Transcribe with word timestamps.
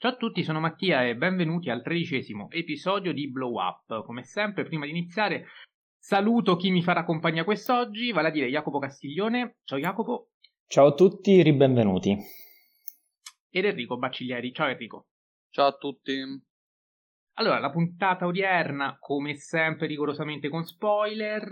Ciao 0.00 0.12
a 0.12 0.16
tutti, 0.16 0.44
sono 0.44 0.60
Mattia 0.60 1.04
e 1.04 1.16
benvenuti 1.16 1.70
al 1.70 1.82
tredicesimo 1.82 2.48
episodio 2.52 3.12
di 3.12 3.28
Blow 3.28 3.60
Up. 3.60 4.04
Come 4.04 4.22
sempre, 4.22 4.62
prima 4.62 4.84
di 4.84 4.92
iniziare, 4.92 5.46
saluto 5.98 6.54
chi 6.54 6.70
mi 6.70 6.84
farà 6.84 7.02
compagnia 7.02 7.42
quest'oggi, 7.42 8.12
vale 8.12 8.28
a 8.28 8.30
dire 8.30 8.46
Jacopo 8.46 8.78
Castiglione. 8.78 9.56
Ciao 9.64 9.76
Jacopo. 9.76 10.28
Ciao 10.68 10.86
a 10.86 10.94
tutti, 10.94 11.42
ribenvenuti. 11.42 12.16
Ed 13.50 13.64
Enrico 13.64 13.98
Bacciglieri. 13.98 14.52
Ciao 14.52 14.68
Enrico. 14.68 15.08
Ciao 15.50 15.66
a 15.66 15.76
tutti. 15.76 16.12
Allora, 17.32 17.58
la 17.58 17.70
puntata 17.72 18.24
odierna, 18.24 18.98
come 19.00 19.34
sempre, 19.34 19.88
rigorosamente 19.88 20.48
con 20.48 20.62
spoiler, 20.62 21.42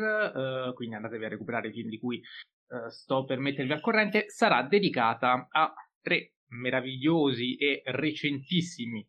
eh, 0.70 0.72
quindi 0.74 0.94
andatevi 0.94 1.24
a 1.24 1.30
recuperare 1.30 1.70
i 1.70 1.72
film 1.72 1.88
di 1.88 1.98
cui 1.98 2.18
eh, 2.18 2.90
sto 2.90 3.24
per 3.24 3.40
mettervi 3.40 3.72
al 3.72 3.80
corrente, 3.80 4.26
sarà 4.28 4.62
dedicata 4.62 5.48
a 5.50 5.74
tre 6.00 6.35
meravigliosi 6.48 7.56
e 7.56 7.82
recentissimi 7.86 9.06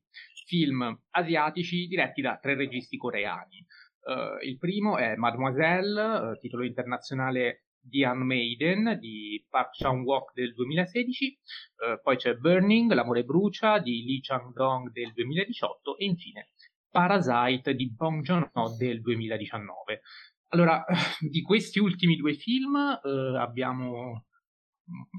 film 0.47 0.97
asiatici 1.11 1.87
diretti 1.87 2.21
da 2.21 2.37
tre 2.41 2.55
registi 2.55 2.97
coreani. 2.97 3.65
Uh, 4.07 4.43
il 4.45 4.57
primo 4.57 4.97
è 4.97 5.15
Mademoiselle, 5.15 6.01
uh, 6.01 6.37
titolo 6.39 6.63
internazionale 6.63 7.65
The 7.81 8.05
Unmaiden 8.05 8.97
di 8.99 9.45
Park 9.49 9.75
Chan-wook 9.75 10.31
del 10.33 10.53
2016, 10.53 11.39
uh, 11.75 11.91
eh, 11.91 11.99
poi 12.01 12.15
c'è 12.15 12.35
Burning, 12.35 12.91
L'amore 12.93 13.25
brucia 13.25 13.79
di 13.79 14.05
Lee 14.05 14.19
Chang-dong 14.21 14.91
del 14.91 15.11
2018 15.11 15.97
e 15.97 16.05
infine 16.05 16.49
Parasite 16.89 17.75
di 17.75 17.91
Bong 17.91 18.23
Joon-ho 18.23 18.75
del 18.77 19.01
2019. 19.01 20.01
Allora, 20.49 20.85
di 21.19 21.41
questi 21.41 21.79
ultimi 21.79 22.15
due 22.15 22.33
film 22.35 22.75
abbiamo, 22.77 24.25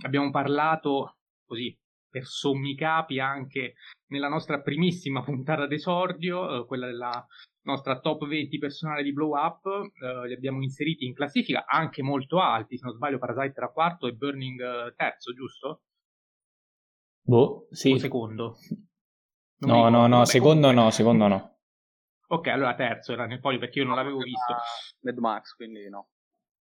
abbiamo 0.02 0.30
parlato 0.30 1.18
così 1.44 1.78
per 2.08 2.24
sommi 2.24 2.74
capi 2.74 3.20
anche 3.20 3.74
nella 4.08 4.28
nostra 4.28 4.60
primissima 4.60 5.22
puntata 5.22 5.66
d'esordio, 5.66 6.62
eh, 6.62 6.66
quella 6.66 6.86
della 6.86 7.26
nostra 7.62 8.00
top 8.00 8.26
20 8.26 8.58
personale 8.58 9.02
di 9.02 9.12
Blow 9.12 9.36
Up, 9.36 9.66
eh, 9.66 10.26
li 10.26 10.32
abbiamo 10.32 10.62
inseriti 10.62 11.04
in 11.04 11.14
classifica 11.14 11.66
anche 11.66 12.02
molto 12.02 12.40
alti, 12.40 12.78
se 12.78 12.84
non 12.86 12.94
sbaglio 12.94 13.18
Parasite 13.18 13.58
era 13.58 13.68
quarto 13.68 14.06
e 14.06 14.12
Burning 14.12 14.60
eh, 14.60 14.94
terzo, 14.96 15.32
giusto? 15.34 15.82
Boh, 17.22 17.68
sì. 17.70 17.92
O 17.92 17.98
secondo? 17.98 18.56
Non 19.60 19.70
no, 19.70 19.88
no, 19.88 20.06
no, 20.06 20.24
secondo 20.24 20.70
no, 20.70 20.90
secondo 20.90 21.26
no. 21.26 21.58
Ok, 22.28 22.46
allora 22.46 22.74
terzo 22.74 23.12
era 23.12 23.26
nel 23.26 23.40
podio 23.40 23.58
perché 23.58 23.80
io 23.80 23.86
non 23.86 23.96
l'avevo 23.96 24.18
visto. 24.18 24.54
Mad 25.00 25.16
Max, 25.16 25.54
quindi 25.54 25.88
no. 25.88 26.10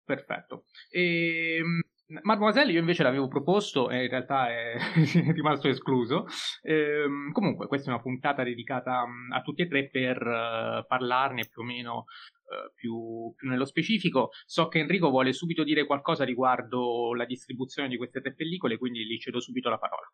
Perfetto. 0.03 0.65
E, 0.89 1.57
ehm, 1.57 1.81
Mademoiselle 2.21 2.71
io 2.71 2.79
invece 2.79 3.03
l'avevo 3.03 3.27
proposto 3.27 3.89
e 3.89 4.03
in 4.03 4.09
realtà 4.09 4.49
è 4.49 4.75
rimasto 5.33 5.67
escluso. 5.67 6.25
Ehm, 6.63 7.31
comunque 7.31 7.67
questa 7.67 7.89
è 7.89 7.93
una 7.93 8.01
puntata 8.01 8.43
dedicata 8.43 9.05
mm, 9.05 9.31
a 9.31 9.41
tutti 9.41 9.61
e 9.61 9.67
tre 9.67 9.89
per 9.89 10.17
uh, 10.17 10.85
parlarne 10.85 11.47
più 11.47 11.61
o 11.61 11.65
meno 11.65 11.97
uh, 11.97 12.73
più, 12.73 13.33
più, 13.35 13.49
nello 13.49 13.65
specifico. 13.65 14.29
So 14.45 14.67
che 14.67 14.79
Enrico 14.79 15.09
vuole 15.09 15.33
subito 15.33 15.63
dire 15.63 15.85
qualcosa 15.85 16.25
riguardo 16.25 17.13
la 17.13 17.25
distribuzione 17.25 17.87
di 17.87 17.97
queste 17.97 18.21
tre 18.21 18.33
pellicole, 18.33 18.77
quindi 18.77 19.05
gli 19.05 19.17
cedo 19.17 19.39
subito 19.39 19.69
la 19.69 19.77
parola. 19.77 20.07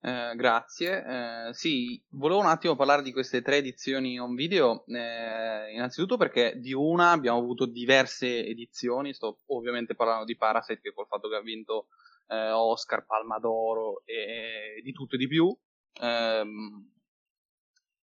Eh, 0.00 0.34
grazie. 0.36 1.48
Eh, 1.48 1.54
sì, 1.54 2.00
volevo 2.10 2.38
un 2.40 2.46
attimo 2.46 2.76
parlare 2.76 3.02
di 3.02 3.12
queste 3.12 3.42
tre 3.42 3.56
edizioni 3.56 4.18
on 4.18 4.34
video. 4.34 4.84
Eh, 4.86 5.72
innanzitutto 5.72 6.16
perché 6.16 6.54
di 6.58 6.72
una 6.72 7.10
abbiamo 7.10 7.38
avuto 7.38 7.66
diverse 7.66 8.44
edizioni. 8.46 9.12
Sto 9.12 9.38
ovviamente 9.46 9.94
parlando 9.94 10.24
di 10.24 10.36
Parasite, 10.36 10.80
che 10.80 10.92
col 10.92 11.06
fatto 11.06 11.28
che 11.28 11.36
ha 11.36 11.40
vinto 11.40 11.88
eh, 12.28 12.50
Oscar, 12.50 13.04
Palma 13.06 13.38
d'Oro 13.38 14.02
e, 14.04 14.80
di 14.82 14.92
tutto 14.92 15.16
e 15.16 15.18
di 15.18 15.26
più. 15.26 15.56
Ehm, 16.00 16.92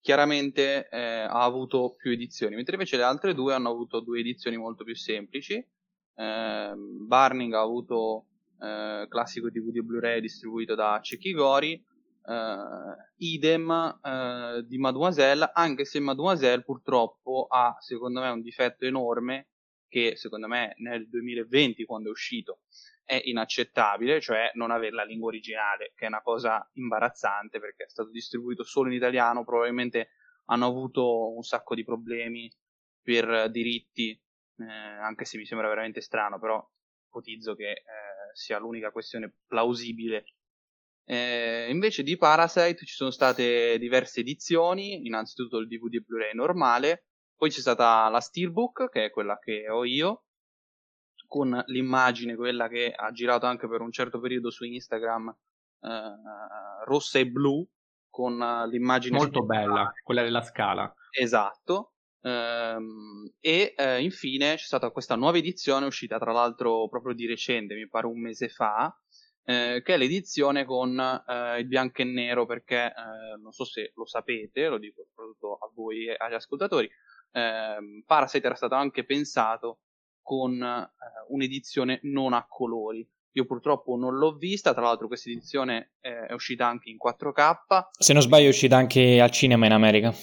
chiaramente 0.02 0.90
eh, 0.90 1.22
ha 1.22 1.44
avuto 1.44 1.96
più 1.98 2.12
edizioni, 2.12 2.56
mentre 2.56 2.74
invece 2.74 2.98
le 2.98 3.04
altre 3.04 3.34
due 3.34 3.54
hanno 3.54 3.70
avuto 3.70 4.02
due 4.02 4.20
edizioni 4.20 4.58
molto 4.58 4.84
più 4.84 4.96
semplici. 4.96 5.66
Ehm, 6.16 7.08
Burning 7.08 7.54
ha 7.54 7.62
avuto 7.62 8.28
classico 9.08 9.50
DVD 9.50 9.82
Blu-ray 9.82 10.22
distribuito 10.22 10.76
da 10.76 11.00
Cecchi 11.04 11.34
Gori, 11.34 11.80
idem 13.18 14.00
eh, 14.04 14.64
di 14.66 14.78
Mademoiselle, 14.78 15.52
anche 15.54 15.86
se 15.86 16.00
Mademoiselle 16.00 16.64
purtroppo 16.64 17.48
ha 17.50 17.76
secondo 17.80 18.22
me 18.22 18.30
un 18.30 18.42
difetto 18.42 18.86
enorme 18.86 19.50
che 19.88 20.16
secondo 20.16 20.48
me 20.48 20.74
nel 20.78 21.08
2020 21.08 21.86
quando 21.86 22.10
è 22.10 22.12
uscito 22.12 22.62
è 23.04 23.22
inaccettabile, 23.24 24.20
cioè 24.20 24.50
non 24.56 24.72
avere 24.72 24.96
la 24.96 25.04
lingua 25.04 25.28
originale, 25.28 25.94
che 25.96 26.06
è 26.06 26.08
una 26.08 26.24
cosa 26.24 26.68
imbarazzante 26.74 27.60
perché 27.60 27.84
è 27.84 27.90
stato 27.90 28.10
distribuito 28.10 28.64
solo 28.64 28.90
in 28.90 28.96
italiano, 28.96 29.46
probabilmente 29.46 30.10
hanno 30.46 30.66
avuto 30.66 31.34
un 31.34 31.44
sacco 31.44 31.76
di 31.76 31.84
problemi 31.84 32.52
per 33.02 33.52
diritti, 33.52 34.10
eh, 34.10 34.66
anche 34.66 35.26
se 35.26 35.38
mi 35.38 35.46
sembra 35.46 35.68
veramente 35.68 36.02
strano, 36.02 36.40
però 36.40 36.68
ipotizzo 37.08 37.56
che 37.56 37.70
eh, 37.72 37.84
sia 38.34 38.58
l'unica 38.58 38.92
questione 38.92 39.32
plausibile. 39.46 40.26
Eh, 41.08 41.70
invece 41.70 42.02
di 42.02 42.18
Parasite 42.18 42.86
ci 42.86 42.96
sono 42.96 43.12
state 43.12 43.78
diverse 43.78 44.22
edizioni, 44.22 45.06
innanzitutto 45.06 45.58
il 45.58 45.68
DVD 45.68 46.04
Blu-ray 46.04 46.34
normale, 46.34 47.06
poi 47.36 47.50
c'è 47.50 47.60
stata 47.60 48.10
la 48.10 48.20
Steelbook, 48.20 48.90
che 48.90 49.06
è 49.06 49.12
quella 49.12 49.38
che 49.38 49.70
ho 49.70 49.86
io, 49.86 50.24
con 51.28 51.64
l'immagine, 51.68 52.36
quella 52.36 52.68
che 52.68 52.92
ha 52.92 53.12
girato 53.12 53.46
anche 53.46 53.68
per 53.68 53.82
un 53.82 53.92
certo 53.92 54.20
periodo 54.20 54.50
su 54.50 54.64
Instagram, 54.64 55.36
eh, 55.82 56.14
rossa 56.86 57.20
e 57.20 57.28
blu, 57.28 57.68
con 58.10 58.38
l'immagine... 58.70 59.18
Molto 59.18 59.44
bella, 59.44 59.92
quella 60.02 60.24
della 60.24 60.42
scala. 60.42 60.92
Esatto. 61.12 61.92
Um, 62.22 63.32
e 63.40 63.76
uh, 63.78 64.02
infine 64.02 64.56
c'è 64.56 64.64
stata 64.64 64.90
questa 64.90 65.16
nuova 65.16 65.38
edizione 65.38 65.86
uscita 65.86 66.18
tra 66.18 66.32
l'altro 66.32 66.88
proprio 66.88 67.14
di 67.14 67.28
recente, 67.28 67.76
mi 67.76 67.88
pare 67.88 68.08
un 68.08 68.20
mese 68.20 68.50
fa, 68.50 68.92
uh, 69.46 69.82
che 69.82 69.94
è 69.94 69.98
l'edizione 69.98 70.66
con 70.66 70.98
uh, 70.98 71.58
il 71.58 71.68
bianco 71.68 72.02
e 72.02 72.06
nero 72.06 72.46
perché 72.46 72.94
non 73.42 73.52
so 73.52 73.66
se 73.66 73.92
lo 73.96 74.06
sapete, 74.06 74.68
lo 74.68 74.78
dico 74.78 75.06
soprattutto 75.08 75.54
a 75.54 75.72
voi 75.74 76.08
e 76.08 76.16
agli 76.18 76.34
ascoltatori, 76.34 76.90
ehm, 77.32 78.04
Parasite 78.06 78.46
era 78.46 78.56
stato 78.56 78.76
anche 78.76 79.06
pensato 79.06 79.80
con 80.22 80.58
un'edizione 81.28 82.00
non 82.04 82.34
a 82.34 82.46
colori. 82.48 83.08
Io 83.34 83.46
purtroppo 83.46 83.96
non 83.96 84.16
l'ho 84.16 84.38
vista, 84.38 84.74
tra 84.74 84.84
l'altro 84.84 85.08
questa 85.08 85.30
edizione 85.30 85.94
è 86.00 86.32
uscita 86.34 86.68
anche 86.68 86.90
in 86.90 86.98
4K. 86.98 87.90
Se 88.00 88.14
non 88.14 88.22
sbaglio 88.22 88.46
è 88.46 88.50
uscita 88.50 88.78
anche 88.78 89.22
al 89.22 89.32
cinema 89.32 89.66
in 89.66 89.74
America. 89.74 90.14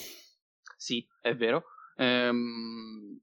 Sì, 0.76 1.06
è 1.20 1.36
vero. 1.36 1.64
Ehm, 1.96 3.20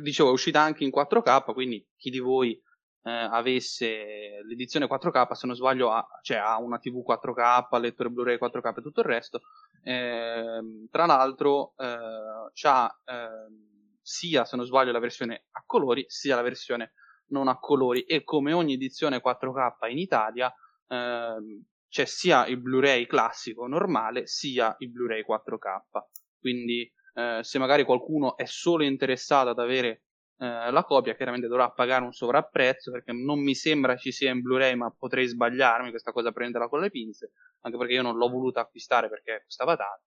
dicevo, 0.00 0.30
è 0.30 0.32
uscita 0.32 0.60
anche 0.60 0.84
in 0.84 0.90
4K, 0.90 1.52
quindi 1.52 1.86
chi 1.96 2.10
di 2.10 2.18
voi 2.18 2.60
eh, 3.04 3.10
avesse 3.10 4.40
l'edizione 4.44 4.86
4K, 4.86 5.32
se 5.32 5.46
non 5.46 5.56
sbaglio, 5.56 5.90
ha, 5.90 6.06
cioè, 6.22 6.36
ha 6.36 6.58
una 6.58 6.78
TV 6.78 7.02
4K, 7.06 7.80
lettore 7.80 8.10
Blu-ray 8.10 8.38
4K 8.38 8.78
e 8.78 8.82
tutto 8.82 9.00
il 9.00 9.06
resto. 9.06 9.40
Eh, 9.82 10.86
tra 10.90 11.06
l'altro, 11.06 11.74
eh, 11.76 12.50
c'ha 12.52 13.00
ehm, 13.04 13.70
sia, 14.00 14.44
se 14.44 14.56
non 14.56 14.66
sbaglio, 14.66 14.92
la 14.92 14.98
versione 14.98 15.46
a 15.52 15.62
colori, 15.66 16.04
sia 16.08 16.36
la 16.36 16.42
versione 16.42 16.92
non 17.28 17.48
a 17.48 17.58
colori. 17.58 18.02
E 18.02 18.22
come 18.24 18.52
ogni 18.52 18.74
edizione 18.74 19.20
4K 19.20 19.90
in 19.90 19.98
Italia, 19.98 20.52
ehm, 20.88 21.64
c'è 21.88 22.04
sia 22.04 22.46
il 22.46 22.60
Blu-ray 22.60 23.06
classico 23.06 23.66
normale, 23.66 24.26
sia 24.26 24.74
il 24.78 24.90
Blu-ray 24.90 25.24
4K. 25.24 26.04
Quindi 26.38 26.90
eh, 27.14 27.40
se 27.42 27.58
magari 27.58 27.84
qualcuno 27.84 28.36
è 28.36 28.44
solo 28.46 28.84
interessato 28.84 29.50
ad 29.50 29.58
avere 29.58 30.04
eh, 30.42 30.72
la 30.72 30.82
copia, 30.82 31.14
chiaramente 31.14 31.46
dovrà 31.46 31.70
pagare 31.70 32.02
un 32.02 32.12
sovrapprezzo 32.12 32.90
perché 32.90 33.12
non 33.12 33.40
mi 33.40 33.54
sembra 33.54 33.94
ci 33.94 34.10
sia 34.10 34.32
in 34.32 34.40
Blu-ray, 34.40 34.74
ma 34.74 34.90
potrei 34.90 35.26
sbagliarmi, 35.28 35.90
questa 35.90 36.10
cosa 36.10 36.32
prenderla 36.32 36.68
con 36.68 36.80
le 36.80 36.90
pinze, 36.90 37.30
anche 37.60 37.78
perché 37.78 37.92
io 37.92 38.02
non 38.02 38.16
l'ho 38.16 38.28
voluta 38.28 38.60
acquistare 38.60 39.08
perché 39.08 39.42
costava 39.44 39.76
tanto 39.76 40.06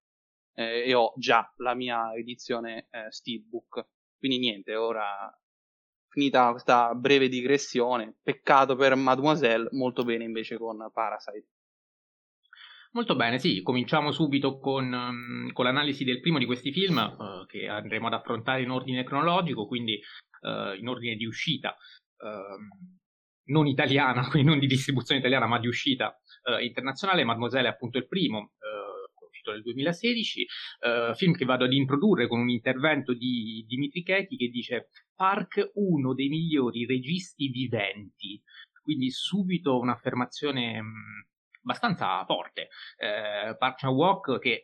eh, 0.56 0.90
e 0.90 0.94
ho 0.94 1.14
già 1.16 1.50
la 1.58 1.74
mia 1.74 2.14
edizione 2.14 2.88
eh, 2.90 3.10
Steelbook. 3.10 3.88
Quindi 4.18 4.40
niente, 4.40 4.76
ora 4.76 5.34
finita 6.10 6.52
questa 6.52 6.94
breve 6.96 7.30
digressione, 7.30 8.18
peccato 8.22 8.76
per 8.76 8.94
Mademoiselle, 8.96 9.70
molto 9.72 10.04
bene 10.04 10.26
invece 10.26 10.58
con 10.58 10.90
Parasite. 10.92 11.48
Molto 12.96 13.18
bene, 13.18 13.40
sì, 13.40 13.62
cominciamo 13.62 14.14
subito 14.14 14.58
con, 14.58 14.86
um, 14.94 15.52
con 15.52 15.66
l'analisi 15.66 16.06
del 16.06 16.22
primo 16.22 16.38
di 16.38 16.46
questi 16.46 16.72
film 16.72 16.96
uh, 16.96 17.46
che 17.46 17.68
andremo 17.68 18.08
ad 18.08 18.14
affrontare 18.14 18.62
in 18.62 18.70
ordine 18.70 19.04
cronologico, 19.04 19.68
quindi 19.68 20.00
uh, 20.42 20.78
in 20.78 20.88
ordine 20.88 21.16
di 21.16 21.26
uscita, 21.26 21.76
uh, 22.18 23.52
non 23.52 23.68
italiana, 23.68 24.28
quindi 24.30 24.50
non 24.50 24.60
di 24.60 24.68
distribuzione 24.68 25.20
italiana, 25.20 25.48
ma 25.48 25.60
di 25.60 25.68
uscita 25.68 26.18
internazionale. 26.62 27.24
Mademoiselle 27.24 27.68
è 27.68 27.72
appunto 27.72 27.98
il 27.98 28.08
primo, 28.08 28.52
uscito 29.28 29.52
nel 29.52 29.64
2016, 29.64 30.46
film 31.16 31.34
che 31.34 31.44
vado 31.44 31.66
ad 31.66 31.74
introdurre 31.74 32.28
con 32.28 32.40
un 32.40 32.50
intervento 32.50 33.16
di 33.16 33.66
Dimitri 33.68 34.04
Chetti 34.04 34.38
che 34.38 34.50
dice 34.50 34.90
Park, 35.16 35.72
uno 35.74 36.14
dei 36.14 36.28
migliori 36.28 36.86
registi 36.86 37.48
viventi. 37.48 38.40
Quindi 38.84 39.10
subito 39.10 39.80
un'affermazione... 39.80 40.80
Um, 40.80 41.26
abbastanza 41.66 42.24
forte. 42.26 42.70
Eh, 42.98 43.56
Park 43.58 43.80
Chan-wook 43.80 44.40
che 44.40 44.64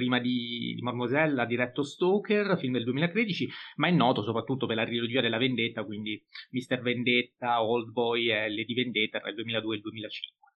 prima 0.00 0.18
di, 0.18 0.72
di 0.74 0.80
Mademoiselle 0.80 1.42
ha 1.42 1.44
diretto 1.44 1.82
Stoker, 1.82 2.56
film 2.58 2.72
del 2.72 2.84
2013, 2.84 3.48
ma 3.76 3.88
è 3.88 3.90
noto 3.90 4.22
soprattutto 4.22 4.64
per 4.64 4.76
la 4.76 4.86
trilogia 4.86 5.20
della 5.20 5.36
vendetta, 5.36 5.84
quindi 5.84 6.24
Mr. 6.52 6.80
Vendetta, 6.80 7.62
Old 7.62 7.90
Boy 7.90 8.30
e 8.30 8.48
Lady 8.48 8.72
Vendetta 8.72 9.20
tra 9.20 9.28
il 9.28 9.34
2002 9.34 9.74
e 9.74 9.76
il 9.76 9.82
2005. 9.82 10.52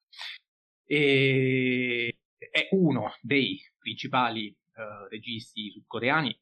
E 0.86 2.16
è 2.38 2.68
uno 2.70 3.12
dei 3.20 3.60
principali 3.78 4.48
uh, 4.48 5.08
registi 5.10 5.70
sudcoreani, 5.70 6.34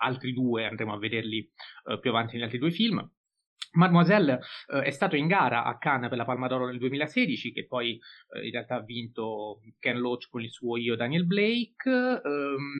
altri 0.00 0.32
due 0.32 0.66
andremo 0.66 0.92
a 0.92 0.98
vederli 0.98 1.48
uh, 1.84 2.00
più 2.00 2.10
avanti 2.10 2.34
negli 2.34 2.44
altri 2.44 2.58
due 2.58 2.72
film. 2.72 3.08
Mademoiselle 3.74 4.40
eh, 4.72 4.82
è 4.82 4.90
stato 4.90 5.16
in 5.16 5.26
gara 5.26 5.64
a 5.64 5.78
Cannes 5.78 6.08
per 6.08 6.18
la 6.18 6.24
Palma 6.24 6.46
d'Oro 6.46 6.66
nel 6.66 6.78
2016, 6.78 7.52
che 7.52 7.66
poi 7.66 7.98
eh, 8.32 8.46
in 8.46 8.52
realtà 8.52 8.76
ha 8.76 8.82
vinto 8.82 9.60
Ken 9.78 9.98
Loach 9.98 10.28
con 10.30 10.42
il 10.42 10.50
suo 10.50 10.76
Io 10.76 10.96
Daniel 10.96 11.26
Blake. 11.26 11.90
Ehm, 11.90 12.78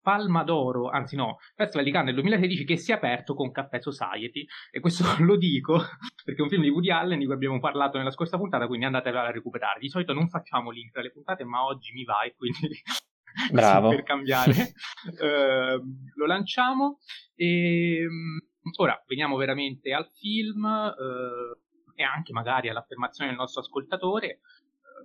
Palma 0.00 0.42
d'Oro, 0.42 0.88
anzi 0.88 1.16
no, 1.16 1.36
Festival 1.54 1.84
di 1.84 1.90
Cannes 1.90 2.06
nel 2.06 2.22
2016 2.22 2.64
che 2.64 2.76
si 2.78 2.92
è 2.92 2.94
aperto 2.94 3.34
con 3.34 3.50
Caffè 3.50 3.78
Society 3.78 4.46
e 4.70 4.80
questo 4.80 5.04
lo 5.22 5.36
dico 5.36 5.82
perché 6.24 6.40
è 6.40 6.42
un 6.42 6.48
film 6.48 6.62
di 6.62 6.70
Woody 6.70 6.90
Allen 6.90 7.18
di 7.18 7.26
cui 7.26 7.34
abbiamo 7.34 7.60
parlato 7.60 7.98
nella 7.98 8.10
scorsa 8.10 8.38
puntata, 8.38 8.66
quindi 8.66 8.86
andatevela 8.86 9.26
a 9.26 9.30
recuperare. 9.30 9.80
Di 9.80 9.90
solito 9.90 10.14
non 10.14 10.30
facciamo 10.30 10.70
link 10.70 10.92
tra 10.92 11.02
le 11.02 11.10
puntate, 11.10 11.44
ma 11.44 11.62
oggi 11.62 11.92
mi 11.92 12.04
va 12.04 12.22
e 12.22 12.34
quindi 12.34 12.80
Bravo. 13.52 13.90
per 13.90 14.02
cambiare 14.02 14.72
eh, 15.20 15.80
lo 16.14 16.26
lanciamo 16.26 16.98
e 17.34 18.00
ehm, 18.00 18.47
Ora 18.76 19.02
veniamo 19.06 19.36
veramente 19.36 19.92
al 19.92 20.08
film 20.14 20.64
eh, 20.64 22.00
e 22.00 22.02
anche 22.02 22.32
magari 22.32 22.68
all'affermazione 22.68 23.30
del 23.30 23.38
nostro 23.38 23.60
ascoltatore. 23.60 24.26
Eh, 24.28 24.40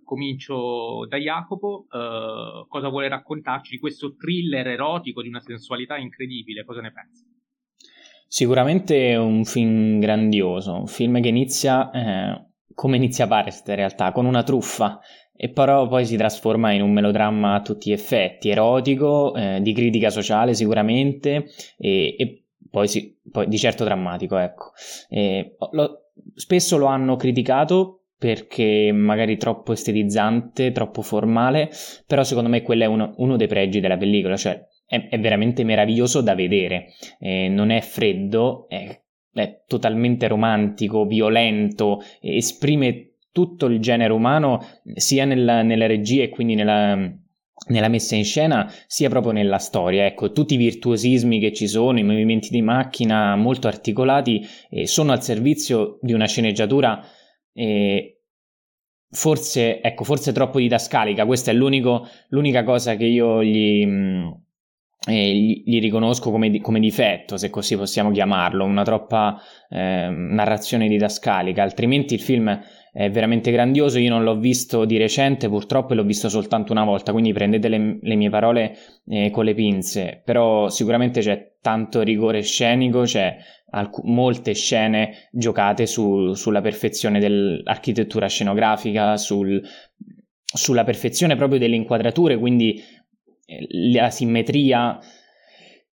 comincio 0.04 1.06
da 1.08 1.18
Jacopo. 1.18 1.86
Eh, 1.92 2.66
cosa 2.68 2.90
vuole 2.90 3.08
raccontarci 3.08 3.72
di 3.72 3.80
questo 3.80 4.16
thriller 4.16 4.68
erotico 4.68 5.22
di 5.22 5.30
una 5.30 5.42
sensualità 5.42 5.98
incredibile? 5.98 6.66
Cosa 6.66 6.82
ne 6.82 6.92
pensi? 6.92 7.24
Sicuramente 8.28 9.12
è 9.12 9.18
un 9.18 9.46
film 9.46 10.00
grandioso, 10.00 10.74
un 10.74 10.88
film 10.88 11.22
che 11.22 11.28
inizia 11.28 11.92
eh, 11.92 12.54
come 12.74 12.98
inizia 12.98 13.28
Parest 13.28 13.68
in 13.68 13.76
realtà, 13.76 14.12
con 14.12 14.26
una 14.26 14.44
truffa, 14.44 15.00
e 15.36 15.50
però 15.50 15.88
poi 15.88 16.06
si 16.06 16.18
trasforma 16.18 16.72
in 16.72 16.82
un 16.82 16.92
melodramma 16.92 17.56
a 17.56 17.62
tutti 17.62 17.90
gli 17.90 17.94
effetti, 17.94 18.50
erotico, 18.50 19.34
eh, 19.36 19.60
di 19.62 19.74
critica 19.74 20.10
sociale 20.10 20.54
sicuramente, 20.54 21.46
e, 21.78 22.16
e 22.18 22.43
poi, 22.74 22.88
sì, 22.88 23.16
poi 23.30 23.48
di 23.48 23.60
certo 23.60 23.84
drammatico, 23.84 24.36
ecco. 24.36 24.72
E, 25.08 25.58
lo, 25.74 26.06
spesso 26.34 26.76
lo 26.78 26.88
hanno 26.88 27.18
criticato 27.18 28.06
perché 28.18 28.92
magari 28.92 29.38
troppo 29.38 29.74
estetizzante, 29.74 30.72
troppo 30.72 31.04
formale, 31.04 31.70
però 32.08 32.24
secondo 32.24 32.50
me 32.50 32.64
quello 32.64 32.82
è 32.82 32.88
uno, 32.88 33.14
uno 33.18 33.36
dei 33.36 33.46
pregi 33.46 33.80
della 33.80 33.96
pellicola, 33.96 34.36
cioè 34.38 34.60
è, 34.88 35.08
è 35.08 35.20
veramente 35.20 35.64
meraviglioso 35.64 36.22
da 36.22 36.34
vedere, 36.34 36.88
eh, 37.20 37.48
non 37.48 37.70
è 37.70 37.80
freddo, 37.80 38.68
è, 38.68 39.00
è 39.34 39.62
totalmente 39.68 40.28
romantico, 40.28 41.06
violento, 41.06 42.02
esprime 42.22 43.18
tutto 43.32 43.68
il 43.68 43.80
genere 43.82 44.14
umano 44.14 44.66
sia 44.96 45.26
nella, 45.26 45.62
nella 45.62 45.86
regia 45.86 46.24
e 46.24 46.30
quindi 46.30 46.56
nella, 46.56 46.98
nella 47.68 47.88
messa 47.88 48.16
in 48.16 48.26
scena 48.26 48.72
sia 48.88 49.10
proprio 49.10 49.32
nella 49.32 49.58
storia. 49.58 50.06
Ecco, 50.06 50.32
tutti 50.32 50.56
i 50.56 50.58
virtuosismi 50.58 51.40
che 51.40 51.54
ci 51.54 51.68
sono, 51.68 52.00
i 52.00 52.04
movimenti 52.04 52.50
di 52.50 52.62
macchina 52.62 53.36
molto 53.36 53.68
articolati 53.68 54.46
eh, 54.70 54.88
sono 54.88 55.12
al 55.12 55.24
servizio 55.24 55.98
di 56.02 56.14
una 56.14 56.28
sceneggiatura 56.28 57.02
eh, 57.54 58.22
forse, 59.10 59.82
ecco, 59.82 60.04
forse 60.04 60.32
troppo 60.32 60.60
didascalica. 60.60 61.26
Questa 61.26 61.52
è 61.52 61.54
l'unica 61.54 62.64
cosa 62.64 62.96
che 62.96 63.06
io 63.06 63.44
gli, 63.44 63.86
mh, 63.86 63.92
mm, 63.92 64.32
gli, 65.12 65.64
gli, 65.66 65.80
riconosco 65.82 66.32
come, 66.32 66.62
come, 66.62 66.80
difetto, 66.80 67.36
se 67.36 67.50
così 67.50 67.76
possiamo 67.76 68.12
chiamarlo, 68.12 68.64
una 68.64 68.84
troppa 68.84 69.38
eh, 69.70 70.08
narrazione 70.10 70.88
didascalica, 70.88 71.62
altrimenti 71.62 72.14
il 72.14 72.22
film 72.22 72.62
è 72.94 73.10
veramente 73.10 73.52
grandioso. 73.52 73.98
Io 74.00 74.10
non 74.10 74.24
l'ho 74.24 74.38
visto 74.38 74.86
di 74.86 74.98
recente, 74.98 75.50
purtroppo, 75.50 75.94
e 75.94 75.96
l'ho 75.96 76.04
visto 76.04 76.30
soltanto 76.30 76.72
una 76.72 76.86
volta, 76.86 77.12
quindi 77.12 77.34
prendete 77.34 77.68
le, 77.68 77.98
le 78.00 78.16
mie 78.16 78.30
parole 78.30 78.78
eh, 79.08 79.30
con 79.32 79.44
le 79.44 79.56
pinze. 79.56 80.22
Però 80.24 80.70
sicuramente 80.70 81.20
c'è 81.20 81.54
tanto 81.60 82.02
rigore 82.02 82.42
scenico, 82.42 83.02
c'è 83.02 83.36
alc- 83.72 84.04
molte 84.04 84.54
scene 84.54 85.30
giocate 85.32 85.88
su, 85.88 86.34
sulla 86.34 86.62
perfezione 86.62 87.20
dell'architettura 87.20 88.28
scenografica, 88.28 89.18
sul, 89.18 89.62
sulla 90.54 90.84
perfezione 90.84 91.36
proprio 91.36 91.58
delle 91.58 91.76
inquadrature, 91.76 92.38
quindi 92.38 92.80
la 93.70 94.10
simmetria 94.10 95.00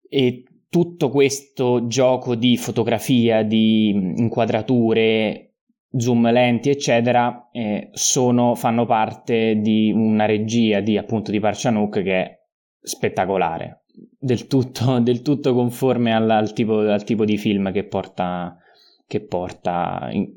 e 0.09 0.43
tutto 0.69 1.09
questo 1.09 1.87
gioco 1.87 2.35
di 2.35 2.57
fotografia, 2.57 3.43
di 3.43 3.89
inquadrature, 3.89 5.47
zoom 5.95 6.29
lenti, 6.31 6.69
eccetera, 6.69 7.49
eh, 7.51 7.89
sono, 7.93 8.55
fanno 8.55 8.85
parte 8.85 9.55
di 9.59 9.91
una 9.91 10.25
regia 10.25 10.79
di 10.81 10.97
appunto 10.97 11.31
di 11.31 11.39
Parcianook 11.39 12.01
che 12.03 12.21
è 12.21 12.39
spettacolare, 12.79 13.85
del 14.19 14.47
tutto, 14.47 14.99
del 15.01 15.21
tutto 15.21 15.53
conforme 15.53 16.13
al, 16.13 16.29
al, 16.29 16.53
tipo, 16.53 16.79
al, 16.79 17.03
tipo, 17.03 17.25
di 17.25 17.37
film 17.37 17.71
che 17.71 17.85
porta, 17.85 18.57
che 19.05 19.21
porta 19.21 20.09
in, 20.11 20.27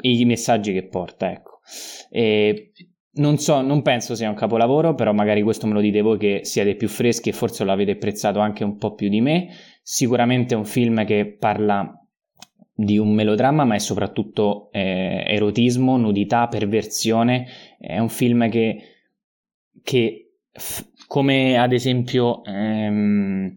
i 0.00 0.24
messaggi 0.24 0.72
che 0.72 0.86
porta, 0.86 1.30
ecco. 1.30 1.60
E 2.10 2.72
non 3.16 3.38
so, 3.38 3.60
non 3.60 3.82
penso 3.82 4.14
sia 4.14 4.28
un 4.28 4.34
capolavoro, 4.34 4.94
però 4.94 5.12
magari 5.12 5.42
questo 5.42 5.66
me 5.66 5.74
lo 5.74 5.80
dite 5.80 6.00
voi 6.00 6.18
che 6.18 6.40
siete 6.44 6.74
più 6.74 6.88
freschi 6.88 7.28
e 7.28 7.32
forse 7.32 7.64
lo 7.64 7.72
avete 7.72 7.92
apprezzato 7.92 8.40
anche 8.40 8.64
un 8.64 8.76
po' 8.76 8.94
più 8.94 9.08
di 9.08 9.20
me. 9.20 9.48
Sicuramente 9.82 10.54
è 10.54 10.56
un 10.56 10.64
film 10.64 11.04
che 11.04 11.36
parla 11.38 11.98
di 12.74 12.98
un 12.98 13.12
melodramma, 13.12 13.64
ma 13.64 13.76
è 13.76 13.78
soprattutto 13.78 14.68
eh, 14.72 15.24
erotismo, 15.26 15.96
nudità, 15.96 16.48
perversione. 16.48 17.46
È 17.78 17.98
un 17.98 18.08
film 18.08 18.48
che, 18.48 18.78
che 19.82 20.38
f- 20.50 20.88
come 21.06 21.56
ad 21.56 21.72
esempio, 21.72 22.42
ehm, 22.44 23.54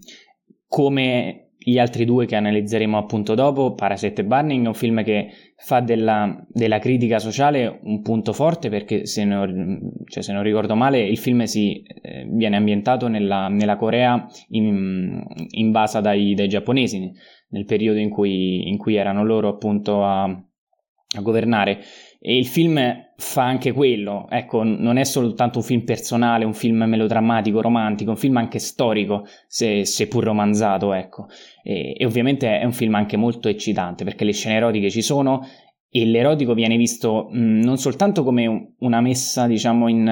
come 0.68 1.47
gli 1.70 1.80
altri 1.80 2.06
due 2.06 2.26
che 2.26 2.38
analizzeremo 2.38 2.98
appunto 2.98 3.36
dopo, 3.36 3.74
Parasite 3.74 4.22
e 4.22 4.24
Burning, 4.24 4.68
un 4.68 4.74
film 4.74 5.04
che 5.04 5.32
fa 5.58 5.82
della, 5.82 6.42
della 6.48 6.80
critica 6.80 7.20
sociale 7.20 7.82
un 7.84 8.02
punto 8.02 8.32
forte 8.32 8.70
perché 8.70 9.06
se 9.06 9.26
non, 9.26 9.78
cioè, 10.06 10.24
se 10.24 10.32
non 10.32 10.44
ricordo 10.44 10.76
male 10.76 11.02
il 11.06 11.18
film 11.18 11.44
si, 11.44 11.84
eh, 11.84 12.26
viene 12.30 12.56
ambientato 12.56 13.10
nella, 13.10 13.50
nella 13.50 13.76
Corea 13.76 14.26
in, 14.52 15.22
invasa 15.50 16.00
dai, 16.00 16.34
dai, 16.36 16.48
giapponesi 16.48 17.12
nel 17.50 17.66
periodo 17.66 18.00
in 18.00 18.12
cui, 18.12 18.70
in 18.70 18.78
cui 18.78 18.96
erano 18.96 19.26
loro 19.26 19.50
appunto 19.50 20.06
a, 20.06 20.24
a 20.24 21.22
governare. 21.22 21.80
E 22.22 22.38
il 22.38 22.46
film 22.46 22.80
fa 23.20 23.44
anche 23.44 23.72
quello, 23.72 24.28
ecco, 24.30 24.62
non 24.64 24.98
è 24.98 25.04
soltanto 25.04 25.58
un 25.58 25.64
film 25.64 25.84
personale, 25.84 26.46
un 26.46 26.54
film 26.54 26.84
melodrammatico, 26.84 27.62
romantico, 27.62 28.12
un 28.12 28.16
film 28.18 28.38
anche 28.38 28.60
storico, 28.60 29.26
se, 29.48 29.86
seppur 29.86 30.24
romanzato, 30.24 30.94
ecco. 30.94 31.26
E, 31.64 31.96
e, 31.98 32.06
ovviamente 32.06 32.60
è 32.60 32.64
un 32.64 32.74
film 32.74 32.94
anche 32.94 33.18
molto 33.18 33.48
eccitante, 33.48 34.04
perché 34.04 34.24
le 34.24 34.34
scene 34.34 34.58
erotiche 34.58 34.92
ci 34.92 35.02
sono 35.02 35.42
e 35.90 36.06
l'erotico 36.06 36.54
viene 36.54 36.78
visto 36.78 37.28
mh, 37.32 37.64
non 37.64 37.78
soltanto 37.78 38.24
come 38.24 38.74
una 38.80 39.02
messa, 39.02 39.48
diciamo, 39.48 39.88
in... 39.88 40.08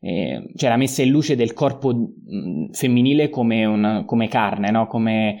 Eh, 0.00 0.52
cioè 0.56 0.70
la 0.70 0.78
messa 0.78 1.02
in 1.02 1.10
luce 1.10 1.36
del 1.36 1.52
corpo 1.52 1.92
mh, 1.94 2.70
femminile 2.72 3.28
come, 3.28 3.66
una, 3.66 4.04
come 4.06 4.28
carne, 4.28 4.70
no? 4.70 4.86
Come, 4.86 5.40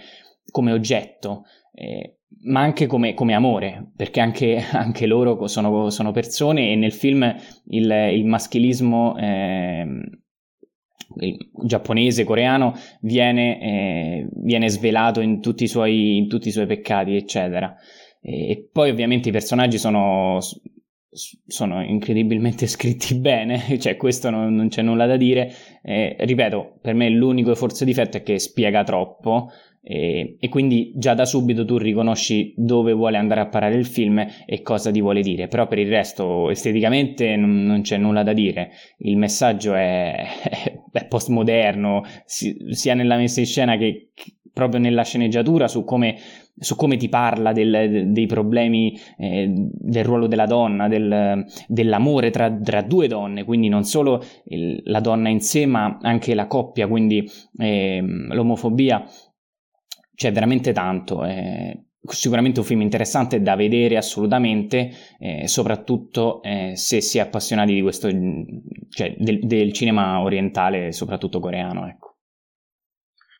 come 0.50 0.72
oggetto. 0.72 1.44
Eh, 1.72 2.19
ma 2.42 2.60
anche 2.60 2.86
come, 2.86 3.14
come, 3.14 3.34
amore, 3.34 3.92
perché 3.96 4.20
anche, 4.20 4.62
anche 4.72 5.06
loro 5.06 5.46
sono, 5.46 5.90
sono, 5.90 6.10
persone 6.12 6.70
e 6.70 6.76
nel 6.76 6.92
film 6.92 7.34
il, 7.66 7.90
il 8.12 8.24
maschilismo 8.24 9.16
eh, 9.18 9.86
il 11.16 11.50
giapponese, 11.64 12.24
coreano, 12.24 12.74
viene, 13.00 13.60
eh, 13.60 14.28
viene 14.42 14.68
svelato 14.68 15.20
in 15.20 15.40
tutti, 15.40 15.66
suoi, 15.66 16.16
in 16.16 16.28
tutti, 16.28 16.48
i 16.48 16.52
suoi, 16.52 16.66
peccati, 16.66 17.16
eccetera. 17.16 17.74
E, 18.20 18.50
e 18.50 18.68
poi 18.72 18.90
ovviamente 18.90 19.28
i 19.28 19.32
personaggi 19.32 19.78
sono, 19.78 20.38
sono 21.10 21.82
incredibilmente 21.82 22.66
scritti 22.68 23.16
bene, 23.16 23.78
cioè 23.78 23.96
questo 23.96 24.30
non, 24.30 24.54
non 24.54 24.68
c'è 24.68 24.82
nulla 24.82 25.06
da 25.06 25.16
dire. 25.16 25.52
Eh, 25.82 26.16
ripeto, 26.20 26.78
per 26.80 26.94
me 26.94 27.08
l'unico 27.10 27.54
forse 27.54 27.84
difetto 27.84 28.18
è 28.18 28.22
che 28.22 28.38
spiega 28.38 28.84
troppo, 28.84 29.50
e, 29.82 30.36
e, 30.38 30.48
quindi 30.48 30.92
già 30.94 31.14
da 31.14 31.24
subito 31.24 31.64
tu 31.64 31.78
riconosci 31.78 32.52
dove 32.56 32.92
vuole 32.92 33.16
andare 33.16 33.40
a 33.40 33.48
parare 33.48 33.76
il 33.76 33.86
film 33.86 34.24
e 34.44 34.62
cosa 34.62 34.90
ti 34.90 35.00
vuole 35.00 35.22
dire, 35.22 35.48
però 35.48 35.66
per 35.66 35.78
il 35.78 35.88
resto 35.88 36.50
esteticamente 36.50 37.34
non, 37.36 37.64
non 37.64 37.80
c'è 37.80 37.96
nulla 37.96 38.22
da 38.22 38.34
dire, 38.34 38.70
il 38.98 39.16
messaggio 39.16 39.74
è, 39.74 40.22
è 40.92 41.06
postmoderno 41.06 42.02
sia 42.24 42.94
nella 42.94 43.16
messa 43.16 43.40
in 43.40 43.46
scena 43.46 43.76
che, 43.76 44.10
proprio 44.52 44.80
nella 44.80 45.04
sceneggiatura 45.04 45.68
su 45.68 45.84
come, 45.84 46.16
su 46.58 46.76
come 46.76 46.96
ti 46.96 47.08
parla 47.08 47.52
del, 47.52 48.08
dei 48.08 48.26
problemi 48.26 48.98
eh, 49.16 49.50
del 49.50 50.04
ruolo 50.04 50.26
della 50.26 50.46
donna, 50.46 50.88
del, 50.88 51.46
dell'amore 51.66 52.30
tra, 52.30 52.50
tra, 52.52 52.82
due 52.82 53.08
donne, 53.08 53.44
quindi 53.44 53.68
non 53.68 53.84
solo 53.84 54.22
il, 54.46 54.82
la 54.84 55.00
donna 55.00 55.28
in 55.28 55.40
sé 55.40 55.66
ma 55.66 55.98
anche 56.02 56.34
la 56.34 56.46
coppia, 56.46 56.86
quindi 56.88 57.28
eh, 57.58 58.02
l'omofobia. 58.02 59.04
C'è 60.20 60.32
veramente 60.32 60.74
tanto. 60.74 61.24
Eh, 61.24 61.92
sicuramente 62.02 62.60
un 62.60 62.66
film 62.66 62.82
interessante 62.82 63.40
da 63.40 63.56
vedere 63.56 63.96
assolutamente, 63.96 64.90
eh, 65.18 65.48
soprattutto 65.48 66.42
eh, 66.42 66.76
se 66.76 67.00
si 67.00 67.16
è 67.16 67.22
appassionati 67.22 67.72
di 67.72 67.80
questo, 67.80 68.10
cioè 68.90 69.14
del, 69.16 69.38
del 69.46 69.72
cinema 69.72 70.20
orientale, 70.20 70.92
soprattutto 70.92 71.40
coreano, 71.40 71.88
ecco. 71.88 72.18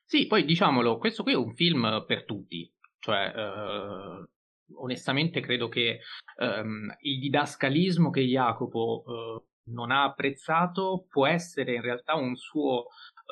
Sì, 0.07 0.27
poi 0.27 0.47
diciamolo, 0.47 0.97
questo 0.97 1.23
qui 1.23 1.33
è 1.33 1.37
un 1.37 1.55
film 1.55 2.03
per 2.07 2.25
tutti, 2.25 2.73
cioè 2.99 3.31
eh, 3.37 4.29
onestamente 4.79 5.41
credo 5.41 5.69
che 5.69 5.99
ehm, 6.39 6.97
il 7.01 7.19
didascalismo 7.19 8.09
che 8.09 8.23
Jacopo 8.23 9.05
eh, 9.07 9.45
non 9.65 9.91
ha 9.91 10.05
apprezzato 10.05 11.05
può 11.11 11.27
essere 11.27 11.75
in 11.75 11.83
realtà 11.83 12.15
un 12.15 12.35
suo 12.37 12.87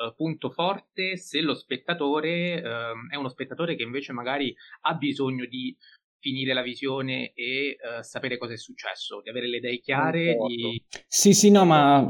uh, 0.07 0.13
punto 0.15 0.49
forte 0.49 1.17
se 1.17 1.41
lo 1.41 1.53
spettatore 1.53 2.61
uh, 2.61 3.11
è 3.11 3.15
uno 3.15 3.29
spettatore 3.29 3.75
che 3.75 3.83
invece 3.83 4.13
magari 4.13 4.53
ha 4.81 4.93
bisogno 4.93 5.45
di 5.45 5.75
finire 6.19 6.53
la 6.53 6.61
visione 6.61 7.31
e 7.33 7.77
uh, 7.79 8.01
sapere 8.01 8.37
cosa 8.37 8.53
è 8.53 8.57
successo, 8.57 9.21
di 9.21 9.29
avere 9.29 9.47
le 9.47 9.57
idee 9.57 9.79
chiare. 9.79 10.35
Di... 10.47 10.83
Sì, 11.07 11.33
sì, 11.33 11.49
no, 11.49 11.65
ma 11.65 12.09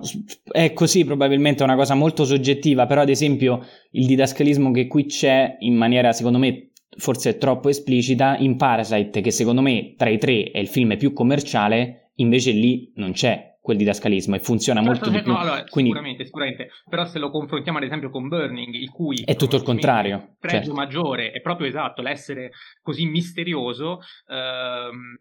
è 0.51 0.73
così 0.73 1.05
probabilmente 1.05 1.61
è 1.61 1.65
una 1.65 1.75
cosa 1.75 1.93
molto 1.93 2.25
soggettiva, 2.25 2.85
però 2.85 3.01
ad 3.01 3.09
esempio 3.09 3.63
il 3.91 4.05
didascalismo 4.05 4.71
che 4.71 4.87
qui 4.87 5.05
c'è 5.05 5.57
in 5.59 5.75
maniera 5.75 6.11
secondo 6.11 6.39
me 6.39 6.71
forse 6.97 7.37
troppo 7.37 7.69
esplicita 7.69 8.35
in 8.37 8.57
Parasite, 8.57 9.21
che 9.21 9.31
secondo 9.31 9.61
me 9.61 9.93
tra 9.95 10.09
i 10.09 10.17
tre 10.17 10.51
è 10.51 10.57
il 10.57 10.67
film 10.67 10.97
più 10.97 11.13
commerciale, 11.13 12.11
invece 12.15 12.51
lì 12.51 12.91
non 12.95 13.11
c'è 13.13 13.48
quel 13.69 13.77
didascalismo 13.77 14.35
e 14.35 14.39
funziona 14.39 14.81
certo, 14.81 14.95
molto 14.95 15.11
certo, 15.11 15.19
di 15.19 15.23
più. 15.23 15.31
No, 15.31 15.39
allora, 15.39 15.63
Quindi... 15.65 15.91
Sicuramente, 15.91 16.25
sicuramente. 16.25 16.69
Però 16.89 17.05
se 17.05 17.19
lo 17.19 17.29
confrontiamo 17.29 17.77
ad 17.77 17.83
esempio 17.83 18.09
con 18.09 18.27
Burning, 18.27 18.73
il 18.73 18.89
cui 18.89 19.21
è 19.23 19.35
tutto 19.35 19.57
il 19.57 19.61
contrario. 19.61 20.15
Il 20.15 20.35
pregio 20.39 20.57
certo. 20.57 20.73
maggiore 20.73 21.31
è 21.31 21.41
proprio 21.41 21.67
esatto, 21.67 22.01
l'essere 22.01 22.49
così 22.81 23.05
misterioso, 23.05 23.99
ehm, 24.27 25.19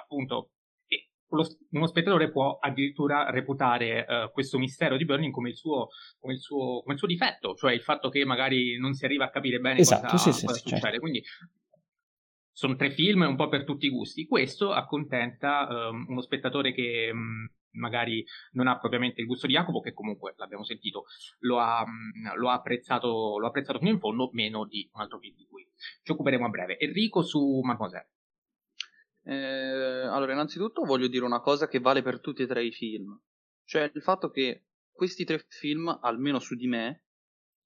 appunto, 0.00 0.50
uno 1.70 1.86
spettatore 1.86 2.30
può 2.30 2.56
addirittura 2.58 3.30
reputare 3.30 4.06
uh, 4.08 4.30
questo 4.30 4.58
mistero 4.58 4.96
di 4.96 5.04
Burning 5.04 5.32
come 5.32 5.50
il, 5.50 5.56
suo, 5.56 5.88
come, 6.20 6.34
il 6.34 6.40
suo, 6.40 6.80
come 6.80 6.94
il, 6.94 6.98
suo, 6.98 7.08
difetto, 7.08 7.54
cioè 7.54 7.72
il 7.72 7.82
fatto 7.82 8.08
che 8.08 8.24
magari 8.24 8.78
non 8.78 8.94
si 8.94 9.04
arriva 9.04 9.26
a 9.26 9.30
capire 9.30 9.58
bene 9.58 9.80
esatto, 9.80 10.06
cosa, 10.12 10.30
sì, 10.30 10.46
cosa 10.46 10.54
sì, 10.54 10.60
succede. 10.60 10.80
Certo. 10.80 11.00
Quindi 11.00 11.22
sono 12.50 12.76
tre 12.76 12.90
film 12.90 13.22
un 13.22 13.36
po' 13.36 13.48
per 13.48 13.64
tutti 13.64 13.86
i 13.86 13.90
gusti. 13.90 14.26
Questo 14.26 14.72
accontenta 14.72 15.68
um, 15.90 16.06
uno 16.08 16.22
spettatore 16.22 16.72
che 16.72 17.10
um, 17.12 17.46
magari 17.78 18.24
non 18.52 18.66
ha 18.66 18.78
propriamente 18.78 19.20
il 19.20 19.26
gusto 19.26 19.46
di 19.46 19.54
Jacopo, 19.54 19.80
che 19.80 19.92
comunque 19.92 20.34
l'abbiamo 20.36 20.64
sentito, 20.64 21.04
lo 21.40 21.58
ha, 21.58 21.84
mm, 21.86 22.36
lo 22.36 22.50
ha, 22.50 22.54
apprezzato, 22.54 23.38
lo 23.38 23.46
ha 23.46 23.48
apprezzato 23.48 23.78
fino 23.78 23.90
in 23.90 23.98
fondo, 23.98 24.30
meno 24.32 24.66
di 24.66 24.88
un 24.92 25.00
altro 25.00 25.18
film 25.18 25.34
di 25.34 25.46
cui 25.46 25.66
ci 26.02 26.12
occuperemo 26.12 26.46
a 26.46 26.48
breve. 26.48 26.78
Enrico 26.78 27.22
su 27.22 27.60
Mademoiselle. 27.62 28.10
Eh, 29.24 30.06
allora, 30.06 30.32
innanzitutto 30.32 30.84
voglio 30.84 31.06
dire 31.06 31.24
una 31.24 31.40
cosa 31.40 31.68
che 31.68 31.80
vale 31.80 32.02
per 32.02 32.20
tutti 32.20 32.42
e 32.42 32.46
tre 32.46 32.64
i 32.64 32.72
film, 32.72 33.18
cioè 33.64 33.90
il 33.94 34.02
fatto 34.02 34.30
che 34.30 34.64
questi 34.90 35.24
tre 35.24 35.44
film, 35.48 35.98
almeno 36.02 36.38
su 36.38 36.54
di 36.54 36.66
me, 36.66 37.04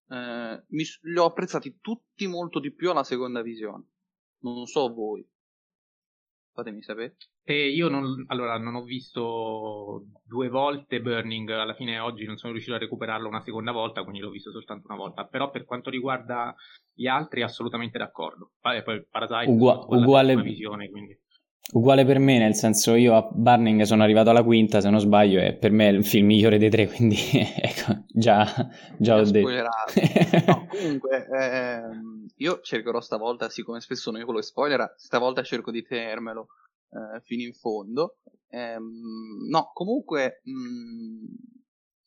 eh, 0.08 0.64
mi, 0.68 0.84
li 1.02 1.18
ho 1.18 1.24
apprezzati 1.24 1.78
tutti 1.80 2.26
molto 2.26 2.60
di 2.60 2.72
più 2.72 2.90
alla 2.90 3.04
seconda 3.04 3.42
visione. 3.42 3.86
Non 4.40 4.66
so 4.66 4.92
voi. 4.92 5.26
Fatemi 6.54 6.82
sapere. 6.82 7.16
E 7.44 7.68
io 7.68 7.88
non, 7.88 8.24
allora, 8.28 8.58
non 8.58 8.74
ho 8.74 8.82
visto 8.82 10.04
due 10.22 10.48
volte 10.48 11.00
Burning, 11.00 11.48
alla 11.50 11.74
fine 11.74 11.98
oggi 11.98 12.24
non 12.24 12.36
sono 12.36 12.52
riuscito 12.52 12.76
a 12.76 12.78
recuperarlo 12.78 13.26
una 13.26 13.40
seconda 13.40 13.72
volta, 13.72 14.02
quindi 14.02 14.20
l'ho 14.20 14.30
visto 14.30 14.50
soltanto 14.50 14.86
una 14.88 14.98
volta. 14.98 15.26
Però 15.26 15.50
per 15.50 15.64
quanto 15.64 15.88
riguarda 15.88 16.54
gli 16.92 17.06
altri, 17.06 17.42
assolutamente 17.42 17.98
d'accordo. 17.98 18.52
Poi, 18.60 18.82
poi 18.82 19.04
Parasite 19.08 19.50
Ugua- 19.50 19.84
uguale, 19.88 20.36
visione, 20.42 20.90
quindi. 20.90 21.18
Uguale 21.70 22.04
per 22.04 22.18
me, 22.18 22.38
nel 22.38 22.54
senso 22.54 22.94
io 22.96 23.14
a 23.14 23.26
Burning 23.30 23.82
sono 23.82 24.02
arrivato 24.02 24.30
alla 24.30 24.42
quinta, 24.42 24.80
se 24.80 24.90
non 24.90 24.98
sbaglio, 24.98 25.40
e 25.40 25.54
per 25.54 25.70
me 25.70 25.88
è 25.88 25.92
il 25.92 26.04
film 26.04 26.26
migliore 26.26 26.58
dei 26.58 26.68
tre, 26.68 26.86
quindi 26.92 27.16
ecco, 27.32 28.04
già, 28.08 28.44
già 28.98 29.16
ho 29.16 29.22
detto. 29.22 29.48
no, 30.46 30.66
comunque, 30.68 31.26
ehm, 31.30 32.26
io 32.36 32.60
cercherò 32.60 33.00
stavolta, 33.00 33.48
siccome 33.48 33.80
spesso 33.80 34.10
non 34.10 34.20
io 34.20 34.26
quello 34.26 34.42
spoiler, 34.42 34.94
stavolta 34.98 35.42
cerco 35.42 35.70
di 35.70 35.82
tenermelo 35.82 36.48
eh, 36.90 37.20
fino 37.22 37.42
in 37.42 37.54
fondo. 37.54 38.18
Ehm, 38.48 39.46
no, 39.48 39.70
comunque, 39.72 40.40
mh, 40.42 40.52
mm, 40.52 41.24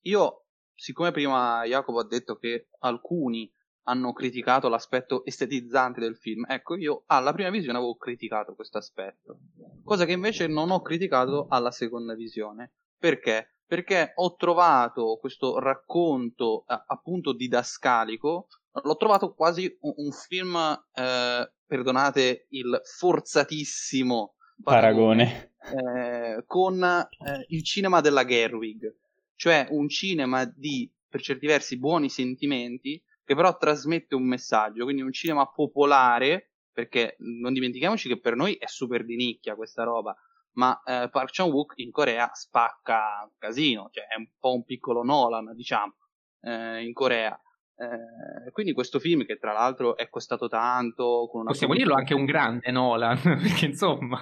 io, 0.01 0.45
siccome 0.75 1.11
prima 1.11 1.63
Jacopo 1.65 1.99
ha 1.99 2.05
detto 2.05 2.35
che 2.35 2.67
alcuni 2.79 3.51
hanno 3.85 4.13
criticato 4.13 4.67
l'aspetto 4.69 5.25
estetizzante 5.25 5.99
del 5.99 6.15
film. 6.15 6.45
Ecco, 6.47 6.75
io 6.75 7.03
alla 7.07 7.33
prima 7.33 7.49
visione 7.49 7.77
avevo 7.77 7.95
criticato 7.95 8.55
questo 8.55 8.77
aspetto, 8.77 9.39
cosa 9.83 10.05
che 10.05 10.11
invece 10.11 10.47
non 10.47 10.71
ho 10.71 10.81
criticato 10.81 11.47
alla 11.49 11.71
seconda 11.71 12.13
visione. 12.13 12.71
Perché? 12.97 13.57
Perché 13.65 14.11
ho 14.15 14.35
trovato 14.35 15.17
questo 15.19 15.59
racconto 15.59 16.65
eh, 16.67 16.83
appunto 16.87 17.33
didascalico, 17.33 18.47
l'ho 18.83 18.95
trovato 18.97 19.33
quasi 19.33 19.75
un, 19.81 19.93
un 19.97 20.11
film, 20.11 20.55
eh, 20.93 21.51
perdonate 21.65 22.45
il 22.49 22.79
forzatissimo 22.83 24.35
paragone, 24.63 25.53
paragone 25.57 26.37
eh, 26.37 26.43
con 26.45 26.83
eh, 26.83 27.45
il 27.49 27.63
cinema 27.63 28.01
della 28.01 28.25
Gerwig, 28.25 28.95
cioè 29.35 29.67
un 29.71 29.89
cinema 29.89 30.45
di 30.45 30.89
per 31.07 31.21
certi 31.23 31.47
versi 31.47 31.77
buoni 31.77 32.09
sentimenti, 32.09 33.01
che 33.25 33.35
però 33.35 33.57
trasmette 33.57 34.15
un 34.15 34.25
messaggio, 34.25 34.83
quindi 34.83 35.01
un 35.01 35.11
cinema 35.11 35.47
popolare, 35.47 36.51
perché 36.71 37.15
non 37.19 37.53
dimentichiamoci 37.53 38.07
che 38.07 38.19
per 38.19 38.35
noi 38.35 38.53
è 38.53 38.67
super 38.67 39.03
di 39.03 39.15
nicchia 39.15 39.55
questa 39.55 39.83
roba, 39.83 40.15
ma 40.53 40.81
eh, 40.83 41.09
Park 41.09 41.31
Chan-wook 41.31 41.73
in 41.77 41.91
Corea 41.91 42.29
spacca 42.33 43.23
un 43.23 43.35
casino, 43.37 43.89
cioè 43.91 44.05
è 44.05 44.17
un 44.17 44.27
po' 44.39 44.53
un 44.53 44.63
piccolo 44.63 45.03
Nolan, 45.03 45.53
diciamo, 45.55 45.95
eh, 46.41 46.83
in 46.85 46.93
Corea. 46.93 47.37
Eh, 47.77 48.51
quindi 48.51 48.71
questo 48.71 48.99
film 48.99 49.25
che 49.25 49.37
tra 49.37 49.51
l'altro 49.51 49.97
è 49.97 50.07
costato 50.07 50.47
tanto 50.47 51.29
possiamo 51.43 51.73
dirlo 51.73 51.93
anche 51.93 52.13
un 52.13 52.23
grande 52.23 52.71
Nolan 52.71 53.19
perché 53.21 53.65
insomma 53.65 54.21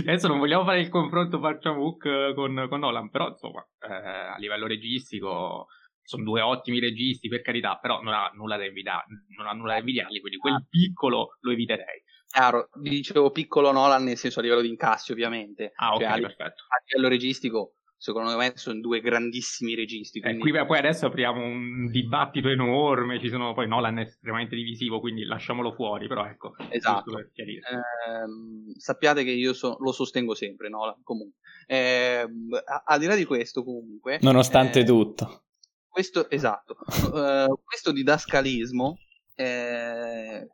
adesso 0.00 0.26
non 0.26 0.40
vogliamo 0.40 0.64
fare 0.64 0.80
il 0.80 0.88
confronto 0.88 1.38
Park 1.38 1.60
Chan-wook 1.60 2.34
con, 2.34 2.66
con 2.68 2.80
Nolan 2.80 3.08
però 3.08 3.28
insomma 3.28 3.64
eh, 3.88 3.94
a 3.94 4.36
livello 4.38 4.66
registico 4.66 5.68
sono 6.06 6.22
due 6.22 6.40
ottimi 6.40 6.78
registi 6.78 7.28
per 7.28 7.42
carità, 7.42 7.78
però 7.80 8.00
non 8.00 8.14
ha 8.14 8.30
nulla 8.34 8.56
da 8.56 8.64
invidiare, 8.64 9.04
non 9.36 9.46
ha 9.46 9.52
nulla 9.52 9.72
da 9.72 9.78
invidiarli, 9.80 10.20
quindi 10.20 10.38
quel 10.38 10.54
ah. 10.54 10.64
piccolo 10.68 11.36
lo 11.40 11.50
eviterei. 11.50 12.02
Chiaro, 12.28 12.68
dicevo 12.74 13.30
piccolo 13.30 13.72
Nolan 13.72 14.04
nel 14.04 14.16
senso 14.16 14.40
a 14.40 14.42
livello 14.42 14.60
di 14.60 14.68
incassi 14.68 15.12
ovviamente. 15.12 15.72
Ah, 15.74 15.94
ok, 15.94 16.00
cioè, 16.00 16.20
perfetto. 16.20 16.64
A 16.68 16.82
livello 16.86 17.08
registico, 17.08 17.74
secondo 17.96 18.36
me 18.36 18.52
sono 18.56 18.80
due 18.80 19.00
grandissimi 19.00 19.74
registi. 19.74 20.18
Eh, 20.18 20.22
quindi... 20.22 20.48
Eh, 20.48 20.52
qui, 20.52 20.66
poi 20.66 20.78
adesso 20.78 21.06
apriamo 21.06 21.42
un 21.42 21.90
dibattito 21.90 22.48
enorme, 22.48 23.20
ci 23.20 23.28
sono, 23.28 23.54
poi 23.54 23.66
Nolan 23.66 23.98
è 23.98 24.02
estremamente 24.02 24.54
divisivo, 24.54 25.00
quindi 25.00 25.24
lasciamolo 25.24 25.72
fuori, 25.72 26.06
però 26.06 26.26
ecco. 26.26 26.54
Esatto. 26.68 27.18
Eh, 27.18 27.54
sappiate 28.76 29.24
che 29.24 29.30
io 29.30 29.52
so, 29.52 29.76
lo 29.80 29.92
sostengo 29.92 30.34
sempre, 30.34 30.68
Nolan, 30.68 31.02
comunque. 31.02 31.40
Eh, 31.66 32.24
al 32.84 32.98
di 32.98 33.06
là 33.06 33.16
di 33.16 33.24
questo, 33.24 33.64
comunque... 33.64 34.18
Nonostante 34.20 34.80
eh, 34.80 34.84
tutto 34.84 35.45
questo, 35.96 36.28
esatto, 36.28 36.76
uh, 37.14 37.58
questo 37.64 37.90
didascalismo 37.90 38.98
eh, 39.34 40.46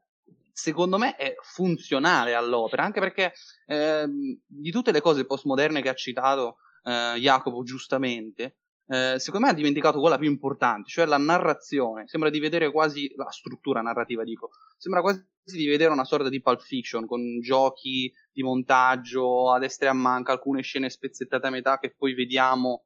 secondo 0.53 0.99
me 0.99 1.17
è 1.17 1.35
funzionale 1.43 2.35
all'opera, 2.35 2.85
anche 2.85 3.01
perché 3.01 3.33
eh, 3.67 4.07
di 4.47 4.71
tutte 4.71 4.93
le 4.93 5.01
cose 5.01 5.27
postmoderne 5.27 5.83
che 5.83 5.89
ha 5.89 5.95
citato 5.95 6.59
eh, 6.85 7.19
Jacopo 7.19 7.65
giustamente, 7.65 8.59
eh, 8.87 9.17
secondo 9.19 9.47
me 9.47 9.53
ha 9.53 9.57
dimenticato 9.57 9.99
quella 9.99 10.17
più 10.17 10.31
importante, 10.31 10.89
cioè 10.89 11.07
la 11.07 11.19
narrazione. 11.19 12.07
Sembra 12.07 12.31
di 12.31 12.39
vedere 12.39 12.71
quasi 12.71 13.13
la 13.17 13.29
struttura 13.33 13.81
narrativa, 13.81 14.23
dico. 14.23 14.51
Sembra 14.79 15.01
quasi 15.01 15.25
di 15.43 15.67
vedere 15.67 15.91
una 15.91 16.05
sorta 16.05 16.29
di 16.29 16.41
Pulp 16.41 16.61
Fiction 16.61 17.05
con 17.05 17.41
giochi 17.41 18.13
di 18.31 18.45
montaggio 18.45 19.51
a 19.51 19.59
destra 19.59 19.87
e 19.87 19.91
a 19.91 19.95
manca, 19.95 20.31
alcune 20.31 20.63
scene 20.63 20.89
spezzettate 20.89 21.49
a 21.49 21.51
metà 21.51 21.81
che 21.81 21.93
poi 21.97 22.15
vediamo 22.15 22.85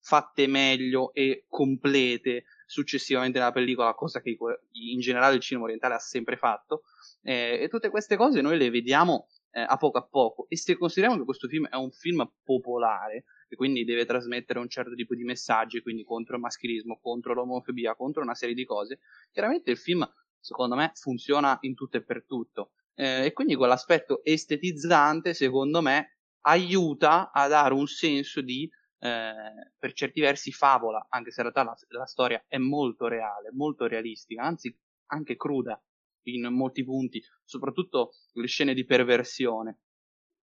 fatte 0.00 0.46
meglio 0.46 1.12
e 1.12 1.44
complete 1.48 2.44
successivamente 2.66 3.38
nella 3.38 3.52
pellicola, 3.52 3.94
cosa 3.94 4.20
che 4.20 4.36
in 4.72 5.00
generale 5.00 5.36
il 5.36 5.40
cinema 5.40 5.64
orientale 5.64 5.94
ha 5.94 5.98
sempre 5.98 6.36
fatto. 6.36 6.82
Eh, 7.22 7.58
e 7.62 7.68
tutte 7.68 7.90
queste 7.90 8.16
cose 8.16 8.40
noi 8.40 8.56
le 8.56 8.70
vediamo 8.70 9.28
eh, 9.50 9.60
a 9.60 9.76
poco 9.76 9.98
a 9.98 10.06
poco. 10.06 10.46
E 10.48 10.56
se 10.56 10.76
consideriamo 10.76 11.18
che 11.18 11.24
questo 11.24 11.48
film 11.48 11.66
è 11.68 11.76
un 11.76 11.90
film 11.90 12.30
popolare, 12.44 13.24
e 13.48 13.56
quindi 13.56 13.84
deve 13.84 14.04
trasmettere 14.04 14.58
un 14.58 14.68
certo 14.68 14.94
tipo 14.94 15.14
di 15.14 15.24
messaggi, 15.24 15.80
quindi 15.80 16.04
contro 16.04 16.36
il 16.36 16.42
maschilismo, 16.42 16.98
contro 17.00 17.32
l'omofobia, 17.32 17.94
contro 17.94 18.22
una 18.22 18.34
serie 18.34 18.54
di 18.54 18.64
cose, 18.64 19.00
chiaramente 19.32 19.70
il 19.70 19.78
film 19.78 20.06
secondo 20.40 20.76
me 20.76 20.92
funziona 20.94 21.58
in 21.62 21.74
tutto 21.74 21.96
e 21.96 22.04
per 22.04 22.24
tutto. 22.24 22.72
Eh, 22.94 23.26
e 23.26 23.32
quindi 23.32 23.54
quell'aspetto 23.54 24.22
estetizzante, 24.24 25.34
secondo 25.34 25.80
me, 25.80 26.18
aiuta 26.42 27.30
a 27.32 27.48
dare 27.48 27.74
un 27.74 27.86
senso 27.86 28.40
di, 28.40 28.68
eh, 29.00 29.72
per 29.78 29.92
certi 29.92 30.20
versi, 30.20 30.52
favola, 30.52 31.06
anche 31.08 31.30
se 31.30 31.40
in 31.42 31.50
realtà 31.50 31.70
la, 31.70 31.98
la 31.98 32.06
storia 32.06 32.44
è 32.46 32.58
molto 32.58 33.06
reale, 33.06 33.50
molto 33.52 33.86
realistica, 33.86 34.42
anzi 34.42 34.76
anche 35.06 35.36
cruda 35.36 35.80
in 36.24 36.52
molti 36.52 36.84
punti, 36.84 37.22
soprattutto 37.44 38.12
le 38.32 38.46
scene 38.46 38.74
di 38.74 38.84
perversione. 38.84 39.80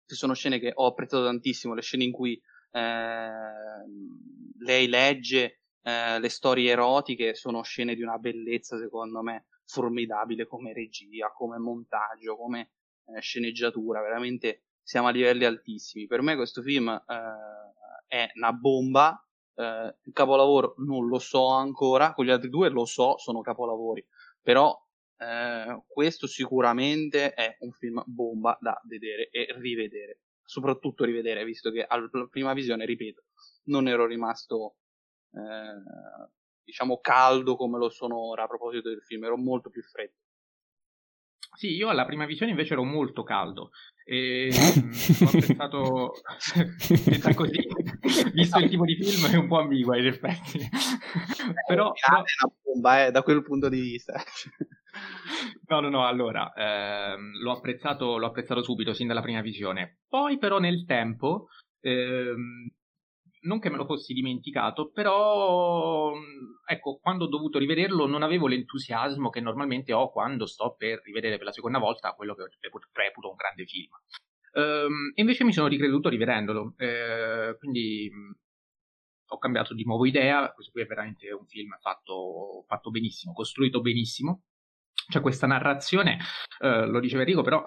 Ci 0.06 0.14
sono 0.14 0.34
scene 0.34 0.58
che 0.58 0.70
ho 0.74 0.86
apprezzato 0.86 1.24
tantissimo, 1.24 1.74
le 1.74 1.82
scene 1.82 2.04
in 2.04 2.12
cui 2.12 2.40
eh, 2.70 3.30
lei 4.58 4.86
legge 4.86 5.60
eh, 5.82 6.18
le 6.20 6.28
storie 6.28 6.70
erotiche, 6.70 7.34
sono 7.34 7.62
scene 7.62 7.94
di 7.94 8.02
una 8.02 8.18
bellezza, 8.18 8.78
secondo 8.78 9.22
me, 9.22 9.46
formidabile 9.66 10.46
come 10.46 10.72
regia, 10.72 11.32
come 11.32 11.58
montaggio, 11.58 12.36
come 12.36 12.72
eh, 13.06 13.20
sceneggiatura, 13.20 14.00
veramente 14.02 14.64
siamo 14.82 15.08
a 15.08 15.10
livelli 15.10 15.44
altissimi. 15.44 16.06
Per 16.06 16.20
me 16.20 16.36
questo 16.36 16.62
film 16.62 16.88
eh, 16.88 17.02
è 18.06 18.30
una 18.34 18.52
bomba, 18.52 19.26
eh, 19.54 19.96
il 20.02 20.12
capolavoro 20.12 20.74
non 20.78 21.06
lo 21.06 21.18
so 21.18 21.48
ancora, 21.48 22.12
con 22.14 22.24
gli 22.24 22.30
altri 22.30 22.48
due 22.48 22.68
lo 22.68 22.84
so, 22.84 23.18
sono 23.18 23.40
capolavori, 23.40 24.04
però 24.42 24.76
eh, 25.18 25.82
questo 25.86 26.26
sicuramente 26.26 27.32
è 27.34 27.56
un 27.60 27.72
film 27.72 28.02
bomba 28.06 28.56
da 28.60 28.80
vedere 28.84 29.28
e 29.30 29.46
rivedere, 29.58 30.20
soprattutto 30.42 31.04
rivedere, 31.04 31.44
visto 31.44 31.70
che 31.70 31.84
alla 31.84 32.08
prima 32.30 32.52
visione, 32.52 32.84
ripeto, 32.84 33.24
non 33.64 33.88
ero 33.88 34.06
rimasto 34.06 34.76
eh, 35.32 36.30
diciamo 36.64 36.98
caldo 37.00 37.56
come 37.56 37.78
lo 37.78 37.90
sono 37.90 38.18
ora 38.18 38.44
a 38.44 38.46
proposito 38.46 38.88
del 38.88 39.02
film, 39.02 39.24
ero 39.24 39.36
molto 39.36 39.70
più 39.70 39.82
freddo. 39.82 40.23
Sì, 41.54 41.74
io 41.74 41.88
alla 41.88 42.04
prima 42.04 42.26
visione 42.26 42.50
invece 42.50 42.72
ero 42.72 42.84
molto 42.84 43.22
caldo 43.22 43.70
e 44.04 44.50
ho 45.24 45.30
pensato 45.30 46.12
così, 47.34 47.66
visto 48.34 48.58
il 48.58 48.68
tipo 48.68 48.84
di 48.84 48.96
film 48.96 49.30
è 49.30 49.36
un 49.36 49.46
po' 49.46 49.60
ambigua 49.60 49.96
in 49.96 50.06
effetti. 50.06 50.58
però, 51.66 51.92
è 51.92 52.10
una 52.10 52.52
bomba 52.62 53.06
eh, 53.06 53.10
da 53.10 53.22
quel 53.22 53.42
punto 53.42 53.68
di 53.68 53.80
vista. 53.80 54.22
no, 55.68 55.80
no, 55.80 55.88
no, 55.88 56.06
allora, 56.06 56.52
ehm, 56.54 57.40
l'ho, 57.40 57.52
apprezzato, 57.52 58.18
l'ho 58.18 58.26
apprezzato 58.26 58.62
subito, 58.62 58.92
sin 58.92 59.06
dalla 59.06 59.22
prima 59.22 59.40
visione. 59.40 60.00
Poi 60.08 60.38
però 60.38 60.58
nel 60.58 60.84
tempo 60.84 61.48
ehm, 61.80 62.68
non 63.44 63.58
che 63.58 63.70
me 63.70 63.76
lo 63.76 63.86
fossi 63.86 64.12
dimenticato, 64.12 64.90
però 64.90 66.12
ecco, 66.66 66.98
quando 67.00 67.24
ho 67.24 67.28
dovuto 67.28 67.58
rivederlo 67.58 68.06
non 68.06 68.22
avevo 68.22 68.46
l'entusiasmo 68.46 69.30
che 69.30 69.40
normalmente 69.40 69.92
ho 69.92 70.10
quando 70.10 70.46
sto 70.46 70.74
per 70.76 71.00
rivedere 71.02 71.36
per 71.36 71.46
la 71.46 71.52
seconda 71.52 71.78
volta 71.78 72.12
quello 72.12 72.34
che 72.34 72.44
reputo 72.92 73.30
un 73.30 73.36
grande 73.36 73.64
film. 73.66 73.90
Ehm, 74.52 75.12
invece 75.14 75.44
mi 75.44 75.52
sono 75.52 75.66
ricreduto 75.66 76.08
rivedendolo, 76.08 76.74
ehm, 76.76 77.56
quindi 77.58 78.10
ho 79.26 79.38
cambiato 79.38 79.74
di 79.74 79.84
nuovo 79.84 80.06
idea, 80.06 80.52
questo 80.52 80.72
qui 80.72 80.82
è 80.82 80.86
veramente 80.86 81.30
un 81.32 81.46
film 81.46 81.76
fatto, 81.80 82.64
fatto 82.66 82.90
benissimo, 82.90 83.32
costruito 83.32 83.80
benissimo. 83.80 84.42
C'è 85.08 85.20
questa 85.20 85.46
narrazione, 85.46 86.18
eh, 86.60 86.86
lo 86.86 87.00
diceva 87.00 87.22
Enrico, 87.22 87.42
però 87.42 87.62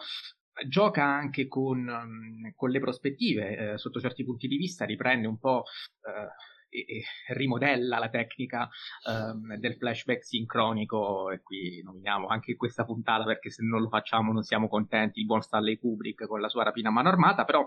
gioca 0.67 1.03
anche 1.03 1.47
con, 1.47 1.87
um, 1.87 2.53
con 2.55 2.69
le 2.69 2.79
prospettive, 2.79 3.73
eh, 3.73 3.77
sotto 3.77 3.99
certi 3.99 4.23
punti 4.23 4.47
di 4.47 4.57
vista 4.57 4.85
riprende 4.85 5.27
un 5.27 5.37
po' 5.37 5.63
eh, 6.01 6.55
e, 6.69 6.79
e, 6.79 7.03
rimodella 7.33 7.97
la 7.97 8.09
tecnica 8.09 8.69
um, 9.09 9.55
del 9.55 9.75
flashback 9.75 10.23
sincronico 10.23 11.31
e 11.31 11.41
qui 11.41 11.81
nominiamo 11.81 12.27
anche 12.27 12.55
questa 12.55 12.85
puntata 12.85 13.23
perché 13.23 13.49
se 13.49 13.63
non 13.63 13.81
lo 13.81 13.89
facciamo 13.89 14.33
non 14.33 14.43
siamo 14.43 14.67
contenti, 14.67 15.19
il 15.19 15.25
buon 15.25 15.41
Stanley 15.41 15.77
Kubrick 15.77 16.27
con 16.27 16.41
la 16.41 16.49
sua 16.49 16.63
rapina 16.63 16.89
a 16.89 16.91
mano 16.91 17.09
armata, 17.09 17.45
però 17.45 17.65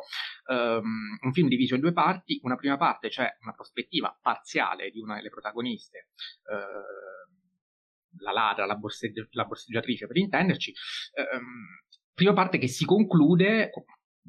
um, 0.48 1.18
un 1.22 1.32
film 1.32 1.48
diviso 1.48 1.74
in 1.74 1.80
due 1.80 1.92
parti, 1.92 2.40
una 2.42 2.56
prima 2.56 2.76
parte 2.76 3.08
c'è 3.08 3.14
cioè 3.20 3.36
una 3.42 3.52
prospettiva 3.52 4.16
parziale 4.20 4.90
di 4.90 5.00
una 5.00 5.16
delle 5.16 5.30
protagoniste, 5.30 6.08
uh, 6.44 8.22
la 8.22 8.32
ladra, 8.32 8.66
la, 8.66 8.76
borseggi- 8.76 9.28
la 9.30 9.44
borseggiatrice 9.44 10.06
per 10.06 10.16
intenderci, 10.16 10.72
um, 11.36 11.88
prima 12.20 12.34
parte 12.34 12.58
che 12.58 12.68
si 12.68 12.84
conclude 12.84 13.70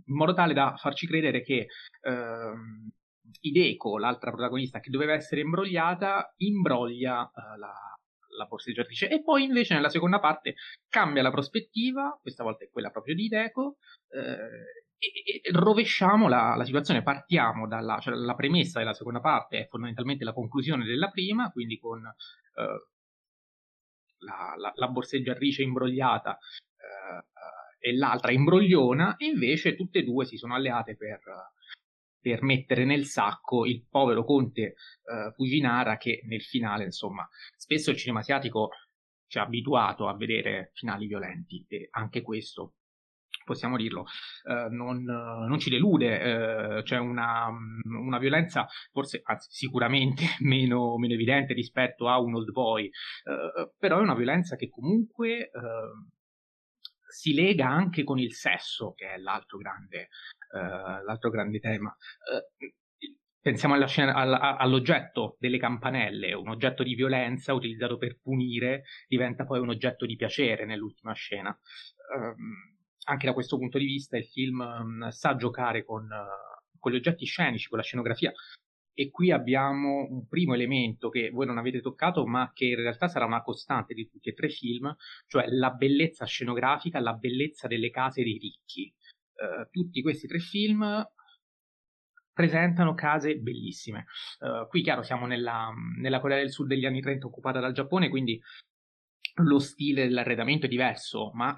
in 0.06 0.16
modo 0.16 0.34
tale 0.34 0.54
da 0.54 0.76
farci 0.78 1.06
credere 1.06 1.42
che 1.42 1.68
ehm, 2.04 2.90
Hideko, 3.42 3.98
l'altra 3.98 4.32
protagonista 4.32 4.80
che 4.80 4.90
doveva 4.90 5.12
essere 5.12 5.42
imbrogliata, 5.42 6.34
imbroglia 6.38 7.26
eh, 7.26 7.58
la, 7.58 7.74
la 8.38 8.46
borseggiatrice. 8.46 9.10
E 9.10 9.22
poi 9.22 9.44
invece 9.44 9.74
nella 9.74 9.90
seconda 9.90 10.20
parte 10.20 10.56
cambia 10.88 11.22
la 11.22 11.32
prospettiva, 11.32 12.18
questa 12.22 12.44
volta 12.44 12.64
è 12.64 12.70
quella 12.70 12.92
proprio 12.92 13.14
di 13.14 13.26
Hideko, 13.26 13.76
eh, 14.10 14.86
e, 14.98 15.42
e, 15.44 15.52
rovesciamo 15.52 16.30
la, 16.30 16.56
la, 16.56 16.64
situazione, 16.64 17.04
partiamo 17.04 17.68
dalla 17.68 18.00
cioè 18.00 18.14
la 18.16 18.36
premessa 18.36 18.80
della 18.80 18.94
seconda 18.94 19.20
parte, 19.20 19.64
è 19.64 19.68
fondamentalmente 19.68 20.24
la 20.24 20.34
conclusione 20.34 20.86
della 20.86 21.10
prima, 21.10 21.52
quindi 21.52 21.78
con 21.78 22.06
eh, 22.06 22.86
la, 24.20 24.54
la, 24.56 24.72
la, 24.76 24.88
borseggiatrice 24.88 25.64
imbrogliata 25.64 26.38
eh, 26.38 27.26
e 27.82 27.96
l'altra 27.96 28.32
imbrogliona, 28.32 29.18
e 29.18 29.26
invece 29.26 29.76
tutte 29.76 30.00
e 30.00 30.04
due 30.04 30.26
si 30.26 30.38
sono 30.38 30.54
alleate 30.54 30.96
per, 30.96 31.20
per 32.22 32.44
mettere 32.44 32.86
nel 32.86 33.06
sacco 33.06 33.66
il 33.66 33.86
povero 33.90 34.24
conte 34.24 34.76
uh, 35.04 35.34
Fujinara 35.34 35.98
che 35.98 36.22
nel 36.26 36.44
finale, 36.44 36.84
insomma, 36.86 37.28
spesso 37.58 37.90
il 37.90 37.98
cinema 37.98 38.20
asiatico 38.20 38.70
ci 39.28 39.40
ha 39.40 39.44
abituato 39.44 40.08
a 40.08 40.16
vedere 40.16 40.72
finali 40.74 41.08
violenti 41.08 41.66
e 41.68 41.88
anche 41.92 42.22
questo 42.22 42.76
possiamo 43.44 43.76
dirlo, 43.76 44.02
uh, 44.44 44.72
non, 44.72 45.04
non, 45.04 45.58
ci 45.58 45.72
delude, 45.72 46.78
uh, 46.78 46.84
c'è 46.84 47.00
una, 47.00 47.48
una, 47.84 48.20
violenza 48.20 48.68
forse, 48.92 49.22
anzi 49.24 49.48
sicuramente 49.50 50.24
meno, 50.42 50.96
meno, 50.98 51.14
evidente 51.14 51.54
rispetto 51.54 52.08
a 52.08 52.20
un 52.20 52.36
old 52.36 52.52
boy, 52.52 52.88
però 53.80 53.98
è 53.98 54.02
una 54.02 54.16
violenza 54.16 54.56
che 54.56 54.70
comunque 54.70 55.50
si 57.12 57.34
lega 57.34 57.68
anche 57.68 58.04
con 58.04 58.18
il 58.20 58.34
sesso, 58.34 58.94
che 58.94 59.14
è 59.14 59.18
l'altro 59.18 59.58
grande, 59.58 60.10
uh, 60.54 61.04
l'altro 61.04 61.30
grande 61.30 61.60
tema. 61.60 61.90
Uh, 61.90 62.72
pensiamo 63.42 63.74
scena, 63.88 64.14
alla, 64.14 64.58
all'oggetto 64.58 65.36
delle 65.40 65.58
campanelle, 65.58 66.34
un 66.34 66.50
oggetto 66.50 66.84
di 66.84 66.96
violenza 66.96 67.54
utilizzato 67.54 67.98
per 67.98 68.20
punire 68.22 68.84
diventa 69.08 69.46
poi 69.46 69.60
un 69.60 69.70
oggetto 69.70 70.06
di 70.06 70.16
piacere 70.16 70.66
nell'ultima 70.66 71.14
scena. 71.14 71.50
Um, 72.16 72.80
anche 73.06 73.26
da 73.26 73.34
questo 73.34 73.58
punto 73.58 73.80
di 73.80 73.86
vista 73.86 74.16
il 74.16 74.26
film 74.26 74.60
um, 74.60 75.10
sa 75.10 75.36
giocare 75.36 75.84
con, 75.84 76.04
uh, 76.04 76.80
con 76.80 76.92
gli 76.92 76.96
oggetti 76.96 77.26
scenici, 77.26 77.68
con 77.68 77.80
la 77.80 77.84
scenografia, 77.84 78.32
e 79.02 79.10
qui 79.10 79.32
abbiamo 79.32 80.06
un 80.08 80.28
primo 80.28 80.54
elemento 80.54 81.10
che 81.10 81.32
voi 81.32 81.48
non 81.48 81.58
avete 81.58 81.82
toccato, 81.82 82.28
ma 82.28 82.52
che 82.54 82.66
in 82.66 82.76
realtà 82.76 83.08
sarà 83.08 83.26
una 83.26 83.42
costante 83.42 83.96
di 83.96 84.08
tutti 84.08 84.30
e 84.30 84.34
tre 84.34 84.46
i 84.46 84.52
film, 84.52 84.96
cioè 85.26 85.48
la 85.48 85.72
bellezza 85.72 86.26
scenografica, 86.26 87.00
la 87.00 87.14
bellezza 87.14 87.68
delle 87.68 87.90
case 87.90 88.22
dei 88.22 88.38
ricchi. 88.38 88.94
Uh, 89.34 89.68
tutti 89.72 90.04
questi 90.04 90.28
tre 90.28 90.38
film 90.38 91.04
presentano 92.32 92.94
case 92.94 93.38
bellissime. 93.38 94.06
Uh, 94.40 94.68
qui, 94.68 94.84
chiaro, 94.84 95.02
siamo 95.02 95.26
nella, 95.26 95.72
nella 96.00 96.20
Corea 96.20 96.38
del 96.38 96.52
Sud 96.52 96.68
degli 96.68 96.86
anni 96.86 97.02
30 97.02 97.26
occupata 97.26 97.60
dal 97.60 97.74
Giappone, 97.74 98.08
quindi 98.10 98.40
lo 99.42 99.58
stile 99.58 100.04
dell'arredamento 100.04 100.68
è 100.68 100.70
diverso, 100.70 101.32
ma 101.34 101.56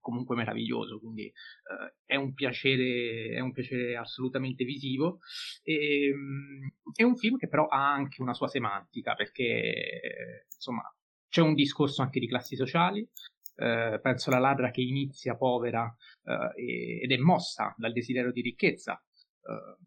comunque 0.00 0.36
meraviglioso, 0.36 0.98
quindi 0.98 1.26
eh, 1.26 1.94
è, 2.04 2.16
un 2.16 2.34
piacere, 2.34 3.34
è 3.34 3.40
un 3.40 3.52
piacere 3.52 3.96
assolutamente 3.96 4.64
visivo. 4.64 5.20
E, 5.62 6.08
ehm, 6.08 6.72
è 6.94 7.02
un 7.02 7.16
film 7.16 7.36
che 7.36 7.48
però 7.48 7.66
ha 7.66 7.92
anche 7.92 8.22
una 8.22 8.34
sua 8.34 8.48
semantica, 8.48 9.14
perché 9.14 10.46
insomma 10.52 10.82
c'è 11.28 11.40
un 11.40 11.54
discorso 11.54 12.02
anche 12.02 12.20
di 12.20 12.28
classi 12.28 12.56
sociali. 12.56 13.08
Eh, 13.54 14.00
penso 14.02 14.30
alla 14.30 14.38
ladra 14.38 14.70
che 14.70 14.80
inizia 14.80 15.36
povera 15.36 15.94
eh, 16.24 17.02
ed 17.02 17.12
è 17.12 17.16
mossa 17.18 17.74
dal 17.76 17.92
desiderio 17.92 18.32
di 18.32 18.40
ricchezza. 18.40 18.94
Eh, 18.94 19.84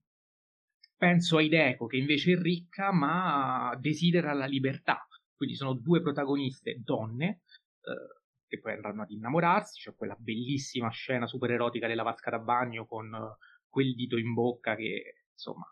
penso 0.95 1.37
a 1.37 1.41
Ideco 1.41 1.85
che 1.85 1.97
invece 1.97 2.33
è 2.33 2.37
ricca 2.37 2.91
ma 2.91 3.75
desidera 3.79 4.33
la 4.33 4.45
libertà. 4.45 5.07
Quindi 5.35 5.55
sono 5.55 5.73
due 5.73 6.01
protagoniste 6.01 6.79
donne 6.81 7.41
eh, 7.81 8.22
che 8.53 8.59
poi 8.59 8.73
andranno 8.73 9.01
ad 9.01 9.09
innamorarsi, 9.09 9.81
c'è 9.81 9.95
quella 9.95 10.15
bellissima 10.15 10.89
scena 10.89 11.25
super 11.25 11.49
erotica 11.49 11.87
della 11.87 12.03
vasca 12.03 12.29
da 12.29 12.37
bagno 12.37 12.85
con 12.85 13.11
uh, 13.11 13.35
quel 13.67 13.95
dito 13.95 14.17
in 14.17 14.33
bocca 14.33 14.75
che 14.75 15.23
insomma 15.31 15.65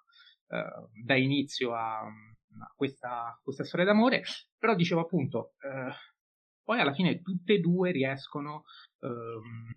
uh, 0.48 0.89
dà 1.04 1.15
inizio 1.15 1.76
a, 1.76 2.00
a 2.00 2.74
questa, 2.76 3.39
questa, 3.44 3.63
storia 3.63 3.86
d'amore, 3.86 4.24
però 4.58 4.74
dicevo 4.74 5.02
appunto, 5.02 5.54
uh, 5.62 5.94
poi 6.63 6.80
alla 6.80 6.94
fine 6.94 7.22
tutte 7.22 7.54
e 7.54 7.60
due 7.60 7.91
riescono 7.91 8.63
ehm, 9.00 9.76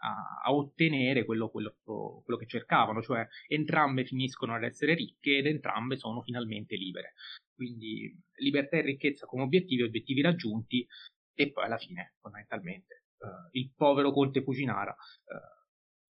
a, 0.00 0.42
a, 0.44 0.54
ottenere 0.54 1.24
quello, 1.24 1.50
quello, 1.50 1.76
quello, 1.82 2.38
che 2.38 2.46
cercavano, 2.46 3.02
cioè 3.02 3.26
entrambe 3.48 4.04
finiscono 4.04 4.54
ad 4.54 4.64
essere 4.64 4.94
ricche 4.94 5.38
ed 5.38 5.46
entrambe 5.46 5.96
sono 5.96 6.22
finalmente 6.22 6.76
libere. 6.76 7.14
Quindi 7.54 8.16
libertà 8.36 8.76
e 8.76 8.82
ricchezza 8.82 9.26
come 9.26 9.42
obiettivi, 9.42 9.82
obiettivi 9.82 10.20
raggiunti, 10.20 10.86
e 11.40 11.52
poi 11.52 11.66
alla 11.66 11.78
fine, 11.78 12.14
fondamentalmente, 12.20 13.04
uh, 13.18 13.48
il 13.52 13.72
povero 13.76 14.10
Conte 14.10 14.42
Fucinara 14.42 14.90
uh, 14.90 15.58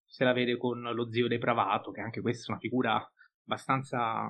se 0.04 0.24
la 0.24 0.32
vede 0.32 0.56
con 0.56 0.80
lo 0.80 1.10
zio 1.12 1.28
depravato, 1.28 1.92
che 1.92 2.00
anche 2.00 2.20
questa 2.20 2.46
è 2.46 2.50
una 2.50 2.58
figura 2.58 3.12
abbastanza, 3.44 4.28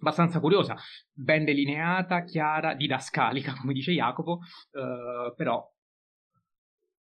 abbastanza 0.00 0.40
curiosa, 0.40 0.76
ben 1.12 1.44
delineata, 1.44 2.24
chiara, 2.24 2.74
didascalica, 2.74 3.52
come 3.60 3.74
dice 3.74 3.92
Jacopo, 3.92 4.38
uh, 4.70 5.34
però 5.36 5.62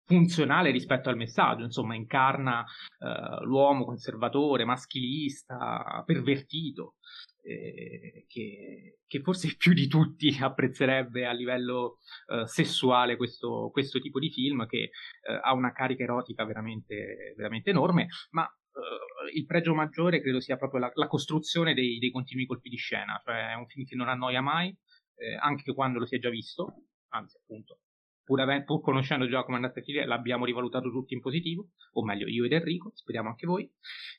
funzionale 0.03 0.71
rispetto 0.71 1.07
al 1.07 1.15
messaggio, 1.15 1.63
insomma, 1.63 1.95
incarna 1.95 2.59
uh, 2.59 3.43
l'uomo 3.45 3.85
conservatore, 3.85 4.65
maschilista, 4.65 6.03
pervertito, 6.05 6.95
eh, 7.49 8.25
che, 8.27 8.99
che, 9.07 9.21
forse 9.21 9.55
più 9.57 9.73
di 9.73 9.87
tutti 9.87 10.37
apprezzerebbe 10.39 11.25
a 11.25 11.31
livello 11.31 11.97
uh, 12.27 12.45
sessuale 12.45 13.15
questo, 13.15 13.69
questo, 13.71 13.99
tipo 13.99 14.19
di 14.19 14.31
film 14.31 14.67
che 14.67 14.91
uh, 15.27 15.39
ha 15.41 15.53
una 15.53 15.71
carica 15.71 16.03
erotica 16.03 16.45
veramente, 16.45 17.33
veramente 17.35 17.71
enorme, 17.71 18.07
ma 18.31 18.47
il 19.33 19.45
pregio 19.45 19.73
maggiore 19.73 20.21
credo 20.21 20.39
sia 20.39 20.55
proprio 20.55 20.79
la, 20.79 20.91
la 20.93 21.07
costruzione 21.07 21.73
dei, 21.73 21.97
dei, 21.97 22.11
continui 22.11 22.45
colpi 22.45 22.69
di 22.69 22.77
scena, 22.77 23.19
cioè 23.21 23.51
è 23.51 23.55
un 23.55 23.67
film 23.67 23.85
che 23.85 23.95
non 23.95 24.07
annoia 24.07 24.41
mai, 24.41 24.73
eh, 25.15 25.35
anche 25.35 25.73
quando 25.73 25.99
lo 25.99 26.05
si 26.05 26.15
è 26.15 26.19
già 26.19 26.29
visto, 26.29 26.85
anzi 27.09 27.37
appunto 27.37 27.79
pur, 28.23 28.39
avendo, 28.39 28.63
pur 28.63 28.81
conoscendo 28.81 29.27
già 29.27 29.43
come 29.43 29.57
andate 29.57 29.79
a 29.79 29.83
finire, 29.83 30.05
l'abbiamo 30.05 30.45
rivalutato 30.45 30.89
tutti 30.91 31.15
in 31.15 31.19
positivo, 31.19 31.71
o 31.93 32.05
meglio 32.05 32.27
io 32.27 32.45
ed 32.45 32.53
Enrico, 32.53 32.91
speriamo 32.93 33.29
anche 33.29 33.47
voi, 33.47 33.69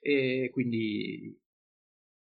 e 0.01 0.51
quindi 0.53 1.39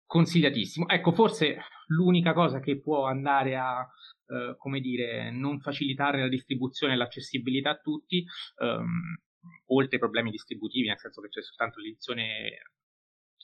consigliatissimo. 0.09 0.87
Ecco, 0.89 1.11
forse 1.11 1.57
l'unica 1.89 2.33
cosa 2.33 2.59
che 2.59 2.81
può 2.81 3.05
andare 3.05 3.55
a, 3.55 3.87
eh, 4.25 4.55
come 4.57 4.79
dire, 4.79 5.29
non 5.29 5.59
facilitare 5.59 6.19
la 6.19 6.27
distribuzione 6.27 6.93
e 6.93 6.95
l'accessibilità 6.95 7.69
a 7.69 7.77
tutti, 7.77 8.25
ehm, 8.57 9.21
oltre 9.67 9.95
ai 9.95 9.99
problemi 10.01 10.31
distributivi, 10.31 10.87
nel 10.87 10.97
senso 10.97 11.21
che 11.21 11.29
c'è 11.29 11.43
soltanto 11.43 11.79
l'edizione 11.79 12.71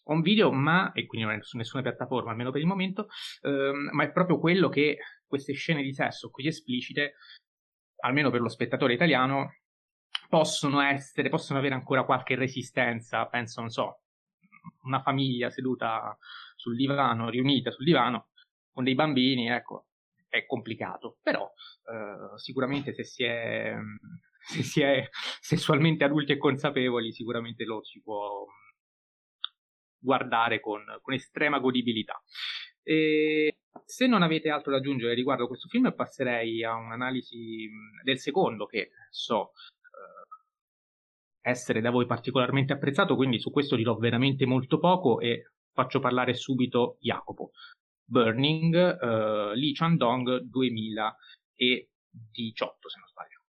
on 0.05 0.21
video, 0.21 0.51
ma, 0.51 0.91
e 0.91 1.05
quindi 1.05 1.27
non 1.27 1.37
è 1.37 1.43
su 1.43 1.55
nessuna 1.55 1.83
piattaforma, 1.83 2.31
almeno 2.31 2.49
per 2.49 2.61
il 2.61 2.67
momento, 2.67 3.09
ehm, 3.43 3.89
ma 3.91 4.03
è 4.03 4.11
proprio 4.11 4.39
quello 4.39 4.67
che 4.67 4.97
queste 5.27 5.53
scene 5.53 5.83
di 5.83 5.93
sesso 5.93 6.31
qui 6.31 6.47
esplicite 6.47 7.13
almeno 7.97 8.31
per 8.31 8.41
lo 8.41 8.49
spettatore 8.49 8.93
italiano, 8.93 9.57
possono 10.29 10.81
essere, 10.81 11.29
possono 11.29 11.59
avere 11.59 11.75
ancora 11.75 12.05
qualche 12.05 12.35
resistenza, 12.35 13.25
penso, 13.27 13.61
non 13.61 13.69
so, 13.69 14.01
una 14.83 15.01
famiglia 15.01 15.49
seduta 15.49 16.17
sul 16.55 16.75
divano, 16.75 17.29
riunita 17.29 17.71
sul 17.71 17.85
divano, 17.85 18.29
con 18.71 18.83
dei 18.83 18.95
bambini, 18.95 19.49
ecco, 19.49 19.87
è 20.27 20.45
complicato, 20.45 21.17
però 21.21 21.45
eh, 21.45 22.37
sicuramente 22.37 22.93
se 22.93 23.03
si, 23.03 23.23
è, 23.23 23.73
se 24.41 24.63
si 24.63 24.81
è 24.81 25.07
sessualmente 25.39 26.03
adulti 26.03 26.33
e 26.33 26.37
consapevoli, 26.37 27.11
sicuramente 27.11 27.63
lo 27.63 27.83
si 27.83 28.01
può 28.01 28.45
guardare 29.97 30.59
con, 30.59 30.83
con 31.01 31.13
estrema 31.13 31.59
godibilità. 31.59 32.21
E 32.83 33.57
se 33.83 34.07
non 34.07 34.21
avete 34.21 34.49
altro 34.49 34.71
da 34.71 34.77
aggiungere 34.77 35.13
riguardo 35.13 35.47
questo 35.47 35.67
film, 35.67 35.93
passerei 35.93 36.63
a 36.63 36.75
un'analisi 36.75 37.69
del 38.03 38.19
secondo 38.19 38.65
che 38.65 38.91
so 39.09 39.51
eh, 39.81 41.49
essere 41.49 41.81
da 41.81 41.89
voi 41.89 42.05
particolarmente 42.05 42.73
apprezzato, 42.73 43.15
quindi 43.15 43.39
su 43.39 43.51
questo 43.51 43.75
dirò 43.75 43.95
veramente 43.95 44.45
molto 44.45 44.77
poco 44.77 45.19
e 45.19 45.51
faccio 45.75 45.99
parlare 45.99 46.33
subito 46.33 46.97
Jacopo. 47.01 47.51
Burning, 48.03 48.75
eh, 48.75 49.55
Lee 49.55 49.73
Chandong 49.73 50.39
2018, 50.39 52.89
se 52.89 52.99
non 52.99 53.07
sbaglio. 53.07 53.41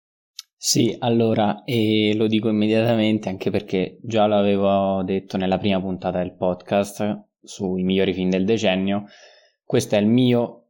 Sì, 0.57 0.93
allora, 0.99 1.63
e 1.63 2.13
lo 2.15 2.27
dico 2.27 2.49
immediatamente 2.49 3.29
anche 3.29 3.51
perché 3.51 3.99
già 4.01 4.25
l'avevo 4.25 5.03
detto 5.03 5.38
nella 5.38 5.59
prima 5.59 5.79
puntata 5.79 6.17
del 6.17 6.35
podcast 6.35 7.27
sui 7.41 7.83
migliori 7.83 8.13
film 8.13 8.29
del 8.29 8.43
decennio 8.43 9.05
questo 9.65 9.95
è 9.95 9.97
il 9.97 10.05
mio 10.05 10.67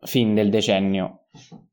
film 0.00 0.34
del 0.34 0.50
decennio 0.50 1.28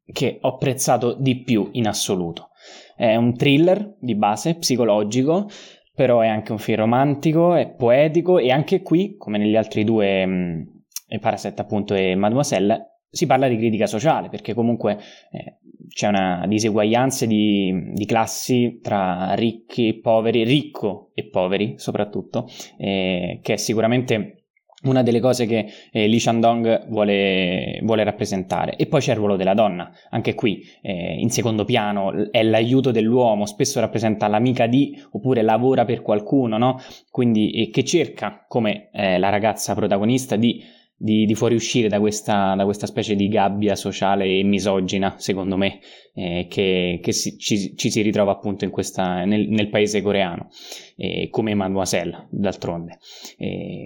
che 0.05 0.37
ho 0.41 0.49
apprezzato 0.49 1.13
di 1.13 1.41
più 1.41 1.69
in 1.73 1.87
assoluto. 1.87 2.51
È 2.95 3.15
un 3.15 3.35
thriller 3.35 3.95
di 3.99 4.13
base, 4.13 4.55
psicologico, 4.55 5.49
però 5.93 6.21
è 6.21 6.27
anche 6.27 6.51
un 6.51 6.59
film 6.59 6.79
romantico, 6.79 7.53
è 7.55 7.69
poetico 7.69 8.39
e 8.39 8.51
anche 8.51 8.81
qui, 8.81 9.15
come 9.17 9.37
negli 9.37 9.55
altri 9.55 9.83
due, 9.83 10.25
mh, 10.25 10.71
Parasite 11.19 11.61
appunto 11.61 11.93
e 11.93 12.15
Mademoiselle, 12.15 12.93
si 13.09 13.27
parla 13.27 13.47
di 13.47 13.57
critica 13.57 13.85
sociale, 13.85 14.29
perché 14.29 14.55
comunque 14.55 14.97
eh, 15.31 15.59
c'è 15.87 16.07
una 16.07 16.45
diseguaglianza 16.47 17.27
di, 17.27 17.91
di, 17.93 18.05
classi 18.07 18.79
tra 18.81 19.35
ricchi 19.35 19.89
e 19.89 19.99
poveri, 19.99 20.43
ricco 20.43 21.11
e 21.13 21.29
poveri 21.29 21.75
soprattutto, 21.77 22.47
eh, 22.79 23.39
che 23.43 23.53
è 23.53 23.57
sicuramente 23.57 24.42
una 24.83 25.03
delle 25.03 25.19
cose 25.19 25.45
che 25.45 25.67
eh, 25.91 26.07
Lee 26.07 26.19
Shandong 26.19 26.87
vuole, 26.87 27.79
vuole, 27.83 28.03
rappresentare. 28.03 28.75
E 28.75 28.87
poi 28.87 28.99
c'è 28.99 29.11
il 29.11 29.17
ruolo 29.17 29.35
della 29.35 29.53
donna, 29.53 29.91
anche 30.09 30.33
qui 30.33 30.61
eh, 30.81 31.15
in 31.19 31.29
secondo 31.29 31.65
piano 31.65 32.31
è 32.31 32.43
l'aiuto 32.43 32.91
dell'uomo, 32.91 33.45
spesso 33.45 33.79
rappresenta 33.79 34.27
l'amica 34.27 34.67
di 34.67 34.99
oppure 35.11 35.41
lavora 35.41 35.85
per 35.85 36.01
qualcuno, 36.01 36.57
no? 36.57 36.79
Quindi 37.09 37.51
eh, 37.51 37.69
che 37.69 37.83
cerca, 37.83 38.45
come 38.47 38.89
eh, 38.91 39.17
la 39.17 39.29
ragazza 39.29 39.73
protagonista, 39.73 40.35
di, 40.35 40.61
di, 40.95 41.25
di 41.25 41.35
fuoriuscire 41.35 41.87
da 41.87 41.99
questa, 41.99 42.55
da 42.55 42.65
questa, 42.65 42.85
specie 42.85 43.15
di 43.15 43.27
gabbia 43.27 43.75
sociale 43.75 44.25
e 44.25 44.43
misogina, 44.43 45.15
secondo 45.17 45.55
me, 45.55 45.79
eh, 46.13 46.47
che, 46.49 46.99
che 47.01 47.11
si, 47.13 47.37
ci, 47.37 47.75
ci, 47.75 47.89
si 47.89 48.01
ritrova 48.01 48.33
appunto 48.33 48.69
questa, 48.69 49.23
nel, 49.23 49.47
nel 49.47 49.69
paese 49.69 50.01
coreano, 50.01 50.49
eh, 50.97 51.29
come 51.29 51.53
Mademoiselle, 51.53 52.27
d'altronde. 52.31 52.99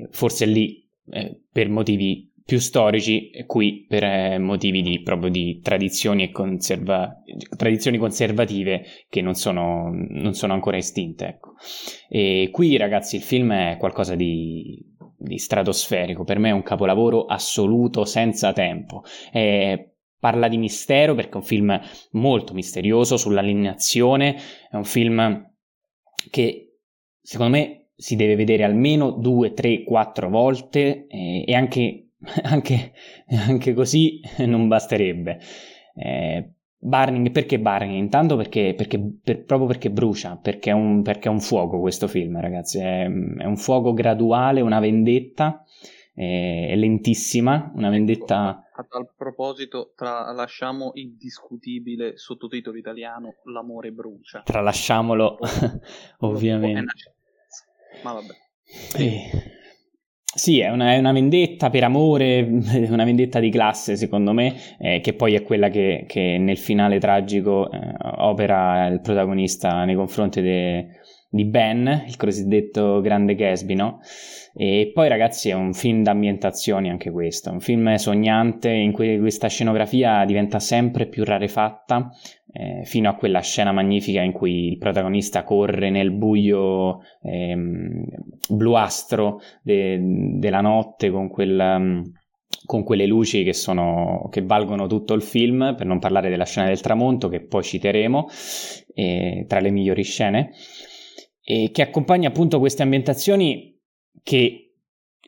forse 0.10 0.46
lì 0.46 0.86
eh, 1.10 1.42
per 1.52 1.70
motivi 1.70 2.32
più 2.48 2.60
storici 2.60 3.30
e 3.30 3.46
qui 3.46 3.86
per 3.90 4.06
eh, 4.06 4.38
motivi 4.38 4.82
di, 4.82 5.02
proprio 5.02 5.30
di 5.30 5.60
tradizioni, 5.62 6.24
e 6.24 6.32
conserva, 6.32 7.22
tradizioni 7.58 7.98
conservative 7.98 8.86
che 9.10 9.22
non 9.22 9.36
sono, 9.36 9.92
non 9.92 10.34
sono 10.34 10.54
ancora 10.54 10.78
estinte. 10.78 11.28
Ecco. 11.28 11.56
E 12.08 12.48
qui 12.50 12.78
ragazzi 12.78 13.18
il 13.18 13.22
film 13.22 13.52
è 13.52 13.76
qualcosa 13.78 14.16
di, 14.16 14.82
di 15.18 15.38
stratosferico, 15.38 16.24
per 16.24 16.40
me 16.40 16.50
è 16.50 16.54
un 16.54 16.64
capolavoro 16.64 17.26
assoluto, 17.26 18.06
senza 18.06 18.54
tempo. 18.54 19.04
È, 19.30 19.92
parla 20.18 20.48
di 20.48 20.58
mistero 20.58 21.16
perché 21.16 21.34
è 21.34 21.38
un 21.38 21.44
film 21.44 21.80
molto 22.12 22.54
misterioso 22.54 23.18
sull'allineazione, 23.18 24.38
è 24.72 24.76
un 24.78 24.86
film 24.86 25.52
che 26.32 26.78
secondo 27.22 27.58
me 27.58 27.77
si 28.00 28.16
deve 28.16 28.36
vedere 28.36 28.64
almeno 28.64 29.10
due, 29.10 29.54
tre, 29.54 29.84
quattro 29.84 30.30
volte 30.30 31.08
eh, 31.08 31.44
e 31.48 31.54
anche, 31.56 32.10
anche, 32.44 32.94
anche, 33.28 33.74
così 33.74 34.22
non 34.46 34.68
basterebbe. 34.68 35.40
Eh, 35.96 36.52
Burning, 36.80 37.32
perché 37.32 37.60
Burning? 37.60 37.96
Intanto 37.96 38.36
perché, 38.36 38.76
perché 38.78 39.02
per, 39.24 39.44
proprio 39.44 39.68
perché 39.68 39.90
brucia, 39.90 40.38
perché 40.38 40.70
è, 40.70 40.74
un, 40.74 41.02
perché 41.02 41.28
è, 41.28 41.32
un, 41.32 41.40
fuoco 41.40 41.80
questo 41.80 42.08
film, 42.08 42.40
ragazzi. 42.40 42.78
È, 42.78 43.06
è 43.06 43.46
un 43.46 43.58
fuoco 43.58 43.94
graduale, 43.94 44.62
una 44.62 44.80
vendetta, 44.80 45.66
è 46.14 46.76
lentissima, 46.76 47.72
una 47.74 47.90
vendetta. 47.90 48.64
A 48.76 48.86
tal 48.88 49.10
proposito, 49.18 49.94
tralasciamo 49.96 50.92
il 50.94 51.16
discutibile 51.16 52.16
sottotitolo 52.16 52.78
italiano 52.78 53.38
L'amore 53.46 53.92
brucia. 53.92 54.44
Tralasciamolo, 54.44 55.40
ovviamente. 56.22 57.17
Ma 58.04 58.14
vabbè. 58.14 58.34
Eh, 58.98 59.30
sì, 60.38 60.60
è 60.60 60.70
una, 60.70 60.94
è 60.94 60.98
una, 60.98 61.12
vendetta 61.14 61.70
per 61.70 61.84
amore, 61.84 62.42
una 62.90 63.06
vendetta 63.06 63.40
di 63.40 63.50
classe 63.50 63.96
secondo 63.96 64.34
me, 64.34 64.56
eh, 64.80 65.00
che 65.02 65.14
poi 65.14 65.34
è 65.34 65.42
quella 65.42 65.70
che, 65.70 66.06
che 66.08 66.38
nel 66.38 66.58
finale 66.58 67.00
tragico 67.00 67.72
eh, 67.72 67.96
opera 68.18 68.86
il 68.88 69.02
protagonista 69.02 69.84
nei 69.86 69.96
confronti 69.96 70.42
de, 70.42 70.88
di 71.30 71.46
Ben, 71.46 72.06
il 72.08 72.16
cosiddetto 72.16 73.02
grande 73.02 73.36
Gatsby, 73.36 73.76
no? 73.76 74.00
E 74.54 74.92
poi 74.94 75.08
ragazzi 75.08 75.50
è 75.50 75.54
un 75.54 75.74
film 75.74 76.02
d'ambientazioni 76.02 76.90
anche 76.90 77.12
questo, 77.12 77.52
un 77.52 77.60
film 77.60 77.94
sognante 77.96 78.70
in 78.70 78.92
cui 78.92 79.20
questa 79.20 79.48
scenografia 79.48 80.26
diventa 80.26 80.60
sempre 80.60 81.08
più 81.08 81.24
rarefatta, 81.24 82.10
eh, 82.52 82.82
fino 82.86 83.10
a 83.10 83.16
quella 83.16 83.42
scena 83.42 83.72
magnifica 83.72 84.22
in 84.22 84.32
cui 84.32 84.70
il 84.70 84.78
protagonista 84.78 85.44
corre 85.44 85.90
nel 85.90 86.12
buio 86.12 87.02
ehm, 87.22 88.04
bluastro 88.50 89.42
de- 89.62 90.00
della 90.02 90.62
notte 90.62 91.10
con 91.12 91.30
quel... 91.30 92.16
Con 92.66 92.84
quelle 92.84 93.06
luci 93.06 93.44
che, 93.44 93.54
sono, 93.54 94.28
che 94.30 94.42
valgono 94.42 94.88
tutto 94.88 95.14
il 95.14 95.22
film, 95.22 95.76
per 95.78 95.86
non 95.86 96.00
parlare 96.00 96.30
della 96.30 96.44
scena 96.44 96.68
del 96.68 96.82
tramonto 96.82 97.30
che 97.30 97.40
poi 97.40 97.64
citeremo, 97.64 98.28
eh, 98.94 99.46
tra 99.48 99.60
le 99.60 99.70
migliori 99.70 100.04
scene, 100.04 100.52
e 101.50 101.72
che 101.72 101.82
accompagna 101.82 102.28
appunto 102.28 102.60
queste 102.60 102.84
ambientazioni 102.84 103.74
che 104.22 104.74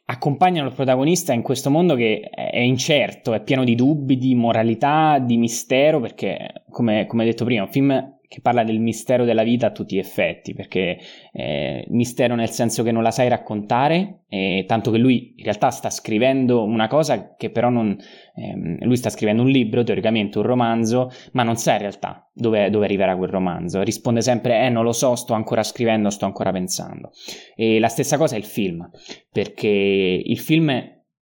accompagnano 0.04 0.68
il 0.68 0.74
protagonista 0.74 1.32
in 1.32 1.42
questo 1.42 1.70
mondo 1.70 1.96
che 1.96 2.20
è 2.20 2.60
incerto, 2.60 3.34
è 3.34 3.42
pieno 3.42 3.64
di 3.64 3.74
dubbi, 3.74 4.18
di 4.18 4.36
moralità, 4.36 5.18
di 5.20 5.38
mistero, 5.38 6.02
perché 6.02 6.66
come, 6.70 7.06
come 7.06 7.24
detto 7.24 7.46
prima, 7.46 7.62
è 7.62 7.66
un 7.66 7.72
film 7.72 8.19
che 8.30 8.42
parla 8.42 8.64
del 8.64 8.80
mistero 8.80 9.26
della 9.26 9.42
vita 9.42 9.66
a 9.66 9.72
tutti 9.72 9.96
gli 9.96 10.00
effetti, 10.00 10.54
perché 10.54 11.00
eh, 11.34 11.84
mistero 11.90 12.36
nel 12.36 12.52
senso 12.52 12.84
che 12.84 12.92
non 12.92 13.02
la 13.02 13.10
sai 13.10 13.28
raccontare, 13.28 14.26
eh, 14.30 14.66
tanto 14.68 14.92
che 14.92 15.00
lui 15.00 15.34
in 15.36 15.44
realtà 15.44 15.72
sta 15.72 15.90
scrivendo 15.90 16.64
una 16.64 16.88
cosa 16.88 17.36
che 17.36 17.50
però 17.50 17.70
non... 17.70 17.98
Eh, 18.36 18.86
lui 18.86 18.98
sta 18.98 19.10
scrivendo 19.10 19.42
un 19.42 19.50
libro, 19.50 19.82
teoricamente 19.82 20.38
un 20.38 20.44
romanzo, 20.44 21.10
ma 21.32 21.42
non 21.42 21.56
sa 21.56 21.74
in 21.74 21.80
realtà 21.80 22.30
dove, 22.32 22.70
dove, 22.70 22.86
arriverà 22.86 23.18
quel 23.18 23.32
romanzo. 23.32 23.82
Risponde 23.82 24.22
sempre, 24.22 24.64
eh 24.64 24.70
non 24.70 24.84
lo 24.84 24.92
so, 24.92 25.16
sto 25.16 25.34
ancora 25.34 25.64
scrivendo, 25.64 26.12
sto 26.12 26.26
ancora 26.26 26.52
pensando. 26.52 27.10
E 27.56 27.80
la 27.80 27.88
stessa 27.88 28.18
cosa 28.18 28.36
è 28.36 28.38
il 28.38 28.46
film, 28.46 28.88
perché 29.32 29.68
il 29.68 30.38
film 30.38 30.72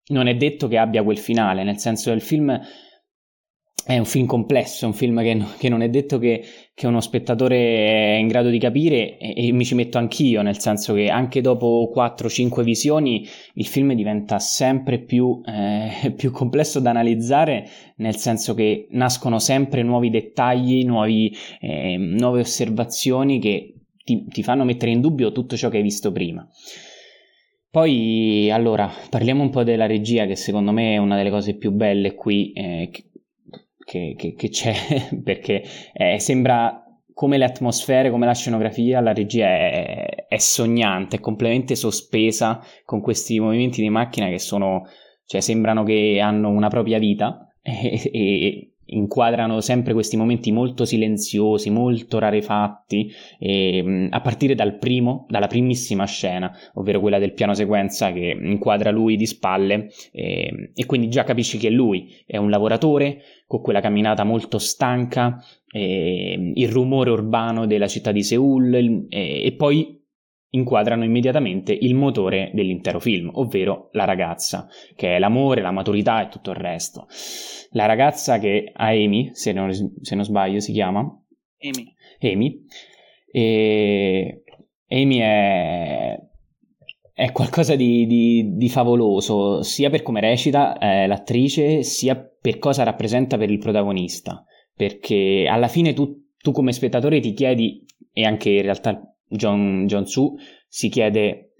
non 0.07 0.27
è 0.27 0.35
detto 0.37 0.69
che 0.69 0.79
abbia 0.79 1.03
quel 1.03 1.19
finale, 1.19 1.64
nel 1.64 1.77
senso 1.77 2.09
che 2.09 2.17
il 2.17 2.23
film 2.23 2.59
è 3.87 3.99
un 3.99 4.07
film 4.07 4.25
complesso, 4.25 4.85
è 4.85 4.88
un 4.88 4.94
film 4.94 5.20
che, 5.20 5.44
che 5.59 5.68
non 5.68 5.83
è 5.83 5.90
detto 5.90 6.18
che, 6.18 6.42
che, 6.75 6.87
uno 6.87 7.01
spettatore 7.01 7.57
è 7.57 8.16
in 8.18 8.29
grado 8.29 8.49
di 8.49 8.59
capire 8.59 9.18
e, 9.18 9.47
e, 9.47 9.53
mi 9.53 9.64
ci 9.64 9.75
metto 9.75 9.99
anch'io, 9.99 10.40
nel 10.40 10.59
senso 10.59 10.94
che 10.94 11.09
anche 11.09 11.42
dopo 11.42 11.92
4-5 11.94 12.62
visioni 12.62 13.27
il 13.55 13.66
film 13.66 13.92
diventa 13.92 14.38
sempre 14.38 15.01
più, 15.01 15.42
eh, 15.44 16.12
più, 16.16 16.31
complesso 16.31 16.81
da 16.81 16.90
analizzare, 16.90 17.68
nel 17.97 18.16
senso 18.16 18.55
che 18.55 18.87
nascono 18.90 19.38
sempre 19.38 19.83
nuovi 19.83 20.09
dettagli, 20.09 20.85
nuovi, 20.85 21.37
eh, 21.61 21.97
nuove 21.99 22.40
osservazioni 22.40 23.38
che 23.38 23.75
ti, 24.03 24.25
ti 24.27 24.42
fanno 24.42 24.64
mettere 24.64 24.92
in 24.92 25.03
dubbio 25.03 25.31
tutto 25.31 25.57
ciò 25.57 25.68
che 25.68 25.77
hai 25.77 25.83
visto 25.83 26.11
prima. 26.11 26.49
Poi, 27.70 28.51
allora, 28.53 28.88
parliamo 29.11 29.42
un 29.42 29.51
po' 29.51 29.64
della 29.64 29.87
regia, 29.87 30.27
che 30.27 30.37
secondo 30.37 30.70
me 30.70 30.94
è 30.94 30.99
una 30.99 31.16
delle 31.16 31.31
cose 31.31 31.57
più 31.57 31.73
belle 31.73 32.14
qui, 32.14 32.53
eh, 32.53 32.88
che, 33.85 34.14
che, 34.16 34.35
che 34.35 34.49
c'è, 34.49 34.75
perché 35.23 35.62
eh, 35.92 36.18
sembra 36.18 36.85
come 37.14 37.38
le 37.38 37.44
atmosfere, 37.44 38.11
come 38.11 38.27
la 38.27 38.35
scenografia, 38.35 39.01
la 39.01 39.12
regia 39.12 39.47
è, 39.47 40.27
è, 40.29 40.38
sognante, 40.38 41.16
è 41.16 41.20
completamente 41.20 41.77
sospesa 41.77 42.61
con 42.85 43.01
questi 43.01 43.38
movimenti 43.38 43.81
di 43.81 43.88
macchina 43.88 44.29
che 44.29 44.40
sono, 44.40 44.83
cioè 45.25 45.40
sembrano 45.40 45.85
che 45.85 46.18
hanno 46.20 46.51
una 46.51 46.68
propria 46.68 46.99
vita 46.99 47.55
e, 47.62 48.11
e 48.12 48.73
inquadrano 48.87 49.61
sempre 49.61 49.92
questi 49.92 50.16
momenti 50.16 50.53
molto 50.53 50.85
silenziosi, 50.85 51.70
molto 51.70 52.18
rarefatti, 52.18 53.11
e, 53.38 54.09
a 54.11 54.20
partire 54.20 54.55
dal 54.55 54.79
primo, 54.79 55.27
dalla 55.29 55.47
primissima 55.47 56.05
scena, 56.05 56.53
ovvero 56.75 57.01
quella 57.01 57.18
del 57.18 57.33
piano 57.33 57.55
sequenza 57.55 58.12
che 58.12 58.37
inquadra 58.40 58.90
lui 58.90 59.16
di 59.16 59.27
spalle 59.27 59.90
e, 60.12 60.70
e 60.75 60.87
quindi 60.87 61.09
già 61.09 61.25
capisci 61.25 61.59
che 61.59 61.70
lui 61.70 62.11
è 62.27 62.37
un 62.37 62.51
lavoratore 62.51 63.23
con 63.47 63.61
quella 63.61 63.81
camminata 63.81 64.25
molto 64.25 64.59
stanca, 64.59 65.42
e, 65.70 66.53
il 66.55 66.68
rumore 66.68 67.11
urbano 67.11 67.66
della 67.66 67.88
città 67.88 68.12
di 68.12 68.23
Seoul 68.23 68.75
e, 68.75 69.07
e 69.44 69.53
poi 69.53 70.03
inquadrano 70.55 71.05
immediatamente 71.05 71.77
il 71.79 71.95
motore 71.95 72.51
dell'intero 72.55 73.01
film, 73.01 73.31
ovvero 73.35 73.88
la 73.93 74.05
ragazza, 74.05 74.69
che 74.97 75.17
è 75.17 75.19
l'amore, 75.19 75.61
la 75.61 75.71
maturità 75.71 76.23
e 76.23 76.29
tutto 76.29 76.51
il 76.51 76.57
resto. 76.57 77.07
La 77.71 77.87
ragazza 77.87 78.38
che 78.38 78.71
ha 78.73 78.88
Amy, 78.88 79.31
se 79.33 79.53
non, 79.53 79.73
se 79.73 80.14
non 80.14 80.25
sbaglio 80.25 80.61
si 80.61 80.73
chiama 80.73 81.01
Amy. 81.01 81.93
Amy. 82.21 82.64
E 83.31 84.43
Amy 84.88 85.17
è, 85.19 86.19
è 87.12 87.33
qualcosa 87.33 87.75
di, 87.75 88.07
di, 88.07 88.55
di, 88.55 88.69
favoloso, 88.69 89.62
sia 89.62 89.90
per 89.90 90.03
come 90.03 90.21
recita 90.21 90.79
eh, 90.79 91.07
l'attrice, 91.07 91.83
sia 91.83 92.17
per 92.17 92.59
cosa 92.59 92.85
rappresenta 92.85 93.37
per 93.37 93.51
il 93.51 93.59
protagonista. 93.59 94.45
Perché 94.77 95.47
alla 95.49 95.69
fine 95.69 95.93
tu, 95.93 96.31
tu 96.37 96.53
come 96.53 96.73
spettatore 96.73 97.21
ti 97.21 97.33
chiedi, 97.33 97.85
e 98.12 98.25
anche 98.25 98.51
in 98.51 98.62
realtà 98.62 99.13
John, 99.35 99.87
John 99.87 100.07
Su 100.07 100.35
si 100.68 100.88
chiede 100.88 101.51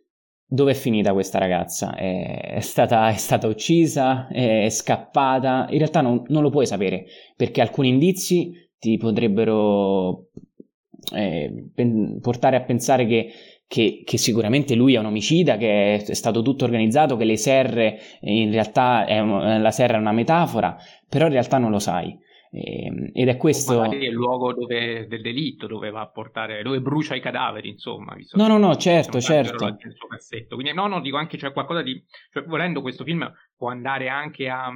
dove 0.47 0.73
è 0.73 0.75
finita 0.75 1.13
questa 1.13 1.39
ragazza? 1.39 1.95
È 1.97 2.59
stata, 2.61 3.09
è 3.09 3.17
stata 3.17 3.47
uccisa? 3.47 4.29
È 4.29 4.69
scappata? 4.71 5.67
In 5.71 5.79
realtà 5.79 6.01
non, 6.01 6.23
non, 6.29 6.43
lo 6.43 6.51
puoi 6.51 6.67
sapere 6.67 7.07
perché 7.37 7.61
alcuni 7.61 7.89
indizi 7.89 8.53
ti 8.79 8.97
potrebbero 8.97 10.29
eh, 11.13 11.71
pen- 11.75 12.21
portare 12.21 12.57
a 12.57 12.63
pensare 12.63 13.07
che, 13.07 13.31
che, 13.67 14.03
che, 14.05 14.19
sicuramente 14.19 14.75
lui 14.75 14.95
è 14.95 14.99
un 14.99 15.07
omicida, 15.07 15.57
che 15.57 15.97
è 15.97 16.15
stato 16.15 16.43
tutto 16.43 16.65
organizzato, 16.65 17.17
che 17.17 17.25
le 17.25 17.37
serre 17.37 17.99
in 18.21 18.51
realtà 18.51 19.07
è 19.07 19.21
la 19.21 19.71
serra 19.71 19.97
è 19.97 20.01
una 20.01 20.13
metafora, 20.13 20.77
però 21.09 21.27
in 21.27 21.33
realtà 21.33 21.59
non 21.59 21.71
lo 21.71 21.79
sai. 21.79 22.17
Ehm, 22.55 23.11
ed 23.13 23.29
è 23.29 23.37
questo. 23.37 23.79
Magari 23.81 24.05
è 24.05 24.09
il 24.09 24.15
luogo 24.15 24.53
dove, 24.53 25.09
del 25.09 25.23
delitto, 25.23 25.67
dove 25.67 25.91
va 25.91 26.03
a 26.03 26.09
portare, 26.09 26.63
dove 26.63 26.81
brucia 26.81 27.17
i 27.17 27.21
cadaveri, 27.21 27.69
insomma. 27.69 28.17
No, 28.35 28.47
no, 28.47 28.59
no, 28.59 28.77
certo, 28.77 29.21
certo. 29.21 29.77
Quindi, 30.49 30.73
no, 30.73 30.87
no, 30.87 31.01
dico 31.01 31.17
anche 31.17 31.37
c'è 31.37 31.53
qualcosa 31.53 31.83
di. 31.83 32.01
Cioè, 32.31 32.45
volendo, 32.45 32.81
questo 32.81 33.03
film 33.03 33.29
può 33.57 33.69
andare 33.69 34.09
anche 34.09 34.49
a 34.49 34.71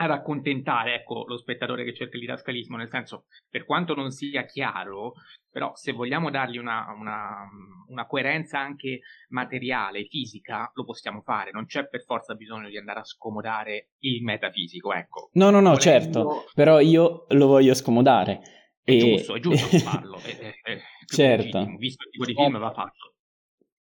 ad 0.00 0.10
accontentare 0.10 0.94
ecco, 0.94 1.24
lo 1.26 1.36
spettatore 1.36 1.84
che 1.84 1.94
cerca 1.94 2.14
il 2.14 2.20
didascalismo, 2.20 2.76
nel 2.76 2.88
senso, 2.88 3.24
per 3.48 3.64
quanto 3.64 3.94
non 3.94 4.10
sia 4.10 4.44
chiaro, 4.44 5.14
però 5.50 5.72
se 5.74 5.92
vogliamo 5.92 6.30
dargli 6.30 6.56
una, 6.56 6.86
una, 6.96 7.48
una, 7.88 8.06
coerenza 8.06 8.60
anche 8.60 9.00
materiale, 9.30 10.04
fisica, 10.04 10.70
lo 10.74 10.84
possiamo 10.84 11.20
fare, 11.22 11.50
non 11.50 11.66
c'è 11.66 11.88
per 11.88 12.04
forza 12.04 12.34
bisogno 12.34 12.68
di 12.68 12.76
andare 12.76 13.00
a 13.00 13.04
scomodare 13.04 13.90
il 14.00 14.22
metafisico, 14.22 14.92
ecco. 14.92 15.30
No, 15.32 15.50
no, 15.50 15.60
no, 15.60 15.74
Volendo... 15.74 15.80
certo, 15.80 16.44
però 16.54 16.78
io 16.78 17.26
lo 17.30 17.46
voglio 17.46 17.74
scomodare. 17.74 18.40
È 18.80 18.92
e... 18.92 18.98
giusto, 18.98 19.34
è 19.34 19.40
giusto 19.40 19.78
farlo, 19.78 20.18
è, 20.18 20.38
è, 20.38 20.54
è 20.62 20.80
certo. 21.06 21.64
visto 21.76 22.04
il 22.04 22.10
tipo 22.10 22.24
di 22.24 22.34
film 22.34 22.58
va 22.58 22.72
fatto. 22.72 23.14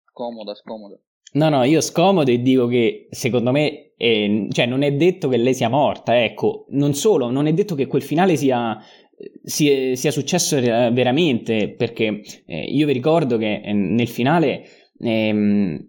Scomoda, 0.10 0.56
scomoda. 0.56 1.00
No, 1.34 1.50
no, 1.50 1.64
io 1.64 1.82
scomodo 1.82 2.32
e 2.32 2.42
dico 2.42 2.68
che 2.68 3.08
secondo 3.12 3.52
me, 3.52 3.92
eh, 3.98 4.48
cioè 4.52 4.66
non 4.66 4.82
è 4.82 4.94
detto 4.94 5.28
che 5.28 5.38
lei 5.38 5.54
sia 5.54 5.70
morta, 5.70 6.24
ecco, 6.24 6.66
non 6.70 6.94
solo, 6.94 7.30
non 7.30 7.48
è 7.48 7.54
detto 7.54 7.76
che 7.76 7.86
quel 7.86 8.02
finale 8.02 8.38
sia, 8.38 8.78
sia, 9.44 9.96
sia 9.96 10.12
successo 10.12 10.60
veramente, 10.60 11.74
perché 11.76 12.22
eh, 12.46 12.64
io 12.64 12.86
vi 12.86 12.94
ricordo 12.94 13.38
che 13.38 13.62
eh, 13.64 13.74
nel 13.74 14.08
finale, 14.08 14.64
ehm, 15.00 15.86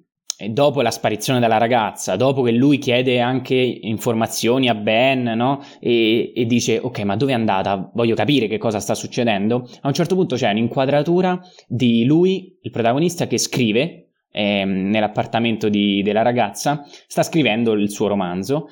dopo 0.50 0.82
la 0.82 0.90
sparizione 0.90 1.40
della 1.40 1.56
ragazza, 1.58 2.16
dopo 2.16 2.42
che 2.42 2.52
lui 2.52 2.78
chiede 2.78 3.20
anche 3.20 3.54
informazioni 3.54 4.68
a 4.68 4.74
Ben, 4.74 5.22
no? 5.22 5.62
E, 5.80 6.32
e 6.34 6.46
dice, 6.46 6.78
ok, 6.78 7.00
ma 7.00 7.16
dove 7.16 7.32
è 7.32 7.34
andata? 7.34 7.90
Voglio 7.94 8.14
capire 8.14 8.48
che 8.48 8.58
cosa 8.58 8.80
sta 8.80 8.94
succedendo. 8.94 9.68
A 9.82 9.88
un 9.88 9.94
certo 9.94 10.14
punto 10.14 10.36
c'è 10.36 10.50
un'inquadratura 10.50 11.40
di 11.66 12.04
lui, 12.04 12.56
il 12.60 12.70
protagonista, 12.70 13.26
che 13.26 13.38
scrive 13.38 14.07
eh, 14.30 14.64
nell'appartamento 14.64 15.68
di, 15.68 16.02
della 16.02 16.22
ragazza, 16.22 16.84
sta 17.06 17.22
scrivendo 17.22 17.72
il 17.72 17.90
suo 17.90 18.08
romanzo 18.08 18.68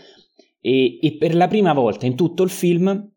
e, 0.61 0.99
e 1.01 1.17
per 1.17 1.35
la 1.35 1.49
prima 1.49 1.73
volta 1.73 2.07
in 2.07 2.17
tutto 2.17 2.43
il 2.43 2.51
film 2.51 3.13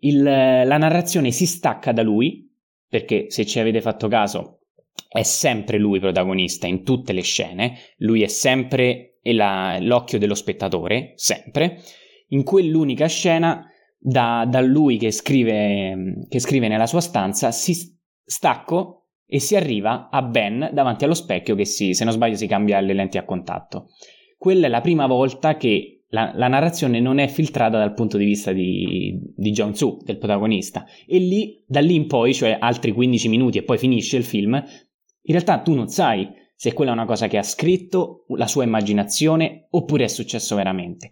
il, 0.00 0.22
la 0.22 0.76
narrazione 0.76 1.30
si 1.30 1.46
stacca 1.46 1.92
da 1.92 2.02
lui, 2.02 2.50
perché 2.88 3.26
se 3.30 3.46
ci 3.46 3.58
avete 3.58 3.80
fatto 3.80 4.06
caso 4.08 4.60
è 5.08 5.22
sempre 5.22 5.78
lui 5.78 5.98
protagonista 5.98 6.66
in 6.66 6.84
tutte 6.84 7.12
le 7.12 7.22
scene, 7.22 7.78
lui 7.98 8.22
è 8.22 8.28
sempre 8.28 9.18
la, 9.22 9.78
l'occhio 9.80 10.18
dello 10.18 10.34
spettatore, 10.34 11.12
sempre. 11.16 11.80
In 12.28 12.42
quell'unica 12.42 13.06
scena, 13.06 13.66
da, 13.98 14.46
da 14.48 14.60
lui 14.60 14.98
che 14.98 15.10
scrive, 15.10 16.26
che 16.28 16.40
scrive 16.40 16.68
nella 16.68 16.86
sua 16.86 17.00
stanza, 17.00 17.50
si 17.50 17.96
stacco 18.24 19.03
e 19.26 19.40
si 19.40 19.56
arriva 19.56 20.08
a 20.10 20.22
Ben 20.22 20.70
davanti 20.72 21.04
allo 21.04 21.14
specchio 21.14 21.54
che 21.54 21.64
si, 21.64 21.94
se 21.94 22.04
non 22.04 22.12
sbaglio 22.12 22.36
si 22.36 22.46
cambia 22.46 22.80
le 22.80 22.92
lenti 22.92 23.18
a 23.18 23.24
contatto. 23.24 23.88
Quella 24.36 24.66
è 24.66 24.70
la 24.70 24.80
prima 24.80 25.06
volta 25.06 25.56
che 25.56 26.04
la, 26.08 26.32
la 26.34 26.48
narrazione 26.48 27.00
non 27.00 27.18
è 27.18 27.26
filtrata 27.26 27.78
dal 27.78 27.94
punto 27.94 28.16
di 28.16 28.24
vista 28.24 28.52
di, 28.52 29.18
di 29.34 29.50
John 29.50 29.72
Tzu, 29.72 29.98
del 30.04 30.18
protagonista. 30.18 30.84
E 31.06 31.18
lì, 31.18 31.62
da 31.66 31.80
lì 31.80 31.94
in 31.94 32.06
poi, 32.06 32.32
cioè 32.34 32.56
altri 32.60 32.92
15 32.92 33.28
minuti 33.28 33.58
e 33.58 33.64
poi 33.64 33.78
finisce 33.78 34.16
il 34.16 34.24
film, 34.24 34.54
in 34.54 35.32
realtà 35.32 35.60
tu 35.60 35.74
non 35.74 35.88
sai 35.88 36.28
se 36.54 36.72
quella 36.72 36.92
è 36.92 36.94
una 36.94 37.04
cosa 37.04 37.26
che 37.26 37.36
ha 37.36 37.42
scritto, 37.42 38.24
la 38.28 38.46
sua 38.46 38.64
immaginazione, 38.64 39.66
oppure 39.70 40.04
è 40.04 40.08
successo 40.08 40.54
veramente. 40.54 41.10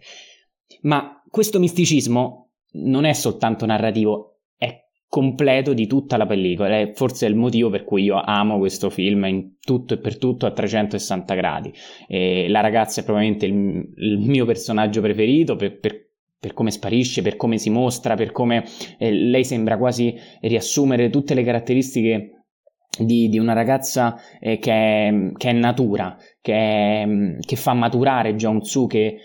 Ma 0.81 1.21
questo 1.29 1.59
misticismo 1.59 2.51
non 2.73 3.05
è 3.05 3.13
soltanto 3.13 3.65
narrativo, 3.65 4.32
completo 5.13 5.73
di 5.73 5.85
tutta 5.85 6.17
la 6.17 6.25
pellicola. 6.25 6.79
È 6.79 6.91
forse 6.95 7.27
il 7.27 7.35
motivo 7.35 7.69
per 7.69 7.83
cui 7.83 8.01
io 8.01 8.19
amo 8.19 8.57
questo 8.57 8.89
film 8.89 9.25
in 9.25 9.57
tutto 9.59 9.93
e 9.93 9.99
per 9.99 10.17
tutto 10.17 10.47
a 10.47 10.51
360 10.51 11.35
gradi. 11.35 11.71
E 12.07 12.49
la 12.49 12.61
ragazza 12.61 13.01
è 13.01 13.03
probabilmente 13.03 13.45
il, 13.45 13.93
il 13.95 14.17
mio 14.17 14.45
personaggio 14.45 15.01
preferito 15.01 15.55
per, 15.55 15.77
per, 15.77 16.09
per, 16.39 16.53
come 16.53 16.71
sparisce, 16.71 17.21
per 17.21 17.35
come 17.35 17.59
si 17.59 17.69
mostra, 17.69 18.15
per 18.15 18.31
come 18.31 18.63
eh, 18.97 19.11
lei 19.11 19.45
sembra 19.45 19.77
quasi 19.77 20.15
riassumere 20.41 21.11
tutte 21.11 21.35
le 21.35 21.43
caratteristiche 21.43 22.45
di, 22.97 23.29
di, 23.29 23.37
una 23.37 23.53
ragazza 23.53 24.19
eh, 24.39 24.57
che, 24.57 24.71
è, 24.71 25.31
che, 25.37 25.49
è, 25.49 25.53
natura, 25.53 26.17
che, 26.41 26.53
è, 26.53 27.07
che 27.39 27.55
fa 27.55 27.73
maturare 27.73 28.33
Jong-Soo, 28.33 28.87
che, 28.87 29.17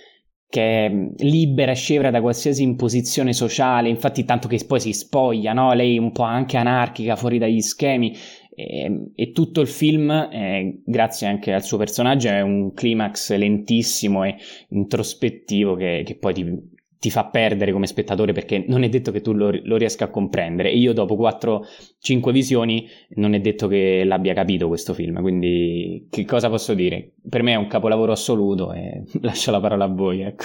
che 0.49 0.87
è 0.87 0.93
libera 1.19 1.73
e 1.73 1.75
scevra 1.75 2.11
da 2.11 2.21
qualsiasi 2.21 2.63
imposizione 2.63 3.33
sociale, 3.33 3.89
infatti 3.89 4.25
tanto 4.25 4.49
che 4.49 4.63
poi 4.67 4.81
si 4.81 4.93
spoglia, 4.93 5.53
no? 5.53 5.73
lei 5.75 5.99
un 5.99 6.11
po' 6.11 6.23
anche 6.23 6.57
anarchica, 6.57 7.17
fuori 7.17 7.39
dagli 7.39 7.61
schemi, 7.61 8.17
e, 8.55 9.11
e 9.15 9.33
tutto 9.33 9.61
il 9.61 9.69
film, 9.69 10.11
eh, 10.11 10.81
grazie 10.85 11.27
anche 11.27 11.53
al 11.53 11.63
suo 11.63 11.77
personaggio, 11.77 12.29
è 12.29 12.41
un 12.41 12.73
climax 12.73 13.37
lentissimo 13.37 14.25
e 14.25 14.37
introspettivo 14.71 15.77
che, 15.77 16.03
che 16.05 16.17
poi 16.17 16.35
ti, 16.35 16.77
ti 16.99 17.11
fa 17.11 17.27
perdere 17.27 17.73
come 17.73 17.87
spettatore 17.87 18.33
perché 18.33 18.65
non 18.67 18.83
è 18.83 18.89
detto 18.89 19.13
che 19.13 19.21
tu 19.21 19.33
lo, 19.33 19.51
lo 19.63 19.77
riesca 19.77 20.07
a 20.07 20.11
comprendere. 20.11 20.71
E 20.71 20.79
io 20.79 20.93
dopo 20.93 21.17
4-5 21.17 22.31
visioni 22.31 22.89
non 23.11 23.35
è 23.35 23.41
detto 23.41 23.69
che 23.69 24.05
l'abbia 24.05 24.35
capito 24.35 24.69
questo 24.69 24.95
film, 24.95 25.21
quindi 25.21 26.07
che 26.11 26.25
cosa 26.25 26.49
posso 26.49 26.75
dire? 26.75 27.13
Per 27.29 27.43
me 27.43 27.53
è 27.53 27.57
un 27.57 27.69
capolavoro 27.69 28.13
assoluto 28.13 28.73
e 28.73 29.05
lascio 29.23 29.51
la 29.51 29.61
parola 29.61 29.85
a 29.85 29.89
voi, 29.89 30.23
ecco. 30.23 30.45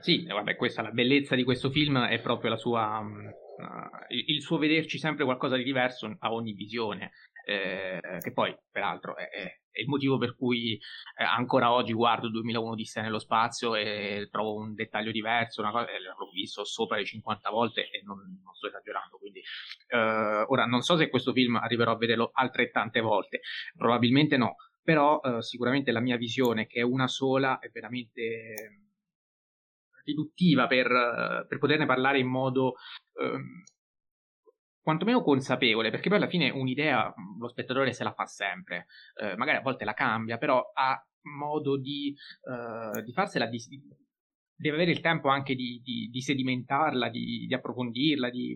Sì, 0.00 0.24
vabbè, 0.24 0.56
questa 0.56 0.82
la 0.82 0.90
bellezza 0.90 1.34
di 1.34 1.42
questo 1.42 1.70
film 1.70 1.98
è 1.98 2.20
proprio 2.20 2.50
la 2.50 2.56
sua 2.56 3.00
uh, 3.00 4.14
il 4.14 4.40
suo 4.40 4.58
vederci 4.58 4.98
sempre 4.98 5.24
qualcosa 5.24 5.56
di 5.56 5.64
diverso 5.64 6.14
a 6.18 6.32
ogni 6.32 6.52
visione 6.52 7.10
eh, 7.48 8.18
che 8.20 8.32
poi 8.32 8.56
peraltro 8.72 9.16
è, 9.16 9.28
è, 9.28 9.60
il 9.78 9.86
motivo 9.86 10.18
per 10.18 10.34
cui 10.34 10.72
eh, 11.16 11.22
ancora 11.22 11.72
oggi 11.72 11.92
guardo 11.92 12.28
2001 12.28 12.74
di 12.74 12.84
sé 12.84 13.02
nello 13.02 13.20
spazio 13.20 13.76
e 13.76 14.26
trovo 14.32 14.56
un 14.56 14.74
dettaglio 14.74 15.12
diverso, 15.12 15.60
una 15.60 15.70
cosa, 15.70 15.86
e 15.86 16.00
l'ho 16.00 16.30
visto 16.32 16.64
sopra 16.64 16.96
le 16.96 17.04
50 17.04 17.50
volte 17.50 17.88
e 17.88 18.02
non, 18.04 18.18
non 18.42 18.52
sto 18.54 18.66
esagerando, 18.66 19.16
quindi 19.18 19.40
eh, 19.88 20.44
ora 20.48 20.64
non 20.64 20.80
so 20.80 20.96
se 20.96 21.08
questo 21.08 21.32
film 21.32 21.54
arriverò 21.54 21.92
a 21.92 21.96
vederlo 21.96 22.30
altrettante 22.32 23.00
volte, 23.00 23.42
probabilmente 23.76 24.36
no, 24.36 24.56
però 24.82 25.20
eh, 25.20 25.40
sicuramente 25.42 25.92
la 25.92 26.00
mia 26.00 26.16
visione 26.16 26.66
che 26.66 26.80
è 26.80 26.82
una 26.82 27.06
sola 27.06 27.60
è 27.60 27.68
veramente 27.68 28.90
riduttiva 30.04 30.66
per, 30.66 31.46
per 31.48 31.58
poterne 31.58 31.86
parlare 31.86 32.18
in 32.18 32.28
modo 32.28 32.74
ehm, 33.20 33.62
quantomeno 34.86 35.20
consapevole, 35.20 35.90
perché 35.90 36.08
poi 36.08 36.18
alla 36.18 36.28
fine 36.28 36.48
un'idea 36.48 37.12
lo 37.40 37.48
spettatore 37.48 37.92
se 37.92 38.04
la 38.04 38.12
fa 38.12 38.24
sempre, 38.26 38.86
eh, 39.20 39.36
magari 39.36 39.58
a 39.58 39.60
volte 39.60 39.84
la 39.84 39.94
cambia, 39.94 40.38
però 40.38 40.62
ha 40.72 41.04
modo 41.22 41.76
di, 41.76 42.14
uh, 42.42 43.02
di 43.02 43.12
farsela, 43.12 43.46
di, 43.46 43.60
deve 44.54 44.76
avere 44.76 44.92
il 44.92 45.00
tempo 45.00 45.28
anche 45.28 45.56
di, 45.56 45.80
di, 45.82 46.08
di 46.08 46.20
sedimentarla, 46.20 47.08
di, 47.08 47.52
approfondirla, 47.52 48.30
di, 48.30 48.54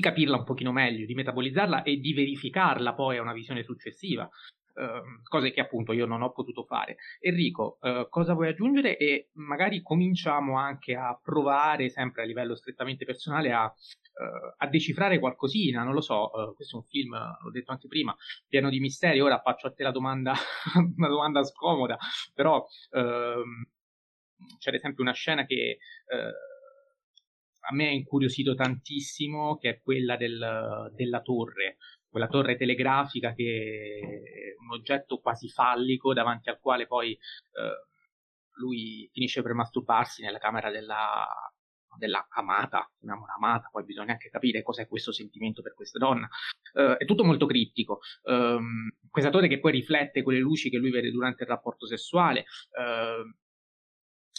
capirla 0.00 0.38
un 0.38 0.44
pochino 0.44 0.72
meglio, 0.72 1.06
di 1.06 1.14
metabolizzarla 1.14 1.84
e 1.84 1.98
di 1.98 2.12
verificarla 2.12 2.94
poi 2.94 3.18
a 3.18 3.22
una 3.22 3.32
visione 3.32 3.62
successiva. 3.62 4.28
Uh, 4.74 5.22
cose 5.22 5.52
che 5.52 5.60
appunto 5.60 5.92
io 5.92 6.04
non 6.04 6.22
ho 6.22 6.32
potuto 6.32 6.64
fare. 6.64 6.96
Enrico, 7.20 7.78
uh, 7.80 8.08
cosa 8.08 8.34
vuoi 8.34 8.48
aggiungere? 8.48 8.96
E 8.96 9.28
magari 9.34 9.82
cominciamo 9.82 10.58
anche 10.58 10.96
a 10.96 11.16
provare, 11.22 11.90
sempre 11.90 12.22
a 12.22 12.26
livello 12.26 12.56
strettamente 12.56 13.04
personale, 13.04 13.52
a 13.52 13.72
a 14.56 14.66
decifrare 14.66 15.18
qualcosina, 15.18 15.82
non 15.82 15.92
lo 15.92 16.00
so, 16.00 16.30
uh, 16.32 16.54
questo 16.54 16.76
è 16.76 16.78
un 16.80 16.86
film, 16.86 17.12
l'ho 17.12 17.50
detto 17.50 17.72
anche 17.72 17.86
prima, 17.86 18.16
pieno 18.48 18.70
di 18.70 18.80
misteri, 18.80 19.20
ora 19.20 19.40
faccio 19.40 19.66
a 19.66 19.72
te 19.72 19.82
la 19.82 19.90
domanda, 19.90 20.34
una 20.96 21.08
domanda 21.08 21.44
scomoda, 21.44 21.98
però 22.32 22.62
uh, 22.62 24.56
c'è 24.58 24.70
ad 24.70 24.74
esempio 24.74 25.02
una 25.02 25.12
scena 25.12 25.44
che 25.46 25.54
eh, 25.54 26.32
a 27.68 27.74
me 27.74 27.88
ha 27.88 27.90
incuriosito 27.90 28.54
tantissimo, 28.54 29.56
che 29.56 29.70
è 29.70 29.80
quella 29.80 30.16
del, 30.16 30.92
della 30.94 31.22
torre, 31.22 31.78
quella 32.08 32.28
torre 32.28 32.56
telegrafica 32.56 33.32
che 33.32 34.00
è 34.02 34.62
un 34.62 34.72
oggetto 34.72 35.20
quasi 35.20 35.48
fallico 35.48 36.12
davanti 36.12 36.50
al 36.50 36.60
quale 36.60 36.86
poi 36.86 37.18
lui 38.58 39.08
finisce 39.10 39.40
per 39.42 39.54
masturbarsi 39.54 40.22
nella 40.22 40.38
camera 40.38 40.70
della, 40.70 41.26
della 41.96 42.26
amata, 42.30 42.90
chiamiamola 42.98 43.34
amata, 43.34 43.68
poi 43.70 43.84
bisogna 43.84 44.12
anche 44.12 44.28
capire 44.30 44.62
cos'è 44.62 44.86
questo 44.86 45.12
sentimento 45.12 45.62
per 45.62 45.74
questa 45.74 45.98
donna. 45.98 46.28
Uh, 46.72 46.96
è 46.96 47.04
tutto 47.04 47.24
molto 47.24 47.46
criptico. 47.46 48.00
Um, 48.22 48.90
quest'attore 49.10 49.48
che 49.48 49.60
poi 49.60 49.72
riflette 49.72 50.22
quelle 50.22 50.38
luci 50.38 50.70
che 50.70 50.78
lui 50.78 50.90
vede 50.90 51.10
durante 51.10 51.44
il 51.44 51.48
rapporto 51.48 51.86
sessuale. 51.86 52.44
Uh, 52.70 53.44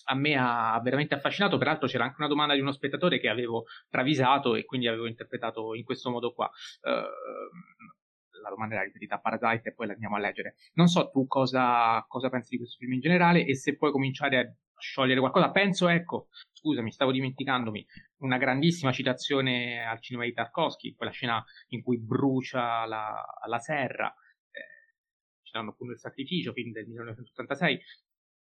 a 0.09 0.15
me 0.15 0.35
ha 0.37 0.79
veramente 0.81 1.15
affascinato, 1.15 1.57
peraltro 1.57 1.87
c'era 1.87 2.05
anche 2.05 2.15
una 2.19 2.29
domanda 2.29 2.53
di 2.53 2.61
uno 2.61 2.71
spettatore 2.71 3.19
che 3.19 3.27
avevo 3.27 3.65
travisato 3.89 4.55
e 4.55 4.63
quindi 4.63 4.87
avevo 4.87 5.05
interpretato 5.05 5.73
in 5.73 5.83
questo 5.83 6.09
modo 6.09 6.33
qua. 6.33 6.49
Uh, 6.81 8.41
la 8.41 8.49
domanda 8.49 8.75
era 8.75 8.83
riferita 8.83 9.15
a 9.15 9.19
Parasite 9.19 9.69
e 9.69 9.73
poi 9.73 9.87
la 9.87 9.93
andiamo 9.93 10.15
a 10.15 10.19
leggere. 10.19 10.55
Non 10.73 10.87
so 10.87 11.09
tu 11.09 11.27
cosa, 11.27 12.03
cosa 12.07 12.29
pensi 12.29 12.51
di 12.51 12.57
questo 12.57 12.77
film 12.79 12.93
in 12.93 13.01
generale 13.01 13.45
e 13.45 13.55
se 13.55 13.75
puoi 13.75 13.91
cominciare 13.91 14.39
a 14.39 14.53
sciogliere 14.77 15.19
qualcosa. 15.19 15.51
Penso, 15.51 15.87
ecco, 15.87 16.29
scusami, 16.53 16.91
stavo 16.91 17.11
dimenticandomi, 17.11 17.85
una 18.17 18.37
grandissima 18.37 18.91
citazione 18.91 19.85
al 19.85 20.01
cinema 20.01 20.25
di 20.25 20.33
Tarkovsky, 20.33 20.95
quella 20.95 21.11
scena 21.11 21.43
in 21.69 21.81
cui 21.83 21.99
brucia 21.99 22.85
la, 22.85 23.23
la 23.47 23.59
serra, 23.59 24.13
eh, 24.51 25.41
citando 25.43 25.71
appunto 25.71 25.93
il 25.93 25.99
sacrificio, 25.99 26.53
film 26.53 26.71
del 26.71 26.87
1986. 26.87 27.79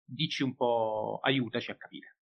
Dici 0.07 0.43
un 0.43 0.55
po', 0.55 1.19
aiutaci 1.23 1.71
a 1.71 1.77
capire. 1.77 2.17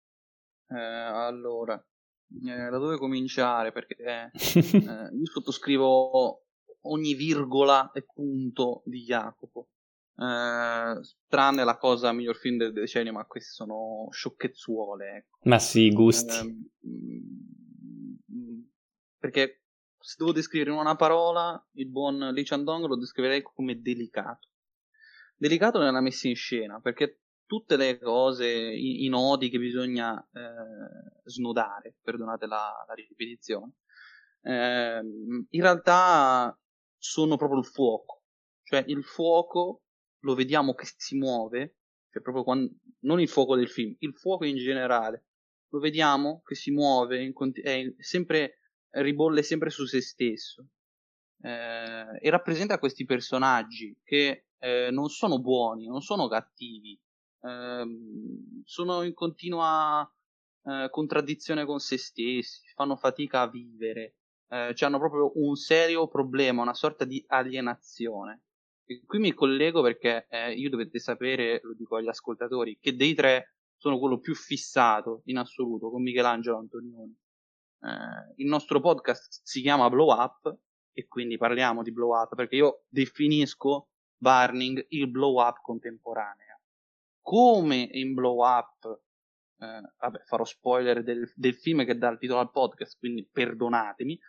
Eh, 0.67 0.75
allora, 0.75 1.75
eh, 1.75 2.69
da 2.69 2.77
dove 2.77 2.97
cominciare? 2.97 3.71
Perché 3.71 3.95
eh, 3.95 4.29
io 5.11 5.25
sottoscrivo 5.25 6.45
ogni 6.83 7.13
virgola 7.13 7.91
e 7.91 8.03
punto 8.03 8.81
di 8.85 9.03
Jacopo. 9.03 9.69
Eh, 10.21 10.99
tranne 11.27 11.63
la 11.63 11.77
cosa 11.77 12.11
miglior 12.11 12.35
film 12.35 12.57
del 12.57 12.73
decennio, 12.73 13.11
ma 13.11 13.25
queste 13.25 13.53
sono 13.53 14.07
sciocchezzuole. 14.11 15.15
Ecco. 15.15 15.39
Ma 15.43 15.57
sì, 15.57 15.91
gusti. 15.91 16.35
Eh, 16.37 16.69
perché 19.17 19.63
se 19.97 20.15
devo 20.19 20.31
descrivere 20.31 20.71
in 20.71 20.77
una 20.77 20.95
parola, 20.95 21.67
il 21.73 21.89
buon 21.89 22.19
Lee 22.19 22.43
Chandong 22.43 22.85
lo 22.85 22.97
descriverei 22.97 23.41
come 23.41 23.81
delicato. 23.81 24.49
Delicato 25.35 25.79
nella 25.79 26.01
messa 26.01 26.27
in 26.27 26.35
scena, 26.35 26.79
perché 26.79 27.21
tutte 27.47 27.75
le 27.75 27.97
cose, 27.97 28.47
i, 28.47 29.05
i 29.05 29.09
nodi 29.09 29.49
che 29.49 29.57
bisogna 29.57 30.19
eh, 30.19 31.21
snodare, 31.23 31.97
perdonate 31.99 32.45
la, 32.45 32.71
la 32.87 32.93
ripetizione, 32.93 33.73
eh, 34.43 35.01
in 35.49 35.61
realtà 35.61 36.55
sono 36.95 37.37
proprio 37.37 37.59
il 37.59 37.65
fuoco. 37.65 38.21
Cioè 38.63 38.83
il 38.87 39.03
fuoco 39.03 39.80
lo 40.21 40.35
vediamo 40.35 40.73
che 40.73 40.87
si 40.97 41.17
muove, 41.17 41.77
cioè 42.09 42.21
proprio 42.21 42.43
quando, 42.43 42.73
non 43.01 43.19
il 43.19 43.29
fuoco 43.29 43.55
del 43.55 43.69
film, 43.69 43.95
il 43.99 44.13
fuoco 44.13 44.45
in 44.45 44.57
generale, 44.57 45.25
lo 45.69 45.79
vediamo 45.79 46.41
che 46.45 46.55
si 46.55 46.71
muove, 46.71 47.33
è 47.63 47.93
sempre, 47.99 48.59
ribolle 48.89 49.43
sempre 49.43 49.69
su 49.69 49.85
se 49.85 50.01
stesso. 50.01 50.67
Eh, 51.43 52.19
e 52.21 52.29
rappresenta 52.29 52.77
questi 52.77 53.05
personaggi 53.05 53.97
che 54.03 54.45
eh, 54.59 54.89
non 54.91 55.09
sono 55.09 55.39
buoni, 55.39 55.87
non 55.87 56.01
sono 56.01 56.27
cattivi, 56.27 56.99
eh, 57.41 57.83
sono 58.63 59.01
in 59.01 59.13
continua 59.13 60.07
eh, 60.63 60.87
contraddizione 60.91 61.65
con 61.65 61.79
se 61.79 61.97
stessi, 61.97 62.67
fanno 62.75 62.95
fatica 62.95 63.41
a 63.41 63.49
vivere, 63.49 64.17
eh, 64.49 64.75
hanno 64.77 64.99
proprio 64.99 65.31
un 65.35 65.55
serio 65.55 66.07
problema, 66.07 66.61
una 66.61 66.75
sorta 66.75 67.05
di 67.05 67.23
alienazione 67.27 68.43
qui 69.05 69.19
mi 69.19 69.33
collego 69.33 69.81
perché 69.81 70.27
eh, 70.29 70.53
io 70.53 70.69
dovete 70.69 70.99
sapere, 70.99 71.59
lo 71.63 71.73
dico 71.73 71.95
agli 71.95 72.07
ascoltatori, 72.07 72.77
che 72.79 72.95
dei 72.95 73.13
tre 73.13 73.55
sono 73.77 73.97
quello 73.97 74.19
più 74.19 74.35
fissato 74.35 75.21
in 75.25 75.37
assoluto 75.37 75.89
con 75.89 76.01
Michelangelo 76.01 76.57
Antonioni. 76.57 77.15
Eh, 77.81 78.33
il 78.37 78.47
nostro 78.47 78.79
podcast 78.79 79.41
si 79.43 79.61
chiama 79.61 79.89
Blow 79.89 80.11
Up 80.11 80.55
e 80.93 81.07
quindi 81.07 81.37
parliamo 81.37 81.83
di 81.83 81.91
blow 81.91 82.15
up 82.15 82.35
perché 82.35 82.55
io 82.55 82.83
definisco 82.89 83.87
Warning 84.19 84.85
il 84.89 85.09
blow 85.09 85.41
up 85.41 85.61
contemporaneo. 85.61 86.59
Come 87.21 87.89
in 87.91 88.13
blow 88.13 88.45
up, 88.45 89.01
eh, 89.57 89.81
vabbè, 89.99 90.23
farò 90.25 90.43
spoiler 90.43 91.03
del, 91.03 91.31
del, 91.35 91.55
film 91.55 91.85
che 91.85 91.97
dà 91.97 92.09
il 92.09 92.19
titolo 92.19 92.39
al 92.39 92.51
podcast, 92.51 92.97
quindi 92.99 93.27
perdonatemi. 93.27 94.19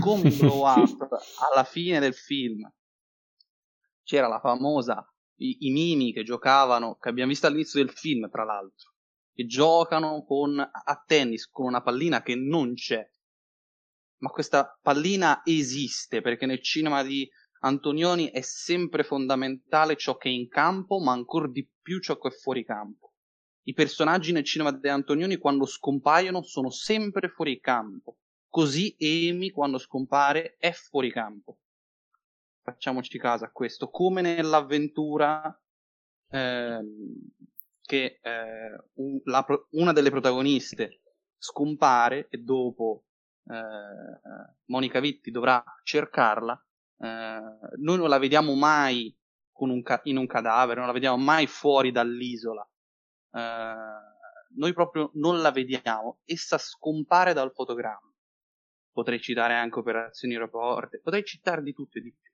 Come 0.00 0.28
in 0.28 0.38
blow 0.38 0.62
up, 0.66 1.08
alla 1.50 1.64
fine 1.64 1.98
del 1.98 2.14
film, 2.14 2.70
c'era 4.04 4.28
la 4.28 4.38
famosa, 4.38 5.04
i, 5.38 5.66
i 5.66 5.70
mimi 5.70 6.12
che 6.12 6.22
giocavano, 6.22 6.96
che 6.96 7.08
abbiamo 7.08 7.30
visto 7.30 7.46
all'inizio 7.46 7.82
del 7.84 7.92
film, 7.92 8.28
tra 8.30 8.44
l'altro, 8.44 8.92
che 9.32 9.46
giocano 9.46 10.24
con, 10.24 10.58
a 10.58 11.04
tennis 11.06 11.48
con 11.48 11.66
una 11.66 11.82
pallina 11.82 12.22
che 12.22 12.36
non 12.36 12.74
c'è. 12.74 13.04
Ma 14.18 14.30
questa 14.30 14.78
pallina 14.80 15.42
esiste 15.44 16.20
perché 16.20 16.46
nel 16.46 16.62
cinema 16.62 17.02
di 17.02 17.28
Antonioni 17.60 18.30
è 18.30 18.42
sempre 18.42 19.04
fondamentale 19.04 19.96
ciò 19.96 20.16
che 20.16 20.28
è 20.28 20.32
in 20.32 20.48
campo, 20.48 20.98
ma 20.98 21.12
ancora 21.12 21.48
di 21.48 21.68
più 21.80 21.98
ciò 22.00 22.18
che 22.18 22.28
è 22.28 22.30
fuori 22.30 22.64
campo. 22.64 23.14
I 23.66 23.72
personaggi 23.72 24.32
nel 24.32 24.44
cinema 24.44 24.70
di 24.70 24.88
Antonioni 24.88 25.38
quando 25.38 25.64
scompaiono 25.64 26.42
sono 26.42 26.70
sempre 26.70 27.28
fuori 27.28 27.58
campo. 27.60 28.18
Così 28.48 28.94
Amy 29.00 29.50
quando 29.50 29.78
scompare 29.78 30.56
è 30.58 30.72
fuori 30.72 31.10
campo. 31.10 31.60
Facciamoci 32.64 33.18
caso 33.18 33.44
a 33.44 33.50
questo, 33.50 33.90
come 33.90 34.22
nell'avventura 34.22 35.56
eh, 36.30 36.80
che 37.82 38.18
eh, 38.22 39.20
la, 39.24 39.46
una 39.72 39.92
delle 39.92 40.10
protagoniste 40.10 41.02
scompare 41.36 42.28
e 42.30 42.38
dopo 42.38 43.04
eh, 43.46 44.60
Monica 44.66 45.00
Vitti 45.00 45.30
dovrà 45.30 45.62
cercarla, 45.82 46.54
eh, 47.00 47.40
noi 47.76 47.98
non 47.98 48.08
la 48.08 48.18
vediamo 48.18 48.54
mai 48.54 49.14
un 49.56 49.82
ca- 49.82 50.00
in 50.04 50.16
un 50.16 50.26
cadavere, 50.26 50.78
non 50.78 50.88
la 50.88 50.94
vediamo 50.94 51.18
mai 51.18 51.46
fuori 51.46 51.92
dall'isola. 51.92 52.66
Eh, 53.32 53.74
noi 54.56 54.72
proprio 54.72 55.10
non 55.14 55.40
la 55.40 55.50
vediamo, 55.50 56.20
essa 56.24 56.56
scompare 56.58 57.34
dal 57.34 57.52
fotogramma. 57.52 58.12
Potrei 58.90 59.20
citare 59.20 59.54
anche 59.54 59.78
operazioni 59.78 60.34
aeroporte, 60.34 61.00
potrei 61.00 61.24
citare 61.24 61.62
di 61.62 61.74
tutto 61.74 61.98
e 61.98 62.00
di 62.00 62.12
più. 62.12 62.32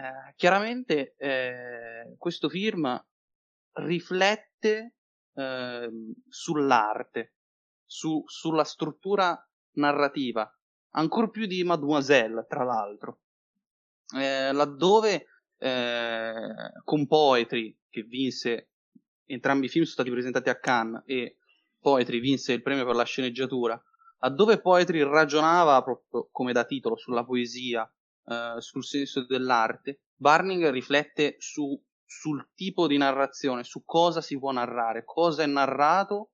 Eh, 0.00 0.34
chiaramente 0.36 1.16
eh, 1.18 2.14
questo 2.18 2.48
film 2.48 3.04
riflette 3.72 4.94
eh, 5.34 5.90
sull'arte, 6.28 7.34
su, 7.84 8.22
sulla 8.26 8.62
struttura 8.62 9.36
narrativa, 9.72 10.48
ancora 10.90 11.26
più 11.26 11.46
di 11.46 11.64
Mademoiselle, 11.64 12.46
tra 12.48 12.62
l'altro, 12.62 13.22
eh, 14.16 14.52
laddove 14.52 15.26
eh, 15.58 16.54
con 16.84 17.08
Poetry, 17.08 17.76
che 17.90 18.02
vinse 18.02 18.70
entrambi 19.24 19.66
i 19.66 19.68
film 19.68 19.82
sono 19.82 19.94
stati 19.94 20.10
presentati 20.10 20.48
a 20.48 20.60
Cannes 20.60 21.02
e 21.06 21.38
Poetry 21.80 22.20
vinse 22.20 22.52
il 22.52 22.62
premio 22.62 22.86
per 22.86 22.94
la 22.94 23.04
sceneggiatura, 23.04 23.82
laddove 24.20 24.60
Poetry 24.60 25.02
ragionava 25.02 25.82
proprio 25.82 26.28
come 26.30 26.52
da 26.52 26.64
titolo 26.64 26.96
sulla 26.96 27.24
poesia, 27.24 27.90
eh, 28.28 28.60
sul 28.60 28.84
senso 28.84 29.24
dell'arte, 29.24 30.00
Barning 30.14 30.68
riflette 30.70 31.36
su, 31.38 31.80
sul 32.04 32.50
tipo 32.54 32.86
di 32.86 32.96
narrazione, 32.96 33.64
su 33.64 33.84
cosa 33.84 34.20
si 34.20 34.38
può 34.38 34.50
narrare, 34.52 35.04
cosa 35.04 35.42
è 35.42 35.46
narrato 35.46 36.32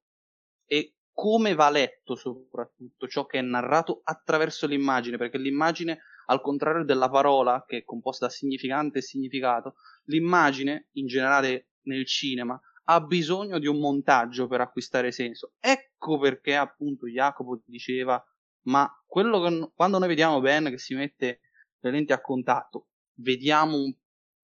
e 0.66 0.97
come 1.12 1.55
va 1.55 1.70
letto 1.70 2.16
soprattutto 2.16 3.07
ciò 3.07 3.26
che 3.26 3.38
è 3.38 3.42
narrato 3.42 4.01
attraverso 4.03 4.66
l'immagine, 4.66 5.16
perché 5.16 5.38
l'immagine, 5.38 6.01
al 6.26 6.40
contrario 6.40 6.84
della 6.84 7.09
parola, 7.09 7.64
che 7.66 7.78
è 7.78 7.84
composta 7.84 8.26
da 8.26 8.32
significante 8.32 8.99
e 8.99 9.03
significato, 9.03 9.74
l'immagine, 10.07 10.88
in 10.92 11.07
generale 11.07 11.68
nel 11.82 12.07
cinema, 12.07 12.61
ha 12.86 13.01
bisogno 13.01 13.59
di 13.59 13.66
un 13.66 13.78
montaggio 13.78 14.49
per 14.49 14.61
acquistare 14.61 15.12
senso. 15.12 15.53
Ecco 15.61 16.18
perché 16.18 16.57
appunto 16.57 17.07
Jacopo 17.07 17.62
diceva, 17.64 18.22
ma 18.62 18.90
quello 19.07 19.40
che, 19.40 19.70
quando 19.74 19.99
noi 19.99 20.09
vediamo 20.09 20.40
Ben 20.40 20.64
che 20.64 20.78
si 20.78 20.95
mette 20.95 21.40
le 21.85 21.91
lenti 21.91 22.12
a 22.12 22.20
contatto, 22.20 22.89
vediamo 23.16 23.76
un, 23.76 23.95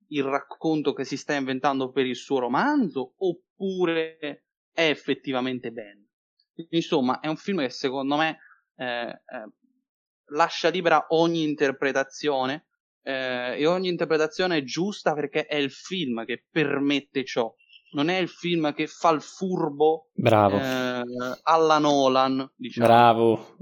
il 0.09 0.25
racconto 0.25 0.93
che 0.93 1.05
si 1.05 1.17
sta 1.17 1.35
inventando 1.35 1.91
per 1.91 2.07
il 2.07 2.17
suo 2.17 2.39
romanzo 2.39 3.15
oppure 3.19 4.19
è 4.73 4.89
effettivamente 4.89 5.71
Ben? 5.71 6.07
Insomma, 6.71 7.21
è 7.21 7.27
un 7.27 7.37
film 7.37 7.61
che 7.61 7.71
secondo 7.71 8.17
me 8.17 8.39
eh, 8.77 9.09
eh, 9.09 9.53
lascia 10.33 10.69
libera 10.69 11.07
ogni 11.11 11.43
interpretazione 11.43 12.67
eh, 13.03 13.59
e 13.59 13.67
ogni 13.67 13.89
interpretazione 13.89 14.59
è 14.59 14.63
giusta 14.63 15.15
perché 15.15 15.47
è 15.47 15.57
il 15.57 15.71
film 15.71 16.25
che 16.25 16.45
permette 16.51 17.25
ciò 17.25 17.53
non 17.93 18.09
è 18.09 18.19
il 18.19 18.29
film 18.29 18.73
che 18.75 18.87
fa 18.87 19.11
il 19.11 19.23
furbo 19.23 20.11
Bravo. 20.13 20.59
Eh, 20.59 21.03
alla 21.43 21.79
Nolan. 21.79 22.51
Diciamo. 22.55 22.87
Bravo. 22.87 23.57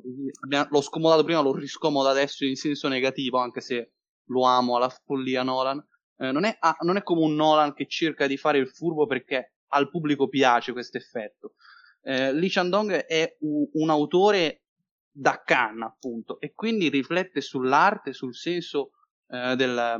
L'ho 0.68 0.80
scomodato 0.80 1.24
prima, 1.24 1.40
l'ho 1.40 1.54
riscomodato 1.54 2.16
adesso 2.16 2.44
in 2.44 2.56
senso 2.56 2.88
negativo, 2.88 3.38
anche 3.38 3.60
se 3.60 3.92
lo 4.26 4.44
amo 4.44 4.76
alla 4.76 4.88
follia 4.88 5.42
Nolan. 5.42 5.84
Eh, 6.16 6.32
non, 6.32 6.44
è, 6.44 6.56
ah, 6.60 6.76
non, 6.80 6.96
è, 6.96 7.02
come 7.02 7.22
un 7.22 7.34
Nolan 7.34 7.74
che 7.74 7.86
cerca 7.86 8.26
di 8.26 8.36
fare 8.36 8.58
il 8.58 8.68
furbo 8.68 9.06
perché 9.06 9.54
al 9.68 9.88
pubblico 9.90 10.28
piace 10.28 10.72
questo 10.72 10.96
effetto. 10.96 11.54
Eh, 12.02 12.32
Lee 12.32 12.48
Chandong 12.48 12.92
è 12.92 13.36
un, 13.40 13.68
un 13.72 13.90
autore 13.90 14.62
da 15.10 15.42
canna, 15.44 15.86
appunto, 15.86 16.38
e 16.40 16.52
quindi 16.54 16.88
riflette 16.88 17.40
sull'arte, 17.40 18.12
sul 18.12 18.34
senso 18.34 18.92
eh, 19.28 19.56
del, 19.56 19.98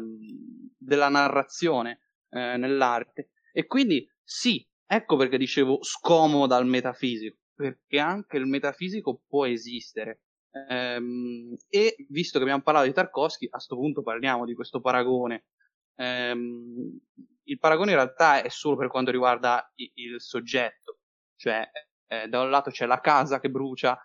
della 0.76 1.09
narrazione 1.09 2.01
eh, 2.31 2.57
nell'arte. 2.57 3.31
E 3.53 3.66
quindi 3.66 4.09
sì, 4.31 4.62
ecco 4.85 5.16
perché 5.16 5.39
dicevo 5.39 5.83
scomoda 5.83 6.57
al 6.57 6.66
metafisico, 6.66 7.39
perché 7.55 7.99
anche 7.99 8.37
il 8.37 8.45
metafisico 8.45 9.22
può 9.26 9.47
esistere. 9.47 10.20
Ehm, 10.68 11.57
e 11.66 11.97
visto 12.11 12.37
che 12.37 12.45
abbiamo 12.45 12.61
parlato 12.62 12.87
di 12.87 12.93
Tarkovsky, 12.93 13.47
a 13.47 13.51
questo 13.53 13.76
punto 13.76 14.03
parliamo 14.03 14.45
di 14.45 14.53
questo 14.53 14.83
paragone. 14.83 15.47
Ehm, 15.95 16.99
il 17.45 17.59
paragone 17.59 17.93
in 17.93 17.97
realtà 17.97 18.43
è 18.43 18.51
solo 18.51 18.76
per 18.76 18.89
quanto 18.89 19.11
riguarda 19.11 19.72
il, 19.76 19.91
il 19.95 20.20
soggetto, 20.20 20.99
cioè 21.35 21.66
eh, 22.09 22.29
da 22.29 22.43
un 22.43 22.51
lato 22.51 22.70
c'è 22.70 22.85
la 22.85 23.01
casa 23.01 23.41
che 23.41 23.49
brucia, 23.49 23.99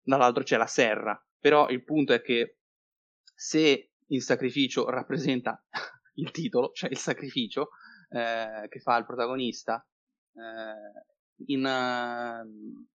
dall'altro 0.00 0.42
c'è 0.42 0.56
la 0.56 0.66
serra, 0.66 1.22
però 1.38 1.68
il 1.68 1.84
punto 1.84 2.14
è 2.14 2.22
che 2.22 2.56
se 3.34 3.90
il 4.06 4.22
sacrificio 4.22 4.88
rappresenta 4.88 5.62
il 6.14 6.30
titolo, 6.30 6.70
cioè 6.72 6.88
il 6.88 6.96
sacrificio, 6.96 7.72
eh, 8.10 8.66
che 8.68 8.80
fa 8.80 8.96
il 8.96 9.06
protagonista 9.06 9.86
eh, 10.34 11.04
in, 11.46 11.64
uh, 11.64 12.86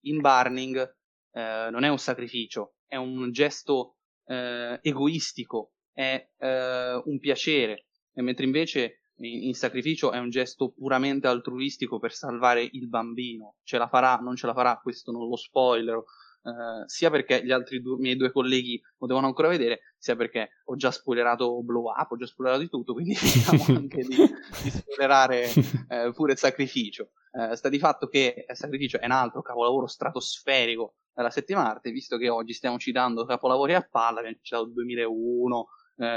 in 0.00 0.20
Burning 0.20 0.96
eh, 1.32 1.68
non 1.70 1.84
è 1.84 1.88
un 1.88 1.98
sacrificio, 1.98 2.74
è 2.86 2.96
un 2.96 3.30
gesto 3.30 3.96
eh, 4.26 4.78
egoistico, 4.82 5.72
è 5.92 6.28
un 6.38 7.18
piacere, 7.18 7.86
e 8.12 8.22
mentre 8.22 8.44
invece 8.44 9.00
in, 9.16 9.44
in, 9.44 9.54
sacrificio 9.54 10.12
è 10.12 10.18
un 10.18 10.30
gesto 10.30 10.70
puramente 10.70 11.26
altruistico 11.26 11.98
per 11.98 12.12
salvare 12.12 12.62
il 12.62 12.88
bambino. 12.88 13.56
Ce 13.64 13.78
la 13.78 13.88
farà, 13.88 14.16
non 14.16 14.36
ce 14.36 14.46
la 14.46 14.54
farà, 14.54 14.78
questo 14.80 15.10
non 15.10 15.28
lo 15.28 15.36
spoiler, 15.36 16.00
Uh, 16.48 16.82
sia 16.86 17.10
perché 17.10 17.44
gli 17.44 17.50
altri 17.50 17.82
due, 17.82 17.98
miei 17.98 18.16
due 18.16 18.32
colleghi 18.32 18.80
lo 18.98 19.06
devono 19.06 19.26
ancora 19.26 19.48
vedere, 19.48 19.80
sia 19.98 20.16
perché 20.16 20.48
ho 20.64 20.76
già 20.76 20.90
spoilerato 20.90 21.62
Blow 21.62 21.90
Up, 21.90 22.10
ho 22.10 22.16
già 22.16 22.26
spoilerato 22.26 22.62
di 22.62 22.70
tutto, 22.70 22.94
quindi 22.94 23.10
diciamo 23.20 23.64
anche 23.76 24.02
di, 24.02 24.16
di 24.62 24.70
spoilerare 24.70 25.50
uh, 25.88 26.12
pure 26.12 26.32
il 26.32 26.38
sacrificio. 26.38 27.10
Uh, 27.32 27.54
sta 27.54 27.68
di 27.68 27.78
fatto 27.78 28.08
che 28.08 28.46
il 28.48 28.56
sacrificio 28.56 28.98
è 28.98 29.04
un 29.04 29.10
altro 29.10 29.42
capolavoro 29.42 29.86
stratosferico 29.86 30.94
della 31.12 31.30
settima 31.30 31.68
arte, 31.68 31.90
visto 31.90 32.16
che 32.16 32.30
oggi 32.30 32.54
stiamo 32.54 32.78
citando 32.78 33.26
capolavori 33.26 33.74
a 33.74 33.82
palla, 33.82 34.20
abbiamo 34.20 34.38
citato 34.40 34.64
il 34.64 34.72
2001, 34.72 35.68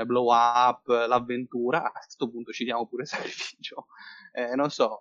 Blow 0.05 0.31
Up, 0.31 0.85
l'avventura, 0.85 1.91
a 1.91 1.91
questo 1.91 2.29
punto 2.29 2.51
citiamo 2.51 2.85
pure 2.85 3.01
il 3.01 3.07
sacrificio. 3.07 3.87
non 4.53 4.69
so, 4.69 4.99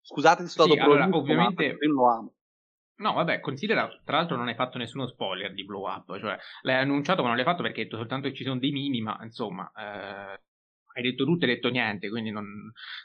scusate 0.00 0.44
se 0.44 0.48
sto 0.48 0.62
sì, 0.62 0.78
allora, 0.78 1.08
ovviamente... 1.10 1.64
io 1.64 1.92
lo 1.92 2.08
amo. 2.08 2.34
No, 3.00 3.14
vabbè, 3.14 3.40
considera, 3.40 3.88
tra 4.04 4.18
l'altro 4.18 4.36
non 4.36 4.48
hai 4.48 4.54
fatto 4.54 4.76
nessuno 4.76 5.06
spoiler 5.06 5.54
di 5.54 5.64
Blow 5.64 5.88
Up, 5.88 6.18
cioè 6.18 6.36
l'hai 6.62 6.76
annunciato 6.76 7.22
ma 7.22 7.28
non 7.28 7.36
l'hai 7.36 7.46
fatto 7.46 7.62
perché 7.62 7.80
hai 7.80 7.84
detto 7.84 7.96
soltanto 7.96 8.28
che 8.28 8.34
ci 8.34 8.44
sono 8.44 8.58
dei 8.58 8.72
mimi, 8.72 9.00
ma 9.00 9.18
insomma, 9.22 9.70
eh, 9.74 10.40
hai 10.92 11.02
detto 11.02 11.24
tutto 11.24 11.46
e 11.46 11.48
hai 11.48 11.54
detto 11.54 11.70
niente, 11.70 12.10
quindi 12.10 12.30
non... 12.30 12.44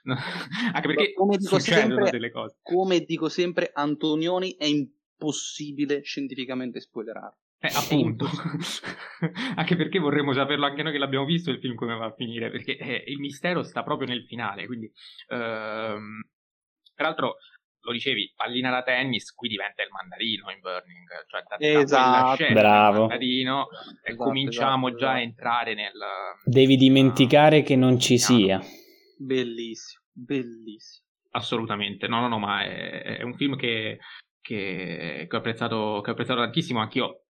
non 0.04 0.18
anche 0.74 0.88
perché 0.88 1.14
come 1.14 1.38
dico 1.38 1.60
sempre, 1.60 2.10
delle 2.10 2.30
cose. 2.30 2.58
Come 2.62 3.00
dico 3.02 3.30
sempre, 3.30 3.72
Antonioni 3.74 4.58
è 4.58 4.66
impossibile 4.66 6.02
scientificamente 6.04 6.82
spoilerare. 6.82 7.38
Eh, 7.60 7.72
appunto, 7.74 8.28
anche 9.56 9.78
perché 9.78 9.98
vorremmo 10.00 10.34
saperlo 10.34 10.66
anche 10.66 10.84
noi 10.84 10.91
che 10.91 10.98
l'abbiamo 10.98 11.26
visto 11.26 11.52
il 11.52 11.60
film 11.60 11.76
come 11.76 11.96
va 11.96 12.08
a 12.08 12.14
finire, 12.14 12.52
perché 12.52 12.78
eh, 12.78 13.04
il 13.08 13.20
mistero 13.20 13.64
sta 13.64 13.82
proprio 13.82 14.10
nel 14.10 14.26
finale, 14.26 14.66
quindi... 14.66 14.91
Ehm, 15.30 16.22
peraltro 16.93 17.38
lo 17.86 17.91
dicevi, 17.91 18.33
pallina 18.36 18.71
da 18.71 18.81
tennis, 18.81 19.31
qui 19.33 19.47
diventa 19.47 19.83
il 19.83 19.89
mandarino 19.91 20.49
in 20.49 20.59
Burning, 20.59 21.07
cioè 21.27 21.43
da, 21.47 21.55
esatto, 21.59 22.43
da 22.43 22.53
bravo. 22.53 22.99
mandarino 23.01 23.67
esatto, 23.69 23.99
e 24.03 24.15
cominciamo 24.15 24.88
esatto, 24.88 25.01
già 25.01 25.09
a 25.11 25.13
esatto. 25.13 25.29
entrare 25.29 25.73
nel... 25.75 25.93
Devi 26.43 26.77
dimenticare 26.77 27.59
uh, 27.59 27.63
che 27.63 27.75
non 27.75 27.99
ci 27.99 28.17
sia. 28.17 28.59
Bellissimo, 29.17 30.03
bellissimo. 30.11 31.05
Assolutamente, 31.29 32.07
no, 32.07 32.21
no, 32.21 32.27
no, 32.27 32.39
ma 32.39 32.63
è, 32.63 33.17
è 33.17 33.21
un 33.21 33.36
film 33.36 33.55
che, 33.55 33.99
che, 34.41 35.27
che, 35.29 35.36
ho 35.36 35.39
apprezzato, 35.39 36.01
che 36.01 36.09
ho 36.09 36.13
apprezzato 36.13 36.39
tantissimo, 36.39 36.79
anch'io 36.79 37.25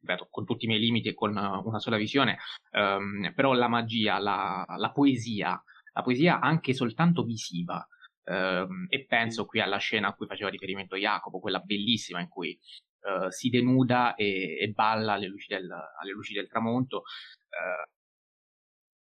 ripeto, 0.00 0.26
con 0.28 0.44
tutti 0.44 0.64
i 0.64 0.68
miei 0.68 0.80
limiti 0.80 1.08
e 1.08 1.14
con 1.14 1.30
una 1.30 1.78
sola 1.78 1.96
visione, 1.96 2.38
um, 2.72 3.32
però 3.32 3.52
la 3.52 3.68
magia, 3.68 4.18
la, 4.18 4.64
la, 4.76 4.90
poesia, 4.90 5.62
la 5.92 6.02
poesia 6.02 6.40
anche 6.40 6.74
soltanto 6.74 7.22
visiva, 7.22 7.86
Uh, 8.24 8.86
e 8.88 9.04
penso 9.06 9.44
qui 9.44 9.60
alla 9.60 9.76
scena 9.76 10.08
a 10.08 10.14
cui 10.14 10.26
faceva 10.26 10.48
riferimento 10.48 10.96
Jacopo, 10.96 11.40
quella 11.40 11.60
bellissima 11.60 12.20
in 12.20 12.28
cui 12.28 12.58
uh, 13.02 13.28
si 13.30 13.50
denuda 13.50 14.14
e, 14.14 14.56
e 14.58 14.68
balla 14.68 15.12
alle 15.12 15.26
luci 15.26 15.48
del, 15.48 15.70
alle 15.70 16.12
luci 16.12 16.32
del 16.32 16.48
tramonto. 16.48 17.02
Uh, 17.48 17.92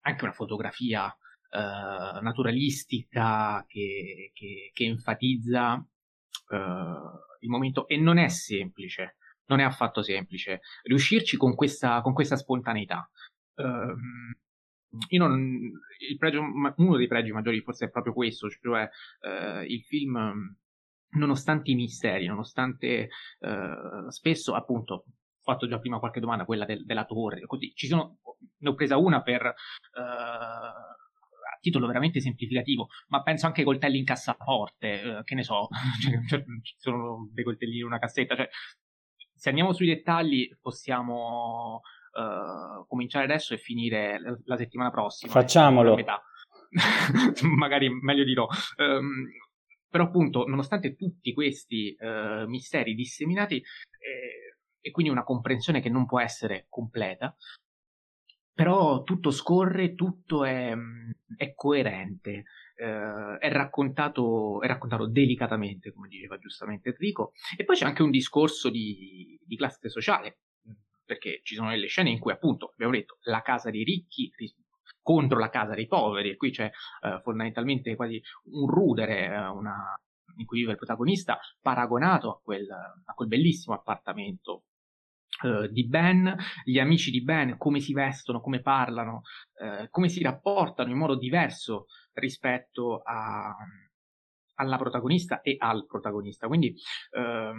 anche 0.01 0.24
una 0.24 0.34
fotografia 0.34 1.13
eh, 1.51 2.22
naturalistica 2.22 3.65
che, 3.67 4.32
che, 4.34 4.70
che 4.72 4.86
enfatizza 4.86 5.84
il 6.51 7.49
momento 7.49 7.88
e 7.88 7.97
non 7.97 8.17
è 8.17 8.28
semplice, 8.28 9.17
non 9.45 9.59
è 9.59 9.63
affatto 9.63 10.01
semplice 10.01 10.61
riuscirci 10.84 11.38
con 11.38 11.53
questa, 11.53 12.01
con 12.01 12.13
questa 12.13 12.38
spontaneità. 12.38 13.07
Uh, 13.55 13.63
io 13.63 14.49
non, 15.17 15.71
pregio, 16.17 16.41
uno 16.41 16.97
dei 16.97 17.07
pregi 17.07 17.31
maggiori 17.31 17.61
forse 17.61 17.85
è 17.85 17.89
proprio 17.89 18.13
questo, 18.13 18.49
cioè 18.49 18.89
uh, 19.21 19.63
il 19.63 19.81
film, 19.83 20.55
nonostante 21.11 21.71
i 21.71 21.75
misteri, 21.75 22.25
nonostante 22.25 23.09
uh, 23.39 24.09
spesso 24.09 24.53
appunto 24.53 24.93
ho 24.93 25.03
fatto 25.41 25.67
già 25.67 25.79
prima 25.79 25.99
qualche 25.99 26.19
domanda, 26.19 26.45
quella 26.45 26.65
del, 26.65 26.85
della 26.85 27.05
torre, 27.05 27.45
così 27.45 27.73
ci 27.75 27.87
sono, 27.87 28.19
ne 28.57 28.69
ho 28.69 28.75
presa 28.75 28.97
una 28.97 29.21
per 29.21 29.45
uh, 29.45 30.99
titolo 31.59 31.87
veramente 31.87 32.21
semplificativo, 32.21 32.87
ma 33.07 33.21
penso 33.21 33.45
anche 33.45 33.61
ai 33.61 33.65
coltelli 33.65 33.97
in 33.97 34.05
cassaforte, 34.05 35.01
eh, 35.01 35.23
che 35.23 35.35
ne 35.35 35.43
so, 35.43 35.67
cioè, 36.01 36.25
cioè, 36.27 36.43
ci 36.61 36.75
sono 36.77 37.29
dei 37.31 37.43
coltelli 37.43 37.77
in 37.77 37.85
una 37.85 37.99
cassetta, 37.99 38.35
cioè, 38.35 38.49
se 39.33 39.49
andiamo 39.49 39.71
sui 39.73 39.87
dettagli 39.87 40.49
possiamo 40.61 41.81
uh, 42.14 42.86
cominciare 42.88 43.26
adesso 43.26 43.53
e 43.53 43.57
finire 43.57 44.20
la 44.45 44.57
settimana 44.57 44.91
prossima. 44.91 45.32
Facciamolo. 45.32 45.97
Magari 47.57 47.89
meglio 47.89 48.24
di 48.24 48.34
no. 48.34 48.47
Um, 48.78 49.28
però 49.89 50.05
appunto, 50.05 50.45
nonostante 50.45 50.95
tutti 50.95 51.34
questi 51.34 51.95
uh, 51.99 52.47
misteri 52.47 52.93
disseminati, 52.93 53.55
eh, 53.55 54.57
e 54.82 54.91
quindi 54.91 55.12
una 55.12 55.24
comprensione 55.24 55.82
che 55.82 55.89
non 55.89 56.05
può 56.05 56.20
essere 56.20 56.68
completa, 56.70 57.36
però 58.53 59.03
tutto 59.03 59.32
scorre, 59.32 59.95
tutto 59.95 60.43
è, 60.43 60.76
è 61.38 61.53
coerente, 61.53 62.43
eh, 62.76 63.38
è, 63.39 63.51
raccontato, 63.51 64.62
è, 64.62 64.68
raccontato, 64.68 65.07
delicatamente, 65.07 65.93
come 65.93 66.07
diceva 66.07 66.38
giustamente 66.38 66.89
Enrico, 66.89 67.32
e 67.57 67.64
poi 67.64 67.76
c'è 67.76 67.86
anche 67.86 68.03
un 68.03 68.12
discorso 68.12 68.70
di, 68.70 69.39
di, 69.41 69.55
classe 69.55 69.89
sociale, 69.89 70.39
perché 71.10 71.39
ci 71.41 71.55
sono 71.55 71.72
delle 71.72 71.88
scene 71.88 72.12
in 72.12 72.20
cui 72.20 72.32
appunto, 72.32 72.70
abbiamo 72.74 72.91
detto, 72.91 73.18
la 73.22 73.41
casa 73.41 73.72
dei 73.72 73.84
ricchi 73.84 74.32
contro 75.01 75.39
la 75.39 75.49
casa 75.49 75.74
dei 75.74 75.88
poveri, 75.88 76.30
e 76.30 76.36
qui 76.36 76.51
c'è 76.51 76.70
eh, 77.01 77.20
fondamentalmente 77.24 77.95
quasi 77.95 78.22
un 78.51 78.70
rudere, 78.70 79.26
eh, 79.26 79.47
una, 79.47 79.99
in 80.38 80.45
cui 80.45 80.60
vive 80.60 80.74
il 80.74 80.78
protagonista, 80.78 81.39
paragonato 81.60 82.30
a 82.30 82.39
quel, 82.39 82.70
a 82.70 83.14
quel 83.14 83.28
bellissimo 83.28 83.76
appartamento 83.76 84.66
Uh, 85.41 85.68
di 85.68 85.88
Ben, 85.88 86.36
gli 86.66 86.80
amici 86.80 87.12
di 87.12 87.24
Ben, 87.24 87.55
come 87.57 87.80
si 87.80 87.93
vestono, 87.93 88.41
come 88.41 88.62
parlano, 88.62 89.22
uh, 89.62 89.88
come 89.89 90.10
si 90.10 90.22
rapportano 90.22 90.89
in 90.89 90.97
modo 90.97 91.16
diverso 91.16 91.86
rispetto 92.14 93.01
a, 93.05 93.55
alla 94.55 94.78
protagonista 94.78 95.39
e 95.39 95.55
al 95.57 95.86
protagonista. 95.86 96.47
Quindi 96.47 96.76
uh, 97.12 97.55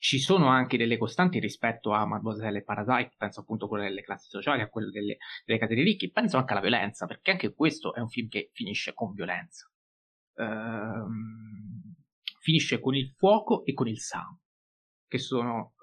ci 0.00 0.18
sono 0.18 0.48
anche 0.48 0.78
delle 0.78 0.96
costanti 0.96 1.38
rispetto 1.38 1.92
a 1.92 2.06
Mademoiselle 2.06 2.58
e 2.58 2.64
Parasite, 2.64 3.14
penso 3.18 3.40
appunto 3.40 3.66
a 3.66 3.68
quello 3.68 3.84
delle 3.84 4.02
classi 4.02 4.30
sociali, 4.30 4.62
a 4.62 4.68
quello 4.70 4.88
delle, 4.90 5.18
delle 5.44 5.58
case 5.58 5.74
dei 5.74 5.84
ricchi, 5.84 6.10
penso 6.10 6.38
anche 6.38 6.52
alla 6.52 6.62
violenza, 6.62 7.04
perché 7.04 7.32
anche 7.32 7.52
questo 7.52 7.94
è 7.94 8.00
un 8.00 8.08
film 8.08 8.28
che 8.28 8.48
finisce 8.54 8.94
con 8.94 9.12
violenza. 9.12 9.70
Ehm, 10.36 11.96
finisce 12.40 12.80
con 12.80 12.94
il 12.94 13.10
fuoco 13.10 13.62
e 13.66 13.74
con 13.74 13.88
il 13.88 14.00
sangue, 14.00 14.40
che 15.06 15.18
sono 15.18 15.74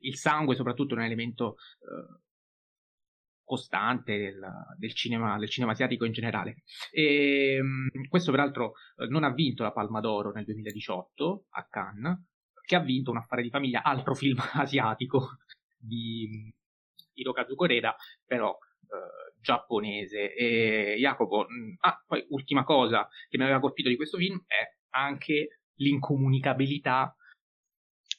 il 0.00 0.16
sangue 0.16 0.54
soprattutto 0.54 0.94
è 0.94 0.96
un 0.96 1.04
elemento 1.04 1.56
eh, 1.80 2.20
costante 3.44 4.16
del, 4.16 4.40
del, 4.78 4.94
cinema, 4.94 5.38
del, 5.38 5.50
cinema, 5.50 5.72
asiatico 5.72 6.06
in 6.06 6.12
generale. 6.12 6.62
E, 6.90 7.56
ehm, 7.56 8.08
questo 8.08 8.30
peraltro 8.30 8.72
eh, 8.96 9.06
non 9.08 9.24
ha 9.24 9.32
vinto 9.32 9.62
la 9.62 9.72
Palma 9.72 10.00
d'Oro 10.00 10.32
nel 10.32 10.46
2018 10.46 11.46
a 11.50 11.66
Cannes, 11.68 12.18
che 12.64 12.76
ha 12.76 12.80
vinto 12.80 13.10
un 13.10 13.18
affare 13.18 13.42
di 13.42 13.50
famiglia, 13.50 13.82
altro 13.82 14.14
film 14.14 14.38
asiatico 14.54 15.38
di 15.76 16.52
Hirokazu 17.14 17.54
Koreda, 17.54 17.94
però 18.24 18.56
eh, 18.82 19.34
giapponese. 19.40 20.34
E 20.34 20.96
Jacopo, 20.98 21.46
mm, 21.50 21.74
ah, 21.80 22.02
poi 22.06 22.24
ultima 22.30 22.64
cosa 22.64 23.08
che 23.28 23.36
mi 23.36 23.44
aveva 23.44 23.60
colpito 23.60 23.88
di 23.88 23.96
questo 23.96 24.18
film 24.18 24.42
è 24.46 24.76
anche 24.90 25.60
l'incomunicabilità 25.76 27.14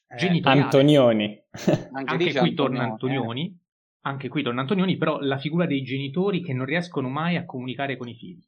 eh, 0.07 0.15
genitoriale. 0.15 0.61
Antonioni. 0.61 1.43
Anche, 1.91 2.11
anche 2.11 2.33
qui 2.33 2.53
torna 2.53 2.83
Antonioni. 2.83 3.47
Eh. 3.47 3.61
Anche 4.05 4.27
qui 4.27 4.43
torna 4.43 4.61
Antonioni, 4.61 4.97
però 4.97 5.19
la 5.21 5.37
figura 5.37 5.65
dei 5.65 5.81
genitori 5.81 6.43
che 6.43 6.53
non 6.53 6.65
riescono 6.65 7.07
mai 7.07 7.37
a 7.37 7.45
comunicare 7.45 7.95
con 7.95 8.09
i 8.09 8.15
figli. 8.15 8.45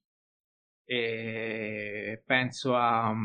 E 0.84 2.22
penso 2.26 2.76
a, 2.76 3.16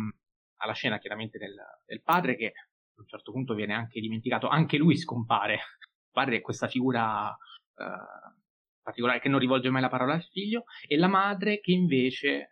alla 0.61 0.73
scena 0.73 0.99
chiaramente 0.99 1.39
del, 1.39 1.55
del, 1.85 2.03
padre 2.03 2.37
che 2.37 2.47
a 2.47 3.01
un 3.01 3.07
certo 3.07 3.33
punto 3.33 3.55
viene 3.55 3.75
anche 3.75 4.01
dimenticato, 4.01 4.49
anche 4.49 4.77
lui 4.77 4.97
scompare. 4.97 5.55
Il 5.55 6.11
padre 6.13 6.37
è 6.37 6.41
questa 6.41 6.69
figura 6.69 7.29
uh, 7.29 8.41
particolare 8.83 9.21
che 9.21 9.29
non 9.29 9.39
rivolge 9.39 9.71
mai 9.71 9.83
la 9.83 9.89
parola 9.89 10.15
al 10.15 10.25
figlio 10.25 10.65
e 10.87 10.97
la 10.97 11.09
madre 11.09 11.61
che 11.61 11.73
invece 11.73 12.51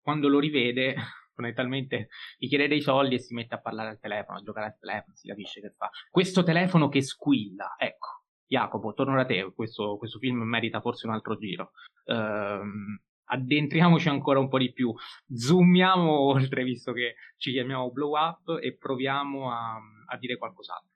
quando 0.00 0.28
lo 0.28 0.38
rivede 0.38 0.94
fondamentalmente 1.34 2.08
gli 2.36 2.48
chiede 2.48 2.68
dei 2.68 2.80
soldi 2.80 3.14
e 3.14 3.20
si 3.20 3.34
mette 3.34 3.54
a 3.54 3.60
parlare 3.60 3.90
al 3.90 4.00
telefono, 4.00 4.38
a 4.38 4.42
giocare 4.42 4.66
al 4.66 4.78
telefono, 4.78 5.14
si 5.14 5.28
capisce 5.28 5.60
che 5.60 5.72
fa. 5.76 5.90
Questo 6.10 6.42
telefono 6.42 6.88
che 6.88 7.02
squilla, 7.02 7.74
ecco. 7.78 8.20
Jacopo, 8.46 8.92
torno 8.92 9.16
da 9.16 9.24
te, 9.24 9.50
questo, 9.54 9.96
questo 9.96 10.18
film 10.18 10.42
merita 10.42 10.82
forse 10.82 11.06
un 11.06 11.14
altro 11.14 11.38
giro. 11.38 11.70
Ehm, 12.04 13.00
addentriamoci 13.32 14.08
ancora 14.08 14.38
un 14.38 14.48
po' 14.48 14.58
di 14.58 14.72
più, 14.72 14.92
zoomiamo 15.34 16.20
oltre, 16.20 16.64
visto 16.64 16.92
che 16.92 17.14
ci 17.36 17.52
chiamiamo 17.52 17.90
Blow 17.90 18.12
Up, 18.16 18.58
e 18.62 18.76
proviamo 18.76 19.50
a, 19.50 19.78
a 20.06 20.16
dire 20.18 20.36
qualcos'altro. 20.36 20.90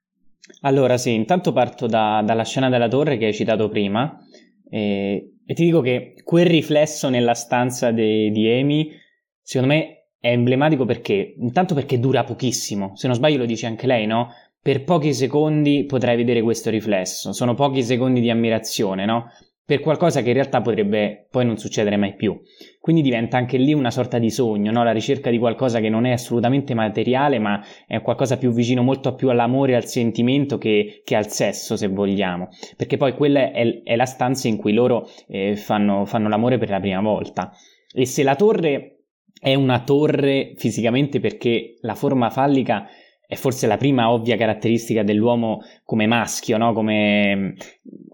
Allora 0.60 0.96
sì, 0.96 1.12
intanto 1.12 1.52
parto 1.52 1.86
da, 1.86 2.22
dalla 2.24 2.44
scena 2.44 2.68
della 2.68 2.88
torre 2.88 3.16
che 3.16 3.26
hai 3.26 3.34
citato 3.34 3.68
prima 3.68 4.16
e, 4.68 5.38
e 5.44 5.54
ti 5.54 5.64
dico 5.64 5.80
che 5.80 6.14
quel 6.22 6.46
riflesso 6.46 7.08
nella 7.08 7.34
stanza 7.34 7.90
de, 7.90 8.30
di 8.30 8.48
Amy, 8.48 8.92
secondo 9.42 9.74
me 9.74 10.06
è 10.20 10.30
emblematico 10.30 10.84
perché, 10.84 11.34
intanto 11.38 11.74
perché 11.74 11.98
dura 11.98 12.24
pochissimo, 12.24 12.94
se 12.94 13.06
non 13.06 13.16
sbaglio 13.16 13.38
lo 13.38 13.46
dice 13.46 13.66
anche 13.66 13.86
lei, 13.86 14.06
no? 14.06 14.30
Per 14.60 14.82
pochi 14.82 15.14
secondi 15.14 15.84
potrai 15.84 16.16
vedere 16.16 16.42
questo 16.42 16.70
riflesso, 16.70 17.32
sono 17.32 17.54
pochi 17.54 17.82
secondi 17.82 18.20
di 18.20 18.30
ammirazione, 18.30 19.04
no? 19.04 19.30
Per 19.66 19.80
qualcosa 19.80 20.22
che 20.22 20.28
in 20.28 20.34
realtà 20.34 20.60
potrebbe 20.60 21.26
poi 21.28 21.44
non 21.44 21.58
succedere 21.58 21.96
mai 21.96 22.14
più. 22.14 22.40
Quindi 22.80 23.02
diventa 23.02 23.36
anche 23.36 23.58
lì 23.58 23.72
una 23.72 23.90
sorta 23.90 24.20
di 24.20 24.30
sogno, 24.30 24.70
no? 24.70 24.84
La 24.84 24.92
ricerca 24.92 25.28
di 25.28 25.38
qualcosa 25.38 25.80
che 25.80 25.88
non 25.88 26.04
è 26.06 26.12
assolutamente 26.12 26.72
materiale, 26.72 27.40
ma 27.40 27.60
è 27.84 28.00
qualcosa 28.00 28.38
più 28.38 28.52
vicino 28.52 28.82
molto 28.82 29.16
più 29.16 29.28
all'amore 29.28 29.74
al 29.74 29.86
sentimento 29.86 30.56
che, 30.56 31.02
che 31.04 31.16
al 31.16 31.26
sesso, 31.26 31.76
se 31.76 31.88
vogliamo. 31.88 32.48
Perché 32.76 32.96
poi 32.96 33.14
quella 33.14 33.50
è, 33.50 33.82
è 33.82 33.96
la 33.96 34.06
stanza 34.06 34.46
in 34.46 34.56
cui 34.56 34.72
loro 34.72 35.08
eh, 35.26 35.56
fanno, 35.56 36.04
fanno 36.04 36.28
l'amore 36.28 36.58
per 36.58 36.70
la 36.70 36.78
prima 36.78 37.00
volta. 37.00 37.52
E 37.92 38.06
se 38.06 38.22
la 38.22 38.36
torre 38.36 38.98
è 39.40 39.54
una 39.54 39.82
torre 39.82 40.52
fisicamente 40.56 41.18
perché 41.18 41.74
la 41.80 41.96
forma 41.96 42.30
fallica 42.30 42.86
è 43.26 43.34
forse 43.34 43.66
la 43.66 43.76
prima 43.76 44.10
ovvia 44.10 44.36
caratteristica 44.36 45.02
dell'uomo 45.02 45.60
come 45.84 46.06
maschio, 46.06 46.56
no? 46.56 46.72
come, 46.72 47.54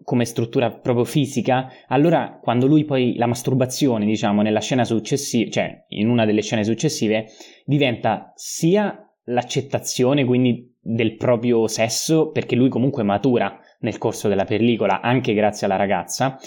come, 0.02 0.24
struttura 0.24 0.70
proprio 0.70 1.04
fisica, 1.04 1.70
allora 1.88 2.38
quando 2.42 2.66
lui 2.66 2.84
poi 2.84 3.16
la 3.16 3.26
masturbazione, 3.26 4.06
diciamo, 4.06 4.42
nella 4.42 4.60
scena 4.60 4.84
successiva, 4.84 5.50
cioè 5.50 5.84
in 5.88 6.08
una 6.08 6.24
delle 6.24 6.42
scene 6.42 6.64
successive, 6.64 7.26
diventa 7.64 8.32
sia 8.34 9.06
l'accettazione 9.24 10.24
quindi 10.24 10.74
del 10.80 11.16
proprio 11.16 11.66
sesso, 11.68 12.30
perché 12.30 12.56
lui 12.56 12.68
comunque 12.68 13.02
matura 13.02 13.58
nel 13.80 13.98
corso 13.98 14.28
della 14.28 14.44
pellicola, 14.44 15.00
anche 15.00 15.34
grazie 15.34 15.66
alla 15.66 15.76
ragazza, 15.76 16.38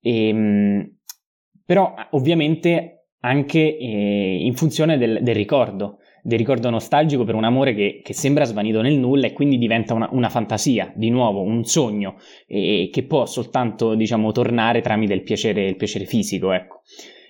e, 0.00 0.28
ehm, 0.28 0.96
però 1.64 1.94
ovviamente 2.10 3.06
anche 3.20 3.76
eh, 3.76 4.44
in 4.44 4.54
funzione 4.54 4.98
del, 4.98 5.20
del, 5.22 5.34
ricordo, 5.34 5.98
del 6.22 6.38
ricordo 6.38 6.70
nostalgico 6.70 7.24
per 7.24 7.34
un 7.34 7.44
amore 7.44 7.74
che, 7.74 8.00
che 8.02 8.14
sembra 8.14 8.44
svanito 8.44 8.80
nel 8.80 8.96
nulla 8.96 9.26
e 9.26 9.32
quindi 9.32 9.58
diventa 9.58 9.92
una, 9.92 10.08
una 10.12 10.28
fantasia, 10.28 10.92
di 10.94 11.10
nuovo, 11.10 11.42
un 11.42 11.64
sogno, 11.64 12.16
eh, 12.46 12.88
che 12.92 13.02
può 13.02 13.26
soltanto, 13.26 13.94
diciamo, 13.94 14.30
tornare 14.30 14.80
tramite 14.80 15.14
il 15.14 15.22
piacere, 15.22 15.66
il 15.66 15.76
piacere 15.76 16.04
fisico, 16.04 16.52
ecco. 16.52 16.82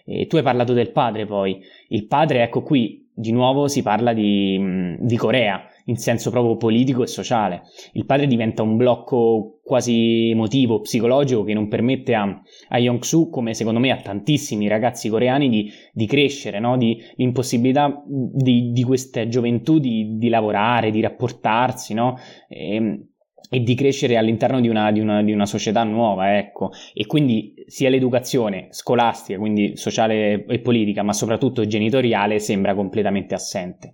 E 0.05 0.27
tu 0.27 0.37
hai 0.37 0.43
parlato 0.43 0.75
del 0.75 0.91
padre 0.91 1.25
poi, 1.25 1.59
il 1.89 2.07
padre, 2.07 2.43
ecco 2.43 2.63
qui, 2.63 3.09
di 3.15 3.33
nuovo 3.33 3.69
si 3.69 3.83
parla 3.83 4.13
di, 4.13 4.97
di 4.99 5.17
Corea, 5.17 5.67
in 5.87 5.97
senso 5.97 6.31
proprio 6.31 6.57
politico 6.57 7.03
e 7.03 7.07
sociale. 7.07 7.63
Il 7.93 8.05
padre 8.05 8.27
diventa 8.27 8.63
un 8.63 8.77
blocco 8.77 9.61
quasi 9.63 10.31
emotivo, 10.31 10.81
psicologico, 10.81 11.45
che 11.45 11.55
non 11.55 11.69
permette 11.69 12.15
a, 12.15 12.41
a 12.69 12.79
Yong-Soo, 12.79 13.29
come 13.29 13.55
secondo 13.55 13.81
me 13.81 13.91
a 13.91 14.01
tantissimi 14.01 14.69
ragazzi 14.69 15.09
coreani, 15.09 15.49
di, 15.49 15.71
di 15.93 16.07
crescere, 16.07 16.59
no? 16.59 16.77
di, 16.77 17.01
l'impossibilità 17.17 18.03
di, 18.07 18.73
di 18.73 18.83
questa 18.83 19.27
gioventù 19.29 19.79
di, 19.79 20.17
di, 20.17 20.29
lavorare, 20.29 20.91
di 20.91 21.01
rapportarsi, 21.01 21.95
no? 21.95 22.17
E, 22.49 22.75
ehm, 22.75 23.07
e 23.51 23.61
di 23.61 23.75
crescere 23.75 24.17
all'interno 24.17 24.63
di 24.63 24.69
una, 24.69 24.91
di, 24.91 25.01
una, 25.01 25.23
di 25.23 25.31
una, 25.31 25.45
società 25.45 25.85
nuova, 25.85 26.39
ecco. 26.39 26.71
E 26.95 27.05
quindi 27.05 27.53
sia 27.67 27.91
l'educazione 27.91 28.69
scolastica, 28.71 29.39
quindi 29.39 29.77
sociale 29.77 30.47
e 30.47 30.61
politica, 30.61 31.03
ma 31.03 31.13
soprattutto 31.13 31.67
genitoriale, 31.67 32.39
sembra 32.39 32.75
completamente 32.75 33.35
assente. 33.35 33.93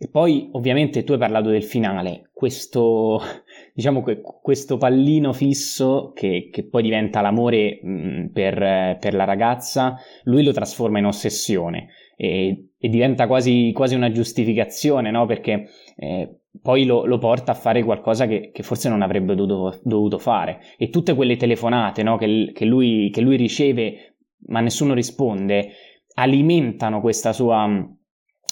E 0.00 0.08
poi 0.08 0.48
ovviamente 0.52 1.02
tu 1.02 1.10
hai 1.10 1.18
parlato 1.18 1.48
del 1.48 1.64
finale, 1.64 2.30
questo 2.32 3.20
diciamo 3.74 4.00
que- 4.02 4.20
questo 4.20 4.76
pallino 4.76 5.32
fisso 5.32 6.12
che, 6.14 6.50
che 6.52 6.68
poi 6.68 6.82
diventa 6.84 7.20
l'amore 7.20 7.80
mh, 7.82 8.26
per, 8.32 8.96
per, 9.00 9.14
la 9.14 9.24
ragazza, 9.24 9.96
lui 10.22 10.44
lo 10.44 10.52
trasforma 10.52 11.00
in 11.00 11.06
ossessione 11.06 11.88
e, 12.16 12.68
e 12.78 12.88
diventa 12.88 13.26
quasi, 13.26 13.72
quasi, 13.74 13.96
una 13.96 14.12
giustificazione, 14.12 15.10
no? 15.10 15.26
Perché 15.26 15.68
eh, 15.96 16.42
poi 16.62 16.84
lo, 16.84 17.04
lo, 17.04 17.18
porta 17.18 17.50
a 17.50 17.56
fare 17.56 17.82
qualcosa 17.82 18.28
che, 18.28 18.50
che 18.52 18.62
forse 18.62 18.88
non 18.88 19.02
avrebbe 19.02 19.34
dovuto, 19.34 19.80
dovuto, 19.82 20.18
fare. 20.18 20.60
E 20.76 20.90
tutte 20.90 21.16
quelle 21.16 21.36
telefonate 21.36 22.04
no? 22.04 22.16
che, 22.16 22.52
che, 22.54 22.64
lui, 22.64 23.10
che 23.10 23.20
lui 23.20 23.36
riceve, 23.36 24.14
ma 24.46 24.60
nessuno 24.60 24.94
risponde, 24.94 25.70
alimentano 26.14 27.00
questa 27.00 27.32
sua 27.32 27.66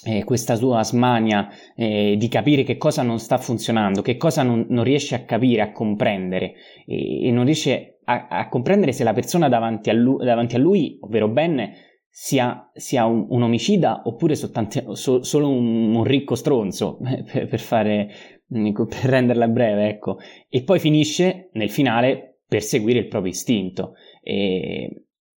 eh, 0.06 0.22
questa 0.22 0.54
sua 0.54 0.84
smania 0.84 1.48
eh, 1.74 2.14
di 2.16 2.28
capire 2.28 2.62
che 2.62 2.76
cosa 2.76 3.02
non 3.02 3.18
sta 3.18 3.38
funzionando, 3.38 4.02
che 4.02 4.16
cosa 4.16 4.44
non, 4.44 4.66
non 4.68 4.84
riesce 4.84 5.16
a 5.16 5.24
capire, 5.24 5.62
a 5.62 5.72
comprendere 5.72 6.54
e, 6.86 7.26
e 7.26 7.30
non 7.32 7.44
riesce 7.44 7.98
a, 8.04 8.28
a, 8.28 8.48
comprendere 8.48 8.92
se 8.92 9.02
la 9.02 9.12
persona 9.12 9.48
davanti 9.48 9.90
a 9.90 9.94
lui, 9.94 10.24
davanti 10.24 10.54
a 10.54 10.58
lui 10.58 10.96
ovvero 11.00 11.28
Ben, 11.28 11.72
sia, 12.08 12.70
sia 12.72 13.04
un, 13.04 13.26
un, 13.28 13.42
omicida 13.42 14.02
oppure 14.04 14.36
soltanto, 14.36 14.94
so, 14.94 15.24
solo 15.24 15.50
un, 15.50 15.94
un, 15.96 16.04
ricco 16.04 16.36
stronzo, 16.36 16.98
per, 17.30 17.48
per, 17.48 17.60
fare, 17.60 18.08
per 18.48 18.86
renderla 19.02 19.48
breve, 19.48 19.88
ecco. 19.88 20.18
E 20.48 20.62
poi 20.62 20.78
finisce 20.78 21.50
nel 21.54 21.70
finale 21.70 22.42
per 22.46 22.62
seguire 22.62 23.00
il 23.00 23.08
proprio 23.08 23.32
istinto. 23.32 23.94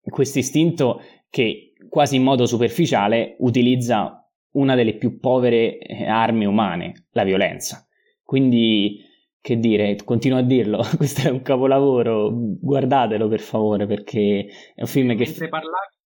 Questo 0.02 0.38
istinto 0.38 1.00
che 1.30 1.72
quasi 1.88 2.16
in 2.16 2.22
modo 2.22 2.46
superficiale 2.46 3.36
utilizza 3.38 4.17
una 4.58 4.74
delle 4.74 4.96
più 4.96 5.18
povere 5.18 5.78
eh, 5.78 6.06
armi 6.06 6.44
umane, 6.44 7.06
la 7.12 7.24
violenza. 7.24 7.86
Quindi, 8.22 9.00
che 9.40 9.56
dire, 9.58 9.96
continuo 10.04 10.38
a 10.38 10.42
dirlo, 10.42 10.82
questo 10.96 11.28
è 11.28 11.30
un 11.30 11.42
capolavoro, 11.42 12.30
guardatelo 12.32 13.28
per 13.28 13.40
favore 13.40 13.86
perché 13.86 14.46
è 14.74 14.80
un 14.80 14.86
film 14.86 15.16
che... 15.16 15.24
Mentre 15.24 15.48
parlavi, 15.48 15.96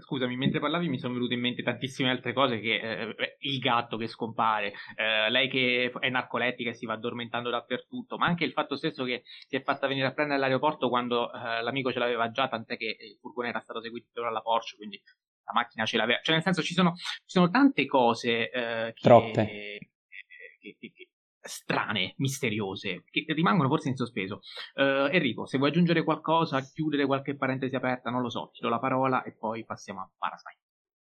scusami, 0.00 0.36
mentre 0.36 0.60
parlavi 0.60 0.88
mi 0.88 0.98
sono 0.98 1.14
venute 1.14 1.34
in 1.34 1.40
mente 1.40 1.62
tantissime 1.62 2.10
altre 2.10 2.32
cose 2.32 2.60
che 2.60 2.74
eh, 2.74 3.36
il 3.40 3.58
gatto 3.58 3.96
che 3.96 4.08
scompare, 4.08 4.72
eh, 4.96 5.30
lei 5.30 5.48
che 5.48 5.92
è 6.00 6.08
narcolettica 6.10 6.70
e 6.70 6.74
si 6.74 6.86
va 6.86 6.94
addormentando 6.94 7.50
dappertutto, 7.50 8.18
ma 8.18 8.26
anche 8.26 8.44
il 8.44 8.52
fatto 8.52 8.76
stesso 8.76 9.04
che 9.04 9.22
si 9.24 9.56
è 9.56 9.62
fatta 9.62 9.86
venire 9.86 10.06
a 10.06 10.12
prendere 10.12 10.38
all'aeroporto 10.38 10.88
quando 10.88 11.32
eh, 11.32 11.62
l'amico 11.62 11.92
ce 11.92 12.00
l'aveva 12.00 12.30
già, 12.30 12.48
tant'è 12.48 12.76
che 12.76 12.96
il 12.98 13.16
furgone 13.20 13.48
era 13.48 13.60
stato 13.60 13.80
seguito 13.80 14.20
dalla 14.20 14.40
Porsche, 14.40 14.76
quindi 14.76 15.00
la 15.44 15.52
macchina 15.52 15.84
ce 15.84 15.96
l'aveva. 15.96 16.20
Cioè, 16.22 16.34
nel 16.34 16.44
senso, 16.44 16.62
ci 16.62 16.74
sono, 16.74 16.94
ci 16.94 17.22
sono 17.26 17.50
tante 17.50 17.86
cose 17.86 18.50
eh, 18.50 18.92
che, 18.94 19.00
Troppe. 19.00 19.44
Che, 19.44 20.76
che, 20.78 20.92
che, 20.92 21.08
strane, 21.42 22.14
misteriose, 22.18 23.02
che 23.10 23.24
rimangono 23.28 23.68
forse 23.68 23.88
in 23.88 23.96
sospeso. 23.96 24.40
Uh, 24.74 25.08
Enrico, 25.10 25.46
se 25.46 25.58
vuoi 25.58 25.70
aggiungere 25.70 26.04
qualcosa, 26.04 26.60
chiudere 26.60 27.04
qualche 27.04 27.36
parentesi 27.36 27.74
aperta, 27.74 28.10
non 28.10 28.22
lo 28.22 28.30
so, 28.30 28.50
ti 28.52 28.60
do 28.60 28.68
la 28.68 28.78
parola 28.78 29.22
e 29.24 29.32
poi 29.32 29.64
passiamo 29.64 30.00
a 30.00 30.10
Parasite. 30.16 30.60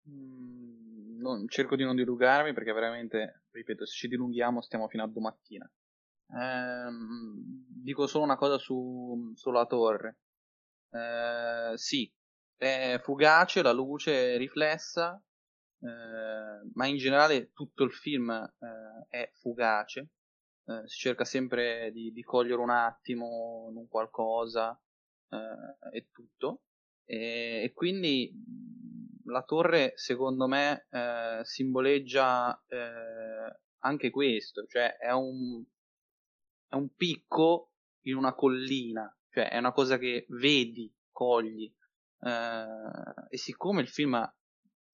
Mm, 0.09 1.19
non, 1.19 1.47
cerco 1.47 1.75
di 1.75 1.83
non 1.83 1.95
dilungarmi 1.95 2.53
perché 2.53 2.71
veramente, 2.71 3.43
ripeto, 3.51 3.85
se 3.85 3.93
ci 3.93 4.07
dilunghiamo 4.07 4.61
stiamo 4.61 4.87
fino 4.87 5.03
a 5.03 5.07
domattina. 5.07 5.69
Ehm, 6.33 7.65
dico 7.67 8.07
solo 8.07 8.23
una 8.23 8.37
cosa 8.37 8.57
su, 8.57 9.31
sulla 9.35 9.65
torre. 9.65 10.17
Eh, 10.91 11.73
sì, 11.75 12.11
è 12.61 12.99
fugace, 13.01 13.63
la 13.63 13.71
luce 13.71 14.37
riflessa, 14.37 15.19
eh, 15.79 16.69
ma 16.73 16.85
in 16.85 16.97
generale 16.97 17.51
tutto 17.53 17.83
il 17.83 17.91
film 17.91 18.29
eh, 18.29 19.07
è 19.09 19.31
fugace. 19.33 20.09
Eh, 20.65 20.87
si 20.87 20.99
cerca 20.99 21.25
sempre 21.25 21.89
di, 21.91 22.11
di, 22.11 22.21
cogliere 22.21 22.61
un 22.61 22.69
attimo 22.69 23.71
un 23.73 23.87
qualcosa 23.87 24.79
eh, 25.29 25.97
e 25.97 26.09
tutto. 26.11 26.61
E, 27.03 27.63
e, 27.63 27.73
quindi 27.73 28.31
la 29.25 29.41
torre, 29.41 29.93
secondo 29.95 30.47
me, 30.47 30.85
eh, 30.91 31.39
simboleggia 31.41 32.63
eh, 32.67 33.59
anche 33.79 34.11
questo, 34.11 34.67
cioè 34.67 34.97
è 34.97 35.11
un, 35.11 35.63
è 36.67 36.75
un 36.75 36.93
picco 36.93 37.71
in 38.01 38.17
una 38.17 38.35
collina, 38.35 39.11
cioè 39.31 39.49
è 39.49 39.57
una 39.57 39.71
cosa 39.71 39.97
che 39.97 40.27
vedi, 40.29 40.93
cogli, 41.09 41.73
e 42.23 43.37
siccome 43.37 43.81
il 43.81 43.87
film 43.87 44.31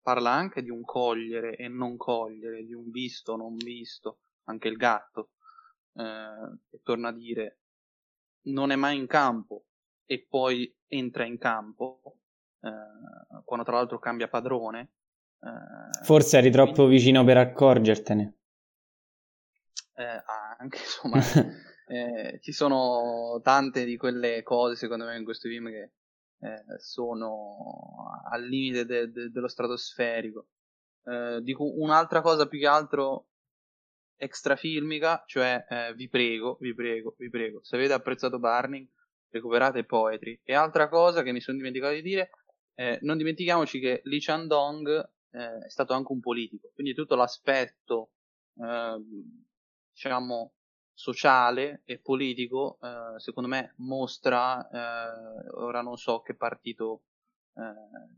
parla 0.07 0.31
anche 0.31 0.63
di 0.63 0.69
un 0.69 0.83
cogliere 0.83 1.57
e 1.57 1.67
non 1.67 1.97
cogliere, 1.97 2.63
di 2.63 2.73
un 2.73 2.89
visto 2.91 3.33
o 3.33 3.35
non 3.35 3.55
visto, 3.55 4.19
anche 4.45 4.69
il 4.69 4.77
gatto, 4.77 5.31
eh, 5.95 6.59
che 6.69 6.79
torna 6.81 7.09
a 7.09 7.13
dire 7.13 7.59
non 8.43 8.71
è 8.71 8.77
mai 8.77 8.95
in 8.97 9.07
campo 9.07 9.65
e 10.05 10.25
poi 10.29 10.73
entra 10.87 11.25
in 11.25 11.37
campo, 11.37 12.19
eh, 12.61 13.43
quando 13.43 13.65
tra 13.65 13.75
l'altro 13.75 13.99
cambia 13.99 14.29
padrone. 14.29 14.93
Eh, 15.41 16.03
Forse 16.05 16.37
eri 16.37 16.51
troppo 16.51 16.85
quindi... 16.85 16.95
vicino 16.95 17.25
per 17.25 17.37
accorgertene. 17.37 18.37
Eh, 19.95 20.23
anche 20.59 20.77
insomma, 20.77 21.19
eh, 21.87 22.39
ci 22.41 22.53
sono 22.53 23.41
tante 23.43 23.83
di 23.83 23.97
quelle 23.97 24.41
cose 24.43 24.75
secondo 24.75 25.03
me 25.03 25.17
in 25.17 25.25
questo 25.25 25.49
film 25.49 25.67
che 25.69 25.91
eh, 26.39 26.79
sono 26.79 28.21
al 28.29 28.43
limite 28.45 28.85
de- 28.85 29.11
de- 29.11 29.29
dello 29.29 29.47
stratosferico. 29.47 30.47
Eh, 31.03 31.39
dico 31.41 31.63
un'altra 31.79 32.21
cosa 32.21 32.47
più 32.47 32.59
che 32.59 32.67
altro 32.67 33.27
extrafilmica, 34.17 35.23
cioè 35.27 35.65
eh, 35.69 35.93
vi 35.93 36.09
prego, 36.09 36.57
vi 36.59 36.73
prego, 36.73 37.15
vi 37.17 37.29
prego, 37.29 37.63
se 37.63 37.75
avete 37.75 37.93
apprezzato 37.93 38.39
Burning, 38.39 38.87
recuperate 39.29 39.83
Poetry. 39.85 40.39
E 40.43 40.53
altra 40.53 40.89
cosa 40.89 41.23
che 41.23 41.31
mi 41.31 41.39
sono 41.39 41.57
dimenticato 41.57 41.93
di 41.93 42.01
dire, 42.01 42.31
eh, 42.75 42.99
non 43.01 43.17
dimentichiamoci 43.17 43.79
che 43.79 44.01
Lee 44.03 44.19
Chandong 44.19 44.87
eh, 45.31 45.65
è 45.65 45.69
stato 45.69 45.93
anche 45.93 46.11
un 46.11 46.19
politico, 46.19 46.71
quindi 46.73 46.93
tutto 46.93 47.15
l'aspetto, 47.15 48.11
ehm, 48.57 49.03
diciamo, 49.91 50.53
sociale 50.97 51.83
e 51.85 51.99
politico, 51.99 52.79
eh, 52.81 53.19
secondo 53.19 53.47
me 53.47 53.75
mostra, 53.77 54.67
eh, 54.67 55.49
ora 55.53 55.83
non 55.83 55.95
so 55.95 56.21
che 56.21 56.35
partito, 56.35 57.03
eh, 57.53 58.15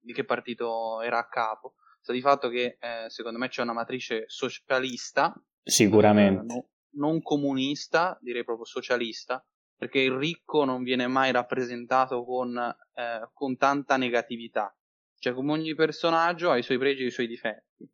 di 0.00 0.12
che 0.12 0.24
partito 0.24 1.00
era 1.00 1.18
a 1.18 1.28
capo, 1.28 1.74
sta 2.00 2.12
di 2.12 2.20
fatto 2.20 2.48
che 2.48 2.76
eh, 2.80 3.08
secondo 3.08 3.38
me 3.38 3.46
c'è 3.46 3.62
una 3.62 3.72
matrice 3.72 4.24
socialista, 4.26 5.32
sicuramente, 5.62 6.54
no, 6.54 6.68
non 6.96 7.22
comunista, 7.22 8.18
direi 8.20 8.42
proprio 8.42 8.66
socialista, 8.66 9.46
perché 9.76 10.00
il 10.00 10.12
ricco 10.12 10.64
non 10.64 10.82
viene 10.82 11.06
mai 11.06 11.30
rappresentato 11.30 12.24
con, 12.24 12.58
eh, 12.94 13.30
con 13.32 13.56
tanta 13.56 13.96
negatività, 13.96 14.76
cioè 15.20 15.34
come 15.34 15.52
ogni 15.52 15.76
personaggio 15.76 16.50
ha 16.50 16.58
i 16.58 16.64
suoi 16.64 16.78
pregi 16.78 17.04
e 17.04 17.06
i 17.06 17.12
suoi 17.12 17.28
difetti. 17.28 17.88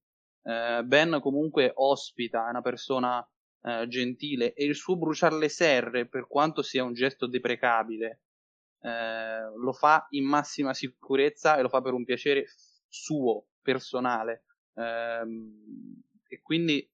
Eh, 0.44 0.82
ben 0.82 1.18
comunque 1.20 1.72
ospita, 1.74 2.46
è 2.46 2.48
una 2.48 2.62
persona 2.62 3.22
eh, 3.62 3.86
gentile 3.88 4.52
e 4.54 4.64
il 4.64 4.74
suo 4.74 4.96
bruciare 4.96 5.36
le 5.36 5.48
serre, 5.48 6.06
per 6.06 6.26
quanto 6.26 6.62
sia 6.62 6.84
un 6.84 6.92
gesto 6.92 7.26
deprecabile, 7.26 8.22
eh, 8.80 9.50
lo 9.56 9.72
fa 9.72 10.06
in 10.10 10.24
massima 10.24 10.74
sicurezza 10.74 11.56
e 11.56 11.62
lo 11.62 11.68
fa 11.68 11.80
per 11.80 11.92
un 11.92 12.04
piacere 12.04 12.46
suo, 12.88 13.48
personale. 13.62 14.44
Eh, 14.74 15.22
e 16.28 16.40
quindi, 16.42 16.88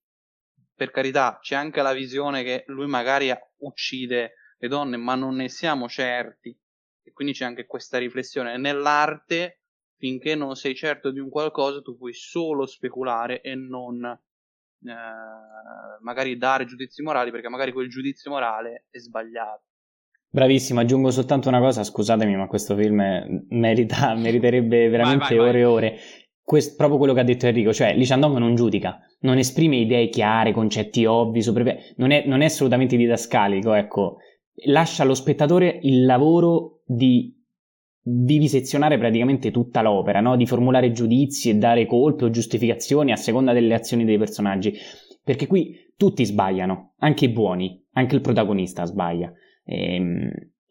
per 0.73 0.91
carità, 0.91 1.39
c'è 1.41 1.55
anche 1.55 1.81
la 1.81 1.93
visione 1.93 2.43
che 2.43 2.63
lui 2.67 2.87
magari 2.87 3.31
uccide 3.57 4.33
le 4.57 4.67
donne, 4.67 4.97
ma 4.97 5.15
non 5.15 5.35
ne 5.35 5.49
siamo 5.49 5.87
certi. 5.87 6.57
E 7.03 7.11
quindi 7.11 7.33
c'è 7.33 7.45
anche 7.45 7.65
questa 7.65 7.97
riflessione. 7.97 8.57
Nell'arte, 8.57 9.61
finché 9.97 10.35
non 10.35 10.55
sei 10.55 10.75
certo 10.75 11.11
di 11.11 11.19
un 11.19 11.29
qualcosa, 11.29 11.81
tu 11.81 11.95
puoi 11.97 12.13
solo 12.13 12.65
speculare 12.65 13.41
e 13.41 13.55
non 13.55 14.19
eh, 14.87 15.99
magari 16.01 16.37
dare 16.37 16.65
giudizi 16.65 17.01
morali 17.01 17.31
perché 17.31 17.49
magari 17.49 17.71
quel 17.71 17.89
giudizio 17.89 18.31
morale 18.31 18.85
è 18.89 18.97
sbagliato. 18.99 19.63
Bravissimo, 20.29 20.81
aggiungo 20.81 21.11
soltanto 21.11 21.47
una 21.47 21.59
cosa, 21.59 21.83
scusatemi, 21.83 22.35
ma 22.35 22.47
questo 22.47 22.75
film 22.75 23.01
merita, 23.49 24.13
meriterebbe 24.19 24.89
veramente 24.89 25.35
vai, 25.35 25.37
vai, 25.37 25.47
ore 25.47 25.59
e 25.59 25.65
ore. 25.65 25.97
Questo, 26.43 26.75
proprio 26.75 26.97
quello 26.97 27.13
che 27.13 27.21
ha 27.21 27.23
detto 27.23 27.47
Enrico, 27.47 27.73
cioè 27.73 27.95
Lee 27.95 28.05
Chandong 28.05 28.37
non 28.37 28.53
giudica, 28.53 28.99
non 29.21 29.37
esprime 29.37 29.77
idee 29.77 30.09
chiare, 30.09 30.51
concetti 30.51 31.05
ovvi, 31.05 31.41
sopra... 31.41 31.73
non, 31.95 32.11
è, 32.11 32.25
non 32.27 32.41
è 32.41 32.45
assolutamente 32.45 32.97
didascalico, 32.97 33.73
ecco, 33.73 34.17
lascia 34.65 35.03
allo 35.03 35.15
spettatore 35.15 35.79
il 35.83 36.05
lavoro 36.05 36.81
di 36.85 37.34
di 38.07 38.37
disezionare 38.37 38.99
praticamente 38.99 39.49
tutta 39.49 39.81
l'opera, 39.81 40.21
no? 40.21 40.35
di 40.35 40.45
formulare 40.45 40.91
giudizi 40.91 41.49
e 41.49 41.55
dare 41.55 41.87
colpe 41.87 42.25
o 42.25 42.29
giustificazioni 42.29 43.11
a 43.11 43.15
seconda 43.15 43.51
delle 43.51 43.73
azioni 43.73 44.05
dei 44.05 44.19
personaggi. 44.19 44.73
Perché 45.23 45.47
qui 45.47 45.75
tutti 45.97 46.23
sbagliano, 46.23 46.93
anche 46.99 47.25
i 47.25 47.29
buoni, 47.29 47.83
anche 47.93 48.13
il 48.13 48.21
protagonista 48.21 48.85
sbaglia. 48.85 49.33
Ehm, 49.63 50.29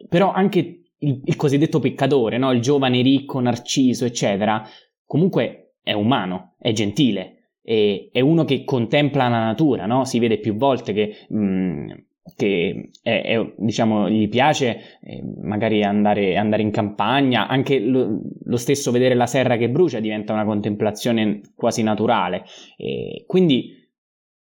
però 0.09 0.31
anche 0.31 0.83
il, 0.99 1.23
il, 1.25 1.35
cosiddetto 1.35 1.81
peccatore, 1.81 2.39
no? 2.39 2.53
il 2.53 2.61
giovane 2.61 3.03
ricco, 3.03 3.41
narciso, 3.41 4.05
eccetera, 4.05 4.63
comunque 5.05 5.79
è 5.83 5.93
umano, 5.93 6.55
è 6.61 6.71
gentile, 6.71 7.57
è, 7.61 8.11
è 8.13 8.21
uno 8.21 8.45
che 8.45 8.63
contempla 8.63 9.29
la 9.29 9.45
natura, 9.45 9.87
no? 9.87 10.05
si 10.05 10.21
vede 10.21 10.39
più 10.39 10.55
volte 10.55 10.93
che 10.93 11.27
mh, 11.29 11.95
che 12.37 12.91
è, 13.03 13.23
è, 13.23 13.55
diciamo, 13.59 14.09
gli 14.09 14.29
piace 14.29 14.99
eh, 15.03 15.23
magari 15.43 15.83
andare, 15.83 16.37
andare, 16.37 16.63
in 16.63 16.71
campagna, 16.71 17.47
anche 17.47 17.79
lo, 17.79 18.21
lo, 18.45 18.57
stesso 18.57 18.91
vedere 18.91 19.15
la 19.15 19.27
serra 19.27 19.57
che 19.57 19.69
brucia 19.69 20.01
diventa 20.01 20.33
una 20.33 20.45
contemplazione 20.45 21.41
quasi 21.55 21.83
naturale. 21.83 22.45
E 22.77 23.25
quindi 23.27 23.83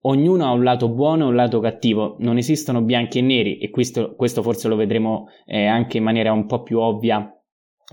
ognuno 0.02 0.46
ha 0.46 0.52
un 0.52 0.64
lato 0.64 0.90
buono 0.90 1.26
e 1.26 1.28
un 1.30 1.36
lato 1.36 1.60
cattivo, 1.60 2.18
non 2.20 2.38
esistono 2.38 2.82
bianchi 2.82 3.20
e 3.20 3.22
neri 3.22 3.58
e 3.58 3.70
questo, 3.72 4.16
questo 4.16 4.42
forse 4.44 4.68
lo 4.68 4.76
vedremo 4.76 5.28
eh, 5.46 5.66
anche 5.66 5.98
in 5.98 6.04
maniera 6.04 6.32
un 6.32 6.46
po' 6.46 6.62
più 6.62 6.80
ovvia 6.80 7.36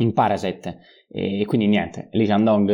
in 0.00 0.12
Parasite. 0.12 0.80
E 1.10 1.44
quindi 1.46 1.66
niente, 1.66 2.08
Lee 2.12 2.26
Chandong, 2.26 2.70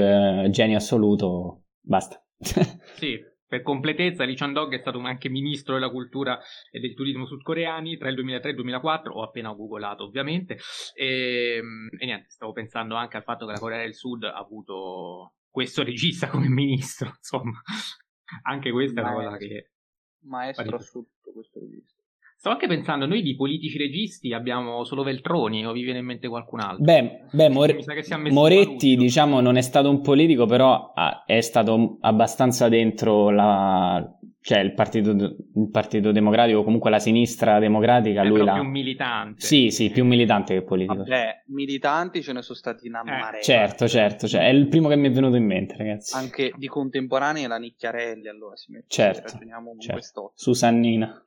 eh, 0.47 0.51
genio 0.51 0.77
assoluto, 0.77 1.67
basta. 1.81 2.21
sì, 2.39 3.17
per 3.55 3.63
completezza, 3.63 4.25
Lee 4.25 4.35
Chandong 4.35 4.75
è 4.75 4.79
stato 4.79 4.99
anche 4.99 5.29
ministro 5.29 5.75
della 5.75 5.89
cultura 5.89 6.41
e 6.73 6.81
del 6.81 6.95
turismo 6.95 7.25
sudcoreani 7.25 7.97
tra 7.97 8.09
il 8.09 8.17
2003 8.17 8.49
e 8.49 8.51
il 8.51 8.57
2004, 8.57 9.15
ho 9.15 9.23
appena 9.23 9.53
googolato 9.53 10.03
ovviamente, 10.03 10.59
e, 10.93 11.59
ehm, 11.59 11.89
e 11.97 12.05
niente, 12.05 12.31
stavo 12.31 12.51
pensando 12.51 12.97
anche 12.97 13.17
al 13.17 13.23
fatto 13.23 13.47
che 13.47 13.53
la 13.53 13.61
Corea 13.61 13.79
del 13.79 13.95
Sud 13.95 14.25
ha 14.25 14.33
avuto 14.33 15.35
questo 15.49 15.85
regista 15.85 16.29
come 16.29 16.49
ministro, 16.49 17.13
insomma, 17.17 17.61
anche 18.43 18.73
questa 18.73 19.01
è 19.01 19.05
una 19.05 19.13
cosa 19.13 19.37
che... 19.37 19.71
Maestro 20.25 20.77
assoluto 20.77 21.31
questo 21.33 21.61
regista. 21.61 21.94
Sto 22.45 22.53
anche 22.53 22.67
pensando, 22.67 23.07
noi 23.07 23.23
di 23.23 23.37
politici 23.37 23.79
registi 23.79 24.35
abbiamo 24.35 24.85
solo 24.85 25.03
Veltroni 25.03 25.65
o 25.65 25.73
vi 25.73 25.83
viene 25.83 26.01
in 26.01 26.05
mente 26.05 26.29
qualcun 26.29 26.61
altro? 26.61 26.85
Beh, 26.85 27.21
beh 27.33 27.49
More- 27.49 27.79
Moretti 28.29 28.97
diciamo 28.97 29.41
non 29.41 29.57
è 29.57 29.63
stato 29.63 29.89
un 29.89 30.03
politico, 30.03 30.45
però 30.45 30.93
è 31.25 31.41
stato 31.41 31.97
abbastanza 32.03 32.69
dentro 32.69 33.31
la, 33.31 34.07
cioè 34.43 34.59
il 34.59 34.75
partito, 34.75 35.13
il 35.13 35.71
partito 35.73 36.13
Democratico, 36.13 36.63
comunque 36.65 36.91
la 36.91 36.99
sinistra 36.99 37.59
democratica, 37.59 38.21
è 38.21 38.27
lui 38.27 38.45
l'ha... 38.45 38.53
più 38.53 38.65
militante. 38.65 39.41
Sì, 39.41 39.71
sì, 39.71 39.89
più 39.89 40.05
militante 40.05 40.53
che 40.53 40.65
politico. 40.65 40.99
Vabbè, 40.99 41.45
militanti 41.47 42.21
ce 42.21 42.35
ne 42.35 42.43
sono 42.43 42.59
stati 42.59 42.89
in 42.89 42.93
marea. 42.93 43.41
Eh, 43.41 43.43
certo, 43.43 43.89
certo, 43.89 44.29
cioè, 44.29 44.43
è 44.43 44.51
il 44.51 44.69
primo 44.69 44.91
che 44.91 44.97
mi 44.97 45.09
è 45.09 45.11
venuto 45.11 45.37
in 45.37 45.47
mente, 45.47 45.77
ragazzi. 45.79 46.15
Anche 46.15 46.53
di 46.59 46.67
contemporanei 46.67 47.47
la 47.47 47.57
Nicchiarelli, 47.57 48.29
allora 48.29 48.55
si 48.55 48.71
mette. 48.71 48.85
Certo, 48.89 49.39
certo. 49.79 50.33
Susannina. 50.35 51.25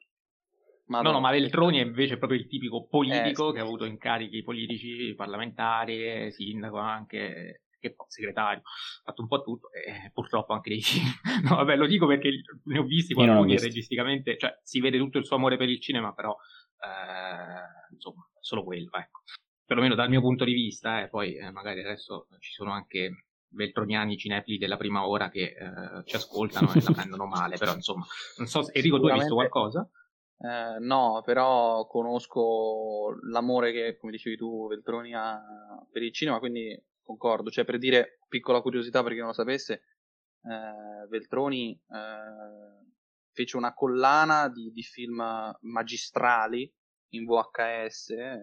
Madonna. 0.88 1.10
No, 1.10 1.16
no, 1.16 1.20
ma 1.22 1.32
Veltroni 1.32 1.80
è 1.80 1.84
invece 1.84 2.18
proprio 2.18 2.40
il 2.40 2.48
tipico 2.48 2.88
politico 2.88 3.50
eh, 3.50 3.54
che 3.54 3.60
ha 3.60 3.64
avuto 3.64 3.86
incarichi 3.86 4.42
politici, 4.42 5.14
parlamentari, 5.16 6.32
sindaco 6.32 6.78
anche, 6.78 7.64
che 7.80 7.94
poi 7.94 8.06
segretario, 8.10 8.62
ha 8.62 9.04
fatto 9.04 9.22
un 9.22 9.28
po' 9.28 9.42
tutto 9.42 9.70
e 9.72 10.12
purtroppo 10.14 10.54
anche 10.54 10.70
dei 10.70 10.82
film. 10.82 11.08
no, 11.44 11.56
vabbè, 11.58 11.76
lo 11.76 11.88
dico 11.88 12.08
perché 12.08 12.30
ne 12.64 12.80
ho 12.80 12.84
visti 12.84 13.14
qualcuno 13.14 13.52
e 13.52 13.60
registicamente, 13.60 14.38
cioè 14.38 14.58
si 14.64 14.80
vede 14.80 14.98
tutto 14.98 15.18
il 15.18 15.26
suo 15.26 15.36
amore 15.36 15.58
per 15.58 15.70
il 15.70 15.82
cinema, 15.82 16.14
però 16.14 16.36
eh, 16.80 17.94
insomma, 17.94 18.26
solo 18.40 18.64
quello, 18.64 18.90
ecco. 18.94 19.22
Perlomeno 19.66 19.96
dal 19.96 20.10
mio 20.10 20.22
punto 20.22 20.46
di 20.46 20.54
vista, 20.54 21.02
eh, 21.02 21.10
poi 21.10 21.36
eh, 21.36 21.52
magari 21.52 21.82
adesso 21.82 22.28
ci 22.40 22.54
sono 22.54 22.72
anche 22.72 23.26
veltroniani 23.50 24.18
cinefili 24.18 24.58
della 24.58 24.78
prima 24.78 25.06
ora 25.06 25.30
che 25.30 25.56
eh, 25.58 26.04
ci 26.06 26.16
ascoltano 26.16 26.72
e 26.74 26.82
la 26.82 26.92
prendono 26.96 27.26
male, 27.26 27.58
però 27.58 27.74
insomma, 27.74 28.06
non 28.38 28.48
so, 28.48 28.72
Enrico 28.72 29.00
tu 29.00 29.08
hai 29.08 29.20
visto 29.20 29.36
qualcosa? 29.36 29.90
Eh, 30.40 30.78
no, 30.80 31.22
però 31.26 31.88
conosco 31.88 33.18
l'amore 33.30 33.72
che, 33.72 33.98
come 33.98 34.12
dicevi 34.12 34.38
tu, 34.38 34.68
Veltroni 34.68 35.14
ha 35.16 35.42
per 35.92 36.04
il 36.04 36.14
cinema, 36.14 36.40
quindi 36.40 36.80
concordo. 37.02 37.50
Cioè, 37.50 37.66
per 37.66 37.78
dire, 37.78 38.20
piccola 38.28 38.62
curiosità 38.62 39.02
per 39.02 39.14
chi 39.14 39.18
non 39.18 39.28
lo 39.28 39.34
sapesse, 39.34 39.74
eh, 40.44 41.08
Veltroni 41.10 41.74
eh, 41.74 42.86
fece 43.32 43.58
una 43.58 43.74
collana 43.74 44.50
di, 44.50 44.72
di, 44.72 44.84
film 44.84 45.24
magistrali 45.62 46.72
in 47.14 47.26
VHS, 47.26 48.10
eh, 48.10 48.40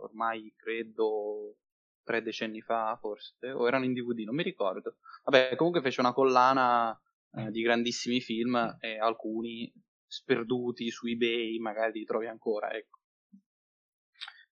ormai 0.00 0.52
credo 0.56 1.56
tre 2.02 2.22
decenni 2.22 2.60
fa, 2.60 2.96
forse, 3.00 3.50
o 3.50 3.66
erano 3.66 3.84
in 3.84 3.92
DVD, 3.92 4.20
non 4.20 4.36
mi 4.36 4.42
ricordo. 4.42 4.96
Vabbè, 5.24 5.56
comunque 5.56 5.82
fece 5.82 6.00
una 6.00 6.12
collana 6.12 6.98
eh, 7.32 7.50
di 7.50 7.62
grandissimi 7.62 8.20
film 8.20 8.76
e 8.80 8.98
alcuni 8.98 9.70
sperduti 10.06 10.90
su 10.90 11.06
eBay, 11.06 11.58
magari 11.58 12.00
li 12.00 12.04
trovi 12.04 12.26
ancora, 12.26 12.72
ecco. 12.72 13.00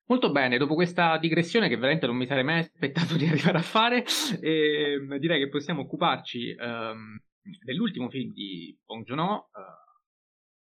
Molto 0.07 0.31
bene, 0.31 0.59
dopo 0.59 0.75
questa 0.75 1.17
digressione 1.17 1.69
che 1.69 1.77
veramente 1.77 2.07
non 2.07 2.17
mi 2.17 2.27
sarei 2.27 2.45
mai 2.45 2.59
aspettato 2.59 3.17
di 3.17 3.27
arrivare 3.27 3.59
a 3.59 3.63
fare, 3.63 4.05
eh, 4.41 4.99
direi 5.19 5.39
che 5.41 5.49
possiamo 5.49 5.83
occuparci 5.83 6.51
ehm, 6.51 7.19
dell'ultimo 7.63 8.11
film 8.11 8.33
di 8.33 8.79
Bong 8.85 9.05
Joon-ho, 9.05 9.49
eh, 9.55 9.85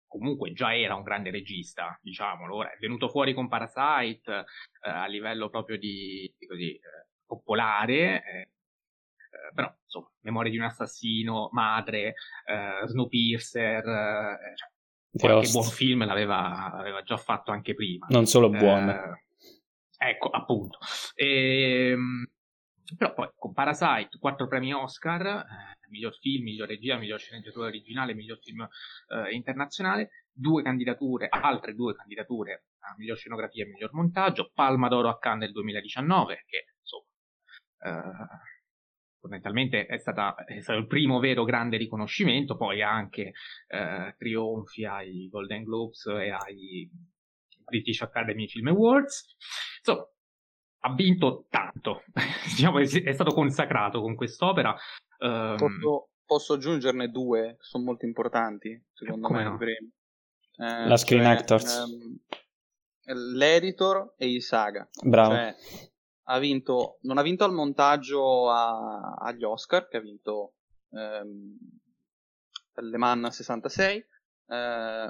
comunque 0.09 0.53
già 0.53 0.77
era 0.77 0.97
un 0.97 1.05
grande 1.05 1.31
regista, 1.31 1.97
diciamolo, 2.03 2.57
ora 2.57 2.73
è 2.73 2.79
venuto 2.79 3.09
fuori 3.09 3.33
con 3.33 3.47
Parasite 3.47 4.45
eh, 4.83 4.91
a 4.91 5.07
livello 5.07 5.49
proprio 5.49 5.79
di, 5.79 6.35
di 6.37 6.47
così, 6.47 6.75
eh, 6.75 6.81
popolare, 7.25 8.25
eh, 8.25 8.41
eh, 8.41 9.55
però 9.55 9.73
insomma, 9.85 10.11
Memoria 10.23 10.51
di 10.51 10.59
un 10.59 10.65
assassino, 10.65 11.49
Madre, 11.53 12.15
Snowpiercer, 12.87 13.83
cioè, 13.83 14.70
qualche 15.13 15.51
buon 15.51 15.65
film 15.65 16.05
l'aveva, 16.05 16.73
l'aveva, 16.75 17.03
già 17.03 17.17
fatto 17.17 17.51
anche 17.51 17.75
prima. 17.75 18.07
Non 18.11 18.27
solo 18.27 18.49
buono. 18.49 18.91
Eh, 18.91 20.09
ecco, 20.11 20.29
appunto. 20.29 20.79
E, 21.15 21.91
ehm, 21.91 22.31
però 22.97 23.15
poi 23.15 23.31
con 23.37 23.53
Parasite, 23.53 24.19
quattro 24.19 24.49
premi 24.49 24.73
Oscar, 24.73 25.27
eh, 25.27 25.89
miglior 25.91 26.17
film, 26.19 26.45
miglior 26.45 26.69
regia, 26.69 26.97
miglior 26.97 27.19
sceneggiatura 27.19 27.67
originale, 27.67 28.15
miglior 28.15 28.39
film 28.39 28.67
eh, 29.09 29.35
internazionale, 29.35 30.27
due 30.33 30.63
candidature, 30.63 31.29
altre 31.29 31.75
due 31.75 31.95
candidature 31.95 32.65
a 32.81 32.95
miglior 32.97 33.17
scenografia 33.17 33.65
e 33.65 33.69
miglior 33.69 33.93
montaggio, 33.93 34.51
Palma 34.55 34.89
d'Oro 34.89 35.09
a 35.09 35.19
Cannes 35.19 35.45
del 35.45 35.53
2019, 35.53 36.45
che 36.47 36.67
insomma 36.81 37.05
eh, 37.83 38.50
fondamentalmente 39.21 39.87
è, 39.87 39.99
stata, 39.99 40.35
è, 40.45 40.61
stato 40.61 40.79
il 40.79 40.87
primo 40.87 41.21
vero 41.21 41.45
grande 41.45 41.77
riconoscimento, 41.77 42.57
poi 42.57 42.83
anche 42.83 43.33
eh, 43.69 44.15
trionfi 44.19 44.85
ai 44.85 45.29
Golden 45.29 45.63
Globes 45.63 46.07
e 46.07 46.31
ai 46.31 46.91
British 47.65 48.01
Academy 48.01 48.49
Film 48.49 48.69
Awards. 48.69 49.37
Insomma, 49.79 50.09
ha 50.83 50.95
vinto 50.95 51.47
tanto, 51.51 52.05
diciamo, 52.57 52.79
è, 52.79 52.85
è 52.85 53.13
stato 53.13 53.33
consacrato 53.33 54.01
con 54.01 54.15
quest'opera. 54.15 54.75
Um, 55.19 55.57
posso, 55.57 56.09
posso, 56.25 56.55
aggiungerne 56.55 57.09
due, 57.11 57.57
sono 57.61 57.85
molto 57.85 58.07
importanti, 58.07 58.83
secondo 58.93 59.29
me, 59.29 59.43
no? 59.45 59.59
eh, 59.61 60.89
La 60.89 60.97
Screen 60.97 61.25
cioè, 61.25 61.33
Actors. 61.33 61.77
Um, 61.77 62.19
l'editor 63.37 64.15
e 64.17 64.33
il 64.33 64.43
saga. 64.43 64.89
Bravo. 65.03 65.35
Cioè, 65.35 65.55
ha 66.31 66.39
vinto, 66.39 66.99
non 67.03 67.19
ha 67.19 67.23
vinto 67.23 67.45
al 67.45 67.53
montaggio 67.53 68.51
a, 68.51 69.15
agli 69.19 69.43
Oscar, 69.43 69.89
che 69.89 69.97
ha 69.97 70.01
vinto 70.01 70.55
ehm, 70.93 71.59
Le 72.75 72.97
Mans 72.97 73.35
66, 73.35 73.97
eh, 73.97 74.05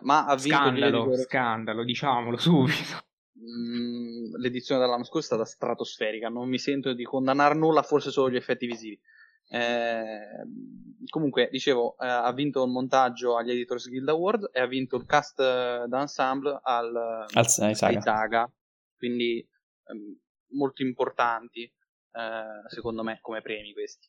ma 0.01 0.27
ha 0.27 0.35
vinto... 0.37 0.57
Scandalo, 0.57 1.17
scandalo, 1.17 1.85
diciamolo 1.85 2.37
subito. 2.39 3.05
Mm, 3.39 4.35
l'edizione 4.37 4.81
dell'anno 4.81 5.05
scorso 5.05 5.35
è 5.35 5.37
stata 5.37 5.45
stratosferica, 5.45 6.29
non 6.29 6.49
mi 6.49 6.59
sento 6.59 6.95
di 6.95 7.05
condannare 7.05 7.55
nulla, 7.55 7.83
forse 7.83 8.11
solo 8.11 8.31
gli 8.31 8.37
effetti 8.37 8.67
visivi. 8.67 8.99
Eh, 9.53 10.47
comunque, 11.09 11.49
dicevo, 11.51 11.97
eh, 11.99 12.07
ha 12.07 12.33
vinto 12.33 12.65
il 12.65 12.71
montaggio 12.71 13.37
agli 13.37 13.51
Editors 13.51 13.89
Guild 13.89 14.09
Award 14.09 14.51
e 14.53 14.61
ha 14.61 14.67
vinto 14.67 14.97
il 14.97 15.05
cast 15.05 15.37
d'ensemble 15.87 16.61
al, 16.63 16.97
al 16.97 17.27
ai 17.59 17.75
Saga. 17.75 18.51
Quindi 18.97 19.47
ehm, 19.87 20.19
molto 20.53 20.83
importanti, 20.83 21.63
eh, 21.63 22.69
secondo 22.69 23.03
me, 23.03 23.19
come 23.21 23.41
premi 23.41 23.73
questi. 23.73 24.09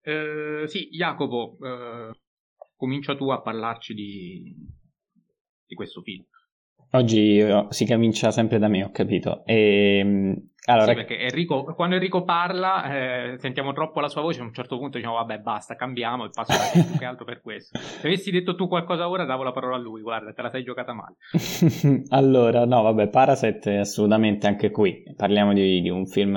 Eh, 0.00 0.64
sì, 0.66 0.88
Jacopo, 0.88 1.56
eh, 1.62 2.10
comincia 2.76 3.14
tu 3.14 3.30
a 3.30 3.40
parlarci 3.40 3.94
di, 3.94 4.54
di 5.66 5.74
questo 5.74 6.02
film. 6.02 6.24
Oggi 6.94 7.38
eh, 7.38 7.66
si 7.70 7.86
comincia 7.86 8.30
sempre 8.30 8.58
da 8.58 8.68
me, 8.68 8.84
ho 8.84 8.90
capito. 8.90 9.42
E, 9.46 9.98
ehm, 9.98 10.50
allora... 10.66 10.88
Sì, 10.88 10.94
perché 10.94 11.18
Enrico, 11.20 11.64
quando 11.74 11.94
Enrico 11.94 12.22
parla, 12.22 13.32
eh, 13.32 13.38
sentiamo 13.38 13.72
troppo 13.72 14.00
la 14.00 14.08
sua 14.08 14.20
voce, 14.20 14.40
a 14.40 14.44
un 14.44 14.52
certo 14.52 14.76
punto 14.76 14.98
diciamo 14.98 15.14
vabbè 15.14 15.38
basta, 15.38 15.74
cambiamo 15.74 16.26
e 16.26 16.30
passo 16.30 16.52
da 16.52 16.82
più 16.82 16.98
che 16.98 17.04
altro 17.06 17.24
per 17.24 17.40
questo. 17.40 17.78
Se 17.78 18.06
avessi 18.06 18.30
detto 18.30 18.54
tu 18.54 18.68
qualcosa 18.68 19.08
ora, 19.08 19.24
davo 19.24 19.42
la 19.42 19.52
parola 19.52 19.76
a 19.76 19.78
lui, 19.78 20.02
guarda, 20.02 20.34
te 20.34 20.42
la 20.42 20.50
sei 20.50 20.64
giocata 20.64 20.92
male. 20.92 21.16
allora, 22.10 22.66
no, 22.66 22.82
vabbè, 22.82 23.08
Parasite 23.08 23.78
assolutamente 23.78 24.46
anche 24.46 24.70
qui. 24.70 25.02
Parliamo 25.16 25.54
di, 25.54 25.80
di 25.80 25.88
un 25.88 26.06
film 26.06 26.34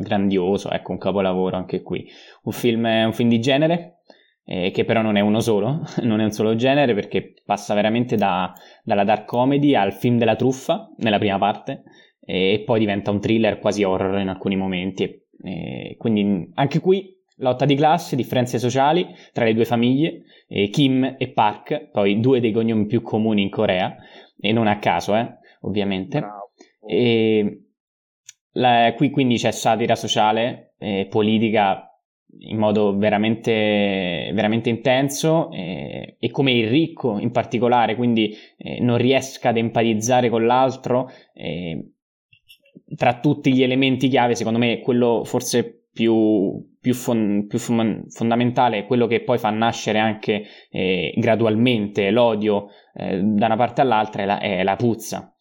grandioso, 0.00 0.68
ecco, 0.68 0.90
un 0.90 0.98
capolavoro 0.98 1.56
anche 1.56 1.80
qui. 1.80 2.04
Un 2.42 2.52
film, 2.52 2.84
un 2.84 3.12
film 3.12 3.28
di 3.28 3.38
genere, 3.38 4.01
eh, 4.52 4.70
che 4.70 4.84
però 4.84 5.00
non 5.00 5.16
è 5.16 5.20
uno 5.20 5.40
solo, 5.40 5.80
non 6.02 6.20
è 6.20 6.24
un 6.24 6.30
solo 6.30 6.54
genere 6.54 6.92
perché 6.92 7.32
passa 7.42 7.72
veramente 7.72 8.16
da, 8.16 8.52
dalla 8.84 9.04
dark 9.04 9.24
comedy 9.24 9.74
al 9.74 9.94
film 9.94 10.18
della 10.18 10.36
truffa 10.36 10.92
nella 10.98 11.18
prima 11.18 11.38
parte 11.38 11.84
e 12.20 12.62
poi 12.64 12.78
diventa 12.78 13.10
un 13.10 13.18
thriller 13.18 13.58
quasi 13.58 13.82
horror 13.82 14.20
in 14.20 14.28
alcuni 14.28 14.56
momenti. 14.56 15.20
E 15.42 15.96
quindi 15.98 16.50
anche 16.54 16.80
qui 16.80 17.18
Lotta 17.36 17.64
di 17.64 17.74
classe, 17.74 18.14
differenze 18.14 18.58
sociali 18.58 19.06
tra 19.32 19.44
le 19.44 19.54
due 19.54 19.64
famiglie, 19.64 20.22
eh, 20.46 20.68
Kim 20.68 21.16
e 21.18 21.28
Park, 21.30 21.88
poi 21.90 22.20
due 22.20 22.40
dei 22.40 22.52
cognomi 22.52 22.86
più 22.86 23.00
comuni 23.00 23.42
in 23.42 23.50
Corea, 23.50 23.96
e 24.38 24.52
non 24.52 24.68
a 24.68 24.78
caso, 24.78 25.16
eh, 25.16 25.38
ovviamente. 25.62 26.22
E 26.86 27.62
la, 28.52 28.92
qui 28.94 29.10
quindi 29.10 29.38
c'è 29.38 29.50
satira 29.50 29.96
sociale, 29.96 30.74
eh, 30.78 31.08
politica 31.10 31.91
in 32.38 32.58
modo 32.58 32.96
veramente, 32.96 34.30
veramente 34.32 34.70
intenso 34.70 35.50
eh, 35.52 36.16
e 36.18 36.30
come 36.30 36.52
il 36.52 36.68
ricco 36.68 37.18
in 37.18 37.30
particolare, 37.30 37.94
quindi 37.94 38.34
eh, 38.56 38.80
non 38.80 38.96
riesca 38.96 39.50
ad 39.50 39.56
empatizzare 39.56 40.28
con 40.30 40.46
l'altro, 40.46 41.10
eh, 41.34 41.92
tra 42.96 43.20
tutti 43.20 43.52
gli 43.52 43.62
elementi 43.62 44.08
chiave, 44.08 44.34
secondo 44.34 44.58
me 44.58 44.80
quello 44.80 45.24
forse 45.24 45.86
più, 45.92 46.76
più, 46.80 46.94
fon- 46.94 47.46
più 47.46 47.58
fon- 47.58 48.04
fondamentale 48.08 48.78
è 48.78 48.86
quello 48.86 49.06
che 49.06 49.22
poi 49.22 49.38
fa 49.38 49.50
nascere 49.50 49.98
anche 49.98 50.44
eh, 50.70 51.12
gradualmente 51.16 52.10
l'odio 52.10 52.68
eh, 52.94 53.20
da 53.20 53.46
una 53.46 53.56
parte 53.56 53.82
all'altra 53.82 54.22
è 54.22 54.26
la, 54.26 54.40
è 54.40 54.62
la, 54.62 54.76
puzza, 54.76 55.34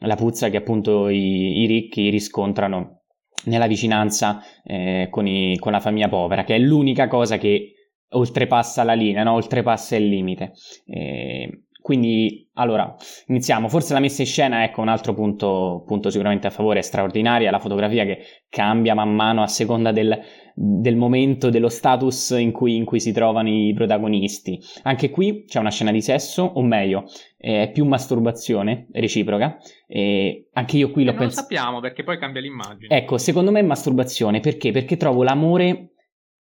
la 0.00 0.14
puzza 0.14 0.48
che 0.48 0.56
appunto 0.56 1.08
i, 1.08 1.62
i 1.62 1.66
ricchi 1.66 2.08
riscontrano 2.08 2.95
nella 3.44 3.66
vicinanza 3.66 4.42
eh, 4.64 5.08
con, 5.10 5.26
i, 5.26 5.56
con, 5.58 5.72
la 5.72 5.80
famiglia 5.80 6.08
povera, 6.08 6.44
che 6.44 6.56
è 6.56 6.58
l'unica 6.58 7.06
cosa 7.08 7.38
che 7.38 7.72
oltrepassa 8.08 8.82
la 8.82 8.94
linea, 8.94 9.22
no? 9.22 9.32
oltrepassa 9.32 9.96
il 9.96 10.08
limite. 10.08 10.52
Eh, 10.86 11.66
quindi, 11.86 12.50
allora, 12.54 12.96
iniziamo. 13.28 13.68
Forse 13.68 13.92
la 13.92 14.00
messa 14.00 14.22
in 14.22 14.26
scena, 14.26 14.64
ecco, 14.64 14.80
un 14.80 14.88
altro 14.88 15.14
punto, 15.14 15.84
punto 15.86 16.10
sicuramente 16.10 16.48
a 16.48 16.50
favore, 16.50 16.80
è 16.80 16.82
straordinaria, 16.82 17.48
la 17.52 17.60
fotografia 17.60 18.04
che 18.04 18.18
cambia 18.48 18.94
man 18.94 19.14
mano 19.14 19.42
a 19.42 19.46
seconda 19.46 19.92
del, 19.92 20.20
del 20.58 20.96
momento, 20.96 21.50
dello 21.50 21.68
status 21.68 22.30
in 22.30 22.50
cui, 22.50 22.76
in 22.76 22.86
cui, 22.86 22.98
si 22.98 23.12
trovano 23.12 23.50
i 23.50 23.74
protagonisti. 23.74 24.58
Anche 24.84 25.10
qui 25.10 25.44
c'è 25.46 25.58
una 25.58 25.70
scena 25.70 25.92
di 25.92 26.00
sesso, 26.00 26.42
o 26.42 26.62
meglio, 26.62 27.04
è 27.36 27.70
più 27.70 27.84
masturbazione 27.84 28.86
reciproca. 28.92 29.58
E 29.86 30.48
anche 30.54 30.78
io 30.78 30.90
qui 30.90 31.04
l'ho 31.04 31.12
pensato. 31.12 31.34
Non 31.34 31.58
sappiamo 31.58 31.80
perché 31.80 32.04
poi 32.04 32.18
cambia 32.18 32.40
l'immagine. 32.40 32.96
Ecco, 32.96 33.18
secondo 33.18 33.50
me 33.50 33.60
è 33.60 33.64
masturbazione 33.64 34.40
perché? 34.40 34.70
Perché 34.70 34.96
trovo 34.96 35.22
l'amore 35.22 35.90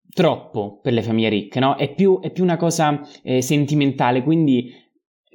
troppo 0.10 0.80
per 0.82 0.93
le 0.93 1.01
famiglie 1.01 1.28
ricche, 1.28 1.60
no? 1.60 1.76
È 1.76 1.93
più, 1.93 2.22
è 2.22 2.32
più 2.32 2.43
una 2.43 2.55
cosa 2.55 3.01
eh, 3.24 3.41
sentimentale, 3.41 4.24
quindi 4.24 4.72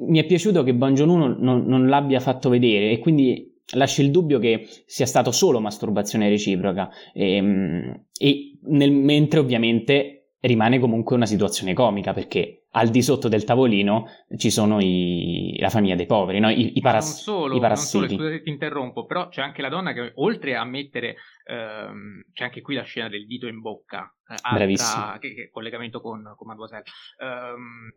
mi 0.09 0.19
è 0.19 0.25
piaciuto 0.25 0.63
che 0.63 0.75
Bon 0.75 0.95
Joon 0.95 1.37
non, 1.39 1.67
non 1.67 1.87
l'abbia 1.89 2.21
fatto 2.21 2.49
vedere 2.49 2.91
e 2.91 2.99
quindi 2.99 3.53
lascia 3.75 4.03
il 4.03 4.11
dubbio 4.11 4.39
che 4.39 4.67
sia 4.87 5.07
stato 5.07 5.31
solo 5.31 5.61
masturbazione 5.61 6.29
reciproca 6.29 6.91
e, 7.13 7.37
ehm, 7.37 8.05
e 8.19 8.52
nel, 8.69 8.93
mentre 8.93 9.41
ovviamente 9.41 10.23
rimane 10.41 10.79
comunque 10.79 11.15
una 11.15 11.27
situazione 11.27 11.73
comica 11.73 12.13
perché 12.13 12.67
al 12.75 12.89
di 12.89 13.03
sotto 13.03 13.29
del 13.29 13.45
tavolino 13.45 14.07
ci 14.37 14.51
sono 14.51 14.81
i, 14.81 15.57
la 15.59 15.69
famiglia 15.69 15.95
dei 15.95 16.07
poveri, 16.07 16.41
no? 16.41 16.51
I, 16.51 16.79
i, 16.79 16.81
paras- 16.81 17.27
non 17.27 17.37
solo, 17.37 17.57
i 17.57 17.61
parassiti. 17.61 17.99
Non 17.99 18.09
solo, 18.09 18.23
scusate 18.23 18.43
ti 18.43 18.51
interrompo, 18.51 19.05
però 19.05 19.29
c'è 19.29 19.43
anche 19.43 19.63
la 19.63 19.69
donna 19.69 19.93
che 19.93 20.13
oltre 20.17 20.57
a 20.57 20.65
mettere, 20.65 21.17
ehm, 21.45 22.25
c'è 22.33 22.45
anche 22.45 22.63
qui 22.63 22.75
la 22.75 22.83
scena 22.83 23.09
del 23.09 23.27
dito 23.27 23.47
in 23.47 23.61
bocca, 23.61 24.13
eh, 24.29 24.33
altra, 24.33 24.55
Bravissimo. 24.55 25.19
Che, 25.19 25.35
che 25.35 25.51
collegamento 25.51 26.01
con, 26.01 26.23
con 26.37 26.47
Mademoiselle. 26.47 26.85
Um, 27.19 27.93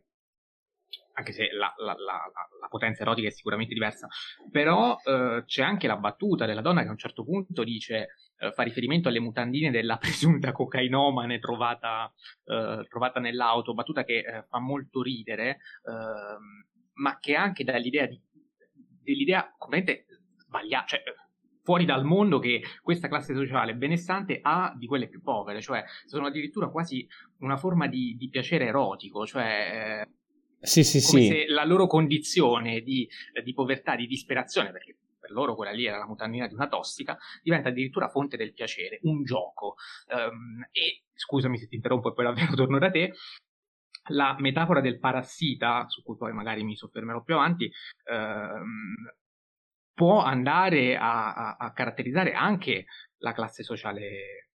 anche 1.14 1.32
se 1.32 1.50
la, 1.52 1.74
la, 1.78 1.94
la, 1.94 2.32
la, 2.62 2.68
potenza 2.68 3.04
erotica 3.04 3.28
è 3.28 3.32
sicuramente 3.32 3.74
diversa, 3.74 4.08
però 4.52 4.98
eh, 5.04 5.44
c'è 5.46 5.64
anche 5.64 5.88
la 5.88 5.98
battuta 5.98 6.46
della 6.46 6.62
donna 6.62 6.82
che 6.82 6.88
a 6.88 6.92
un 6.92 6.98
certo 6.98 7.24
punto 7.24 7.64
dice, 7.64 8.08
eh, 8.38 8.52
fa 8.52 8.64
riferimento 8.64 9.08
alle 9.08 9.20
mutandine 9.20 9.72
della 9.72 9.98
presunta 10.00 10.52
cocainomane 10.52 11.40
trovata, 11.40 12.12
eh, 12.46 12.86
trovata 12.90 13.20
nell'auto, 13.20 13.74
battuta 13.74 14.04
che 14.04 14.20
eh, 14.20 14.46
fa 14.50 14.60
molto 14.60 15.02
ridere, 15.02 15.60
ehm, 15.86 16.68
ma 16.96 17.20
che 17.20 17.36
anche 17.36 17.64
dà 17.64 17.78
l'idea 17.78 18.06
di, 18.08 18.20
dell'idea 19.02 19.54
completamente 19.58 20.06
sbagliata, 20.38 20.86
cioè 20.86 21.04
fuori 21.66 21.84
dal 21.84 22.06
mondo 22.06 22.38
che 22.38 22.62
questa 22.82 23.08
classe 23.08 23.34
sociale 23.34 23.74
benestante 23.74 24.40
ha 24.42 24.72
di 24.78 24.86
quelle 24.86 25.08
più 25.08 25.22
povere, 25.22 25.62
cioè 25.62 25.84
sono 26.06 26.28
addirittura 26.28 26.70
quasi 26.70 27.08
una 27.40 27.58
forma 27.58 27.88
di, 27.88 28.16
di 28.18 28.30
piacere 28.30 28.68
erotico, 28.68 29.26
cioè 29.26 30.04
eh, 30.04 30.14
sì, 30.66 30.84
sì, 30.84 31.02
come 31.02 31.22
sì. 31.22 31.28
se 31.28 31.48
la 31.48 31.64
loro 31.64 31.88
condizione 31.88 32.82
di, 32.82 33.08
di, 33.44 33.54
povertà, 33.54 33.96
di 33.96 34.08
disperazione, 34.08 34.72
perché 34.72 34.98
per 35.26 35.32
loro 35.32 35.56
quella 35.56 35.72
lì 35.72 35.86
era 35.86 35.98
la 35.98 36.06
mutandina 36.06 36.48
di 36.48 36.54
una 36.54 36.68
tossica, 36.68 37.18
diventa 37.42 37.70
addirittura 37.70 38.10
fonte 38.10 38.38
del 38.38 38.54
piacere, 38.54 39.00
un 39.04 39.24
gioco. 39.24 39.76
Um, 40.08 40.64
e 40.72 41.04
scusami 41.14 41.58
se 41.58 41.68
ti 41.68 41.76
interrompo 41.76 42.10
e 42.10 42.14
poi 42.14 42.26
davvero 42.26 42.54
torno 42.56 42.78
da 42.78 42.92
te. 42.92 43.14
La 44.10 44.36
metafora 44.38 44.82
del 44.82 45.00
parassita, 45.00 45.86
su 45.88 46.04
cui 46.04 46.16
poi 46.16 46.32
magari 46.32 46.64
mi 46.64 46.76
soffermerò 46.76 47.24
più 47.24 47.34
avanti, 47.34 47.72
ehm, 48.04 49.14
può 49.96 50.22
andare 50.22 50.96
a, 50.96 51.34
a, 51.34 51.56
a, 51.58 51.72
caratterizzare 51.72 52.34
anche 52.34 52.86
la 53.20 53.32
classe 53.32 53.64
sociale, 53.64 54.50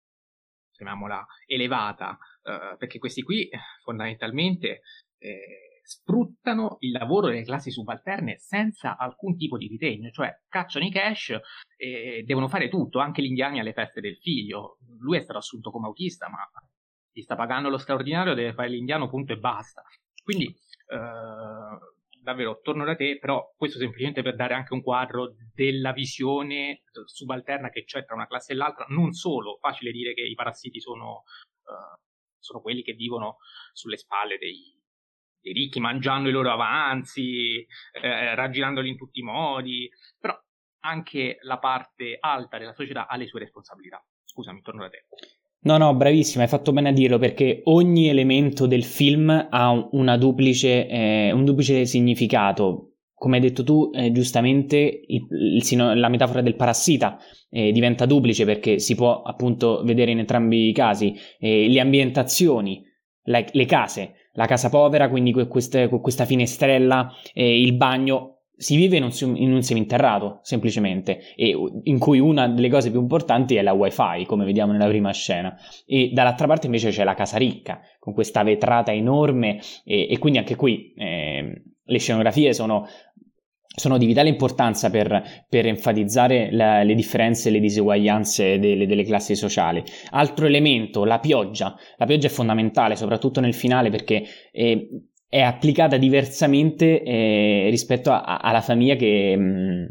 chiamiamola, 0.72 1.24
elevata, 1.46 2.18
eh, 2.42 2.74
perché 2.76 2.98
questi 2.98 3.22
qui 3.22 3.48
fondamentalmente 3.84 4.80
eh, 5.18 5.75
sfruttano 5.86 6.78
il 6.80 6.90
lavoro 6.90 7.28
delle 7.28 7.44
classi 7.44 7.70
subalterne 7.70 8.38
senza 8.38 8.96
alcun 8.96 9.36
tipo 9.36 9.56
di 9.56 9.68
ritegno, 9.68 10.10
cioè 10.10 10.42
cacciano 10.48 10.84
i 10.84 10.90
cash 10.90 11.38
e 11.76 12.24
devono 12.26 12.48
fare 12.48 12.68
tutto, 12.68 12.98
anche 12.98 13.22
gli 13.22 13.26
indiani 13.26 13.60
alle 13.60 13.72
feste 13.72 14.00
del 14.00 14.16
figlio. 14.16 14.78
Lui 14.98 15.16
è 15.16 15.20
stato 15.20 15.38
assunto 15.38 15.70
come 15.70 15.86
autista, 15.86 16.28
ma 16.28 16.38
gli 17.12 17.22
sta 17.22 17.36
pagando 17.36 17.68
lo 17.68 17.78
straordinario, 17.78 18.34
deve 18.34 18.52
fare 18.52 18.68
l'indiano, 18.68 19.08
punto 19.08 19.32
e 19.32 19.38
basta. 19.38 19.82
Quindi, 20.24 20.46
eh, 20.46 22.18
davvero, 22.20 22.58
torno 22.62 22.84
da 22.84 22.96
te, 22.96 23.18
però 23.20 23.54
questo 23.56 23.78
semplicemente 23.78 24.22
per 24.22 24.34
dare 24.34 24.54
anche 24.54 24.74
un 24.74 24.82
quadro 24.82 25.36
della 25.54 25.92
visione 25.92 26.82
subalterna 27.04 27.70
che 27.70 27.84
c'è 27.84 28.04
tra 28.04 28.16
una 28.16 28.26
classe 28.26 28.52
e 28.52 28.56
l'altra. 28.56 28.86
Non 28.88 29.12
solo, 29.12 29.58
facile 29.60 29.92
dire 29.92 30.14
che 30.14 30.22
i 30.22 30.34
parassiti 30.34 30.80
sono, 30.80 31.22
eh, 31.62 32.00
sono 32.40 32.60
quelli 32.60 32.82
che 32.82 32.94
vivono 32.94 33.36
sulle 33.72 33.96
spalle 33.96 34.36
dei, 34.38 34.75
i 35.42 35.52
ricchi 35.52 35.80
mangiando 35.80 36.28
i 36.28 36.32
loro 36.32 36.50
avanzi, 36.50 37.64
eh, 38.02 38.34
raggirandoli 38.34 38.88
in 38.88 38.96
tutti 38.96 39.20
i 39.20 39.22
modi, 39.22 39.88
però 40.18 40.34
anche 40.80 41.38
la 41.42 41.58
parte 41.58 42.16
alta 42.18 42.58
della 42.58 42.74
società 42.74 43.06
ha 43.08 43.16
le 43.16 43.26
sue 43.26 43.40
responsabilità. 43.40 44.04
Scusami, 44.24 44.60
torno 44.60 44.82
da 44.82 44.88
te. 44.88 45.04
No, 45.66 45.78
no, 45.78 45.94
bravissima, 45.94 46.44
hai 46.44 46.48
fatto 46.48 46.72
bene 46.72 46.90
a 46.90 46.92
dirlo 46.92 47.18
perché 47.18 47.60
ogni 47.64 48.08
elemento 48.08 48.66
del 48.66 48.84
film 48.84 49.48
ha 49.50 50.16
duplice, 50.16 50.86
eh, 50.86 51.32
un 51.32 51.44
duplice 51.44 51.86
significato. 51.86 52.92
Come 53.12 53.36
hai 53.36 53.42
detto 53.42 53.64
tu, 53.64 53.90
eh, 53.92 54.12
giustamente, 54.12 54.76
il, 54.76 55.26
il, 55.28 55.98
la 55.98 56.08
metafora 56.08 56.42
del 56.42 56.54
parassita 56.54 57.18
eh, 57.50 57.72
diventa 57.72 58.06
duplice 58.06 58.44
perché 58.44 58.78
si 58.78 58.94
può 58.94 59.22
appunto 59.22 59.82
vedere 59.82 60.12
in 60.12 60.18
entrambi 60.18 60.68
i 60.68 60.72
casi 60.72 61.14
eh, 61.40 61.66
le 61.68 61.80
ambientazioni, 61.80 62.84
le, 63.24 63.48
le 63.50 63.64
case, 63.64 64.25
la 64.36 64.46
casa 64.46 64.68
povera, 64.68 65.08
quindi 65.08 65.32
con, 65.32 65.48
queste, 65.48 65.88
con 65.88 66.00
questa 66.00 66.24
finestrella, 66.24 67.12
eh, 67.34 67.60
il 67.60 67.74
bagno. 67.74 68.32
Si 68.58 68.74
vive 68.74 68.96
in 68.96 69.02
un, 69.02 69.36
in 69.36 69.52
un, 69.52 69.62
seminterrato, 69.62 70.38
semplicemente, 70.40 71.34
e 71.36 71.54
in 71.82 71.98
cui 71.98 72.18
una 72.18 72.48
delle 72.48 72.70
cose 72.70 72.90
più 72.90 73.00
importanti 73.00 73.54
è 73.56 73.60
la 73.60 73.74
wifi, 73.74 74.24
come 74.26 74.46
vediamo 74.46 74.72
nella 74.72 74.88
prima 74.88 75.12
scena. 75.12 75.54
E 75.84 76.10
dall'altra 76.14 76.46
parte 76.46 76.64
invece 76.64 76.88
c'è 76.88 77.04
la 77.04 77.12
casa 77.12 77.36
ricca, 77.36 77.80
con 77.98 78.14
questa 78.14 78.42
vetrata 78.42 78.94
enorme, 78.94 79.60
e, 79.84 80.08
e 80.10 80.18
quindi 80.18 80.38
anche 80.38 80.56
qui 80.56 80.94
eh, 80.96 81.62
le 81.84 81.98
scenografie 81.98 82.54
sono 82.54 82.86
sono 83.76 83.98
di 83.98 84.06
vitale 84.06 84.30
importanza 84.30 84.88
per, 84.88 85.44
per 85.48 85.66
enfatizzare 85.66 86.48
la, 86.50 86.82
le 86.82 86.94
differenze 86.94 87.48
e 87.48 87.52
le 87.52 87.60
diseguaglianze 87.60 88.58
delle, 88.58 88.86
delle, 88.86 89.04
classi 89.04 89.36
sociali. 89.36 89.84
Altro 90.10 90.46
elemento, 90.46 91.04
la 91.04 91.20
pioggia. 91.20 91.76
La 91.98 92.06
pioggia 92.06 92.28
è 92.28 92.30
fondamentale, 92.30 92.96
soprattutto 92.96 93.40
nel 93.40 93.52
finale, 93.52 93.90
perché 93.90 94.24
eh, 94.50 94.88
è 95.28 95.42
applicata 95.42 95.98
diversamente 95.98 97.02
eh, 97.02 97.68
rispetto 97.68 98.10
a, 98.10 98.22
a, 98.22 98.38
alla 98.38 98.62
famiglia 98.62 98.96
che, 98.96 99.36
mh, 99.36 99.42
mm, 99.42 99.84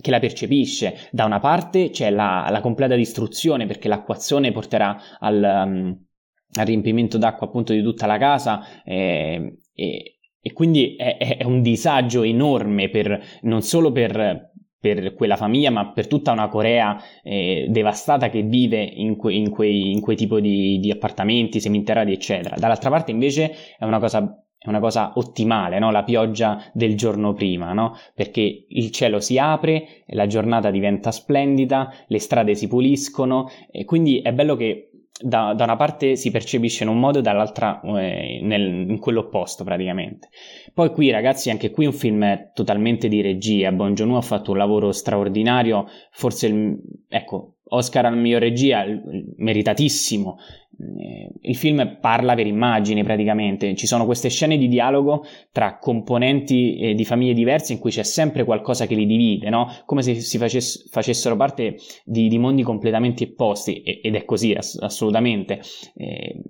che, 0.00 0.10
la 0.10 0.18
percepisce. 0.18 0.96
Da 1.10 1.26
una 1.26 1.38
parte 1.38 1.90
c'è 1.90 2.08
la, 2.08 2.48
la, 2.50 2.60
completa 2.62 2.96
distruzione, 2.96 3.66
perché 3.66 3.88
l'acquazione 3.88 4.52
porterà 4.52 4.98
al... 5.18 5.64
Um, 5.66 6.06
al 6.54 6.66
riempimento 6.66 7.16
d'acqua 7.16 7.46
appunto 7.46 7.72
di 7.72 7.82
tutta 7.82 8.04
la 8.04 8.18
casa 8.18 8.82
eh, 8.84 9.56
e, 9.74 10.11
e 10.42 10.52
quindi 10.52 10.96
è, 10.96 11.38
è 11.38 11.44
un 11.44 11.62
disagio 11.62 12.24
enorme 12.24 12.88
per, 12.88 13.22
non 13.42 13.62
solo 13.62 13.92
per, 13.92 14.50
per 14.78 15.14
quella 15.14 15.36
famiglia, 15.36 15.70
ma 15.70 15.92
per 15.92 16.08
tutta 16.08 16.32
una 16.32 16.48
Corea 16.48 17.00
eh, 17.22 17.66
devastata 17.70 18.28
che 18.28 18.42
vive 18.42 18.82
in, 18.82 19.14
que, 19.14 19.32
in, 19.32 19.50
quei, 19.50 19.92
in 19.92 20.00
quei 20.00 20.16
tipi 20.16 20.40
di, 20.40 20.78
di, 20.80 20.90
appartamenti, 20.90 21.60
seminterrati, 21.60 22.10
eccetera. 22.10 22.56
Dall'altra 22.58 22.90
parte, 22.90 23.12
invece, 23.12 23.54
è 23.78 23.84
una 23.84 24.00
cosa. 24.00 24.36
È 24.62 24.68
una 24.68 24.78
cosa 24.78 25.14
ottimale, 25.16 25.80
no? 25.80 25.90
la 25.90 26.04
pioggia 26.04 26.62
del 26.72 26.96
giorno 26.96 27.32
prima, 27.32 27.72
no? 27.72 27.96
perché 28.14 28.66
il 28.68 28.92
cielo 28.92 29.18
si 29.18 29.36
apre, 29.36 30.04
la 30.10 30.28
giornata 30.28 30.70
diventa 30.70 31.10
splendida, 31.10 31.92
le 32.06 32.20
strade 32.20 32.54
si 32.54 32.68
puliscono 32.68 33.48
e 33.72 33.84
quindi 33.84 34.20
è 34.20 34.32
bello 34.32 34.54
che 34.54 34.91
da, 35.20 35.54
da, 35.54 35.64
una 35.64 35.76
parte 35.76 36.16
si 36.16 36.30
percepisce 36.30 36.84
in 36.84 36.88
un 36.88 36.98
modo 36.98 37.18
e 37.18 37.22
dall'altra 37.22 37.80
eh, 37.80 38.40
nel, 38.42 38.88
in 38.88 38.98
quello 38.98 39.20
opposto 39.20 39.64
praticamente. 39.64 40.28
Poi 40.72 40.90
qui 40.90 41.10
ragazzi 41.10 41.50
anche 41.50 41.70
qui 41.70 41.86
un 41.86 41.92
film 41.92 42.50
totalmente 42.54 43.08
di 43.08 43.20
regia, 43.20 43.72
Bon 43.72 43.94
Joon-ho 43.94 44.16
ha 44.16 44.22
fatto 44.22 44.52
un 44.52 44.58
lavoro 44.58 44.92
straordinario, 44.92 45.86
forse 46.10 46.46
il, 46.46 46.78
ecco, 47.08 47.56
Oscar 47.74 48.06
al 48.06 48.16
miglior 48.16 48.40
regia, 48.40 48.84
meritatissimo. 49.36 50.38
Eh, 50.78 51.30
il 51.42 51.56
film 51.56 51.98
parla 52.00 52.34
per 52.34 52.46
immagini 52.46 53.02
praticamente, 53.02 53.74
ci 53.74 53.86
sono 53.86 54.04
queste 54.04 54.28
scene 54.28 54.56
di 54.56 54.68
dialogo 54.68 55.24
tra 55.52 55.78
componenti 55.78 56.76
eh, 56.76 56.94
di 56.94 57.04
famiglie 57.04 57.34
diverse 57.34 57.72
in 57.72 57.78
cui 57.78 57.90
c'è 57.90 58.02
sempre 58.02 58.44
qualcosa 58.44 58.86
che 58.86 58.94
li 58.94 59.06
divide, 59.06 59.48
no? 59.50 59.68
come 59.84 60.02
se 60.02 60.14
si 60.14 60.38
facess- 60.38 60.88
facessero 60.90 61.36
parte 61.36 61.76
di, 62.04 62.28
di, 62.28 62.38
mondi 62.38 62.62
completamente 62.62 63.24
opposti 63.24 63.82
ed 63.82 64.14
è 64.14 64.24
così 64.24 64.52
ass- 64.52 64.80
assolutamente. 64.80 65.60
Eh, 65.94 66.40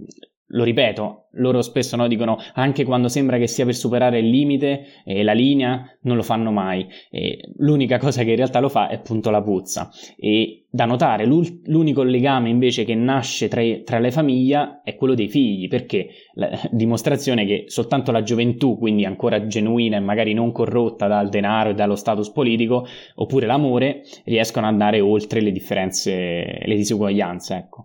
lo 0.53 0.65
ripeto, 0.65 1.29
loro 1.37 1.63
spesso 1.63 1.97
no, 1.97 2.07
dicono 2.09 2.39
anche 2.55 2.85
quando 2.85 3.09
sembra 3.09 3.39
che 3.39 3.47
stia 3.47 3.65
per 3.65 3.75
superare 3.75 4.19
il 4.19 4.29
limite 4.29 4.87
e 5.05 5.21
eh, 5.21 5.23
la 5.23 5.33
linea, 5.33 5.85
non 6.03 6.17
lo 6.17 6.23
fanno 6.23 6.51
mai. 6.51 6.87
E 7.11 7.53
l'unica 7.57 7.99
cosa 7.99 8.23
che 8.23 8.31
in 8.31 8.37
realtà 8.37 8.61
lo 8.61 8.69
fa 8.69 8.89
è 8.89 8.95
appunto 8.95 9.31
la 9.31 9.43
puzza. 9.43 9.91
E 10.17 10.65
da 10.69 10.85
notare, 10.85 11.25
l'unico 11.25 12.03
legame 12.03 12.51
invece 12.51 12.85
che 12.85 12.95
nasce 12.95 13.49
tra, 13.49 13.63
tra 13.85 13.99
le 13.99 14.11
famiglie 14.11 14.81
è 14.85 14.95
quello 14.95 15.15
dei 15.15 15.29
figli, 15.29 15.69
perché 15.69 16.09
la 16.35 16.51
dimostrazione 16.71 17.47
che 17.47 17.65
soltanto 17.69 18.13
la 18.13 18.23
gioventù, 18.23 18.77
quindi 18.77 19.07
ancora 19.07 19.47
genuina 19.47 19.97
e 19.97 20.01
magari 20.01 20.35
non 20.35 20.53
corrotta 20.53 21.07
dal 21.07 21.31
denaro 21.31 21.71
e 21.71 21.75
dallo 21.75 21.97
status 21.97 22.31
politico, 22.31 22.87
oppure 23.15 23.47
l'amore, 23.47 24.03
riescono 24.25 24.67
ad 24.67 24.73
andare 24.73 25.01
oltre 25.01 25.41
le 25.41 25.51
differenze, 25.51 26.61
le 26.63 26.75
disuguaglianze, 26.75 27.55
ecco. 27.55 27.85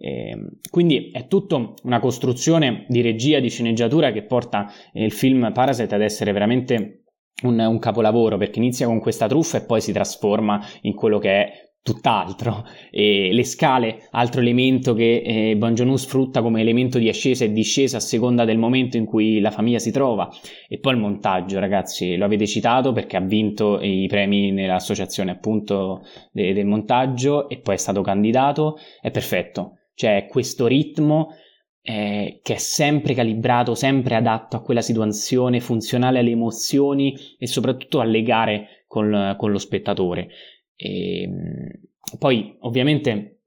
Eh, 0.00 0.36
quindi 0.70 1.10
è 1.10 1.26
tutta 1.26 1.74
una 1.82 1.98
costruzione 1.98 2.86
di 2.88 3.00
regia, 3.00 3.40
di 3.40 3.50
sceneggiatura 3.50 4.12
che 4.12 4.22
porta 4.22 4.70
eh, 4.92 5.04
il 5.04 5.12
film 5.12 5.50
Parasite 5.52 5.94
ad 5.94 6.02
essere 6.02 6.30
veramente 6.30 7.02
un, 7.42 7.58
un, 7.58 7.78
capolavoro 7.80 8.36
perché 8.36 8.60
inizia 8.60 8.86
con 8.86 9.00
questa 9.00 9.26
truffa 9.26 9.58
e 9.58 9.64
poi 9.64 9.80
si 9.80 9.92
trasforma 9.92 10.64
in 10.82 10.94
quello 10.94 11.18
che 11.18 11.30
è 11.30 11.52
tutt'altro. 11.82 12.64
E 12.90 13.30
le 13.32 13.44
scale, 13.44 14.08
altro 14.10 14.40
elemento 14.40 14.94
che 14.94 15.22
eh, 15.24 15.56
Bon 15.56 15.74
Joon-ho 15.74 15.96
sfrutta 15.96 16.42
come 16.42 16.60
elemento 16.60 16.98
di 16.98 17.08
ascesa 17.08 17.44
e 17.44 17.52
discesa 17.52 17.96
a 17.96 18.00
seconda 18.00 18.44
del 18.44 18.58
momento 18.58 18.96
in 18.96 19.04
cui 19.04 19.40
la 19.40 19.50
famiglia 19.50 19.78
si 19.78 19.90
trova. 19.90 20.28
E 20.68 20.78
poi 20.78 20.92
il 20.94 21.00
montaggio, 21.00 21.58
ragazzi, 21.58 22.16
lo 22.16 22.24
avete 22.24 22.46
citato 22.46 22.92
perché 22.92 23.16
ha 23.16 23.20
vinto 23.20 23.80
i 23.80 24.06
premi 24.06 24.52
nell'associazione 24.52 25.30
appunto 25.30 26.02
de- 26.30 26.52
del 26.52 26.66
montaggio 26.66 27.48
e 27.48 27.58
poi 27.58 27.74
è 27.74 27.78
stato 27.78 28.02
candidato. 28.02 28.76
È 29.00 29.10
perfetto 29.10 29.77
cioè 29.98 30.28
questo 30.28 30.68
ritmo 30.68 31.30
eh, 31.82 32.38
che 32.44 32.54
è 32.54 32.58
sempre 32.58 33.14
calibrato, 33.14 33.74
sempre 33.74 34.14
adatto 34.14 34.54
a 34.54 34.62
quella 34.62 34.80
situazione, 34.80 35.58
funzionale 35.58 36.20
alle 36.20 36.30
emozioni 36.30 37.16
e 37.36 37.48
soprattutto 37.48 37.98
alle 37.98 38.22
gare 38.22 38.84
con, 38.86 39.34
con 39.36 39.50
lo 39.50 39.58
spettatore. 39.58 40.28
E, 40.76 41.22
ehm, 41.22 41.70
poi 42.16 42.56
ovviamente, 42.60 43.40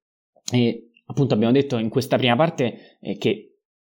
eh, 0.52 0.90
appunto 1.06 1.36
abbiamo 1.36 1.54
detto 1.54 1.78
in 1.78 1.88
questa 1.88 2.18
prima 2.18 2.36
parte 2.36 2.98
eh, 3.00 3.16
che 3.18 3.46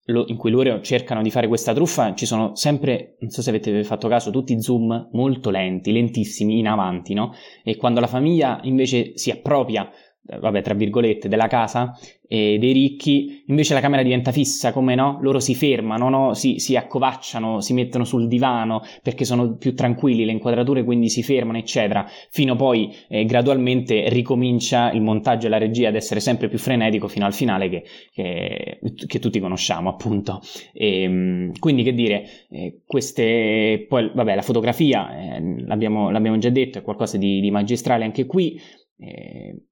in 0.10 0.38
cui 0.38 0.50
loro 0.50 0.82
cercano 0.82 1.22
di 1.22 1.30
fare 1.30 1.48
questa 1.50 1.74
truffa 1.74 2.16
ci 2.16 2.26
sono 2.26 2.56
sempre, 2.56 3.18
non 3.20 3.30
so 3.30 3.42
se 3.42 3.50
avete 3.50 3.84
fatto 3.84 4.08
caso, 4.08 4.32
tutti 4.32 4.60
zoom 4.62 5.10
molto 5.12 5.50
lenti, 5.50 5.92
lentissimi, 5.92 6.58
in 6.58 6.68
avanti, 6.68 7.14
no? 7.14 7.34
E 7.64 7.76
quando 7.76 8.00
la 8.00 8.08
famiglia 8.08 8.62
invece 8.64 9.18
si 9.18 9.30
appropria 9.30 9.92
vabbè, 10.40 10.62
tra 10.62 10.74
virgolette, 10.74 11.28
della 11.28 11.48
casa 11.48 11.98
e 12.30 12.58
dei 12.60 12.74
ricchi, 12.74 13.44
invece 13.48 13.74
la 13.74 13.80
camera 13.80 14.04
diventa 14.04 14.34
fissa, 14.34 14.74
come 14.74 14.96
no? 14.96 15.18
Loro 15.22 15.40
si 15.40 15.56
fermano, 15.56 16.10
no? 16.10 16.34
si, 16.34 16.60
si 16.60 16.76
accovacciano, 16.76 17.62
si 17.62 17.74
mettono 17.74 18.04
sul 18.04 18.28
divano 18.28 18.82
perché 19.02 19.24
sono 19.24 19.56
più 19.56 19.74
tranquilli 19.74 20.26
le 20.26 20.34
inquadrature, 20.34 20.84
quindi 20.84 21.10
si 21.10 21.24
fermano, 21.24 21.58
eccetera, 21.58 22.06
fino 22.30 22.56
poi 22.56 22.94
eh, 23.08 23.24
gradualmente 23.24 24.10
ricomincia 24.10 24.92
il 24.92 25.02
montaggio 25.02 25.48
e 25.48 25.50
la 25.50 25.58
regia 25.58 25.88
ad 25.88 25.96
essere 25.96 26.20
sempre 26.20 26.50
più 26.50 26.58
frenetico 26.58 27.08
fino 27.08 27.26
al 27.26 27.34
finale 27.34 27.70
che, 27.70 27.84
che, 28.12 28.80
che 29.06 29.20
tutti 29.20 29.40
conosciamo, 29.40 29.90
appunto. 29.90 30.42
E, 30.74 31.04
ehm, 31.04 31.52
quindi, 31.60 31.84
che 31.84 31.94
dire, 31.94 32.26
eh, 32.50 32.82
queste, 32.86 33.86
poi, 33.88 34.12
vabbè, 34.14 34.36
la 34.36 34.42
fotografia, 34.42 35.38
eh, 35.38 35.64
l'abbiamo, 35.66 36.10
l'abbiamo, 36.10 36.38
già 36.38 36.50
detto, 36.50 36.80
è 36.80 36.82
qualcosa 36.82 37.18
di, 37.18 37.40
di 37.40 37.52
magistrale 37.52 38.04
anche 38.04 38.26
qui. 38.26 38.60
Eh, 39.00 39.67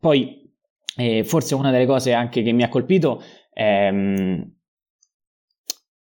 poi, 0.00 0.50
eh, 0.96 1.24
forse 1.24 1.54
una 1.54 1.70
delle 1.70 1.86
cose 1.86 2.12
anche 2.12 2.42
che 2.42 2.52
mi 2.52 2.62
ha 2.62 2.68
colpito 2.68 3.22
ehm, 3.52 4.52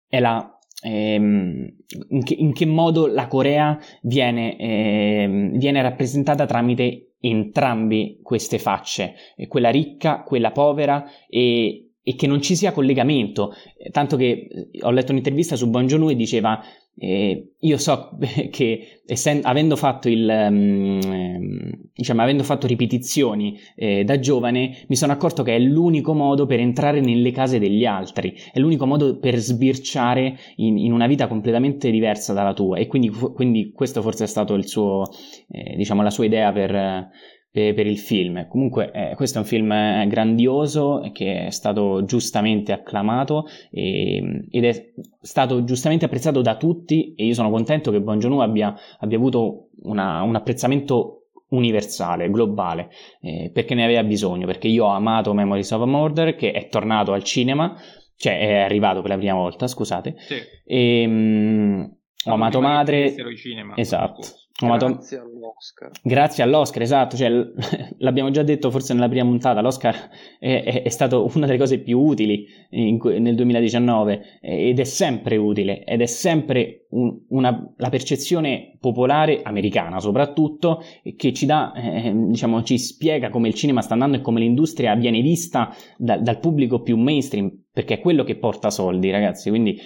è 0.08 0.20
la 0.20 0.58
ehm, 0.82 1.76
in, 2.10 2.24
che, 2.24 2.34
in, 2.34 2.54
che, 2.54 2.66
modo 2.66 3.08
la 3.08 3.28
Corea 3.28 3.78
viene, 4.02 4.58
ehm, 4.58 5.58
viene 5.58 5.82
rappresentata 5.82 6.46
tramite 6.46 7.14
entrambi 7.20 8.20
queste 8.22 8.60
facce, 8.60 9.16
quella 9.48 9.70
ricca, 9.70 10.22
quella 10.24 10.52
povera 10.52 11.04
e, 11.28 11.94
e 12.02 12.16
che 12.16 12.28
non 12.28 12.42
ci 12.42 12.56
sia 12.56 12.72
collegamento. 12.72 13.54
Tanto 13.92 14.16
che 14.18 14.48
eh, 14.50 14.70
ho 14.82 14.92
letto 14.92 15.12
un'intervista 15.12 15.56
su 15.56 15.70
Bon 15.70 15.88
Joon-ho 15.88 16.12
e 16.12 16.16
diceva 16.16 16.62
eh, 17.00 17.52
io 17.60 17.78
so 17.78 18.18
che 18.50 19.02
essendo, 19.06 19.48
avendo 19.48 19.76
fatto 19.76 20.10
il 20.10 20.28
um, 20.28 21.72
diciamo 21.94 22.22
avendo 22.22 22.44
fatto 22.44 22.66
ripetizioni 22.66 23.58
eh, 23.76 24.04
da 24.04 24.20
giovane 24.20 24.86
mi 24.88 24.96
sono 24.96 25.12
accorto 25.12 25.44
che 25.44 25.56
è 25.56 25.60
l'unico 25.60 26.14
modo 26.14 26.46
per 26.46 26.60
entrare 26.60 27.00
nelle 27.00 27.32
case 27.32 27.60
degli 27.60 27.86
altri. 27.86 28.36
È 28.52 28.60
l'unico 28.60 28.86
modo 28.86 29.20
per 29.20 29.38
sbirciare 29.38 30.38
in, 30.58 30.78
in 30.78 30.92
una 30.92 31.08
vita 31.08 31.28
completamente 31.28 31.92
diversa 31.92 32.34
dalla 32.34 32.54
tua. 32.54 32.78
E 32.78 32.88
quindi, 32.88 33.10
quindi 33.10 33.72
questo 33.72 34.02
forse 34.02 34.24
è 34.24 34.28
stato 34.28 34.56
il 34.56 34.68
suo 34.68 35.04
eh, 35.50 35.76
diciamo 35.76 36.02
la 36.02 36.10
sua 36.10 36.26
idea 36.26 36.52
per 36.52 37.10
per, 37.58 37.74
per 37.74 37.88
il 37.88 37.98
film. 37.98 38.48
Comunque 38.48 38.92
eh, 38.92 39.16
questo 39.16 39.40
è 39.40 39.42
un 39.42 39.48
film 39.48 39.72
eh, 39.72 40.06
grandioso 40.08 41.10
che 41.12 41.48
è 41.48 41.50
stato 41.50 42.04
giustamente 42.06 42.72
acclamato 42.72 43.48
e, 43.72 44.46
ed 44.52 44.64
è 44.64 44.94
stato 45.22 45.64
giustamente 45.64 46.06
apprezzato 46.06 46.42
da 46.42 46.56
tutti 46.56 47.16
e 47.16 47.26
io 47.26 47.34
sono 47.34 47.50
contento 47.50 47.90
che 47.90 48.00
Bon 48.00 48.20
Joon-ho 48.20 48.42
abbia, 48.42 48.76
abbia 49.00 49.18
avuto 49.18 49.70
una, 49.82 50.22
un 50.22 50.36
apprezzamento 50.36 51.30
universale, 51.50 52.30
globale, 52.30 52.90
eh, 53.22 53.50
perché 53.52 53.74
ne 53.74 53.86
aveva 53.86 54.04
bisogno, 54.04 54.46
perché 54.46 54.68
io 54.68 54.86
ho 54.86 54.90
amato 54.90 55.34
Memories 55.34 55.72
of 55.72 55.82
a 55.82 55.86
Murder 55.86 56.36
che 56.36 56.52
è 56.52 56.68
tornato 56.68 57.14
al 57.14 57.24
cinema, 57.24 57.76
cioè 58.18 58.38
è 58.38 58.58
arrivato 58.58 59.02
per 59.02 59.12
la 59.12 59.18
prima 59.18 59.34
volta, 59.34 59.66
scusate, 59.66 60.16
sì. 60.18 60.36
e 60.66 61.06
um, 61.08 61.97
ho 62.32 62.34
amato 62.34 62.62
Madre, 62.62 63.16
cinema, 63.36 63.76
esatto, 63.76 64.22
Grazie 64.60 65.20
all'Oscar. 65.20 65.92
Grazie 66.02 66.44
all'Oscar, 66.44 66.82
esatto, 66.82 67.16
cioè, 67.16 67.30
l'abbiamo 68.00 68.32
già 68.32 68.42
detto 68.42 68.72
forse 68.72 68.96
nella 68.96 69.08
prima 69.08 69.24
puntata, 69.24 69.62
l'Oscar 69.62 70.10
è, 70.40 70.64
è, 70.64 70.82
è 70.82 70.90
stato 70.90 71.30
una 71.36 71.46
delle 71.46 71.60
cose 71.60 71.80
più 71.80 72.00
utili 72.00 72.48
in, 72.72 72.98
nel 73.20 73.36
2019 73.36 74.40
ed 74.42 74.80
è 74.80 74.84
sempre 74.84 75.38
utile 75.38 75.84
ed 75.84 76.02
è 76.02 76.08
sempre 76.08 76.88
un, 76.90 77.20
una, 77.30 77.72
la 77.78 77.90
percezione 77.90 78.78
popolare 78.80 79.42
americana 79.44 80.00
soprattutto 80.00 80.82
che 81.16 81.34
ci 81.34 81.46
dà, 81.46 81.72
eh, 81.74 82.12
diciamo, 82.16 82.64
ci 82.64 82.80
spiega 82.80 83.30
come 83.30 83.50
il 83.50 83.54
cinema 83.54 83.82
sta 83.82 83.94
andando 83.94 84.18
e 84.18 84.22
come 84.22 84.40
l'industria 84.40 84.96
viene 84.96 85.22
vista 85.22 85.72
da, 85.98 86.18
dal 86.18 86.40
pubblico 86.40 86.82
più 86.82 86.98
mainstream 86.98 87.66
perché 87.72 87.96
è 87.96 88.00
quello 88.00 88.24
che 88.24 88.38
porta 88.38 88.72
soldi 88.72 89.12
ragazzi, 89.12 89.50
quindi 89.50 89.80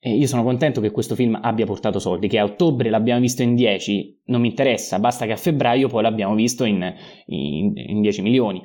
e 0.00 0.14
io 0.14 0.26
sono 0.28 0.44
contento 0.44 0.80
che 0.80 0.90
questo 0.90 1.16
film 1.16 1.38
abbia 1.40 1.66
portato 1.66 1.98
soldi, 1.98 2.28
che 2.28 2.38
a 2.38 2.44
ottobre 2.44 2.88
l'abbiamo 2.88 3.20
visto 3.20 3.42
in 3.42 3.56
10, 3.56 4.22
non 4.26 4.40
mi 4.40 4.48
interessa, 4.48 5.00
basta 5.00 5.26
che 5.26 5.32
a 5.32 5.36
febbraio 5.36 5.88
poi 5.88 6.02
l'abbiamo 6.02 6.34
visto 6.34 6.64
in, 6.64 6.94
in, 7.26 7.72
in 7.74 8.00
10 8.00 8.22
milioni. 8.22 8.64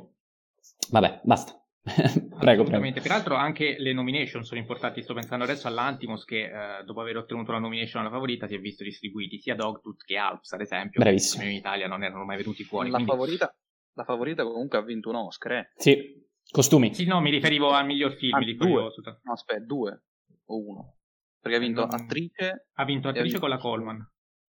Vabbè, 0.92 1.22
basta. 1.24 1.58
prego, 2.40 2.64
prego. 2.64 3.02
Peraltro 3.02 3.36
anche 3.36 3.76
le 3.78 3.94
nomination 3.94 4.44
sono 4.44 4.60
importanti. 4.60 5.02
Sto 5.02 5.14
pensando 5.14 5.44
adesso 5.44 5.68
all'Antimos 5.68 6.24
che 6.24 6.44
eh, 6.44 6.84
dopo 6.86 7.02
aver 7.02 7.18
ottenuto 7.18 7.52
la 7.52 7.60
nomination 7.60 8.02
alla 8.02 8.12
favorita 8.12 8.48
si 8.48 8.56
è 8.56 8.60
visto 8.60 8.84
distribuiti 8.84 9.40
sia 9.40 9.56
Dogtooth 9.56 10.04
che 10.06 10.16
Alps, 10.16 10.54
ad 10.54 10.62
esempio. 10.62 11.02
Bravissimo. 11.02 11.44
In 11.44 11.52
Italia 11.52 11.88
non 11.88 12.04
erano 12.04 12.24
mai 12.24 12.38
venuti 12.38 12.64
fuori. 12.64 12.90
La, 12.90 12.96
quindi... 12.96 13.12
favorita, 13.12 13.54
la 13.96 14.04
favorita 14.04 14.44
comunque 14.44 14.78
ha 14.78 14.82
vinto 14.82 15.10
un 15.10 15.16
Oscar, 15.16 15.52
eh? 15.54 15.72
Sì, 15.76 16.26
costumi. 16.50 16.94
Sì, 16.94 17.06
no, 17.06 17.20
mi 17.20 17.32
riferivo 17.32 17.72
al 17.72 17.86
miglior 17.86 18.14
film. 18.14 18.36
Ah, 18.36 18.40
due. 18.40 18.82
No, 19.24 19.34
aspetta, 19.34 19.66
due 19.66 20.04
o 20.46 20.58
uno. 20.58 20.96
Perché 21.44 21.58
ha 21.58 21.62
vinto 21.62 21.82
non... 21.82 21.94
attrice. 21.94 22.68
Ha 22.72 22.86
vinto 22.86 23.10
attrice 23.10 23.26
vinto... 23.26 23.40
con 23.42 23.50
la 23.50 23.58
Coleman. 23.58 24.12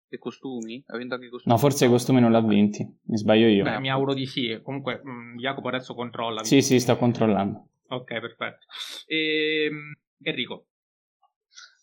E 0.09 0.17
costumi? 0.17 0.83
Ha 0.87 0.97
vinto 0.97 1.15
anche 1.15 1.27
i 1.27 1.29
costumi? 1.29 1.55
No, 1.55 1.61
forse 1.61 1.85
i 1.85 1.89
costumi 1.89 2.19
non 2.19 2.33
l'ha 2.33 2.41
vinti. 2.41 2.83
Mi 2.83 3.19
sbaglio 3.19 3.47
io. 3.47 3.63
Beh, 3.63 3.79
mi 3.79 3.91
auguro 3.91 4.15
di 4.15 4.25
sì. 4.25 4.59
Comunque, 4.63 5.03
mh, 5.05 5.11
mm, 5.11 5.37
Jacopo 5.37 5.69
adesso 5.69 5.95
controlla. 5.95 6.43
Sì, 6.45 6.63
sì, 6.63 6.81
sto 6.81 6.97
controllando. 6.97 7.69
Ok, 7.89 8.19
perfetto. 8.19 8.65
E... 9.07 9.67
Ehm, 9.67 9.93
Enrico. 10.23 10.69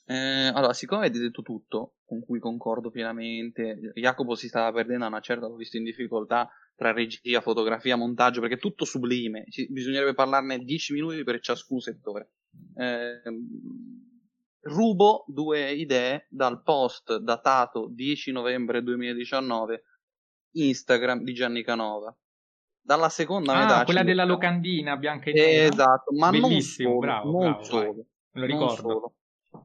Eh, 0.07 0.51
allora, 0.53 0.73
siccome 0.73 1.05
avete 1.05 1.19
detto 1.19 1.43
tutto, 1.43 1.97
con 2.03 2.19
cui 2.21 2.39
concordo 2.39 2.89
pienamente, 2.89 3.91
Jacopo 3.93 4.33
si 4.33 4.47
stava 4.47 4.71
perdendo 4.71 5.05
a 5.05 5.09
una 5.09 5.19
certa, 5.19 5.47
l'ho 5.47 5.55
visto 5.55 5.77
in 5.77 5.83
difficoltà, 5.83 6.49
tra 6.75 6.91
regia, 6.91 7.41
fotografia, 7.41 7.95
montaggio, 7.95 8.39
perché 8.39 8.55
è 8.55 8.59
tutto 8.59 8.85
sublime. 8.85 9.45
Ci, 9.49 9.71
bisognerebbe 9.71 10.15
parlarne 10.15 10.57
10 10.57 10.93
minuti 10.93 11.23
per 11.23 11.39
ciascun 11.39 11.79
settore. 11.79 12.31
Eh, 12.75 13.21
rubo 14.65 15.25
due 15.27 15.71
idee 15.71 16.27
dal 16.29 16.61
post 16.63 17.17
datato 17.17 17.87
10 17.89 18.31
novembre 18.31 18.81
2019 18.81 19.83
Instagram 20.51 21.23
di 21.23 21.33
Gianni 21.33 21.63
Canova. 21.63 22.15
Dalla 22.81 23.09
seconda 23.09 23.53
ah, 23.53 23.59
metà. 23.59 23.83
quella 23.83 24.03
della 24.03 24.25
locandina 24.25 24.95
bianca 24.95 25.29
e 25.31 25.33
nera. 25.33 25.73
Esatto, 25.73 26.11
ma 26.13 26.29
Bellissimo, 26.29 26.89
non 26.89 26.99
solo. 26.99 26.99
bravo, 26.99 27.31
non 27.31 27.41
bravo, 27.41 27.63
solo. 27.63 28.05
lo 28.31 28.45
ricordo. 28.45 29.13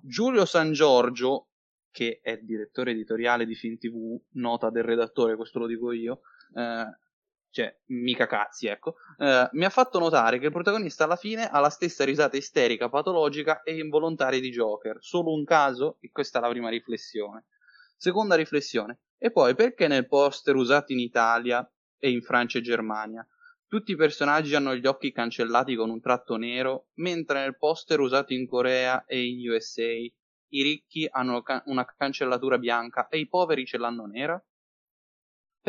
Giulio 0.01 0.45
San 0.47 0.73
Giorgio, 0.73 1.49
che 1.91 2.21
è 2.23 2.39
direttore 2.39 2.93
editoriale 2.93 3.45
di 3.45 3.55
Film 3.55 3.77
TV, 3.77 4.19
nota 4.33 4.71
del 4.71 4.85
redattore, 4.85 5.37
questo 5.37 5.59
lo 5.59 5.67
dico 5.67 5.93
io, 5.93 6.21
eh, 6.55 6.87
cioè, 7.51 7.77
mica 7.87 8.27
cazzi, 8.27 8.67
ecco, 8.69 8.97
eh, 9.19 9.49
mi 9.53 9.65
ha 9.65 9.71
fatto 9.71 9.99
notare 9.99 10.39
che 10.39 10.47
il 10.47 10.53
protagonista 10.53 11.05
alla 11.05 11.17
fine 11.17 11.49
ha 11.49 11.59
la 11.59 11.71
stessa 11.71 12.05
risata 12.05 12.37
isterica, 12.37 12.89
patologica 12.89 13.63
e 13.63 13.77
involontaria 13.79 14.41
di 14.41 14.51
Joker. 14.51 14.99
Solo 15.01 15.33
un 15.33 15.45
caso? 15.45 15.99
E 16.01 16.11
questa 16.11 16.39
è 16.39 16.43
la 16.43 16.49
prima 16.49 16.69
riflessione. 16.69 17.47
Seconda 17.97 18.37
riflessione. 18.37 19.01
E 19.19 19.31
poi, 19.31 19.55
perché 19.55 19.89
nel 19.89 20.07
poster 20.07 20.55
usato 20.55 20.93
in 20.93 21.01
Italia 21.01 21.69
e 21.99 22.11
in 22.11 22.23
Francia 22.23 22.59
e 22.59 22.63
Germania 22.63 23.27
tutti 23.67 23.93
i 23.93 23.97
personaggi 23.97 24.57
hanno 24.57 24.75
gli 24.75 24.87
occhi 24.87 25.13
cancellati 25.13 25.77
con 25.77 25.91
un 25.91 26.01
tratto 26.01 26.35
nero, 26.37 26.89
mentre 26.95 27.41
nel 27.41 27.57
poster 27.57 28.01
usato 28.01 28.33
in 28.33 28.49
Corea 28.49 29.05
e 29.05 29.25
in 29.25 29.49
USA 29.49 29.85
i 29.85 30.63
ricchi 30.63 31.07
hanno 31.09 31.41
una 31.67 31.85
cancellatura 31.85 32.59
bianca 32.59 33.07
e 33.07 33.19
i 33.19 33.29
poveri 33.29 33.65
ce 33.65 33.79
l'hanno 33.79 34.07
nera? 34.07 34.43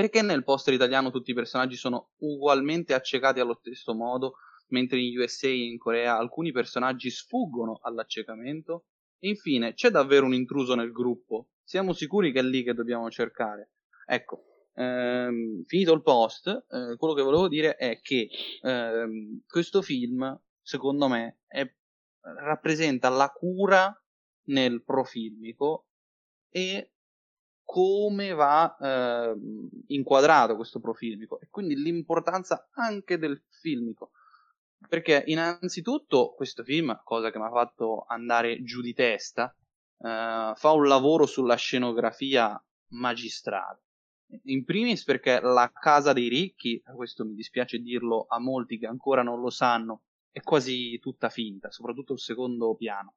Perché 0.02 0.24
nel 0.24 0.44
poster 0.44 0.74
italiano 0.74 1.12
tutti 1.12 1.30
i 1.30 1.36
personaggi 1.36 1.76
sono 1.76 2.14
ugualmente 2.22 2.96
accecati 2.96 3.40
allo 3.40 3.54
stesso 3.54 3.94
modo, 3.94 4.38
mentre 4.70 5.00
in 5.00 5.16
USA 5.16 5.46
e 5.46 5.66
in 5.66 5.78
Corea 5.78 6.18
alcuni 6.18 6.52
personaggi 6.52 7.12
sfuggono 7.12 7.78
all'accecamento? 7.84 8.86
Infine, 9.20 9.76
c'è 9.76 9.92
davvero 9.92 10.26
un 10.26 10.34
intruso 10.34 10.74
nel 10.74 10.92
gruppo? 10.92 11.50
Siamo 11.64 11.94
sicuri 11.94 12.32
che 12.32 12.40
è 12.40 12.42
lì 12.42 12.64
che 12.64 12.74
dobbiamo 12.74 13.12
cercare? 13.12 13.74
Ecco, 14.08 14.70
ehm, 14.74 15.66
finito 15.66 15.94
il 15.94 16.02
post, 16.02 16.48
eh, 16.48 16.96
quello 16.98 17.14
che 17.14 17.22
volevo 17.22 17.48
dire 17.48 17.76
è 17.76 18.00
che 18.02 18.28
ehm, 18.64 19.42
questo 19.46 19.84
film, 19.84 20.36
secondo 20.64 21.10
me, 21.10 21.42
è, 21.46 21.64
rappresenta 22.22 23.08
la 23.10 23.30
cura 23.30 23.96
nel 24.46 24.84
profilmico 24.84 25.90
e 26.50 26.90
come 27.72 28.34
va 28.34 28.76
eh, 28.76 29.34
inquadrato 29.88 30.58
questo 30.58 30.82
profilmico 30.82 31.40
e 31.40 31.48
quindi 31.50 31.78
l'importanza 31.78 32.68
anche 32.74 33.18
del 33.18 33.42
filmico. 33.48 34.12
Perché 34.90 35.24
innanzitutto 35.28 36.34
questo 36.36 36.66
film, 36.66 37.00
cosa 37.06 37.32
che 37.32 37.40
mi 37.40 37.46
ha 37.46 37.50
fatto 37.50 38.04
andare 38.10 38.62
giù 38.64 38.82
di 38.82 38.94
testa, 38.94 39.56
eh, 40.00 40.52
fa 40.54 40.72
un 40.72 40.86
lavoro 40.86 41.26
sulla 41.26 41.56
scenografia 41.56 42.62
magistrale. 42.90 43.84
In 44.44 44.66
primis 44.66 45.06
perché 45.06 45.40
la 45.40 45.72
casa 45.74 46.12
dei 46.12 46.28
ricchi, 46.28 46.84
questo 46.94 47.24
mi 47.24 47.36
dispiace 47.36 47.80
dirlo 47.80 48.26
a 48.28 48.38
molti 48.38 48.80
che 48.80 48.88
ancora 48.88 49.24
non 49.24 49.40
lo 49.40 49.50
sanno, 49.50 50.02
è 50.30 50.42
quasi 50.42 51.00
tutta 51.00 51.30
finta, 51.30 51.72
soprattutto 51.72 52.12
il 52.12 52.20
secondo 52.20 52.76
piano. 52.76 53.14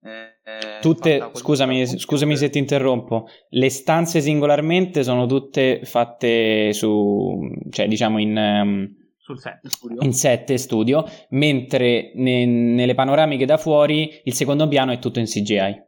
Eh, 0.00 0.78
tutte, 0.80 1.30
scusami, 1.32 1.86
scusami 1.86 2.36
se 2.36 2.50
ti 2.50 2.58
interrompo, 2.58 3.28
le 3.50 3.68
stanze 3.68 4.20
singolarmente 4.20 5.02
sono 5.02 5.26
tutte 5.26 5.80
fatte 5.84 6.72
su, 6.72 7.38
cioè 7.70 7.88
diciamo 7.88 8.18
in, 8.18 8.36
um, 8.36 8.96
sul 9.16 9.38
set 9.38 9.66
studio. 9.66 10.02
in 10.02 10.12
set 10.12 10.54
studio, 10.54 11.04
mentre 11.30 12.12
ne, 12.14 12.46
nelle 12.46 12.94
panoramiche 12.94 13.44
da 13.44 13.56
fuori 13.56 14.20
il 14.24 14.34
secondo 14.34 14.68
piano 14.68 14.92
è 14.92 14.98
tutto 14.98 15.18
in 15.18 15.26
CGI. 15.26 15.86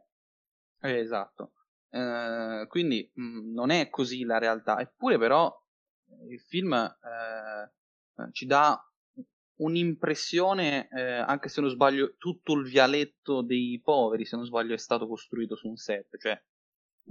Eh, 0.83 0.97
esatto, 0.99 1.53
eh, 1.89 2.65
quindi 2.67 3.09
mh, 3.13 3.23
mm, 3.23 3.53
non 3.53 3.69
è 3.69 3.89
così 3.89 4.23
la 4.23 4.37
realtà, 4.37 4.79
eppure 4.79 5.17
però 5.17 5.51
il 6.29 6.39
film 6.41 6.73
eh, 6.73 8.29
ci 8.31 8.45
dà 8.45 8.77
un'impressione, 9.61 10.89
eh, 10.89 11.01
anche 11.01 11.49
se 11.49 11.61
non 11.61 11.69
sbaglio, 11.69 12.15
tutto 12.17 12.53
il 12.53 12.67
vialetto 12.67 13.41
dei 13.41 13.79
poveri, 13.83 14.25
se 14.25 14.35
non 14.35 14.45
sbaglio, 14.45 14.73
è 14.73 14.77
stato 14.77 15.07
costruito 15.07 15.55
su 15.55 15.67
un 15.67 15.75
set, 15.75 16.17
cioè... 16.17 16.39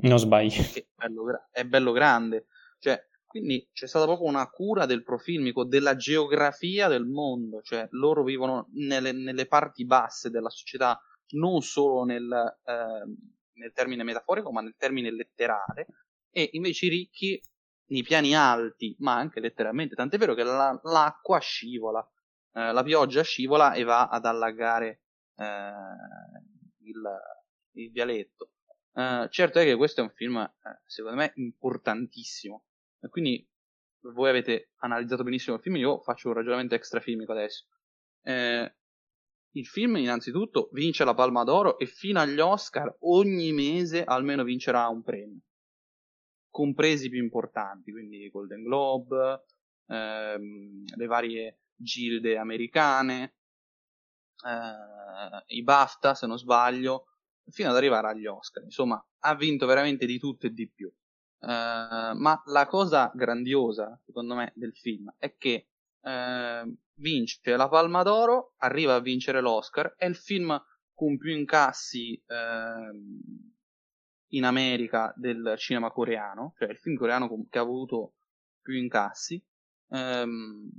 Non 0.02 0.18
sbaglio. 0.18 0.52
È 0.74 0.86
bello, 0.94 1.48
è 1.50 1.64
bello 1.64 1.92
grande, 1.92 2.46
cioè, 2.78 3.02
quindi 3.26 3.68
c'è 3.72 3.86
stata 3.86 4.04
proprio 4.06 4.28
una 4.28 4.48
cura 4.48 4.86
del 4.86 5.02
profilmico, 5.02 5.64
della 5.64 5.96
geografia 5.96 6.88
del 6.88 7.06
mondo, 7.06 7.60
cioè 7.62 7.86
loro 7.90 8.22
vivono 8.22 8.68
nelle, 8.74 9.12
nelle 9.12 9.46
parti 9.46 9.84
basse 9.84 10.30
della 10.30 10.50
società, 10.50 11.00
non 11.30 11.62
solo 11.62 12.04
nel, 12.04 12.30
eh, 12.64 13.04
nel 13.52 13.72
termine 13.72 14.04
metaforico, 14.04 14.52
ma 14.52 14.60
nel 14.60 14.74
termine 14.76 15.10
letterale, 15.12 15.86
e 16.30 16.50
invece 16.52 16.86
i 16.86 16.90
ricchi 16.90 17.40
nei 17.86 18.02
piani 18.02 18.34
alti, 18.34 18.94
ma 18.98 19.16
anche 19.16 19.40
letteralmente, 19.40 19.94
tant'è 19.94 20.18
vero 20.18 20.34
che 20.34 20.44
la, 20.44 20.78
l'acqua 20.84 21.38
scivola, 21.38 22.06
eh, 22.52 22.72
la 22.72 22.82
pioggia 22.82 23.22
scivola 23.22 23.74
e 23.74 23.84
va 23.84 24.08
ad 24.08 24.24
allagare 24.24 25.02
eh, 25.36 25.72
il, 26.82 27.02
il, 27.72 27.90
vialetto. 27.90 28.52
Eh, 28.94 29.28
certo 29.30 29.58
è 29.58 29.64
che 29.64 29.76
questo 29.76 30.00
è 30.00 30.04
un 30.04 30.10
film, 30.10 30.52
secondo 30.84 31.16
me, 31.16 31.32
importantissimo. 31.34 32.64
Quindi 33.08 33.48
voi 34.02 34.28
avete 34.28 34.72
analizzato 34.78 35.22
benissimo 35.22 35.56
il 35.56 35.62
film, 35.62 35.76
io 35.76 36.00
faccio 36.00 36.28
un 36.28 36.34
ragionamento 36.34 36.74
extra 36.74 37.00
filmico 37.00 37.32
adesso. 37.32 37.66
Eh, 38.22 38.74
il 39.52 39.66
film 39.66 39.96
innanzitutto 39.96 40.68
vince 40.72 41.04
la 41.04 41.14
Palma 41.14 41.42
d'Oro 41.44 41.78
e 41.78 41.86
fino 41.86 42.20
agli 42.20 42.38
Oscar 42.38 42.94
ogni 43.00 43.52
mese 43.52 44.04
almeno 44.04 44.44
vincerà 44.44 44.86
un 44.88 45.02
premio, 45.02 45.40
compresi 46.48 47.06
i 47.06 47.10
più 47.10 47.20
importanti, 47.20 47.90
quindi 47.90 48.28
Golden 48.30 48.62
Globe, 48.62 49.44
ehm, 49.86 50.84
le 50.94 51.06
varie 51.06 51.58
gilde 51.80 52.36
americane, 52.36 53.34
eh, 54.44 55.54
i 55.54 55.62
BAFTA 55.62 56.14
se 56.14 56.26
non 56.26 56.38
sbaglio, 56.38 57.06
fino 57.50 57.70
ad 57.70 57.76
arrivare 57.76 58.08
agli 58.08 58.26
Oscar. 58.26 58.62
Insomma, 58.62 59.04
ha 59.20 59.34
vinto 59.34 59.66
veramente 59.66 60.06
di 60.06 60.18
tutto 60.18 60.46
e 60.46 60.50
di 60.50 60.68
più. 60.68 60.88
Eh, 60.88 62.12
ma 62.14 62.42
la 62.46 62.66
cosa 62.66 63.10
grandiosa, 63.14 63.98
secondo 64.04 64.34
me, 64.34 64.52
del 64.54 64.74
film 64.74 65.12
è 65.18 65.36
che 65.36 65.68
eh, 66.02 66.74
vince 66.94 67.56
la 67.56 67.68
Palma 67.68 68.02
d'Oro, 68.02 68.54
arriva 68.58 68.94
a 68.94 69.00
vincere 69.00 69.40
l'Oscar, 69.40 69.94
è 69.96 70.06
il 70.06 70.16
film 70.16 70.62
con 70.94 71.16
più 71.16 71.34
incassi 71.34 72.22
ehm, 72.26 73.20
in 74.32 74.44
America 74.44 75.12
del 75.16 75.54
cinema 75.56 75.90
coreano, 75.90 76.52
cioè 76.58 76.68
il 76.68 76.78
film 76.78 76.96
coreano 76.96 77.46
che 77.48 77.58
ha 77.58 77.62
avuto 77.62 78.14
più 78.60 78.74
incassi. 78.74 79.42
Um, 79.88 80.70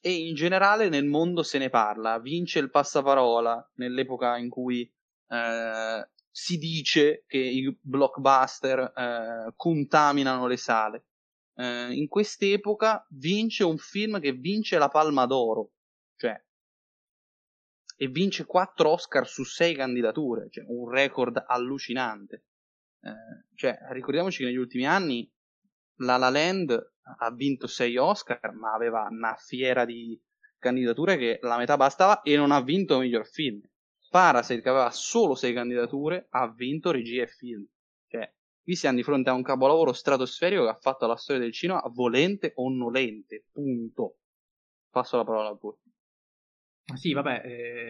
e 0.00 0.12
in 0.12 0.34
generale 0.34 0.88
nel 0.88 1.06
mondo 1.06 1.42
se 1.42 1.58
ne 1.58 1.70
parla, 1.70 2.18
vince 2.18 2.58
il 2.58 2.70
passaparola 2.70 3.72
nell'epoca 3.76 4.36
in 4.36 4.50
cui 4.50 4.82
eh, 5.28 6.08
si 6.30 6.58
dice 6.58 7.24
che 7.26 7.38
i 7.38 7.76
blockbuster 7.80 8.92
eh, 8.94 9.52
contaminano 9.56 10.46
le 10.46 10.56
sale. 10.56 11.06
Eh, 11.54 11.94
in 11.94 12.08
quest'epoca 12.08 13.06
vince 13.10 13.64
un 13.64 13.78
film 13.78 14.20
che 14.20 14.32
vince 14.32 14.76
la 14.76 14.88
Palma 14.88 15.26
d'Oro, 15.26 15.70
cioè 16.16 16.38
e 17.96 18.08
vince 18.08 18.44
4 18.44 18.90
Oscar 18.90 19.26
su 19.26 19.44
6 19.44 19.74
candidature, 19.74 20.48
cioè 20.50 20.64
un 20.68 20.90
record 20.90 21.42
allucinante. 21.46 22.44
Eh, 23.00 23.54
cioè, 23.54 23.78
ricordiamoci 23.90 24.38
che 24.38 24.44
negli 24.46 24.56
ultimi 24.56 24.86
anni 24.86 25.30
La 25.98 26.16
La 26.16 26.30
Land 26.30 26.93
ha 27.18 27.30
vinto 27.32 27.66
6 27.66 27.96
Oscar, 27.96 28.52
ma 28.54 28.72
aveva 28.72 29.06
una 29.10 29.34
fiera 29.36 29.84
di 29.84 30.20
candidature 30.58 31.16
che 31.16 31.38
la 31.42 31.58
metà 31.58 31.76
bastava 31.76 32.22
e 32.22 32.36
non 32.36 32.50
ha 32.50 32.62
vinto 32.62 32.98
miglior 32.98 33.26
film. 33.26 33.60
Parasite, 34.08 34.62
che 34.62 34.68
aveva 34.68 34.90
solo 34.90 35.34
6 35.34 35.52
candidature, 35.52 36.26
ha 36.30 36.50
vinto 36.52 36.90
regia 36.90 37.22
e 37.22 37.26
film. 37.26 37.66
Cioè, 38.06 38.32
qui 38.62 38.74
siamo 38.76 38.96
di 38.96 39.02
fronte 39.02 39.28
a 39.28 39.34
un 39.34 39.42
capolavoro 39.42 39.92
stratosferico 39.92 40.62
che 40.62 40.70
ha 40.70 40.78
fatto 40.80 41.06
la 41.06 41.16
storia 41.16 41.42
del 41.42 41.52
cinema 41.52 41.82
volente 41.92 42.52
o 42.56 42.70
nolente. 42.70 43.46
Punto. 43.52 44.18
Passo 44.88 45.16
la 45.16 45.24
parola 45.24 45.48
a 45.48 45.58
voi. 45.60 45.76
Sì, 46.94 47.12
vabbè, 47.12 47.40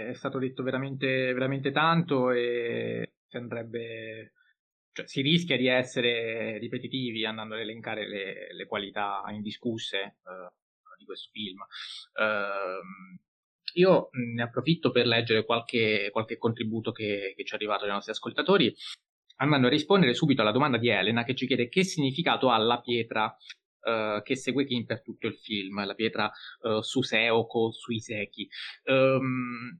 è 0.09 0.15
stato 0.15 0.39
detto 0.39 0.63
veramente, 0.63 1.33
veramente 1.33 1.73
tanto 1.73 2.31
e 2.31 3.17
si 3.27 3.37
andrebbe 3.37 4.33
cioè, 4.95 5.09
si 5.09 5.23
rischia 5.23 5.57
di 5.57 5.67
essere 5.67 6.57
ripetitivi 6.59 7.27
andando 7.27 7.55
ad 7.55 7.61
elencare 7.61 8.09
le, 8.09 8.55
le 8.55 8.67
qualità 8.67 9.25
indiscusse 9.31 10.19
uh, 10.23 10.97
di 10.97 11.05
questo 11.05 11.31
film. 11.33 11.59
Uh, 12.15 13.19
io 13.75 14.09
ne 14.13 14.43
approfitto 14.43 14.93
per 14.93 15.07
leggere 15.07 15.45
qualche, 15.45 16.11
qualche 16.13 16.39
contributo 16.39 16.93
che, 16.93 17.35
che, 17.37 17.45
ci 17.45 17.53
è 17.53 17.57
arrivato 17.57 17.85
dai 17.85 17.95
nostri 17.95 18.13
ascoltatori, 18.13 18.73
andando 19.39 19.67
a 19.67 19.71
rispondere 19.71 20.15
subito 20.15 20.43
alla 20.43 20.53
domanda 20.53 20.79
di 20.79 20.89
Elena 20.89 21.25
che 21.25 21.35
ci 21.35 21.49
chiede 21.49 21.69
che 21.69 21.83
significato 21.83 22.51
ha 22.51 22.57
la 22.59 22.81
pietra 22.81 23.37
uh, 23.81 24.23
che 24.23 24.37
segue 24.37 24.65
Kim 24.65 24.85
per 24.85 25.03
tutto 25.03 25.27
il 25.27 25.35
film, 25.35 25.85
la 25.85 25.95
pietra 25.95 26.31
uh, 26.61 26.83
Suseoko 26.83 27.73
Suiseki. 27.73 28.49
Um, 28.85 29.77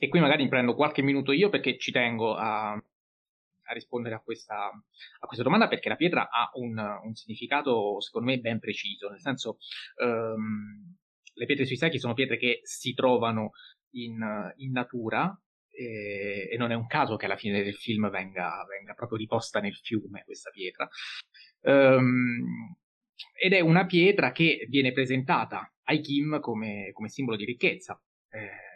e 0.00 0.08
qui 0.08 0.18
magari 0.18 0.48
prendo 0.48 0.74
qualche 0.74 1.02
minuto 1.02 1.30
io 1.30 1.48
perché 1.48 1.78
ci 1.78 1.92
tengo 1.92 2.34
a, 2.34 2.82
a 3.64 3.72
rispondere 3.72 4.14
a 4.14 4.20
questa, 4.20 4.66
a 4.66 5.26
questa, 5.26 5.44
domanda 5.44 5.68
perché 5.68 5.88
la 5.88 5.96
pietra 5.96 6.28
ha 6.28 6.50
un, 6.54 6.76
un, 6.78 7.14
significato 7.14 8.00
secondo 8.00 8.30
me 8.30 8.38
ben 8.38 8.58
preciso, 8.58 9.08
nel 9.08 9.20
senso 9.20 9.58
um, 10.04 10.96
le 11.34 11.46
pietre 11.46 11.64
Suiseki 11.64 11.98
sono 11.98 12.14
pietre 12.14 12.36
che 12.36 12.60
si 12.62 12.94
trovano 12.94 13.52
in, 13.92 14.52
in 14.56 14.72
natura 14.72 15.34
e, 15.70 16.48
e, 16.50 16.56
non 16.56 16.70
è 16.70 16.74
un 16.74 16.86
caso 16.86 17.16
che 17.16 17.24
alla 17.24 17.36
fine 17.36 17.62
del 17.62 17.74
film 17.74 18.10
venga, 18.10 18.64
venga 18.68 18.94
proprio 18.94 19.18
riposta 19.18 19.60
nel 19.60 19.74
fiume 19.74 20.22
questa 20.24 20.50
pietra. 20.50 20.88
Um, 21.62 22.76
ed 23.40 23.52
è 23.52 23.60
una 23.60 23.86
pietra 23.86 24.32
che 24.32 24.66
viene 24.68 24.92
presentata 24.92 25.72
ai 25.84 26.00
Kim 26.00 26.40
come, 26.40 26.90
come 26.92 27.08
simbolo 27.08 27.36
di 27.36 27.44
ricchezza. 27.44 28.00
Eh, 28.28 28.71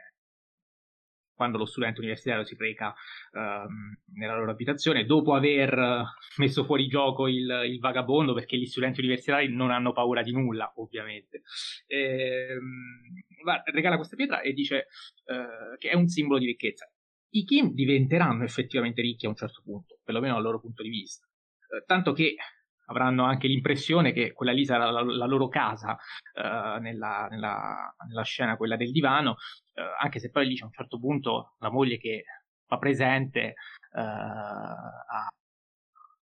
quando 1.37 1.59
lo 1.59 1.67
studente 1.67 2.01
universitario 2.01 2.45
si 2.45 2.57
reca 2.59 2.95
um, 3.33 3.97
nella 4.15 4.37
loro 4.37 4.51
abitazione, 4.51 5.05
dopo 5.05 5.35
aver 5.35 6.05
messo 6.39 6.65
fuori 6.65 6.89
gioco 6.89 7.29
il, 7.29 7.63
il, 7.67 7.79
vagabondo, 7.79 8.33
perché 8.33 8.57
gli 8.57 8.67
studenti 8.67 9.01
universitari 9.01 9.55
non 9.55 9.71
hanno 9.71 9.93
paura 9.93 10.23
di 10.23 10.33
nulla, 10.33 10.73
ovviamente. 10.77 11.43
Ehm, 11.87 13.13
regala 13.73 13.97
questa 13.97 14.17
pietra 14.17 14.41
e 14.41 14.53
dice 14.53 14.87
uh, 15.27 15.77
che 15.77 15.91
è 15.91 15.95
un 15.95 16.09
simbolo 16.09 16.39
di 16.39 16.47
ricchezza. 16.47 16.91
I 17.31 17.45
Kim 17.45 17.73
diventeranno 17.73 18.45
effettivamente 18.45 19.03
ricchi 19.03 19.27
a 19.27 19.29
un 19.29 19.37
certo 19.37 19.61
punto, 19.63 20.01
perlomeno 20.03 20.35
dal 20.35 20.43
loro 20.43 20.61
punto 20.61 20.83
di 20.83 20.89
vista. 20.89 21.27
Uh, 21.69 21.85
tanto 21.85 22.13
che 22.13 22.37
avranno 22.87 23.25
anche 23.25 23.47
l'impressione 23.47 24.13
che 24.13 24.33
quella 24.33 24.53
lì 24.53 24.65
sarà 24.65 24.91
la, 24.91 25.03
la 25.03 25.27
loro 25.27 25.49
casa 25.49 25.93
uh, 26.35 26.81
nella, 26.81 27.29
nella, 27.31 27.95
nella, 28.07 28.23
scena, 28.23 28.57
quella 28.57 28.77
del 28.77 28.93
divano, 28.93 29.31
uh, 29.31 30.03
anche 30.03 30.19
se 30.19 30.31
poi 30.31 30.47
lì 30.47 30.57
c'è 30.57 30.65
un 30.65 30.73
certo 30.73 30.99
punto 30.99 31.55
la 31.59 31.71
moglie 31.71 31.99
che 31.99 32.25
fa 32.67 32.79
presente 32.79 33.55
uh, 33.93 33.99
a, 33.99 35.29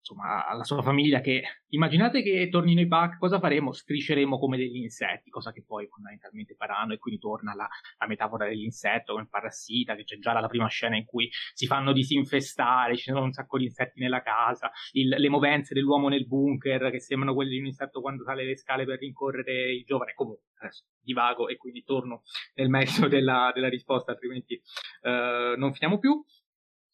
insomma, 0.03 0.47
alla 0.47 0.65
sua 0.65 0.83
famiglia 0.83 1.21
che 1.21 1.43
immaginate 1.69 2.23
che 2.23 2.49
tornino 2.51 2.81
i 2.81 2.89
pack, 2.89 3.19
cosa 3.19 3.39
faremo? 3.39 3.73
Strisceremo 3.73 4.39
come 4.39 4.57
degli 4.57 4.77
insetti, 4.77 5.31
cosa 5.31 5.53
che 5.53 5.65
poi 5.65 5.87
fondamentalmente 5.87 6.55
faranno 6.55 6.93
e 6.93 6.99
quindi 6.99 7.21
torna 7.21 7.55
la, 7.55 7.69
la 7.99 8.07
metafora 8.07 8.47
dell'insetto 8.47 9.13
come 9.13 9.25
il 9.25 9.31
parassita, 9.31 9.95
che 9.95 10.05
c'è 10.05 10.19
già 10.19 10.33
la 10.33 10.49
prima 10.49 10.67
scena 10.67 10.97
in 10.97 11.05
cui 11.05 11.31
si 11.55 11.67
fanno 11.67 11.93
disinfestare, 11.93 12.97
ci 12.97 13.11
sono 13.11 13.23
un 13.23 13.33
sacco 13.33 13.59
di 13.59 13.65
insetti 13.65 14.01
nella 14.01 14.23
casa, 14.23 14.71
il, 14.93 15.09
le 15.09 15.29
movenze 15.29 15.73
dell'uomo 15.73 16.09
nel 16.09 16.27
bunker 16.27 16.91
che 16.91 17.01
sembrano 17.01 17.35
quelle 17.35 17.51
di 17.51 17.59
un 17.59 17.67
insetto 17.67 18.01
quando 18.01 18.25
sale 18.25 18.45
le 18.45 18.57
scale 18.57 18.85
per 18.85 18.99
rincorrere 18.99 19.73
il 19.73 19.85
giovane, 19.85 20.15
comunque 20.15 20.49
adesso 20.59 20.85
divago 21.01 21.49
e 21.49 21.57
quindi 21.57 21.83
torno 21.85 22.23
nel 22.55 22.69
merito 22.69 23.07
della, 23.09 23.51
della 23.55 23.69
risposta, 23.69 24.13
altrimenti 24.13 24.61
uh, 25.03 25.59
non 25.59 25.73
finiamo 25.73 25.99
più. 25.99 26.23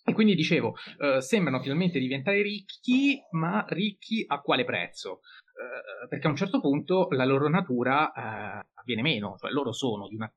E 0.08 0.14
quindi 0.14 0.34
dicevo, 0.34 0.74
eh, 1.00 1.20
sembrano 1.20 1.60
finalmente 1.60 1.98
diventare 1.98 2.40
ricchi, 2.40 3.20
ma 3.32 3.62
ricchi 3.68 4.24
a 4.26 4.40
quale 4.40 4.64
prezzo? 4.64 5.20
Eh, 5.52 6.08
perché 6.08 6.26
a 6.26 6.30
un 6.30 6.36
certo 6.36 6.60
punto 6.60 7.08
la 7.10 7.26
loro 7.26 7.46
natura 7.50 8.10
eh, 8.10 8.66
avviene 8.72 9.02
meno, 9.02 9.36
cioè 9.38 9.50
loro 9.50 9.70
sono 9.70 10.08
di 10.08 10.14
una, 10.14 10.32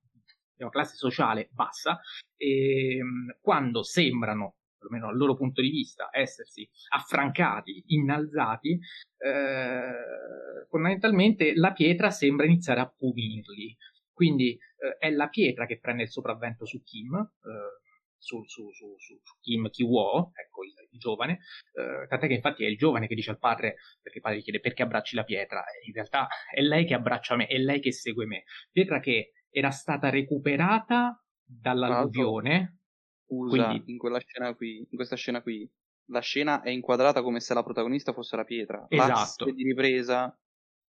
di 0.54 0.64
una 0.64 0.72
classe 0.72 0.98
sociale 0.98 1.48
bassa 1.54 2.02
e 2.36 2.98
ehm, 2.98 3.38
quando 3.40 3.82
sembrano 3.82 4.56
perlomeno 4.78 5.08
dal 5.08 5.18
loro 5.18 5.36
punto 5.36 5.62
di 5.62 5.70
vista, 5.70 6.10
essersi 6.12 6.68
affrancati, 6.90 7.84
innalzati, 7.88 8.78
eh, 9.20 10.66
fondamentalmente 10.68 11.54
la 11.56 11.72
pietra 11.72 12.10
sembra 12.10 12.46
iniziare 12.46 12.82
a 12.82 12.90
punirli. 12.90 13.78
Quindi 14.12 14.52
eh, 14.52 14.98
è 14.98 15.10
la 15.12 15.30
pietra 15.30 15.66
che 15.66 15.80
prende 15.80 16.04
il 16.04 16.10
sopravvento 16.10 16.66
su 16.66 16.84
Kim, 16.84 17.16
eh, 17.16 17.90
su, 18.22 18.44
su, 18.46 18.72
su, 18.72 18.96
su 19.00 19.20
Kim 19.42 19.70
Kiwo, 19.70 20.32
ecco 20.34 20.64
il, 20.64 20.74
il 20.92 21.00
giovane, 21.00 21.40
eh, 21.74 22.08
tant'è 22.08 22.28
che 22.28 22.36
infatti 22.36 22.64
è 22.64 22.68
il 22.68 22.78
giovane 22.78 23.08
che 23.08 23.16
dice 23.16 23.32
al 23.32 23.40
padre, 23.40 23.78
perché 24.02 24.20
il 24.20 24.24
padre 24.24 24.38
gli 24.38 24.44
chiede 24.44 24.60
perché 24.60 24.84
abbracci 24.84 25.16
la 25.16 25.24
pietra, 25.24 25.64
e 25.66 25.86
in 25.88 25.94
realtà 25.94 26.28
è 26.54 26.62
lei 26.62 26.86
che 26.86 26.94
abbraccia 26.94 27.36
me, 27.36 27.48
è 27.48 27.58
lei 27.58 27.80
che 27.80 27.92
segue 27.92 28.26
me. 28.26 28.44
Pietra 28.72 29.00
che 29.00 29.32
era 29.50 29.72
stata 29.72 30.10
recuperata 30.10 31.22
dall'alluvione. 31.44 32.80
Scusa, 33.26 33.68
quindi... 33.68 33.92
in 33.92 33.98
quella 33.98 34.20
scena 34.20 34.56
qui, 34.56 34.78
in 34.78 34.96
questa 34.96 35.16
scena 35.16 35.42
qui, 35.42 35.70
la 36.12 36.22
scena 36.22 36.62
è 36.62 36.70
inquadrata 36.70 37.22
come 37.22 37.40
se 37.40 37.54
la 37.54 37.64
protagonista 37.64 38.14
fosse 38.14 38.36
la 38.36 38.44
pietra. 38.44 38.86
Esatto. 38.88 39.10
L'asse 39.10 39.52
di 39.54 39.64
ripresa 39.64 40.38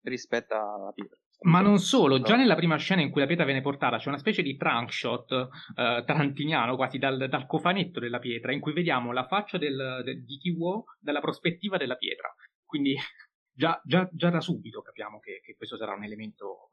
rispetta 0.02 0.56
la 0.56 0.92
pietra. 0.92 1.16
Ma 1.42 1.60
non 1.60 1.78
solo, 1.78 2.20
già 2.20 2.36
nella 2.36 2.54
prima 2.54 2.76
scena 2.76 3.00
in 3.00 3.10
cui 3.10 3.20
la 3.20 3.26
pietra 3.26 3.44
viene 3.44 3.62
portata 3.62 3.96
c'è 3.96 4.08
una 4.08 4.18
specie 4.18 4.42
di 4.42 4.56
trunk 4.56 4.92
shot 4.92 5.32
eh, 5.74 6.02
tarantiniano, 6.06 6.76
quasi 6.76 6.98
dal, 6.98 7.28
dal, 7.28 7.46
cofanetto 7.46 7.98
della 7.98 8.20
pietra, 8.20 8.52
in 8.52 8.60
cui 8.60 8.72
vediamo 8.72 9.12
la 9.12 9.26
faccia 9.26 9.58
del, 9.58 10.02
del, 10.04 10.24
di 10.24 10.38
Kiwo 10.38 10.84
dalla 11.00 11.20
prospettiva 11.20 11.78
della 11.78 11.96
pietra. 11.96 12.32
Quindi 12.64 12.94
già, 13.52 13.80
già, 13.84 14.08
già 14.12 14.30
da 14.30 14.40
subito 14.40 14.82
capiamo 14.82 15.18
che, 15.18 15.40
che, 15.42 15.56
questo 15.56 15.76
sarà 15.76 15.94
un 15.94 16.04
elemento 16.04 16.70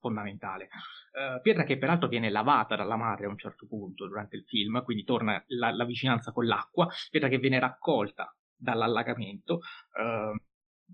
fondamentale. 0.00 0.68
Uh, 1.12 1.40
pietra 1.40 1.64
che 1.64 1.78
peraltro 1.78 2.08
viene 2.08 2.28
lavata 2.28 2.76
dalla 2.76 2.96
madre 2.96 3.26
a 3.26 3.30
un 3.30 3.38
certo 3.38 3.66
punto 3.66 4.06
durante 4.06 4.36
il 4.36 4.44
film, 4.44 4.82
quindi 4.82 5.04
torna 5.04 5.42
la, 5.46 5.70
la 5.70 5.84
vicinanza 5.86 6.32
con 6.32 6.44
l'acqua, 6.44 6.88
pietra 7.10 7.30
che 7.30 7.38
viene 7.38 7.58
raccolta 7.58 8.34
dall'allagamento 8.54 9.54
uh, 9.54 10.36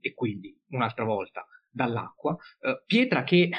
e 0.01 0.15
quindi 0.15 0.57
un'altra 0.69 1.05
volta 1.05 1.45
dall'acqua, 1.79 2.37
eh, 2.61 2.83
pietra 2.85 3.23
che 3.23 3.51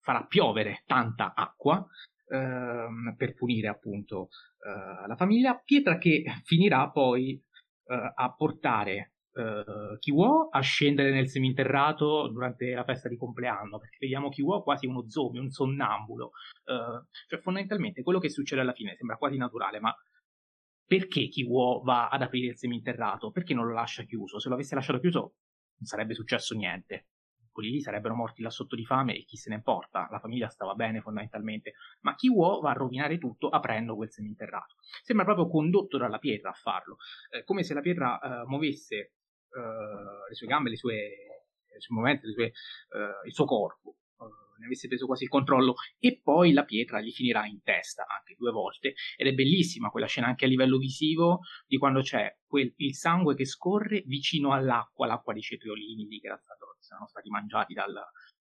farà 0.00 0.24
piovere 0.24 0.82
tanta 0.86 1.34
acqua 1.34 1.86
eh, 2.26 3.14
per 3.16 3.34
punire 3.34 3.68
appunto 3.68 4.28
eh, 4.66 5.06
la 5.06 5.16
famiglia, 5.16 5.60
pietra 5.62 5.98
che 5.98 6.24
finirà 6.44 6.90
poi 6.90 7.40
eh, 7.84 8.12
a 8.14 8.34
portare 8.34 9.12
uh, 9.32 9.98
Kiwo 9.98 10.48
a 10.50 10.60
scendere 10.60 11.12
nel 11.12 11.28
seminterrato 11.28 12.28
durante 12.28 12.72
la 12.72 12.84
festa 12.84 13.08
di 13.08 13.16
compleanno, 13.16 13.78
perché 13.78 13.98
vediamo 14.00 14.28
Kiwo 14.28 14.62
quasi 14.62 14.86
uno 14.86 15.08
zombie, 15.08 15.40
un 15.40 15.50
sonnambulo. 15.50 16.32
Uh, 16.64 17.04
cioè, 17.28 17.40
fondamentalmente 17.40 18.02
quello 18.02 18.18
che 18.18 18.30
succede 18.30 18.62
alla 18.62 18.72
fine 18.72 18.96
sembra 18.96 19.16
quasi 19.16 19.36
naturale, 19.36 19.80
ma 19.80 19.94
perché 20.86 21.28
Kiwo 21.28 21.82
va 21.82 22.08
ad 22.08 22.22
aprire 22.22 22.48
il 22.48 22.58
seminterrato? 22.58 23.30
Perché 23.30 23.54
non 23.54 23.66
lo 23.66 23.72
lascia 23.72 24.02
chiuso? 24.02 24.40
Se 24.40 24.48
lo 24.48 24.54
avesse 24.54 24.74
lasciato 24.74 24.98
chiuso 24.98 25.34
non 25.80 25.86
sarebbe 25.86 26.14
successo 26.14 26.54
niente 26.54 27.06
quelli 27.52 27.70
lì 27.70 27.80
sarebbero 27.80 28.14
morti 28.14 28.42
là 28.42 28.50
sotto 28.50 28.76
di 28.76 28.84
fame 28.84 29.14
e 29.16 29.24
chi 29.24 29.36
se 29.36 29.50
ne 29.50 29.56
importa, 29.56 30.08
la 30.10 30.18
famiglia 30.18 30.48
stava 30.48 30.74
bene 30.74 31.00
fondamentalmente, 31.00 31.74
ma 32.00 32.14
chi 32.14 32.28
vuole 32.28 32.60
va 32.60 32.70
a 32.70 32.74
rovinare 32.74 33.18
tutto 33.18 33.48
aprendo 33.48 33.96
quel 33.96 34.10
seminterrato. 34.10 34.76
Sembra 35.02 35.24
proprio 35.24 35.48
condotto 35.48 35.98
dalla 35.98 36.18
pietra 36.18 36.50
a 36.50 36.54
farlo, 36.54 36.96
eh, 37.30 37.44
come 37.44 37.62
se 37.62 37.74
la 37.74 37.80
pietra 37.80 38.18
eh, 38.18 38.46
muovesse 38.46 38.96
eh, 38.96 40.28
le 40.28 40.34
sue 40.34 40.46
gambe, 40.46 40.70
le 40.70 40.76
sue, 40.76 40.94
le 41.72 41.80
sue 41.80 41.94
movimenti, 41.94 42.26
le 42.26 42.32
sue, 42.32 42.44
eh, 42.44 43.26
il 43.26 43.32
suo 43.32 43.44
corpo 43.44 43.96
ne 44.60 44.66
avesse 44.66 44.86
preso 44.86 45.06
quasi 45.06 45.24
il 45.24 45.30
controllo 45.30 45.74
e 45.98 46.20
poi 46.22 46.52
la 46.52 46.64
pietra 46.64 47.00
gli 47.00 47.10
finirà 47.10 47.46
in 47.46 47.62
testa 47.62 48.06
anche 48.06 48.36
due 48.38 48.52
volte. 48.52 48.94
Ed 49.16 49.26
è 49.26 49.32
bellissima 49.32 49.90
quella 49.90 50.06
scena 50.06 50.28
anche 50.28 50.44
a 50.44 50.48
livello 50.48 50.78
visivo 50.78 51.40
di 51.66 51.78
quando 51.78 52.00
c'è 52.00 52.38
quel, 52.46 52.72
il 52.76 52.94
sangue 52.94 53.34
che 53.34 53.44
scorre 53.44 54.02
vicino 54.06 54.52
all'acqua, 54.52 55.06
l'acqua 55.06 55.32
dei 55.32 55.42
cetriolini 55.42 56.06
lì 56.06 56.20
che 56.20 56.26
era 56.26 56.38
stato 56.38 56.76
sono 56.78 57.06
stati 57.06 57.28
mangiati 57.28 57.74
dal, 57.74 57.94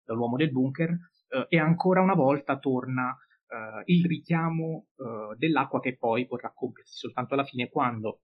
dall'uomo 0.04 0.38
del 0.38 0.52
bunker, 0.52 0.90
eh, 1.30 1.46
e 1.50 1.60
ancora 1.60 2.02
una 2.02 2.14
volta 2.14 2.58
torna 2.58 3.16
eh, 3.48 3.84
il 3.94 4.06
richiamo 4.06 4.88
eh, 4.96 5.36
dell'acqua 5.38 5.80
che 5.80 5.98
poi 5.98 6.26
potrà 6.26 6.52
compiersi 6.54 6.96
soltanto 6.96 7.34
alla 7.34 7.44
fine 7.44 7.70
quando 7.70 8.22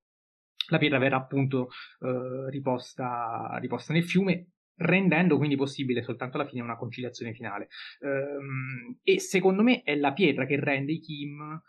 la 0.69 0.77
pietra 0.77 0.97
verrà 0.97 1.17
appunto 1.17 1.69
eh, 1.99 2.49
riposta, 2.49 3.57
riposta 3.59 3.93
nel 3.93 4.05
fiume 4.05 4.54
rendendo 4.77 5.37
quindi 5.37 5.55
possibile 5.55 6.03
soltanto 6.03 6.37
alla 6.37 6.47
fine 6.47 6.61
una 6.61 6.77
conciliazione 6.77 7.33
finale. 7.33 7.69
Um, 7.99 8.97
e 9.03 9.19
secondo 9.19 9.63
me 9.63 9.81
è 9.83 9.95
la 9.95 10.13
pietra 10.13 10.45
che 10.45 10.59
rende 10.59 10.93
i 10.93 10.99
Kim 10.99 11.61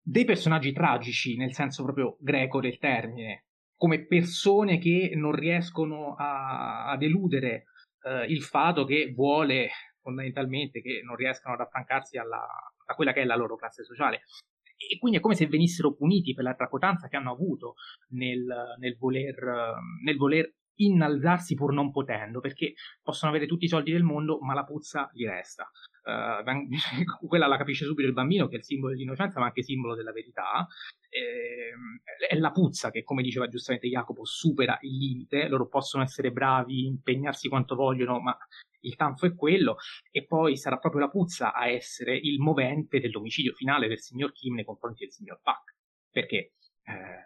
dei 0.00 0.24
personaggi 0.24 0.72
tragici, 0.72 1.36
nel 1.36 1.52
senso 1.52 1.82
proprio 1.82 2.16
greco 2.20 2.60
del 2.60 2.78
termine, 2.78 3.46
come 3.76 4.06
persone 4.06 4.78
che 4.78 5.12
non 5.14 5.32
riescono 5.32 6.14
a, 6.14 6.88
ad 6.88 7.02
eludere 7.02 7.64
eh, 8.04 8.24
il 8.26 8.42
fato 8.42 8.84
che 8.84 9.12
vuole 9.14 9.68
fondamentalmente 10.00 10.80
che 10.80 11.00
non 11.02 11.16
riescano 11.16 11.54
ad 11.54 11.60
affrancarsi 11.60 12.16
alla, 12.16 12.46
a 12.86 12.94
quella 12.94 13.12
che 13.12 13.22
è 13.22 13.24
la 13.24 13.34
loro 13.34 13.56
classe 13.56 13.82
sociale. 13.82 14.22
E 14.76 14.98
quindi 14.98 15.18
è 15.18 15.20
come 15.20 15.34
se 15.34 15.46
venissero 15.46 15.94
puniti 15.94 16.34
per 16.34 16.44
la 16.44 16.54
tracotanza 16.54 17.08
che 17.08 17.16
hanno 17.16 17.32
avuto 17.32 17.74
nel, 18.10 18.76
nel, 18.78 18.96
voler, 18.96 19.34
nel 20.04 20.16
voler 20.16 20.52
innalzarsi 20.76 21.54
pur 21.54 21.72
non 21.72 21.90
potendo, 21.90 22.40
perché 22.40 22.74
possono 23.02 23.30
avere 23.30 23.46
tutti 23.46 23.64
i 23.64 23.68
soldi 23.68 23.92
del 23.92 24.02
mondo, 24.02 24.38
ma 24.40 24.54
la 24.54 24.64
puzza 24.64 25.10
gli 25.12 25.26
resta. 25.26 25.70
uh, 26.04 26.42
quella 27.26 27.46
la 27.46 27.56
capisce 27.56 27.84
subito 27.84 28.08
il 28.08 28.14
bambino 28.14 28.48
che 28.48 28.56
è 28.56 28.58
il 28.58 28.64
simbolo 28.64 28.92
dell'innocenza 28.92 29.40
ma 29.40 29.46
anche 29.46 29.62
simbolo 29.62 29.94
della 29.94 30.12
verità. 30.12 30.66
E, 31.08 31.72
è 32.28 32.36
la 32.36 32.50
puzza 32.50 32.90
che 32.90 33.02
come 33.02 33.22
diceva 33.22 33.48
giustamente 33.48 33.88
Jacopo 33.88 34.24
supera 34.24 34.78
il 34.82 34.96
limite. 34.96 35.48
Loro 35.48 35.68
possono 35.68 36.02
essere 36.02 36.30
bravi 36.30 36.86
impegnarsi 36.86 37.48
quanto 37.48 37.74
vogliono 37.74 38.20
ma 38.20 38.36
il 38.80 38.96
tanfo 38.96 39.26
è 39.26 39.34
quello. 39.34 39.76
E 40.10 40.24
poi 40.24 40.56
sarà 40.56 40.78
proprio 40.78 41.02
la 41.02 41.10
puzza 41.10 41.52
a 41.52 41.68
essere 41.68 42.16
il 42.16 42.38
movente 42.38 43.00
dell'omicidio 43.00 43.52
finale 43.52 43.88
del 43.88 44.00
signor 44.00 44.32
Kim 44.32 44.54
nei 44.54 44.64
confronti 44.64 45.04
del 45.04 45.12
signor 45.12 45.40
Pak. 45.42 45.74
Perché 46.10 46.36
eh, 46.84 47.24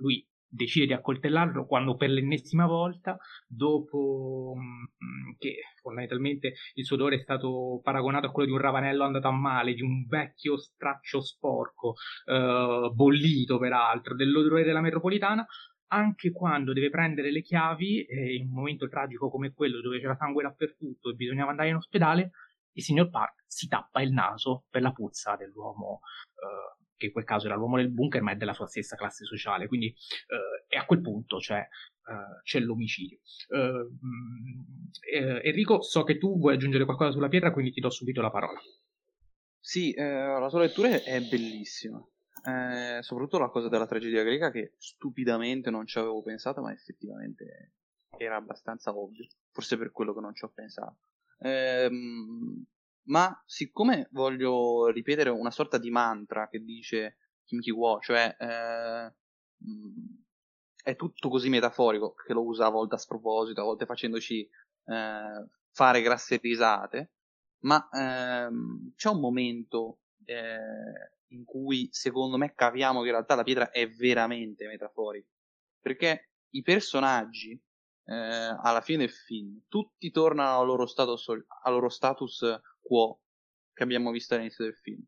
lui 0.00 0.26
decide 0.48 0.86
di 0.86 0.92
accoltellarlo 0.92 1.66
quando 1.66 1.96
per 1.96 2.10
l'ennesima 2.10 2.66
volta, 2.66 3.16
dopo 3.46 4.54
mh, 4.56 4.60
mm, 4.60 5.32
che 5.38 5.56
fondamentalmente 5.80 6.54
il 6.74 6.84
suo 6.84 6.96
odore 6.96 7.16
è 7.16 7.20
stato 7.20 7.80
paragonato 7.82 8.26
a 8.26 8.30
quello 8.30 8.48
di 8.48 8.54
un 8.54 8.60
ravanello 8.60 9.04
andato 9.04 9.28
a 9.28 9.32
male, 9.32 9.74
di 9.74 9.82
un 9.82 10.06
vecchio 10.06 10.56
straccio 10.58 11.20
sporco, 11.20 11.94
eh, 12.26 12.90
bollito 12.92 13.58
peraltro, 13.58 14.14
dell'odore 14.14 14.64
della 14.64 14.80
metropolitana, 14.80 15.46
anche 15.90 16.32
quando 16.32 16.72
deve 16.72 16.90
prendere 16.90 17.30
le 17.30 17.42
chiavi, 17.42 18.04
eh, 18.04 18.34
in 18.34 18.48
un 18.48 18.54
momento 18.54 18.88
tragico 18.88 19.30
come 19.30 19.52
quello 19.52 19.80
dove 19.80 20.00
c'era 20.00 20.16
sangue 20.16 20.42
dappertutto 20.42 21.10
e 21.10 21.14
bisognava 21.14 21.50
andare 21.50 21.68
in 21.68 21.76
ospedale, 21.76 22.30
il 22.72 22.82
signor 22.82 23.10
Park 23.10 23.44
si 23.46 23.66
tappa 23.66 24.00
il 24.02 24.12
naso 24.12 24.64
per 24.70 24.82
la 24.82 24.92
puzza 24.92 25.34
dell'uomo 25.36 26.00
eh, 26.36 26.86
che 26.98 27.06
in 27.06 27.12
quel 27.12 27.24
caso 27.24 27.46
era 27.46 27.56
l'uomo 27.56 27.76
del 27.76 27.88
bunker, 27.88 28.20
ma 28.20 28.32
è 28.32 28.36
della 28.36 28.52
sua 28.52 28.66
stessa 28.66 28.96
classe 28.96 29.24
sociale. 29.24 29.66
Quindi, 29.66 29.86
eh, 29.86 30.66
e 30.68 30.76
a 30.76 30.84
quel 30.84 31.00
punto 31.00 31.38
c'è, 31.38 31.60
uh, 31.60 32.42
c'è 32.42 32.60
l'omicidio. 32.60 33.20
Uh, 33.48 33.96
eh, 35.10 35.40
Enrico, 35.44 35.80
so 35.80 36.04
che 36.04 36.18
tu 36.18 36.38
vuoi 36.38 36.54
aggiungere 36.54 36.84
qualcosa 36.84 37.12
sulla 37.12 37.28
pietra, 37.28 37.52
quindi 37.52 37.72
ti 37.72 37.80
do 37.80 37.88
subito 37.88 38.20
la 38.20 38.30
parola. 38.30 38.60
Sì, 39.58 39.92
eh, 39.92 40.04
la 40.04 40.48
sua 40.48 40.60
lettura 40.60 40.88
è 41.02 41.20
bellissima. 41.22 41.98
Eh, 42.44 43.02
soprattutto 43.02 43.38
la 43.38 43.48
cosa 43.48 43.68
della 43.68 43.86
tragedia 43.86 44.22
greca 44.22 44.50
che 44.50 44.74
stupidamente 44.78 45.70
non 45.70 45.86
ci 45.86 45.98
avevo 45.98 46.22
pensato, 46.22 46.60
ma 46.60 46.72
effettivamente 46.72 47.72
era 48.16 48.36
abbastanza 48.36 48.96
ovvio. 48.96 49.26
Forse 49.52 49.76
per 49.76 49.90
quello 49.92 50.14
che 50.14 50.20
non 50.20 50.34
ci 50.34 50.44
ho 50.44 50.50
pensato. 50.54 50.98
Ehm, 51.40 52.64
ma 53.08 53.42
siccome 53.46 54.08
voglio 54.12 54.88
ripetere 54.88 55.30
una 55.30 55.50
sorta 55.50 55.78
di 55.78 55.90
mantra 55.90 56.48
che 56.48 56.60
dice 56.60 57.18
Kim 57.44 57.60
Ki-wo, 57.60 58.00
cioè 58.00 58.36
eh, 58.38 59.14
è 60.82 60.96
tutto 60.96 61.28
così 61.28 61.48
metaforico 61.48 62.14
che 62.14 62.32
lo 62.32 62.44
usa 62.44 62.66
a 62.66 62.70
volte 62.70 62.96
a 62.96 62.98
sproposito, 62.98 63.60
a 63.60 63.64
volte 63.64 63.86
facendoci 63.86 64.40
eh, 64.40 65.48
fare 65.70 66.02
grasse 66.02 66.36
risate, 66.36 67.12
ma 67.60 67.88
ehm, 67.90 68.92
c'è 68.94 69.08
un 69.08 69.20
momento 69.20 70.00
eh, 70.24 71.12
in 71.28 71.44
cui 71.44 71.88
secondo 71.90 72.36
me 72.36 72.54
capiamo 72.54 73.00
che 73.00 73.06
in 73.06 73.12
realtà 73.12 73.34
la 73.34 73.42
pietra 73.42 73.70
è 73.70 73.88
veramente 73.88 74.66
metaforica, 74.66 75.28
perché 75.80 76.30
i 76.50 76.62
personaggi 76.62 77.52
eh, 78.04 78.14
alla 78.14 78.80
fine 78.82 78.98
del 78.98 79.10
film 79.10 79.62
tutti 79.68 80.10
tornano 80.10 80.60
al 80.60 80.66
loro 80.66 80.86
status, 80.86 81.28
al 81.28 81.72
loro 81.72 81.88
status 81.88 82.60
quo 82.88 83.20
che 83.74 83.82
abbiamo 83.82 84.10
visto 84.10 84.34
all'inizio 84.34 84.64
del 84.64 84.74
film. 84.74 85.04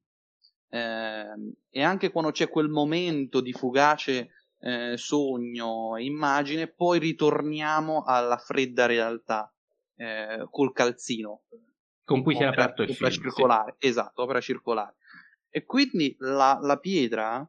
Eh, 0.68 1.54
e 1.70 1.82
anche 1.82 2.10
quando 2.10 2.30
c'è 2.30 2.48
quel 2.48 2.68
momento 2.68 3.40
di 3.40 3.52
fugace 3.52 4.30
eh, 4.60 4.96
sogno 4.96 5.96
e 5.96 6.04
immagine, 6.04 6.68
poi 6.68 6.98
ritorniamo 6.98 8.04
alla 8.04 8.36
fredda 8.36 8.86
realtà 8.86 9.52
eh, 9.96 10.46
col 10.50 10.72
calzino. 10.72 11.44
Con 12.04 12.22
cui 12.22 12.34
si 12.34 12.42
è 12.42 12.46
aperto 12.46 12.82
il 12.82 12.94
film. 12.94 13.10
circolare, 13.10 13.76
sì. 13.78 13.86
esatto, 13.88 14.22
opera 14.22 14.40
circolare. 14.40 14.96
E 15.48 15.64
quindi 15.64 16.14
la, 16.18 16.58
la 16.60 16.78
pietra 16.78 17.48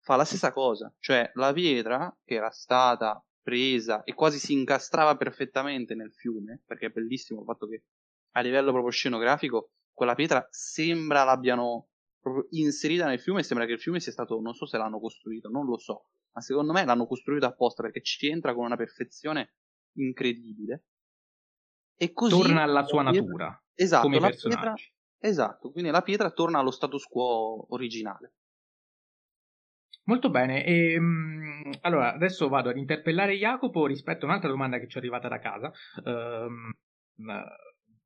fa 0.00 0.16
la 0.16 0.24
stessa 0.24 0.52
cosa, 0.52 0.92
cioè 0.98 1.30
la 1.34 1.52
pietra 1.52 2.16
che 2.24 2.34
era 2.34 2.50
stata 2.50 3.22
presa 3.42 4.02
e 4.04 4.14
quasi 4.14 4.38
si 4.38 4.52
incastrava 4.52 5.16
perfettamente 5.16 5.94
nel 5.94 6.12
fiume, 6.12 6.62
perché 6.64 6.86
è 6.86 6.90
bellissimo 6.90 7.40
il 7.40 7.46
fatto 7.46 7.66
che 7.66 7.82
a 8.32 8.40
livello 8.40 8.70
proprio 8.70 8.90
scenografico, 8.90 9.72
quella 9.92 10.14
pietra 10.14 10.46
sembra 10.50 11.24
l'abbiano 11.24 11.88
proprio 12.20 12.46
inserita 12.50 13.06
nel 13.06 13.20
fiume. 13.20 13.42
Sembra 13.42 13.66
che 13.66 13.72
il 13.72 13.80
fiume 13.80 14.00
sia 14.00 14.12
stato, 14.12 14.40
non 14.40 14.54
so 14.54 14.66
se 14.66 14.76
l'hanno 14.78 15.00
costruito, 15.00 15.48
non 15.48 15.66
lo 15.66 15.78
so, 15.78 16.08
ma 16.32 16.40
secondo 16.40 16.72
me 16.72 16.84
l'hanno 16.84 17.06
costruito 17.06 17.46
apposta 17.46 17.82
perché 17.82 18.02
ci 18.02 18.28
entra 18.28 18.54
con 18.54 18.64
una 18.64 18.76
perfezione 18.76 19.54
incredibile. 19.96 20.84
E 21.96 22.12
così 22.12 22.34
torna 22.34 22.62
alla 22.62 22.84
sua 22.84 23.02
pietra, 23.02 23.20
natura. 23.20 23.64
Esatto, 23.74 24.02
come 24.02 24.20
la 24.20 24.30
pietra, 24.30 24.74
esatto, 25.18 25.70
quindi 25.70 25.90
la 25.90 26.02
pietra 26.02 26.30
torna 26.30 26.58
allo 26.58 26.70
status 26.70 27.04
quo 27.04 27.66
originale. 27.74 28.34
Molto 30.04 30.30
bene, 30.30 30.64
e, 30.64 30.98
um, 30.98 31.70
allora 31.82 32.14
adesso 32.14 32.48
vado 32.48 32.70
ad 32.70 32.78
interpellare 32.78 33.36
Jacopo 33.36 33.86
rispetto 33.86 34.24
a 34.24 34.28
un'altra 34.28 34.48
domanda 34.48 34.78
che 34.78 34.88
ci 34.88 34.96
è 34.96 34.98
arrivata 34.98 35.28
da 35.28 35.38
casa. 35.38 35.70
Um, 36.04 36.72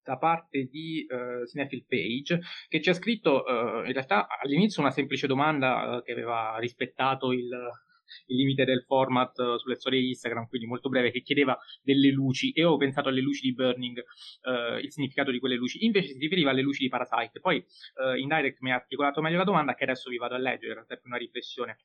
da 0.05 0.19
parte 0.19 0.69
di 0.71 1.07
uh, 1.09 1.47
Cinephile 1.47 1.87
Page 1.89 2.41
che 2.69 2.81
ci 2.81 2.91
ha 2.91 2.93
scritto 2.93 3.43
uh, 3.43 3.87
in 3.87 3.93
realtà 3.93 4.27
all'inizio 4.29 4.83
una 4.83 4.91
semplice 4.91 5.27
domanda 5.27 5.97
uh, 5.97 6.03
che 6.03 6.13
aveva 6.13 6.57
rispettato 6.59 7.33
il, 7.33 7.49
il 8.27 8.37
limite 8.37 8.65
del 8.65 8.85
format 8.87 9.37
uh, 9.39 9.57
sulle 9.57 9.77
storie 9.77 10.01
di 10.01 10.09
Instagram, 10.09 10.47
quindi 10.47 10.67
molto 10.67 10.89
breve, 10.89 11.11
che 11.11 11.23
chiedeva 11.23 11.59
delle 11.83 12.11
luci 12.11 12.53
e 12.53 12.65
ho 12.65 12.77
pensato 12.77 13.09
alle 13.09 13.23
luci 13.23 13.43
di 13.43 13.55
Burning, 13.55 13.99
uh, 13.99 14.79
il 14.79 14.93
significato 14.93 15.31
di 15.31 15.39
quelle 15.39 15.57
luci, 15.57 15.85
invece 15.85 16.09
si 16.09 16.19
riferiva 16.19 16.51
alle 16.51 16.63
luci 16.63 16.83
di 16.83 16.89
Parasite. 16.89 17.41
Poi 17.41 17.57
uh, 17.57 18.17
in 18.17 18.29
direct 18.29 18.59
mi 18.61 18.73
ha 18.73 18.77
articolato 18.77 19.21
meglio 19.21 19.39
la 19.39 19.45
domanda 19.45 19.75
che 19.75 19.85
adesso 19.85 20.11
vi 20.11 20.19
vado 20.19 20.35
a 20.35 20.39
leggere, 20.39 20.69
in 20.69 20.75
realtà 20.75 20.95
è 20.95 21.01
una 21.05 21.17
riflessione. 21.17 21.79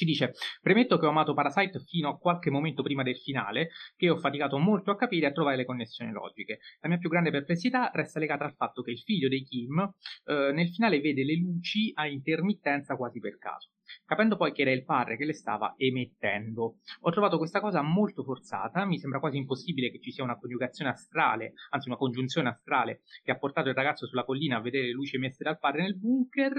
Ci 0.00 0.06
dice, 0.06 0.32
premetto 0.62 0.96
che 0.96 1.04
ho 1.04 1.10
amato 1.10 1.34
Parasite 1.34 1.78
fino 1.80 2.08
a 2.08 2.16
qualche 2.16 2.48
momento 2.48 2.82
prima 2.82 3.02
del 3.02 3.18
finale, 3.18 3.68
che 3.96 4.08
ho 4.08 4.16
faticato 4.16 4.56
molto 4.56 4.90
a 4.90 4.96
capire 4.96 5.26
e 5.26 5.28
a 5.28 5.32
trovare 5.32 5.58
le 5.58 5.66
connessioni 5.66 6.10
logiche. 6.10 6.60
La 6.80 6.88
mia 6.88 6.96
più 6.96 7.10
grande 7.10 7.30
perplessità 7.30 7.90
resta 7.92 8.18
legata 8.18 8.44
al 8.44 8.54
fatto 8.54 8.80
che 8.80 8.92
il 8.92 9.00
figlio 9.00 9.28
dei 9.28 9.42
Kim 9.42 9.78
eh, 10.24 10.52
nel 10.54 10.70
finale 10.70 11.00
vede 11.00 11.22
le 11.22 11.36
luci 11.36 11.90
a 11.92 12.06
intermittenza 12.06 12.96
quasi 12.96 13.20
per 13.20 13.36
caso 13.36 13.72
capendo 14.04 14.36
poi 14.36 14.52
che 14.52 14.62
era 14.62 14.70
il 14.70 14.84
padre 14.84 15.16
che 15.16 15.24
le 15.24 15.32
stava 15.32 15.74
emettendo. 15.76 16.78
Ho 17.00 17.10
trovato 17.10 17.38
questa 17.38 17.60
cosa 17.60 17.82
molto 17.82 18.22
forzata, 18.22 18.84
mi 18.84 18.98
sembra 18.98 19.20
quasi 19.20 19.36
impossibile 19.36 19.90
che 19.90 20.00
ci 20.00 20.10
sia 20.10 20.24
una 20.24 20.38
coniugazione 20.38 20.90
astrale, 20.90 21.54
anzi 21.70 21.88
una 21.88 21.96
congiunzione 21.96 22.48
astrale 22.48 23.02
che 23.22 23.30
ha 23.30 23.38
portato 23.38 23.68
il 23.68 23.74
ragazzo 23.74 24.06
sulla 24.06 24.24
collina 24.24 24.56
a 24.56 24.60
vedere 24.60 24.86
le 24.86 24.92
luci 24.92 25.16
emesse 25.16 25.42
dal 25.44 25.58
padre 25.58 25.82
nel 25.82 25.98
bunker 25.98 26.52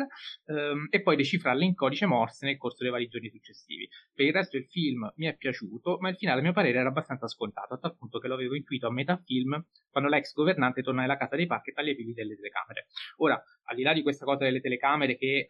ehm, 0.46 0.88
e 0.90 1.02
poi 1.02 1.16
decifrarle 1.16 1.66
in 1.66 1.76
codice 1.76 2.06
Morse 2.06 2.46
nel 2.46 2.58
corso 2.58 2.84
dei 2.84 2.92
vari 2.92 3.08
giorni 3.08 3.30
successivi. 3.30 3.88
Per 4.14 4.26
il 4.26 4.34
resto 4.34 4.58
il 4.58 4.66
film 4.66 5.12
mi 5.16 5.28
è 5.28 5.36
piaciuto, 5.36 5.98
ma 6.00 6.10
il 6.10 6.16
finale 6.16 6.40
a 6.40 6.44
mio 6.44 6.54
parere 6.54 6.80
era 6.80 6.90
abbastanza 6.90 7.28
scontato, 7.28 7.74
a 7.74 7.78
tal 7.78 7.96
punto 7.96 8.20
che 8.20 8.28
l'avevo 8.28 8.56
intuito 8.56 8.88
a 8.88 8.92
metà 8.92 9.18
film 9.24 9.64
quando 9.90 10.10
l'ex 10.10 10.34
governante 10.34 10.82
torna 10.82 11.02
nella 11.02 11.18
casa 11.18 11.36
dei 11.36 11.48
parchi 11.48 11.70
e 11.70 11.74
taglia 11.74 11.92
i 11.92 11.96
fili 11.96 12.14
delle 12.14 12.36
telecamere. 12.36 12.88
Ora, 13.18 13.42
al 13.66 13.76
di 13.76 13.84
là 13.84 13.94
di 13.94 14.02
questa 14.02 14.26
cosa 14.26 14.46
delle 14.46 14.62
telecamere 14.62 15.18
che 15.18 15.48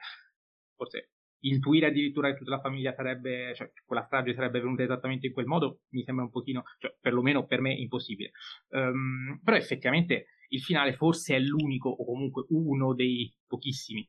forse 0.75 1.11
intuire 1.41 1.87
addirittura 1.87 2.31
che 2.31 2.37
tutta 2.37 2.51
la 2.51 2.59
famiglia 2.61 2.93
sarebbe, 2.93 3.53
cioè 3.55 3.71
quella 3.85 4.03
strage 4.03 4.33
sarebbe 4.33 4.59
venuta 4.59 4.83
esattamente 4.83 5.27
in 5.27 5.33
quel 5.33 5.45
modo, 5.45 5.81
mi 5.89 6.03
sembra 6.03 6.25
un 6.25 6.31
pochino, 6.31 6.63
cioè 6.79 6.95
perlomeno 6.99 7.45
per 7.45 7.61
me 7.61 7.73
impossibile. 7.73 8.31
Um, 8.69 9.39
però 9.43 9.57
effettivamente 9.57 10.27
il 10.49 10.61
finale 10.61 10.93
forse 10.93 11.35
è 11.35 11.39
l'unico, 11.39 11.89
o 11.89 12.05
comunque 12.05 12.45
uno 12.49 12.93
dei 12.93 13.33
pochissimi 13.47 14.07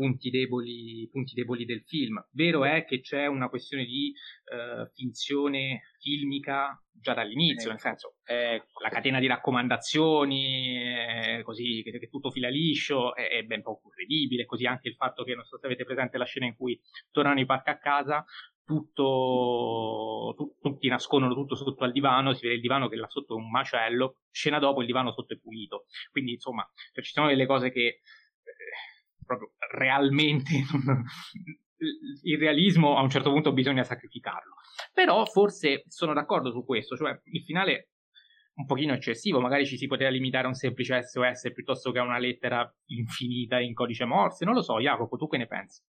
punti 0.00 0.30
deboli, 0.30 1.06
punti 1.12 1.34
deboli 1.34 1.66
del 1.66 1.82
film. 1.84 2.26
Vero 2.30 2.64
è 2.64 2.86
che 2.86 3.02
c'è 3.02 3.26
una 3.26 3.50
questione 3.50 3.84
di 3.84 4.10
uh, 4.46 4.88
finzione 4.94 5.82
filmica 5.98 6.82
già 6.90 7.12
dall'inizio, 7.12 7.68
nel 7.68 7.80
senso 7.80 8.14
eh, 8.24 8.64
la 8.82 8.88
catena 8.88 9.20
di 9.20 9.26
raccomandazioni, 9.26 10.94
eh, 10.94 11.42
così 11.42 11.82
che, 11.82 11.98
che, 11.98 12.08
tutto 12.08 12.30
fila 12.30 12.48
liscio, 12.48 13.14
è, 13.14 13.28
è, 13.28 13.42
ben 13.42 13.60
poco 13.60 13.90
credibile, 13.90 14.46
così 14.46 14.64
anche 14.64 14.88
il 14.88 14.94
fatto 14.94 15.22
che 15.22 15.34
non 15.34 15.44
so 15.44 15.58
se 15.58 15.66
avete 15.66 15.84
presente 15.84 16.16
la 16.16 16.24
scena 16.24 16.46
in 16.46 16.56
cui 16.56 16.80
tornano 17.10 17.38
i 17.38 17.44
parchi 17.44 17.68
a 17.68 17.78
casa, 17.78 18.24
tutto, 18.64 20.32
tu, 20.34 20.56
tutti 20.62 20.88
nascondono 20.88 21.34
tutto 21.34 21.56
sotto 21.56 21.84
al 21.84 21.92
divano, 21.92 22.32
si 22.32 22.40
vede 22.42 22.54
il 22.54 22.62
divano 22.62 22.88
che 22.88 22.96
là 22.96 23.08
sotto 23.08 23.34
è 23.34 23.36
un 23.36 23.50
macello, 23.50 24.20
scena 24.30 24.58
dopo 24.58 24.80
il 24.80 24.86
divano 24.86 25.12
sotto 25.12 25.34
è 25.34 25.38
pulito, 25.38 25.84
quindi 26.10 26.32
insomma 26.32 26.66
cioè, 26.94 27.04
ci 27.04 27.12
sono 27.12 27.28
delle 27.28 27.44
cose 27.44 27.70
che 27.70 28.00
proprio 29.36 29.52
realmente 29.76 30.50
il 32.22 32.38
realismo 32.38 32.96
a 32.96 33.02
un 33.02 33.10
certo 33.10 33.30
punto 33.30 33.52
bisogna 33.52 33.84
sacrificarlo. 33.84 34.54
Però 34.92 35.24
forse 35.26 35.84
sono 35.88 36.12
d'accordo 36.12 36.50
su 36.50 36.64
questo, 36.64 36.96
cioè 36.96 37.18
il 37.24 37.42
finale 37.42 37.90
un 38.54 38.66
pochino 38.66 38.92
eccessivo, 38.92 39.40
magari 39.40 39.64
ci 39.64 39.78
si 39.78 39.86
poteva 39.86 40.10
limitare 40.10 40.44
a 40.44 40.48
un 40.48 40.54
semplice 40.54 41.02
SOS 41.02 41.52
piuttosto 41.54 41.92
che 41.92 41.98
a 41.98 42.02
una 42.02 42.18
lettera 42.18 42.70
infinita 42.86 43.58
in 43.60 43.72
codice 43.72 44.04
Morse, 44.04 44.44
non 44.44 44.54
lo 44.54 44.62
so, 44.62 44.78
Jacopo, 44.80 45.16
tu 45.16 45.28
che 45.28 45.38
ne 45.38 45.46
pensi? 45.46 45.80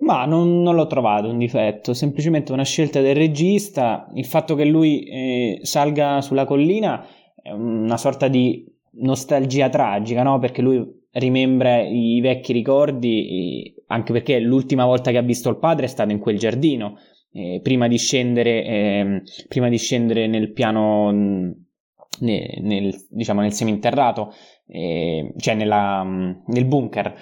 Ma 0.00 0.24
non, 0.24 0.62
non 0.62 0.74
l'ho 0.74 0.86
trovato 0.86 1.28
un 1.28 1.38
difetto, 1.38 1.92
semplicemente 1.92 2.52
una 2.52 2.64
scelta 2.64 3.00
del 3.00 3.14
regista, 3.14 4.10
il 4.14 4.24
fatto 4.24 4.54
che 4.54 4.64
lui 4.64 5.04
eh, 5.04 5.58
salga 5.62 6.20
sulla 6.20 6.44
collina 6.44 7.06
è 7.34 7.50
una 7.50 7.96
sorta 7.96 8.28
di 8.28 8.66
nostalgia 8.92 9.68
tragica, 9.68 10.22
no? 10.22 10.38
Perché 10.38 10.62
lui 10.62 10.99
rimembra 11.12 11.80
i 11.82 12.20
vecchi 12.20 12.52
ricordi, 12.52 13.74
anche 13.86 14.12
perché 14.12 14.38
l'ultima 14.38 14.84
volta 14.84 15.10
che 15.10 15.18
ha 15.18 15.22
visto 15.22 15.48
il 15.48 15.58
padre 15.58 15.86
è 15.86 15.88
stato 15.88 16.12
in 16.12 16.18
quel 16.18 16.38
giardino, 16.38 16.98
eh, 17.32 17.60
prima, 17.62 17.88
di 17.88 17.98
scendere, 17.98 18.64
eh, 18.64 19.22
prima 19.48 19.68
di 19.68 19.78
scendere 19.78 20.26
nel 20.26 20.52
piano, 20.52 21.10
nel, 21.10 22.58
nel, 22.60 23.06
diciamo 23.08 23.40
nel 23.40 23.52
seminterrato, 23.52 24.32
eh, 24.66 25.32
cioè 25.36 25.54
nella, 25.54 26.02
nel 26.02 26.64
bunker. 26.66 27.14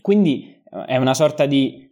Quindi 0.00 0.56
è 0.86 0.96
una 0.96 1.14
sorta 1.14 1.46
di 1.46 1.90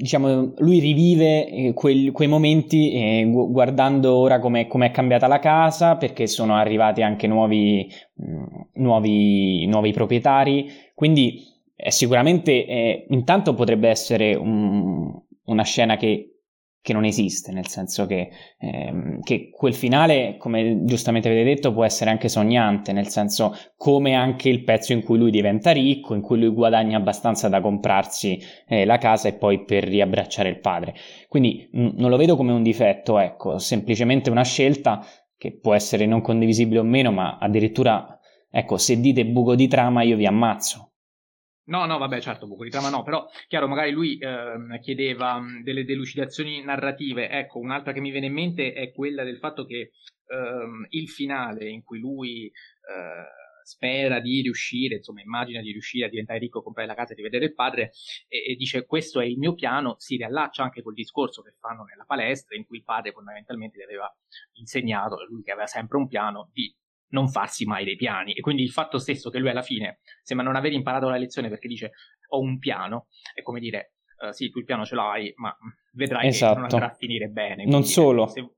diciamo, 0.00 0.54
lui 0.58 0.78
rivive 0.78 1.46
eh, 1.46 1.72
quel, 1.74 2.10
quei 2.12 2.26
momenti 2.26 2.92
eh, 2.92 3.30
guardando 3.30 4.14
ora 4.14 4.38
come 4.38 4.66
è 4.66 4.90
cambiata 4.90 5.26
la 5.26 5.38
casa, 5.38 5.96
perché 5.96 6.26
sono 6.26 6.54
arrivati 6.56 7.02
anche 7.02 7.26
nuovi, 7.26 7.86
mh, 8.14 8.32
mm, 8.32 8.44
nuovi, 8.74 9.66
nuovi 9.66 9.92
proprietari. 9.92 10.70
Quindi 10.94 11.42
eh, 11.76 11.90
sicuramente 11.90 12.64
eh, 12.66 13.06
intanto 13.10 13.52
potrebbe 13.52 13.90
essere 13.90 14.34
un, 14.34 15.12
una 15.44 15.64
scena 15.64 15.96
che 15.96 16.39
che 16.82 16.92
non 16.92 17.04
esiste, 17.04 17.52
nel 17.52 17.66
senso 17.66 18.06
che, 18.06 18.30
ehm, 18.58 19.20
che, 19.20 19.50
quel 19.50 19.74
finale, 19.74 20.36
come 20.38 20.84
giustamente 20.84 21.28
avete 21.28 21.44
detto, 21.44 21.72
può 21.72 21.84
essere 21.84 22.10
anche 22.10 22.28
sognante, 22.28 22.92
nel 22.92 23.08
senso 23.08 23.54
come 23.76 24.14
anche 24.14 24.48
il 24.48 24.64
pezzo 24.64 24.92
in 24.92 25.02
cui 25.02 25.18
lui 25.18 25.30
diventa 25.30 25.72
ricco, 25.72 26.14
in 26.14 26.22
cui 26.22 26.38
lui 26.38 26.48
guadagna 26.48 26.96
abbastanza 26.96 27.48
da 27.48 27.60
comprarsi 27.60 28.40
eh, 28.66 28.84
la 28.84 28.98
casa 28.98 29.28
e 29.28 29.34
poi 29.34 29.64
per 29.64 29.84
riabbracciare 29.84 30.48
il 30.48 30.60
padre. 30.60 30.94
Quindi 31.28 31.68
n- 31.72 31.92
non 31.96 32.10
lo 32.10 32.16
vedo 32.16 32.36
come 32.36 32.52
un 32.52 32.62
difetto, 32.62 33.18
ecco, 33.18 33.58
semplicemente 33.58 34.30
una 34.30 34.44
scelta 34.44 35.04
che 35.36 35.58
può 35.58 35.74
essere 35.74 36.06
non 36.06 36.22
condivisibile 36.22 36.80
o 36.80 36.84
meno, 36.84 37.12
ma 37.12 37.38
addirittura, 37.38 38.18
ecco, 38.50 38.78
se 38.78 39.00
dite 39.00 39.26
buco 39.26 39.54
di 39.54 39.68
trama 39.68 40.02
io 40.02 40.16
vi 40.16 40.26
ammazzo, 40.26 40.89
No, 41.70 41.86
no, 41.86 41.98
vabbè, 41.98 42.20
certo, 42.20 42.48
buco 42.48 42.64
di 42.64 42.70
trama 42.70 42.90
no, 42.90 43.04
però 43.04 43.28
chiaro, 43.46 43.68
magari 43.68 43.92
lui 43.92 44.18
eh, 44.18 44.80
chiedeva 44.80 45.40
delle 45.62 45.84
delucidazioni 45.84 46.64
narrative. 46.64 47.28
Ecco, 47.28 47.60
un'altra 47.60 47.92
che 47.92 48.00
mi 48.00 48.10
viene 48.10 48.26
in 48.26 48.32
mente 48.32 48.72
è 48.72 48.90
quella 48.90 49.22
del 49.22 49.38
fatto 49.38 49.64
che 49.66 49.92
ehm, 50.26 50.86
il 50.88 51.08
finale 51.08 51.68
in 51.68 51.84
cui 51.84 52.00
lui 52.00 52.46
eh, 52.46 53.62
spera 53.62 54.18
di 54.18 54.42
riuscire, 54.42 54.96
insomma, 54.96 55.20
immagina 55.20 55.60
di 55.60 55.70
riuscire 55.70 56.06
a 56.06 56.08
diventare 56.08 56.40
ricco, 56.40 56.60
comprare 56.60 56.88
la 56.88 56.94
casa 56.96 57.12
e 57.12 57.16
rivedere 57.16 57.44
il 57.44 57.54
padre, 57.54 57.92
e, 58.26 58.50
e, 58.50 58.56
dice 58.56 58.84
questo 58.84 59.20
è 59.20 59.24
il 59.24 59.38
mio 59.38 59.54
piano, 59.54 59.94
si 59.98 60.16
riallaccia 60.16 60.64
anche 60.64 60.82
col 60.82 60.94
discorso 60.94 61.40
che 61.40 61.54
fanno 61.60 61.84
nella 61.84 62.04
palestra, 62.04 62.56
in 62.56 62.66
cui 62.66 62.78
il 62.78 62.84
padre 62.84 63.12
fondamentalmente 63.12 63.78
gli 63.78 63.82
aveva 63.82 64.12
insegnato, 64.54 65.24
lui 65.28 65.44
che 65.44 65.52
aveva 65.52 65.68
sempre 65.68 65.98
un 65.98 66.08
piano, 66.08 66.50
di 66.52 66.74
non 67.10 67.28
farsi 67.28 67.64
mai 67.64 67.84
dei 67.84 67.96
piani. 67.96 68.32
E 68.32 68.40
quindi 68.40 68.62
il 68.62 68.70
fatto 68.70 68.98
stesso 68.98 69.30
che 69.30 69.38
lui 69.38 69.50
alla 69.50 69.62
fine 69.62 70.00
sembra 70.22 70.46
non 70.46 70.56
aver 70.56 70.72
imparato 70.72 71.08
la 71.08 71.16
lezione 71.16 71.48
perché 71.48 71.68
dice 71.68 71.92
ho 72.28 72.40
un 72.40 72.58
piano, 72.58 73.06
è 73.34 73.42
come 73.42 73.60
dire 73.60 73.94
uh, 74.20 74.32
sì, 74.32 74.50
tu 74.50 74.58
il 74.58 74.64
piano 74.64 74.84
ce 74.84 74.94
l'hai, 74.94 75.32
ma 75.36 75.56
vedrai 75.92 76.28
esatto. 76.28 76.54
che 76.54 76.60
non 76.60 76.70
andrà 76.70 76.90
a 76.90 76.94
finire 76.94 77.28
bene. 77.28 77.64
Non 77.64 77.84
solo. 77.84 78.26
Se... 78.28 78.48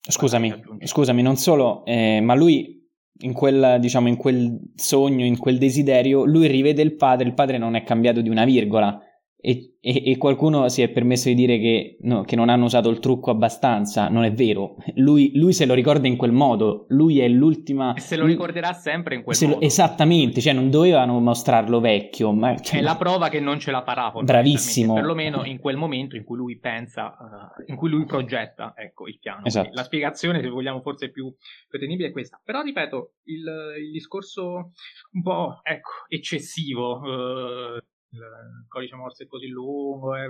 Scusami, 0.00 0.52
scusami, 0.80 1.22
non 1.22 1.36
solo, 1.36 1.84
eh, 1.84 2.20
ma 2.20 2.34
lui 2.34 2.78
in 3.22 3.32
quel, 3.32 3.76
diciamo, 3.80 4.08
in 4.08 4.16
quel 4.16 4.58
sogno, 4.74 5.24
in 5.24 5.36
quel 5.36 5.58
desiderio, 5.58 6.24
lui 6.24 6.46
rivede 6.46 6.82
il 6.82 6.96
padre, 6.96 7.28
il 7.28 7.34
padre 7.34 7.58
non 7.58 7.74
è 7.74 7.82
cambiato 7.82 8.20
di 8.22 8.30
una 8.30 8.44
virgola 8.44 8.98
e, 9.42 9.76
e, 9.80 10.10
e, 10.10 10.16
qualcuno 10.18 10.68
si 10.68 10.82
è 10.82 10.90
permesso 10.90 11.28
di 11.28 11.34
dire 11.34 11.58
che, 11.58 11.96
no, 12.02 12.22
che, 12.24 12.36
non 12.36 12.50
hanno 12.50 12.66
usato 12.66 12.90
il 12.90 12.98
trucco 12.98 13.30
abbastanza, 13.30 14.08
non 14.08 14.24
è 14.24 14.32
vero. 14.32 14.76
Lui, 14.96 15.32
lui, 15.34 15.54
se 15.54 15.64
lo 15.64 15.72
ricorda 15.72 16.06
in 16.06 16.16
quel 16.16 16.32
modo, 16.32 16.84
lui 16.88 17.20
è 17.20 17.28
l'ultima. 17.28 17.94
E 17.94 18.00
se 18.00 18.16
lo 18.16 18.26
ricorderà 18.26 18.74
sempre 18.74 19.14
in 19.14 19.22
quel 19.22 19.36
modo. 19.40 19.54
Lo, 19.54 19.60
esattamente, 19.62 20.42
cioè 20.42 20.52
non 20.52 20.68
dovevano 20.68 21.18
mostrarlo 21.20 21.80
vecchio. 21.80 22.32
Ma, 22.32 22.58
cioè, 22.58 22.80
è 22.80 22.82
la 22.82 22.96
prova 22.96 23.30
che 23.30 23.40
non 23.40 23.58
ce 23.58 23.70
la 23.70 23.82
farà. 23.82 24.10
Bravissimo. 24.10 24.92
Perlomeno 24.94 25.44
in 25.44 25.58
quel 25.58 25.76
momento 25.76 26.16
in 26.16 26.24
cui 26.24 26.36
lui 26.36 26.58
pensa, 26.58 27.16
uh, 27.18 27.62
in 27.66 27.76
cui 27.76 27.88
lui 27.88 28.04
progetta 28.04 28.74
ecco, 28.76 29.06
il 29.06 29.18
piano. 29.18 29.46
Esatto. 29.46 29.70
La 29.72 29.84
spiegazione, 29.84 30.42
se 30.42 30.48
vogliamo, 30.48 30.82
forse 30.82 31.10
più 31.10 31.34
tenibile 31.70 32.08
è 32.08 32.12
questa. 32.12 32.38
Però 32.44 32.60
ripeto, 32.60 33.12
il, 33.24 33.74
il 33.84 33.90
discorso 33.90 34.72
un 35.12 35.22
po' 35.22 35.60
ecco, 35.62 35.90
eccessivo. 36.08 36.98
Uh, 36.98 37.80
il 38.10 38.64
codice 38.68 38.96
morse 38.96 39.24
è 39.24 39.26
così 39.26 39.48
lungo, 39.48 40.14
eh, 40.16 40.28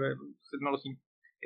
non 0.59 0.70
lo 0.70 0.77
si 0.78 0.97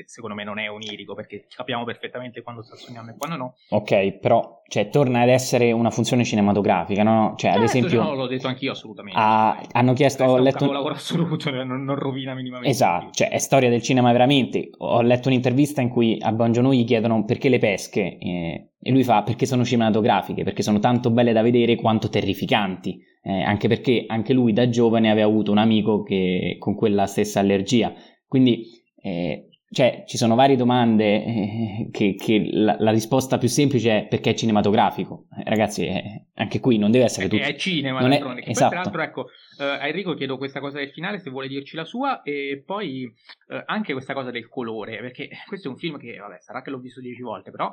secondo 0.07 0.35
me 0.35 0.45
non 0.45 0.59
è 0.59 0.71
onirico 0.71 1.15
perché 1.15 1.47
capiamo 1.55 1.85
perfettamente 1.85 2.43
quando 2.43 2.63
sta 2.63 2.75
sognando 2.77 3.13
e 3.13 3.15
quando 3.17 3.37
no. 3.37 3.55
Ok, 3.71 4.19
però 4.19 4.63
cioè, 4.67 4.89
torna 4.89 5.21
ad 5.21 5.29
essere 5.29 5.73
una 5.73 5.91
funzione 5.91 6.25
cinematografica, 6.25 7.03
no? 7.03 7.35
Cioè, 7.37 7.51
ad 7.51 7.59
certo, 7.59 7.77
esempio, 7.77 8.03
no, 8.03 8.15
l'ho 8.15 8.27
detto 8.27 8.49
anch'io 8.49 8.73
assolutamente. 8.73 9.19
Ah, 9.21 9.63
hanno 9.73 9.93
chiesto, 9.93 10.25
ho 10.25 10.39
letto 10.39 10.65
un 10.65 10.73
lavoro 10.73 10.95
assoluto, 10.95 11.51
non, 11.51 11.85
non, 11.85 11.95
rovina 11.97 12.35
minimamente. 12.35 12.71
Esatto, 12.71 13.11
cioè 13.13 13.29
è 13.29 13.39
storia 13.39 13.69
del 13.69 13.83
cinema 13.83 14.11
veramente. 14.11 14.71
Ho 14.79 15.03
letto 15.03 15.29
un'intervista 15.29 15.81
in 15.81 15.91
cui 15.91 16.19
a 16.21 16.33
Bongiorno 16.33 16.73
gli 16.73 16.85
chiedono 16.85 17.25
perché 17.25 17.49
le 17.49 17.59
pesche 17.59 18.19
eh, 18.19 18.71
e 18.81 18.91
lui 18.91 19.05
fa 19.05 19.23
perché 19.23 19.47
sono 19.47 19.65
cinematografiche, 19.65 20.43
perché 20.43 20.63
sono 20.63 20.79
tanto 20.81 21.11
belle 21.11 21.33
da 21.33 21.43
vedere 21.43 21.77
quanto 21.77 22.09
terrificanti. 22.09 22.99
Eh, 23.27 23.43
anche 23.43 23.69
perché 23.69 24.05
anche 24.07 24.35
lui 24.35 24.53
da 24.53 24.69
giovane 24.69 25.11
aveva 25.11 25.27
avuto 25.27 25.51
un 25.51 25.59
amico 25.59 26.03
che, 26.03 26.57
con 26.59 26.75
quella 26.75 27.07
stessa 27.07 27.41
allergia. 27.41 27.95
Quindi 28.27 28.65
eh, 28.97 29.49
cioè, 29.75 30.05
ci 30.07 30.17
sono 30.17 30.37
varie 30.37 30.57
domande 30.57 31.25
eh, 31.25 31.89
che, 31.91 32.15
che 32.15 32.49
la, 32.53 32.77
la, 32.79 32.93
risposta 32.93 33.39
più 33.39 33.49
semplice 33.49 33.99
è 33.99 34.07
perché 34.07 34.31
è 34.31 34.35
cinematografico. 34.35 35.27
Eh, 35.37 35.43
ragazzi, 35.45 35.85
eh, 35.85 36.29
anche 36.35 36.61
qui 36.61 36.79
non 36.79 36.93
deve 36.93 37.05
essere 37.05 37.29
tutto. 37.29 37.43
È 37.43 37.57
cinema, 37.57 38.01
non 38.01 38.13
è... 38.13 38.23
Esatto. 38.47 38.75
Poi, 38.75 38.91
peraltro, 38.91 39.03
ecco, 39.03 39.27
eh, 39.59 39.65
a 39.65 39.87
Enrico 39.87 40.15
chiedo 40.15 40.39
questa 40.39 40.61
cosa 40.61 40.79
del 40.79 40.91
finale, 40.91 41.19
se 41.19 41.31
vuole 41.31 41.49
dirci 41.49 41.75
la 41.75 41.85
sua, 41.85 42.23
e 42.23 42.63
poi 42.65 43.13
eh, 43.49 43.63
anche 43.67 43.93
questa 43.93 44.15
cosa 44.15 44.31
del 44.31 44.49
colore, 44.49 44.99
perché 45.01 45.29
questo 45.47 45.69
è 45.69 45.71
un 45.71 45.77
film 45.77 45.99
che, 45.99 46.17
vabbè, 46.17 46.37
sarà 46.39 46.63
che 46.63 46.71
l'ho 46.71 46.79
visto 46.79 47.01
dieci 47.01 47.23
volte, 47.23 47.51
però 47.51 47.71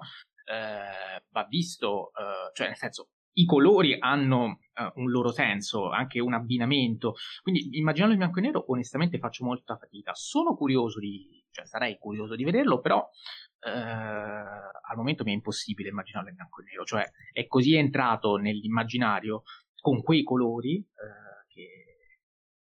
va 1.32 1.46
visto, 1.48 2.12
cioè, 2.54 2.68
nel 2.68 2.76
senso, 2.76 3.08
i 3.34 3.46
colori 3.46 3.96
hanno 3.98 4.44
uh, 4.44 5.00
un 5.00 5.10
loro 5.10 5.32
senso, 5.32 5.90
anche 5.90 6.20
un 6.20 6.34
abbinamento. 6.34 7.16
Quindi 7.42 7.78
immaginarlo 7.78 8.14
in 8.14 8.20
bianco 8.20 8.40
e 8.40 8.42
nero, 8.42 8.66
onestamente 8.68 9.20
faccio 9.20 9.46
molta 9.46 9.78
fatica. 9.78 10.14
Sono 10.14 10.56
curioso 10.56 11.00
di, 11.00 11.41
cioè 11.52 11.66
sarei 11.66 11.98
curioso 11.98 12.36
di 12.36 12.44
vederlo, 12.44 12.80
però 12.80 13.00
uh, 13.00 13.70
al 13.70 14.96
momento 14.96 15.24
mi 15.24 15.32
è 15.32 15.36
impossibile 15.36 15.90
immaginarlo 15.90 16.30
in 16.30 16.36
bianco 16.36 16.62
e 16.62 16.66
nero. 16.66 16.84
Cioè 16.84 17.10
è 17.32 17.48
così 17.48 17.76
entrato 17.76 18.38
nell'immaginario 18.38 19.44
con 19.80 20.02
quei 20.02 20.24
colori 20.24 20.78
uh, 20.78 21.48
che 21.48 22.18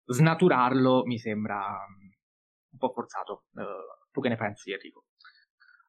snaturarlo 0.05 1.05
mi 1.05 1.17
sembra 1.17 1.77
un 2.71 2.77
po' 2.77 2.91
forzato. 2.91 3.45
tu 4.11 4.21
che 4.21 4.29
ne 4.29 4.37
pensi, 4.37 4.71
Enrico? 4.71 5.05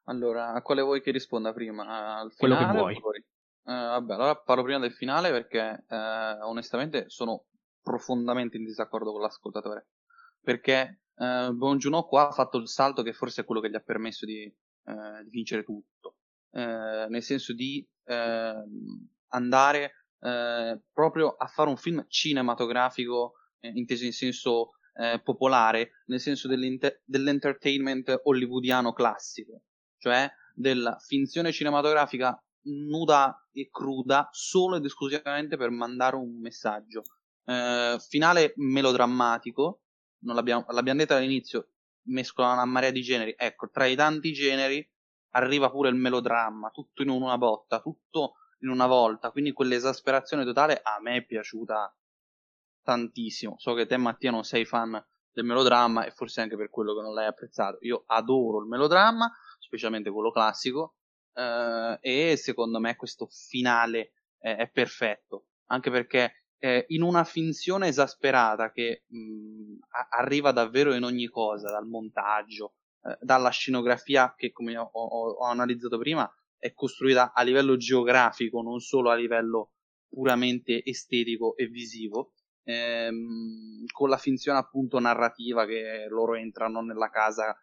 Allora, 0.05 0.53
a 0.53 0.61
quale 0.61 0.81
vuoi 0.81 1.01
che 1.01 1.11
risponda 1.11 1.53
prima? 1.53 2.17
Al 2.17 2.33
Quello 2.35 2.57
che 2.57 2.65
vuoi. 2.65 2.95
Eh, 2.95 3.73
vabbè, 3.73 4.13
allora 4.13 4.35
parlo 4.37 4.63
prima 4.63 4.79
del 4.79 4.93
finale 4.93 5.29
perché 5.31 5.83
eh, 5.85 6.37
onestamente 6.43 7.09
sono 7.09 7.47
profondamente 7.81 8.55
in 8.55 8.63
disaccordo 8.63 9.11
con 9.11 9.21
l'ascoltatore. 9.21 9.89
Perché 10.41 11.01
eh, 11.17 11.51
Bon 11.53 11.77
Juno 11.77 12.03
qua 12.03 12.29
ha 12.29 12.31
fatto 12.31 12.57
il 12.57 12.67
salto 12.67 13.01
che 13.03 13.13
forse 13.13 13.41
è 13.41 13.45
quello 13.45 13.61
che 13.61 13.69
gli 13.69 13.75
ha 13.75 13.81
permesso 13.81 14.25
di, 14.25 14.43
eh, 14.43 15.23
di 15.23 15.29
vincere 15.29 15.63
tutto. 15.63 16.17
Eh, 16.51 17.07
nel 17.09 17.23
senso 17.23 17.53
di 17.53 17.87
ehm, 18.05 19.09
andare 19.29 20.05
eh, 20.19 20.81
proprio 20.91 21.35
a 21.35 21.47
fare 21.47 21.69
un 21.69 21.77
film 21.77 22.05
cinematografico, 22.07 23.33
inteso 23.59 24.05
in 24.05 24.13
senso 24.13 24.71
popolare, 25.23 26.03
nel 26.07 26.19
senso 26.19 26.47
dell'entertainment 26.47 28.21
hollywoodiano 28.23 28.93
classico, 28.93 29.61
cioè 29.99 30.27
della 30.55 30.97
finzione 30.97 31.51
cinematografica 31.51 32.35
nuda 32.67 33.47
e 33.51 33.69
cruda 33.71 34.27
solo 34.31 34.77
ed 34.77 34.85
esclusivamente 34.85 35.57
per 35.57 35.69
mandare 35.69 36.15
un 36.15 36.39
messaggio. 36.39 37.03
Eh, 37.45 37.97
finale 38.09 38.53
melodrammatico, 38.57 39.81
non 40.19 40.35
l'abbiamo, 40.35 40.65
l'abbiamo 40.69 40.99
detto 40.99 41.15
all'inizio, 41.15 41.69
mescolano 42.07 42.53
una 42.55 42.65
marea 42.65 42.91
di 42.91 43.01
generi. 43.01 43.35
Ecco, 43.37 43.69
tra 43.69 43.85
i 43.85 43.95
tanti 43.95 44.33
generi 44.33 44.87
arriva 45.31 45.69
pure 45.69 45.89
il 45.89 45.95
melodramma, 45.95 46.69
tutto 46.69 47.01
in 47.01 47.09
una 47.09 47.37
botta, 47.37 47.79
tutto 47.81 48.35
in 48.59 48.69
una 48.69 48.87
volta. 48.87 49.31
Quindi 49.31 49.51
quell'esasperazione 49.51 50.43
totale 50.43 50.79
a 50.81 50.99
me 51.01 51.17
è 51.17 51.25
piaciuta 51.25 51.95
tantissimo. 52.81 53.55
So 53.57 53.73
che 53.73 53.85
te, 53.85 53.97
Mattia, 53.97 54.31
non 54.31 54.43
sei 54.43 54.65
fan 54.65 55.03
del 55.31 55.45
melodramma 55.45 56.05
e 56.05 56.11
forse 56.11 56.41
anche 56.41 56.55
per 56.55 56.69
quello 56.69 56.95
che 56.95 57.01
non 57.01 57.13
l'hai 57.13 57.27
apprezzato. 57.27 57.77
Io 57.81 58.03
adoro 58.07 58.59
il 58.59 58.67
melodramma, 58.67 59.31
specialmente 59.59 60.09
quello 60.09 60.31
classico 60.31 60.95
eh, 61.33 61.97
e 62.01 62.37
secondo 62.37 62.79
me 62.79 62.95
questo 62.95 63.27
finale 63.27 64.13
eh, 64.39 64.55
è 64.55 64.69
perfetto, 64.69 65.47
anche 65.67 65.91
perché 65.91 66.46
eh, 66.59 66.85
in 66.89 67.01
una 67.01 67.23
finzione 67.23 67.87
esasperata 67.87 68.71
che 68.71 69.03
mh, 69.07 69.77
arriva 70.17 70.51
davvero 70.51 70.93
in 70.93 71.03
ogni 71.03 71.27
cosa, 71.27 71.69
dal 71.69 71.87
montaggio, 71.87 72.73
eh, 73.03 73.17
dalla 73.21 73.49
scenografia 73.49 74.33
che 74.35 74.51
come 74.51 74.77
ho, 74.77 74.89
ho, 74.91 75.29
ho, 75.31 75.45
analizzato 75.45 75.97
prima 75.97 76.29
è 76.57 76.73
costruita 76.73 77.33
a 77.33 77.43
livello 77.43 77.77
geografico, 77.77 78.61
non 78.61 78.79
solo 78.79 79.09
a 79.09 79.15
livello 79.15 79.73
puramente 80.09 80.83
estetico 80.83 81.55
e 81.55 81.67
visivo, 81.67 82.33
ehm, 82.63 83.85
con 83.91 84.09
la 84.09 84.17
finzione 84.17 84.57
appunto 84.57 84.99
narrativa 84.99 85.65
che 85.65 86.07
loro 86.09 86.35
entrano 86.35 86.81
nella 86.81 87.09
casa 87.09 87.55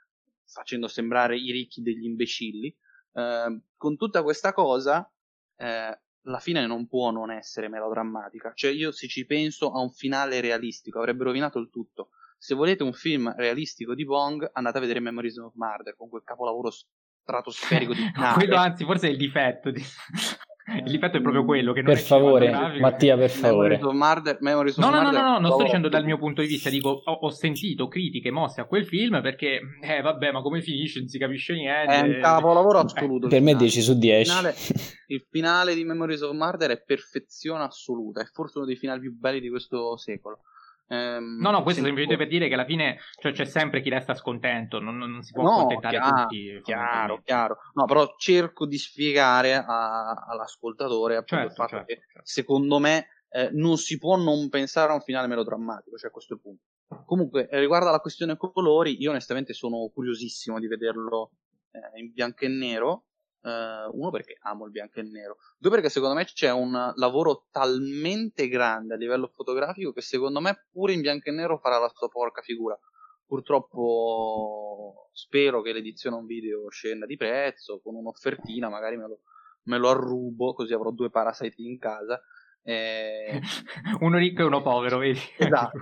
facendo 0.47 0.87
sembrare 0.87 1.37
i 1.37 1.51
ricchi 1.51 1.83
degli 1.83 2.05
imbecilli. 2.05 2.75
Eh, 3.13 3.61
con 3.77 3.97
tutta 3.97 4.23
questa 4.23 4.53
cosa, 4.53 5.11
eh, 5.57 6.01
la 6.25 6.39
fine 6.39 6.67
non 6.67 6.87
può 6.87 7.11
non 7.11 7.31
essere 7.31 7.69
melodrammatica. 7.69 8.53
Cioè, 8.55 8.71
io 8.71 8.93
se 8.93 9.09
ci 9.09 9.27
penso 9.27 9.71
a 9.73 9.81
un 9.81 9.91
finale 9.91 10.41
realistico, 10.41 10.99
avrebbe 10.99 11.25
rovinato 11.25 11.59
il 11.59 11.71
tutto. 11.71 12.11
Se 12.39 12.55
volete 12.55 12.83
un 12.83 12.93
film 12.93 13.33
realistico 13.37 13.95
di 13.95 14.05
Bong, 14.05 14.49
andate 14.53 14.79
a 14.79 14.81
vedere 14.81 15.01
Memories 15.01 15.39
of 15.39 15.55
Murder 15.55 15.97
con 15.97 16.09
quel 16.09 16.23
capolavoro 16.25 16.71
stratosferico 16.71 17.95
di. 17.95 18.03
Quello 18.35 18.57
anzi 18.57 18.85
forse 18.85 19.09
è 19.09 19.11
il 19.11 19.17
difetto 19.17 19.71
di... 19.71 19.83
Il 20.67 20.91
difetto 20.91 21.19
è 21.19 21.21
proprio 21.21 21.45
quello 21.45 21.75
che 21.75 21.83
non 21.83 21.93
per 21.93 22.03
favore, 22.03 22.79
Mattia, 22.81 23.19
per 23.19 23.29
favore. 23.29 23.79
Murder, 23.83 24.39
Memories 24.41 24.79
no, 24.79 24.89
no, 24.89 25.03
no, 25.03 25.11
no, 25.11 25.21
no, 25.21 25.39
non 25.39 25.53
sto 25.53 25.63
dicendo 25.65 25.91
dal 25.91 26.05
mio 26.05 26.17
punto 26.17 26.41
di 26.41 26.47
vista. 26.49 26.71
Dico, 26.71 27.03
ho, 27.05 27.13
ho, 27.13 27.29
sentito 27.29 27.87
critiche 27.87 28.31
mosse 28.31 28.63
a 28.63 28.65
quel 28.65 28.87
film 28.87 29.21
perché, 29.21 29.61
eh, 29.83 30.01
vabbè, 30.01 30.33
ma 30.33 30.41
come 30.41 30.63
finisce? 30.63 31.01
Non 31.01 31.09
si 31.09 31.19
capisce 31.19 31.53
niente. 31.53 31.93
È 31.93 32.01
un 32.01 32.19
capolavoro 32.19 32.79
assoluto. 32.79 33.27
Eh, 33.27 33.29
per 33.29 33.43
me 33.43 33.55
10 33.55 33.81
su 33.83 33.99
10. 33.99 34.21
Il 34.21 34.27
finale, 34.27 34.55
il 35.09 35.27
finale 35.31 35.75
di 35.75 35.85
Memories 35.85 36.23
of 36.23 36.33
Murder 36.33 36.71
è 36.71 36.83
perfezione 36.83 37.65
assoluta. 37.65 38.23
È 38.23 38.25
forse 38.33 38.57
uno 38.57 38.67
dei 38.67 38.77
finali 38.77 39.01
più 39.01 39.15
belli 39.15 39.41
di 39.41 39.51
questo 39.51 39.99
secolo. 39.99 40.41
Ehm, 40.89 41.39
no, 41.41 41.51
no, 41.51 41.63
questo 41.63 41.83
semplicemente 41.83 42.23
per 42.23 42.31
dire 42.31 42.49
che 42.49 42.55
alla 42.55 42.67
fine 42.67 42.99
cioè, 43.19 43.33
c'è 43.33 43.45
sempre 43.45 43.81
chi 43.81 43.89
resta 43.89 44.15
scontento, 44.15 44.81
non, 44.81 44.99
non 44.99 45.23
si 45.23 45.33
può 45.33 45.43
no, 45.43 45.53
accontentare 45.53 45.97
chiaro, 45.99 46.23
tutti. 46.23 46.61
Chiaro, 46.63 47.23
chiaro. 47.25 47.57
No, 47.73 47.85
però 47.87 48.15
cerco 48.19 48.67
di 48.67 48.79
spiegare 48.79 49.55
a, 49.55 50.13
all'ascoltatore 50.29 51.17
appunto, 51.17 51.35
certo, 51.37 51.49
il 51.49 51.55
fatto 51.55 51.77
certo, 51.77 51.87
che 51.87 51.95
certo. 51.95 52.21
secondo 52.23 52.79
me 52.79 53.09
eh, 53.31 53.51
non 53.53 53.79
si 53.79 53.99
può 53.99 54.17
non 54.17 54.49
pensare 54.49 54.93
a 54.93 54.95
un 54.95 55.01
finale 55.01 55.27
melodrammatico, 55.27 55.97
cioè 55.97 56.11
questo 56.11 56.35
è 56.35 56.37
il 56.37 56.43
punto. 56.43 56.63
Comunque, 57.07 57.49
eh, 57.49 57.59
riguardo 57.59 57.89
alla 57.89 58.01
questione 58.01 58.37
colori, 58.37 59.01
io 59.01 59.11
onestamente 59.11 59.53
sono 59.53 59.91
curiosissimo 59.93 60.61
di 60.61 60.69
vederlo 60.69 61.33
eh, 61.73 62.01
in 62.01 62.13
bianco 62.13 62.45
e 62.45 62.49
nero. 62.49 63.05
Uh, 63.45 63.95
uno 63.99 64.09
perché 64.11 64.39
amo 64.41 64.65
il 64.65 64.71
bianco 64.71 65.01
e 65.01 65.03
nero, 65.03 65.37
due 65.59 65.71
perché 65.71 65.91
secondo 65.91 66.15
me 66.15 66.25
c'è 66.25 66.51
un 66.51 66.95
lavoro 66.97 67.45
talmente 67.51 68.49
grande 68.49 68.95
a 68.95 68.97
livello 68.97 69.27
fotografico 69.27 69.93
che 69.93 70.01
secondo 70.01 70.41
me 70.41 70.65
pure 70.73 70.95
in 70.95 71.03
bianco 71.03 71.29
e 71.29 71.33
nero 71.33 71.59
farà 71.59 71.79
la 71.79 71.93
sua 71.95 72.09
porca 72.09 72.41
figura. 72.41 72.79
Purtroppo 73.27 75.11
spero 75.13 75.61
che 75.61 75.73
l'edizione 75.73 76.17
un 76.17 76.25
video 76.25 76.71
scenda 76.71 77.05
di 77.05 77.17
prezzo 77.17 77.81
con 77.83 77.95
un'offertina, 77.97 78.71
magari 78.71 78.97
me 78.97 79.09
lo, 79.09 79.21
me 79.65 79.77
lo 79.77 79.91
arrubo 79.91 80.55
così 80.55 80.73
avrò 80.73 80.91
due 80.91 81.11
Parasite 81.11 81.61
in 81.61 81.79
casa. 81.79 82.19
Eh... 82.63 83.41
uno 84.01 84.17
ricco 84.17 84.41
e 84.41 84.45
uno 84.45 84.63
povero, 84.63 84.97
vedi? 84.97 85.21
Esatto, 85.37 85.77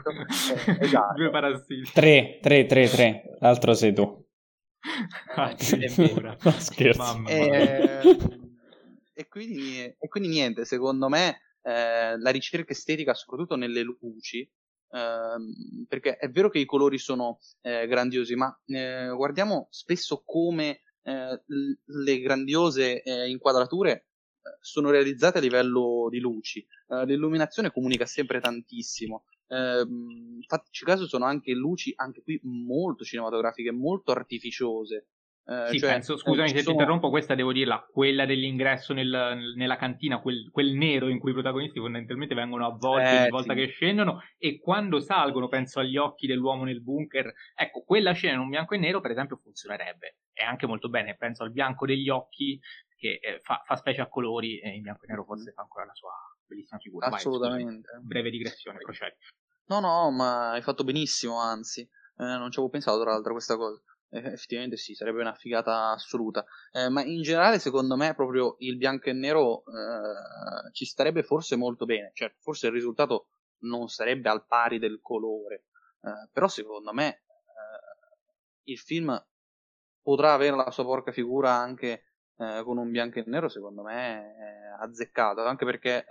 eh, 0.66 0.78
esatto. 0.82 1.14
due 1.14 1.30
parassiti. 1.30 1.92
Tre, 1.92 2.38
tre, 2.42 2.66
tre, 2.66 2.88
tre, 2.88 3.36
l'altro 3.38 3.74
sei 3.74 3.92
tu. 3.92 4.21
Ah, 5.36 5.54
no, 6.42 6.50
scherzo. 6.58 6.98
Mamma, 6.98 7.30
eh, 7.30 8.00
e, 9.14 9.28
quindi, 9.28 9.80
e, 9.80 10.08
quindi, 10.08 10.28
niente, 10.28 10.64
secondo 10.64 11.08
me 11.08 11.40
eh, 11.62 12.18
la 12.18 12.30
ricerca 12.30 12.72
estetica, 12.72 13.14
soprattutto 13.14 13.56
nelle 13.56 13.82
luci, 13.82 14.40
eh, 14.40 15.86
perché 15.88 16.16
è 16.16 16.28
vero 16.30 16.50
che 16.50 16.58
i 16.58 16.64
colori 16.64 16.98
sono 16.98 17.38
eh, 17.60 17.86
grandiosi, 17.86 18.34
ma 18.34 18.54
eh, 18.66 19.12
guardiamo 19.14 19.68
spesso 19.70 20.22
come 20.24 20.82
eh, 21.02 21.42
le 21.84 22.20
grandiose 22.20 23.02
inquadrature 23.28 24.06
sono 24.60 24.90
realizzate 24.90 25.38
a 25.38 25.40
livello 25.40 26.08
di 26.10 26.18
luci. 26.18 26.66
l'illuminazione 27.04 27.70
comunica 27.70 28.06
sempre 28.06 28.40
tantissimo. 28.40 29.24
Ehm, 29.52 30.40
fateci 30.46 30.84
caso, 30.84 31.06
sono 31.06 31.26
anche 31.26 31.52
luci, 31.52 31.92
anche 31.96 32.22
qui 32.22 32.40
molto 32.42 33.04
cinematografiche, 33.04 33.70
molto 33.70 34.12
artificiose. 34.12 35.08
Eh, 35.44 35.70
sì, 35.70 35.78
cioè, 35.80 35.90
penso, 35.90 36.16
scusami 36.16 36.48
se 36.48 36.58
sono... 36.58 36.64
ti 36.64 36.70
interrompo, 36.70 37.10
questa 37.10 37.34
devo 37.34 37.52
dirla, 37.52 37.84
quella 37.92 38.24
dell'ingresso 38.24 38.94
nel, 38.94 39.52
nella 39.56 39.76
cantina, 39.76 40.20
quel, 40.20 40.48
quel, 40.52 40.72
nero 40.72 41.08
in 41.08 41.18
cui 41.18 41.30
i 41.30 41.34
protagonisti 41.34 41.80
fondamentalmente 41.80 42.34
vengono 42.34 42.64
avvolti 42.64 43.08
eh, 43.08 43.20
ogni 43.22 43.30
volta 43.30 43.52
sì. 43.52 43.58
che 43.58 43.66
scendono 43.66 44.22
e 44.38 44.60
quando 44.60 45.00
salgono, 45.00 45.48
penso 45.48 45.80
agli 45.80 45.96
occhi 45.96 46.28
dell'uomo 46.28 46.62
nel 46.62 46.80
bunker, 46.80 47.32
ecco, 47.56 47.82
quella 47.82 48.12
scena 48.12 48.34
in 48.34 48.40
un 48.40 48.50
bianco 48.50 48.74
e 48.74 48.78
nero 48.78 49.00
per 49.00 49.10
esempio 49.10 49.36
funzionerebbe, 49.36 50.18
è 50.32 50.44
anche 50.44 50.66
molto 50.68 50.88
bene, 50.88 51.16
penso 51.16 51.42
al 51.42 51.50
bianco 51.50 51.86
degli 51.86 52.08
occhi 52.08 52.60
che 52.96 53.18
eh, 53.20 53.40
fa, 53.42 53.62
fa, 53.66 53.74
specie 53.74 54.00
a 54.00 54.08
colori 54.08 54.60
e 54.60 54.68
in 54.76 54.82
bianco 54.82 55.04
e 55.04 55.08
nero 55.08 55.24
forse 55.24 55.50
fa 55.50 55.62
ancora 55.62 55.86
la 55.86 55.94
sua 55.94 56.12
bellissima 56.52 56.78
figura. 56.78 57.06
Assolutamente. 57.08 57.90
Vai, 57.92 58.02
breve 58.02 58.30
digressione, 58.30 58.78
procedi. 58.82 59.14
No, 59.66 59.80
no, 59.80 60.10
ma 60.10 60.52
hai 60.52 60.62
fatto 60.62 60.84
benissimo, 60.84 61.38
anzi, 61.38 61.80
eh, 61.80 61.88
non 62.24 62.50
ci 62.50 62.58
avevo 62.58 62.70
pensato 62.70 63.00
tra 63.00 63.12
l'altro 63.12 63.30
a 63.30 63.34
questa 63.34 63.56
cosa. 63.56 63.80
Eh, 64.10 64.18
effettivamente 64.18 64.76
sì, 64.76 64.94
sarebbe 64.94 65.20
una 65.20 65.34
figata 65.34 65.90
assoluta. 65.90 66.44
Eh, 66.70 66.88
ma 66.90 67.02
in 67.02 67.22
generale, 67.22 67.58
secondo 67.58 67.96
me, 67.96 68.14
proprio 68.14 68.56
il 68.58 68.76
bianco 68.76 69.08
e 69.08 69.12
nero 69.14 69.64
eh, 69.66 70.72
ci 70.72 70.84
starebbe 70.84 71.22
forse 71.22 71.56
molto 71.56 71.86
bene. 71.86 72.10
Cioè, 72.12 72.34
forse 72.38 72.66
il 72.66 72.72
risultato 72.72 73.28
non 73.60 73.88
sarebbe 73.88 74.28
al 74.28 74.46
pari 74.46 74.78
del 74.78 75.00
colore. 75.00 75.64
Eh, 76.02 76.28
però, 76.32 76.48
secondo 76.48 76.92
me, 76.92 77.08
eh, 77.08 77.22
il 78.64 78.78
film 78.78 79.18
potrà 80.02 80.34
avere 80.34 80.56
la 80.56 80.70
sua 80.70 80.84
porca 80.84 81.12
figura 81.12 81.52
anche 81.52 82.11
con 82.36 82.78
un 82.78 82.90
bianco 82.90 83.18
e 83.18 83.24
nero, 83.26 83.48
secondo 83.48 83.82
me, 83.82 84.34
è 84.34 84.82
azzeccato. 84.82 85.44
Anche 85.44 85.64
perché 85.64 86.06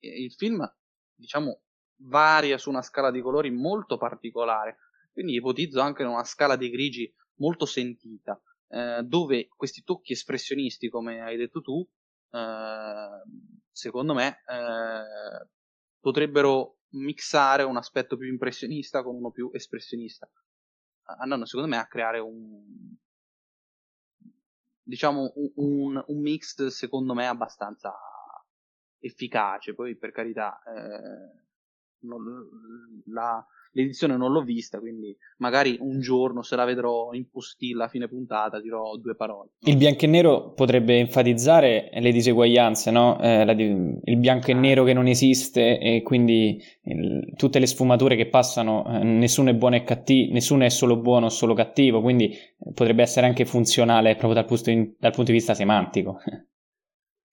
il 0.00 0.32
film, 0.32 0.66
diciamo, 1.14 1.60
varia 1.96 2.58
su 2.58 2.70
una 2.70 2.82
scala 2.82 3.10
di 3.10 3.20
colori 3.20 3.50
molto 3.50 3.96
particolare, 3.96 4.78
quindi 5.12 5.34
ipotizzo 5.34 5.80
anche 5.80 6.02
una 6.02 6.24
scala 6.24 6.56
di 6.56 6.70
grigi 6.70 7.12
molto 7.36 7.66
sentita, 7.66 8.40
eh, 8.68 9.02
dove 9.04 9.48
questi 9.48 9.82
tocchi 9.82 10.12
espressionisti, 10.12 10.88
come 10.88 11.20
hai 11.20 11.36
detto 11.36 11.60
tu, 11.60 11.86
eh, 12.30 13.22
secondo 13.70 14.14
me 14.14 14.42
eh, 14.46 15.48
potrebbero 16.00 16.78
mixare 16.94 17.62
un 17.62 17.76
aspetto 17.76 18.16
più 18.16 18.28
impressionista 18.28 19.02
con 19.02 19.16
uno 19.16 19.30
più 19.30 19.50
espressionista, 19.52 20.28
andando 21.18 21.46
secondo 21.46 21.68
me 21.68 21.78
a 21.78 21.86
creare 21.86 22.18
un 22.18 22.96
diciamo 24.84 25.32
un, 25.56 26.02
un 26.06 26.20
mix 26.20 26.66
secondo 26.66 27.14
me 27.14 27.26
abbastanza 27.26 27.92
efficace. 28.98 29.74
Poi 29.74 29.96
per 29.96 30.12
carità 30.12 30.62
eh, 30.62 31.42
la, 33.06 33.46
l'edizione 33.74 34.16
non 34.16 34.32
l'ho 34.32 34.42
vista, 34.42 34.78
quindi 34.78 35.16
magari 35.38 35.76
un 35.80 36.00
giorno 36.00 36.42
se 36.42 36.56
la 36.56 36.64
vedrò 36.64 37.12
in 37.12 37.28
postilla 37.28 37.84
a 37.84 37.88
fine 37.88 38.08
puntata 38.08 38.60
dirò 38.60 38.96
due 38.96 39.14
parole. 39.14 39.50
Il 39.60 39.76
bianco 39.76 40.04
e 40.04 40.08
nero 40.08 40.52
potrebbe 40.52 40.98
enfatizzare 40.98 41.90
le 41.92 42.12
diseguaglianze, 42.12 42.90
no? 42.90 43.20
eh, 43.20 43.52
di, 43.54 44.00
il 44.04 44.16
bianco 44.16 44.50
e 44.50 44.54
nero 44.54 44.84
che 44.84 44.92
non 44.92 45.06
esiste 45.06 45.78
e 45.78 46.02
quindi 46.02 46.60
il, 46.84 47.32
tutte 47.36 47.58
le 47.58 47.66
sfumature 47.66 48.16
che 48.16 48.26
passano, 48.26 48.84
eh, 48.86 49.04
nessuno 49.04 49.50
è 49.50 49.54
buono 49.54 49.76
e 49.76 49.82
cattivo, 49.82 50.32
nessuno 50.32 50.64
è 50.64 50.68
solo 50.68 50.96
buono 50.96 51.26
o 51.26 51.30
solo 51.30 51.54
cattivo, 51.54 52.00
quindi 52.00 52.34
potrebbe 52.72 53.02
essere 53.02 53.26
anche 53.26 53.44
funzionale 53.44 54.16
proprio 54.16 54.34
dal 54.34 54.44
punto, 54.44 54.70
dal 54.98 55.12
punto 55.12 55.30
di 55.30 55.36
vista 55.36 55.54
semantico. 55.54 56.18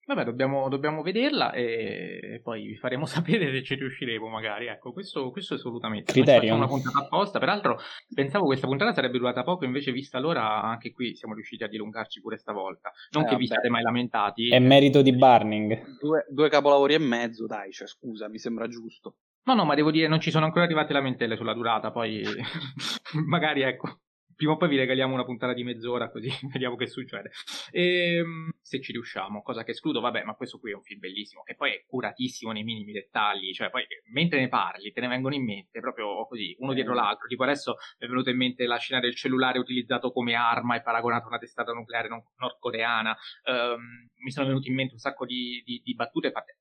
Vabbè, 0.04 0.24
dobbiamo, 0.24 0.68
dobbiamo, 0.68 1.00
vederla 1.02 1.52
e 1.52 2.40
poi 2.42 2.66
vi 2.66 2.76
faremo 2.76 3.06
sapere 3.06 3.52
se 3.52 3.62
ci 3.62 3.74
riusciremo 3.76 4.28
magari. 4.28 4.66
Ecco, 4.66 4.92
questo, 4.92 5.30
questo 5.30 5.54
assolutamente. 5.54 6.12
Criterio. 6.12 6.54
una 6.54 6.66
puntata 6.66 6.98
apposta. 6.98 7.38
Peraltro 7.38 7.78
pensavo 8.12 8.46
questa 8.46 8.66
puntata 8.66 8.92
sarebbe 8.92 9.18
durata 9.18 9.42
poco, 9.44 9.64
invece 9.64 9.92
vista 9.92 10.18
l'ora 10.18 10.62
anche 10.62 10.92
qui 10.92 11.14
siamo 11.14 11.34
riusciti 11.34 11.62
a 11.62 11.68
dilungarci 11.68 12.20
pure 12.20 12.36
stavolta. 12.36 12.90
Non 13.12 13.24
eh, 13.24 13.28
che 13.28 13.36
vi 13.36 13.46
siate 13.46 13.68
mai 13.68 13.82
lamentati. 13.82 14.48
È 14.48 14.58
merito 14.58 15.02
di 15.02 15.14
Burning. 15.14 15.98
Due, 16.00 16.26
due 16.28 16.48
capolavori 16.48 16.94
e 16.94 16.98
mezzo, 16.98 17.46
dai, 17.46 17.70
cioè 17.70 17.86
scusa, 17.86 18.28
mi 18.28 18.38
sembra 18.38 18.66
giusto. 18.66 19.16
No, 19.44 19.54
no, 19.54 19.64
ma 19.64 19.74
devo 19.74 19.90
dire, 19.90 20.08
non 20.08 20.20
ci 20.20 20.30
sono 20.30 20.44
ancora 20.44 20.64
arrivate 20.64 20.92
lamentele 20.92 21.36
sulla 21.36 21.54
durata, 21.54 21.90
poi 21.90 22.22
magari 23.26 23.62
ecco 23.62 23.98
prima 24.42 24.54
o 24.54 24.56
poi 24.56 24.70
vi 24.70 24.76
regaliamo 24.76 25.14
una 25.14 25.24
puntata 25.24 25.52
di 25.52 25.62
mezz'ora 25.62 26.10
così 26.10 26.28
vediamo 26.52 26.74
che 26.74 26.88
succede. 26.88 27.30
E, 27.70 28.16
ehm, 28.16 28.50
se 28.60 28.80
ci 28.80 28.90
riusciamo, 28.90 29.40
cosa 29.42 29.62
che 29.62 29.70
escludo, 29.70 30.00
vabbè, 30.00 30.24
ma 30.24 30.34
questo 30.34 30.58
qui 30.58 30.72
è 30.72 30.74
un 30.74 30.82
film 30.82 30.98
bellissimo, 30.98 31.42
che 31.42 31.54
poi 31.54 31.72
è 31.72 31.84
curatissimo 31.86 32.50
nei 32.50 32.64
minimi 32.64 32.90
dettagli, 32.90 33.52
cioè 33.52 33.70
poi 33.70 33.84
mentre 34.12 34.40
ne 34.40 34.48
parli 34.48 34.90
te 34.90 35.00
ne 35.00 35.06
vengono 35.06 35.36
in 35.36 35.44
mente 35.44 35.78
proprio 35.78 36.26
così, 36.26 36.56
uno 36.58 36.72
dietro 36.72 36.92
l'altro. 36.92 37.28
Tipo 37.28 37.44
adesso 37.44 37.76
mi 37.98 38.06
è 38.06 38.08
venuta 38.08 38.30
in 38.30 38.36
mente 38.36 38.66
la 38.66 38.78
scena 38.78 39.00
del 39.00 39.14
cellulare 39.14 39.60
utilizzato 39.60 40.10
come 40.10 40.34
arma 40.34 40.74
e 40.74 40.82
paragonato 40.82 41.26
a 41.26 41.28
una 41.28 41.38
testata 41.38 41.72
nucleare 41.72 42.08
nordcoreana. 42.08 43.16
Um, 43.44 44.08
mi 44.24 44.30
sono 44.32 44.46
venuti 44.46 44.68
in 44.68 44.74
mente 44.74 44.94
un 44.94 44.98
sacco 44.98 45.24
di, 45.24 45.62
di, 45.64 45.80
di 45.84 45.94
battute 45.94 46.32
fatte 46.32 46.56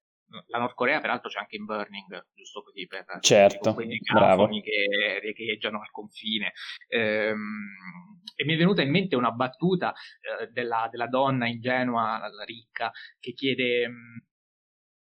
la 0.48 0.60
Nord 0.60 0.74
Corea 0.74 1.00
peraltro 1.00 1.30
c'è 1.30 1.40
anche 1.40 1.56
in 1.56 1.66
Burning, 1.66 2.28
giusto 2.34 2.62
così 2.64 2.88
per 2.88 3.06
certo, 3.20 3.74
quei 3.74 3.88
megafoni 3.88 4.62
che 4.62 5.20
riecheggiano 5.22 5.80
al 5.80 5.92
confine. 5.92 6.54
Ehm, 6.88 8.22
e 8.36 8.46
mi 8.46 8.54
è 8.54 8.58
venuta 8.58 8.82
in 8.82 8.92
mente 8.92 9.16
una 9.16 9.32
battuta 9.32 9.94
eh, 9.94 10.48
della, 10.48 10.88
della, 10.90 11.08
donna 11.08 11.48
ingenua, 11.48 12.22
ricca, 12.46 12.92
che 13.20 13.34
chiede 13.34 13.90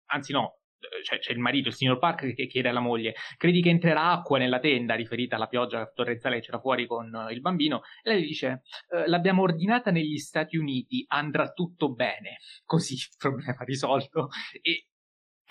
anzi 0.07 0.33
no, 0.33 0.63
cioè, 1.03 1.19
c'è 1.19 1.33
il 1.33 1.39
marito, 1.39 1.69
il 1.69 1.75
signor 1.75 1.99
Park, 1.99 2.35
che 2.35 2.47
chiede 2.47 2.69
alla 2.69 2.81
moglie: 2.81 3.15
Credi 3.37 3.63
che 3.63 3.71
entrerà 3.71 4.11
acqua 4.11 4.39
nella 4.39 4.59
tenda, 4.59 4.95
riferita 4.95 5.37
alla 5.37 5.47
pioggia 5.47 5.87
torrenziale 5.87 6.37
che 6.37 6.47
c'era 6.47 6.61
fuori 6.61 6.87
con 6.87 7.13
uh, 7.13 7.31
il 7.31 7.41
bambino? 7.41 7.83
E 8.03 8.11
lei 8.11 8.23
dice: 8.23 8.63
L'abbiamo 9.07 9.43
ordinata 9.43 9.91
negli 9.91 10.19
Stati 10.19 10.57
Uniti, 10.57 11.05
andrà 11.09 11.53
tutto 11.53 11.93
bene. 11.93 12.39
Così 12.65 12.95
il 12.95 13.09
problema 13.17 13.63
risolto. 13.65 14.29
E 14.61 14.87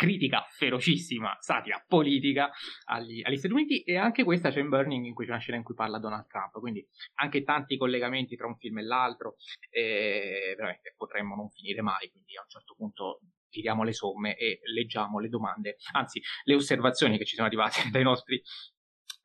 critica 0.02 0.44
ferocissima, 0.50 1.38
satira 1.40 1.84
politica 1.88 2.50
agli, 2.86 3.22
agli, 3.24 3.38
Stati 3.38 3.54
Uniti 3.54 3.84
e 3.84 3.98
anche 3.98 4.24
questa 4.24 4.50
c'è 4.50 4.60
in 4.60 4.70
Burning 4.70 5.06
in 5.06 5.14
cui 5.14 5.26
c'è 5.26 5.32
una 5.32 5.40
scena 5.40 5.58
in 5.58 5.64
cui 5.64 5.76
parla 5.76 6.00
Donald 6.00 6.26
Trump, 6.26 6.58
quindi 6.60 6.84
anche 7.20 7.44
tanti 7.44 7.78
collegamenti 7.78 8.36
tra 8.36 8.48
un 8.48 8.58
film 8.58 8.80
e 8.80 8.82
l'altro, 8.82 9.36
e 9.70 10.56
veramente 10.58 10.96
potremmo 10.98 11.36
non 11.36 11.52
finire 11.52 11.84
mai, 11.84 12.10
quindi 12.10 12.36
a 12.36 12.42
un 12.42 12.50
certo 12.50 12.74
punto 12.76 13.20
tiriamo 13.52 13.84
le 13.84 13.94
somme 13.94 14.36
e 14.38 14.62
leggiamo 14.74 15.20
le 15.20 15.30
domande, 15.30 15.78
anzi 15.94 16.20
le 16.46 16.56
osservazioni 16.56 17.20
che 17.20 17.26
ci 17.26 17.36
sono 17.36 17.46
arrivate 17.46 17.82
dai 17.92 18.02
nostri 18.02 18.42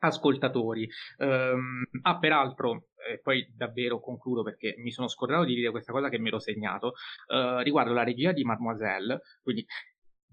ascoltatori. 0.01 0.87
Um, 1.17 1.85
ah, 2.03 2.19
peraltro, 2.19 2.89
e 3.11 3.19
poi 3.21 3.51
davvero 3.57 3.99
concludo 3.99 4.43
perché 4.43 4.75
mi 4.77 4.91
sono 4.91 5.09
scordato 5.09 5.45
di 5.45 5.55
dire 5.55 5.71
questa 5.71 5.93
cosa 5.93 6.11
che 6.11 6.19
mi 6.19 6.29
ero 6.29 6.39
segnato, 6.39 6.93
uh, 7.29 7.61
riguardo 7.61 7.95
la 7.95 8.05
regia 8.05 8.33
di 8.33 8.45
Mademoiselle, 8.45 9.23
quindi 9.43 9.65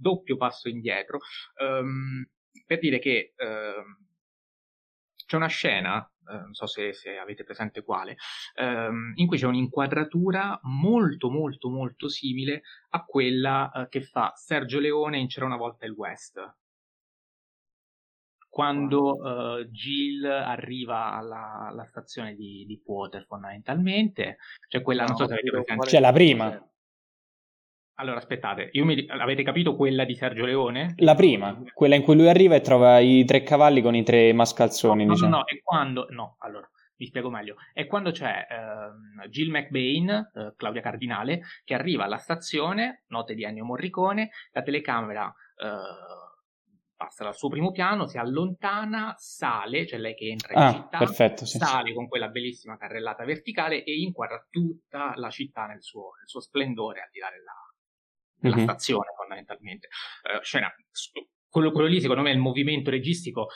doppio 0.03 0.37
passo 0.37 0.69
indietro, 0.69 1.19
um, 1.61 2.23
per 2.65 2.79
dire 2.79 2.99
che 2.99 3.33
uh, 3.37 3.81
c'è 5.25 5.35
una 5.35 5.47
scena 5.47 6.07
eh, 6.29 6.37
non 6.37 6.53
so 6.53 6.67
se, 6.67 6.93
se, 6.93 7.17
avete 7.17 7.43
presente 7.43 7.83
quale, 7.83 8.15
ehm, 8.55 9.13
in 9.15 9.27
cui 9.27 9.37
c'è 9.37 9.45
un'inquadratura 9.45 10.59
molto 10.63 11.29
molto 11.29 11.69
molto 11.69 12.07
simile 12.07 12.61
a 12.91 13.03
quella 13.03 13.71
eh, 13.71 13.87
che 13.89 14.01
fa 14.01 14.31
Sergio 14.35 14.79
Leone 14.79 15.19
in 15.19 15.27
C'era 15.27 15.45
una 15.45 15.57
volta 15.57 15.85
il 15.85 15.91
West. 15.91 16.55
Quando 18.47 19.15
uh, 19.15 19.63
Jill 19.65 20.23
arriva 20.25 21.13
alla, 21.13 21.65
alla 21.69 21.85
stazione 21.85 22.35
di, 22.35 22.65
di 22.67 22.79
Potter 22.79 23.25
fondamentalmente, 23.25 24.37
cioè 24.67 24.83
quella, 24.83 25.01
no, 25.01 25.07
non 25.07 25.17
so 25.17 25.25
se 25.25 25.33
avete 25.33 25.49
presente. 25.49 25.87
C'è 25.87 25.99
la 25.99 26.13
prima. 26.13 26.72
Allora, 27.95 28.17
aspettate, 28.17 28.71
mi... 28.73 29.05
avete 29.07 29.43
capito 29.43 29.75
quella 29.75 30.03
di 30.03 30.15
Sergio 30.15 30.45
Leone? 30.45 30.95
La 30.97 31.13
prima, 31.13 31.61
quella 31.73 31.95
in 31.95 32.01
cui 32.01 32.15
lui 32.15 32.27
arriva 32.27 32.55
e 32.55 32.61
trova 32.61 32.99
i 32.99 33.23
tre 33.23 33.43
cavalli 33.43 33.81
con 33.81 33.95
i 33.95 34.03
tre 34.03 34.33
mascalzoni. 34.33 35.05
No, 35.05 35.13
diciamo. 35.13 35.29
no, 35.29 35.37
no, 35.37 35.45
è 35.45 35.61
quando... 35.61 36.07
No, 36.09 36.35
allora, 36.39 36.67
vi 36.95 37.05
spiego 37.05 37.29
meglio. 37.29 37.55
È 37.71 37.85
quando 37.85 38.11
c'è 38.11 38.47
uh, 38.49 39.27
Jill 39.27 39.51
McBain, 39.51 40.29
uh, 40.33 40.55
Claudia 40.55 40.81
Cardinale, 40.81 41.41
che 41.63 41.75
arriva 41.75 42.05
alla 42.05 42.17
stazione, 42.17 43.03
note 43.07 43.35
di 43.35 43.43
Ennio 43.43 43.65
Morricone, 43.65 44.31
la 44.51 44.61
telecamera... 44.63 45.25
Uh, 45.25 46.21
passa 46.95 47.23
dal 47.25 47.35
suo 47.35 47.49
primo 47.49 47.71
piano, 47.71 48.07
si 48.07 48.17
allontana, 48.17 49.13
sale, 49.17 49.85
cioè 49.85 49.99
lei 49.99 50.15
che 50.15 50.29
entra 50.29 50.53
in 50.53 50.59
ah, 50.59 50.71
città, 50.71 50.97
perfetto, 50.99 51.45
sì, 51.45 51.57
sale 51.57 51.89
sì. 51.89 51.93
con 51.93 52.07
quella 52.07 52.29
bellissima 52.29 52.77
carrellata 52.77 53.25
verticale 53.25 53.83
e 53.83 53.99
inquadra 53.99 54.45
tutta 54.49 55.13
la 55.17 55.29
città 55.29 55.65
nel 55.65 55.83
suo, 55.83 56.11
nel 56.17 56.27
suo 56.27 56.39
splendore 56.39 57.01
al 57.01 57.09
di 57.11 57.19
là 57.19 57.29
della, 57.29 57.62
della 58.43 58.55
mm-hmm. 58.57 58.65
stazione 58.65 59.07
fondamentalmente. 59.15 59.87
Uh, 60.21 60.43
scena, 60.43 60.69
quello, 61.49 61.71
quello, 61.71 61.87
lì 61.87 62.01
secondo 62.01 62.21
me 62.21 62.31
è 62.31 62.33
il 62.33 62.39
movimento 62.39 62.89
registico 62.89 63.47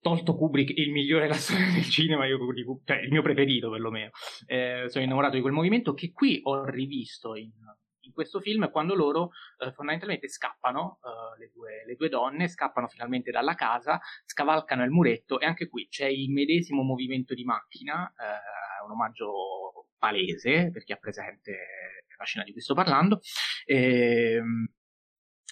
tolto 0.00 0.36
Kubrick 0.36 0.76
il 0.76 0.92
migliore 0.92 1.22
della 1.22 1.34
storia 1.34 1.72
del 1.72 1.88
cinema, 1.88 2.26
io, 2.26 2.38
cioè 2.84 2.98
il 2.98 3.10
mio 3.10 3.22
preferito 3.22 3.70
perlomeno. 3.70 4.10
Eh, 4.46 4.84
sono 4.88 5.02
innamorato 5.02 5.36
di 5.36 5.40
quel 5.40 5.54
movimento 5.54 5.94
che 5.94 6.12
qui 6.12 6.40
ho 6.42 6.66
rivisto 6.66 7.34
in, 7.36 7.52
in 8.00 8.12
questo 8.12 8.40
film 8.40 8.70
quando 8.70 8.94
loro 8.94 9.30
eh, 9.58 9.72
fondamentalmente 9.72 10.28
scappano, 10.28 10.98
eh, 11.02 11.38
le, 11.38 11.50
due, 11.54 11.84
le, 11.86 11.94
due, 11.94 12.10
donne 12.10 12.48
scappano 12.48 12.86
finalmente 12.86 13.30
dalla 13.30 13.54
casa, 13.54 13.98
scavalcano 14.26 14.84
il 14.84 14.90
muretto 14.90 15.40
e 15.40 15.46
anche 15.46 15.68
qui 15.68 15.88
c'è 15.88 16.06
il 16.06 16.30
medesimo 16.30 16.82
movimento 16.82 17.32
di 17.32 17.44
macchina, 17.44 18.06
eh, 18.08 18.84
un 18.84 18.90
omaggio 18.90 19.88
palese 19.96 20.70
per 20.70 20.84
chi 20.84 20.92
ha 20.92 20.96
presente 20.96 22.03
la 22.18 22.24
scena 22.24 22.44
di 22.44 22.52
cui 22.52 22.60
sto 22.60 22.74
parlando, 22.74 23.20
e, 23.64 24.34
ehm, 24.34 24.66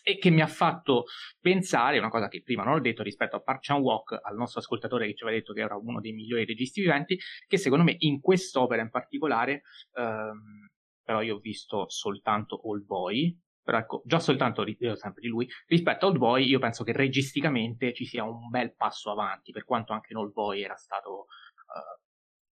e 0.04 0.18
che 0.18 0.30
mi 0.30 0.42
ha 0.42 0.46
fatto 0.48 1.04
pensare, 1.40 1.98
una 1.98 2.08
cosa 2.08 2.28
che 2.28 2.42
prima 2.42 2.64
non 2.64 2.74
ho 2.74 2.80
detto 2.80 3.02
rispetto 3.02 3.36
a 3.36 3.40
Park 3.40 3.60
Chan-wook, 3.62 4.18
al 4.22 4.36
nostro 4.36 4.60
ascoltatore 4.60 5.06
che 5.06 5.14
ci 5.14 5.22
aveva 5.22 5.38
detto 5.38 5.52
che 5.52 5.60
era 5.60 5.76
uno 5.76 6.00
dei 6.00 6.12
migliori 6.12 6.44
registi 6.44 6.80
viventi, 6.80 7.18
che 7.46 7.56
secondo 7.56 7.84
me 7.84 7.94
in 7.98 8.20
quest'opera 8.20 8.82
in 8.82 8.90
particolare, 8.90 9.62
ehm, 9.94 10.68
però 11.04 11.22
io 11.22 11.36
ho 11.36 11.38
visto 11.38 11.88
soltanto 11.88 12.60
All 12.64 12.84
Boy, 12.84 13.38
però 13.62 13.78
ecco, 13.78 14.02
già 14.04 14.18
soltanto, 14.18 14.64
ripeto 14.64 14.96
sempre 14.96 15.22
di 15.22 15.28
lui, 15.28 15.48
rispetto 15.66 16.06
a 16.06 16.08
Old 16.08 16.18
Boy 16.18 16.44
io 16.44 16.58
penso 16.58 16.82
che 16.82 16.92
registicamente 16.92 17.92
ci 17.92 18.04
sia 18.04 18.24
un 18.24 18.48
bel 18.48 18.74
passo 18.74 19.10
avanti, 19.10 19.52
per 19.52 19.64
quanto 19.64 19.92
anche 19.92 20.12
in 20.12 20.18
Old 20.18 20.32
Boy 20.32 20.62
era 20.62 20.76
stato 20.76 21.12
uh, 21.12 22.00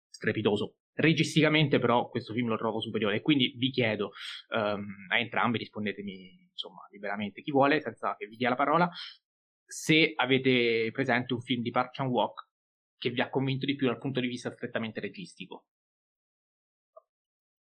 strepitoso 0.09 0.75
Registicamente 0.95 1.79
però 1.79 2.07
questo 2.09 2.33
film 2.33 2.47
lo 2.49 2.57
trovo 2.57 2.79
superiore 2.79 3.15
e 3.15 3.21
quindi 3.21 3.53
vi 3.57 3.71
chiedo 3.71 4.11
um, 4.49 4.85
a 5.09 5.17
entrambi, 5.17 5.57
rispondetemi 5.57 6.49
insomma 6.51 6.87
liberamente 6.91 7.41
chi 7.41 7.51
vuole, 7.51 7.81
senza 7.81 8.15
che 8.15 8.27
vi 8.27 8.35
dia 8.35 8.49
la 8.49 8.55
parola, 8.55 8.89
se 9.65 10.13
avete 10.15 10.91
presente 10.91 11.33
un 11.33 11.41
film 11.41 11.63
di 11.63 11.71
Park 11.71 11.93
Chan-wook 11.93 12.47
che 12.97 13.09
vi 13.09 13.21
ha 13.21 13.29
convinto 13.29 13.65
di 13.65 13.75
più 13.75 13.87
dal 13.87 13.97
punto 13.97 14.19
di 14.19 14.27
vista 14.27 14.51
strettamente 14.51 14.99
registico. 14.99 15.65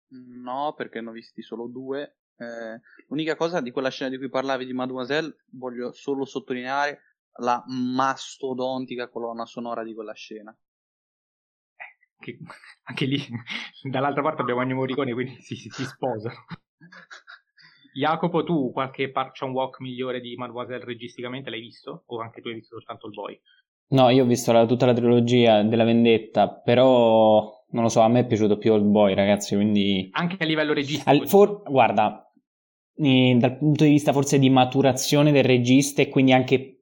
No, 0.09 0.73
perché 0.77 1.01
ne 1.01 1.09
ho 1.09 1.13
visti 1.13 1.43
solo 1.43 1.67
due. 1.67 2.19
Eh, 2.37 2.81
l'unica 3.09 3.35
cosa 3.35 3.61
di 3.61 3.73
quella 3.73 3.91
scena 3.91 4.11
di 4.11 4.19
cui 4.19 4.29
parlavi 4.29 4.65
di 4.65 4.73
Mademoiselle, 4.73 5.37
voglio 5.53 5.93
solo 5.93 6.25
sottolineare 6.25 7.01
la 7.41 7.63
mastodontica 7.67 9.09
colonna 9.09 9.45
sonora 9.45 9.83
di 9.83 9.93
quella 9.93 10.15
scena 10.15 10.57
che 12.19 12.39
anche 12.85 13.05
lì 13.05 13.21
dall'altra 13.83 14.23
parte 14.23 14.43
abbiamo 14.43 14.63
Ennio 14.63 14.77
Morricone, 14.77 15.13
quindi 15.13 15.41
si, 15.41 15.57
si, 15.57 15.69
si 15.71 15.85
sposano. 15.85 16.35
Jacopo, 17.97 18.45
tu 18.45 18.73
qualche 18.73 19.11
Park 19.11 19.41
Walk 19.41 19.81
migliore 19.81 20.21
di 20.21 20.37
Mademoiselle 20.37 20.85
registicamente 20.85 21.49
l'hai 21.49 21.61
visto? 21.61 22.03
O 22.07 22.21
anche 22.21 22.43
tu 22.43 22.49
hai 22.49 22.55
visto 22.55 22.77
soltanto 22.77 23.07
il 23.07 23.15
boy? 23.15 23.41
No, 23.89 24.11
io 24.11 24.25
ho 24.25 24.27
visto 24.27 24.53
la, 24.53 24.67
tutta 24.67 24.85
la 24.85 24.93
trilogia 24.93 25.63
della 25.63 25.85
vendetta, 25.85 26.51
però 26.51 27.65
non 27.71 27.83
lo 27.85 27.89
so, 27.89 28.01
a 28.01 28.09
me 28.09 28.21
è 28.21 28.27
piaciuto 28.27 28.59
più 28.59 28.73
Old 28.73 28.85
Boy, 28.85 29.15
ragazzi, 29.15 29.55
quindi... 29.55 30.09
Anche 30.13 30.37
a 30.39 30.45
livello 30.45 30.73
registico? 30.73 31.09
Al, 31.09 31.29
for, 31.29 31.63
guarda, 31.63 32.31
eh, 32.97 33.37
dal 33.39 33.57
punto 33.57 33.85
di 33.85 33.91
vista 33.91 34.13
forse 34.13 34.39
di 34.39 34.51
maturazione 34.51 35.31
del 35.31 35.45
regista 35.45 36.03
e 36.03 36.09
quindi 36.09 36.33
anche 36.33 36.76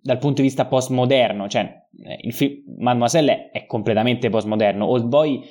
dal 0.00 0.18
punto 0.18 0.40
di 0.40 0.48
vista 0.48 0.66
postmoderno, 0.66 1.48
cioè 1.48 1.62
eh, 2.04 2.18
il 2.22 2.32
film 2.32 2.62
Mademoiselle 2.78 3.50
è 3.50 3.66
completamente 3.66 4.28
postmoderno, 4.28 4.86
Old 4.86 5.06
Boy 5.06 5.42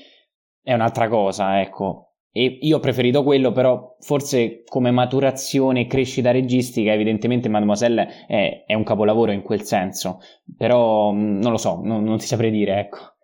è 0.61 0.73
un'altra 0.73 1.07
cosa, 1.07 1.61
ecco. 1.61 2.06
E 2.38 2.57
io 2.61 2.77
ho 2.77 2.80
preferito 2.82 3.23
quello, 3.23 3.53
però 3.53 3.95
forse 3.99 4.64
come 4.65 4.91
maturazione 4.91 5.82
e 5.82 5.88
crescita 5.88 6.32
registica, 6.32 6.91
evidentemente 6.91 7.48
Mademoiselle 7.48 8.26
è, 8.27 8.64
è, 8.65 8.73
un 8.73 8.84
capolavoro 8.84 9.32
in 9.32 9.41
quel 9.41 9.61
senso. 9.61 10.19
Però 10.57 11.14
non 11.14 11.52
lo 11.52 11.57
so, 11.57 11.80
non, 11.82 12.03
non 12.03 12.18
ti 12.18 12.26
saprei 12.26 12.52
dire, 12.52 12.80
ecco. 12.80 13.15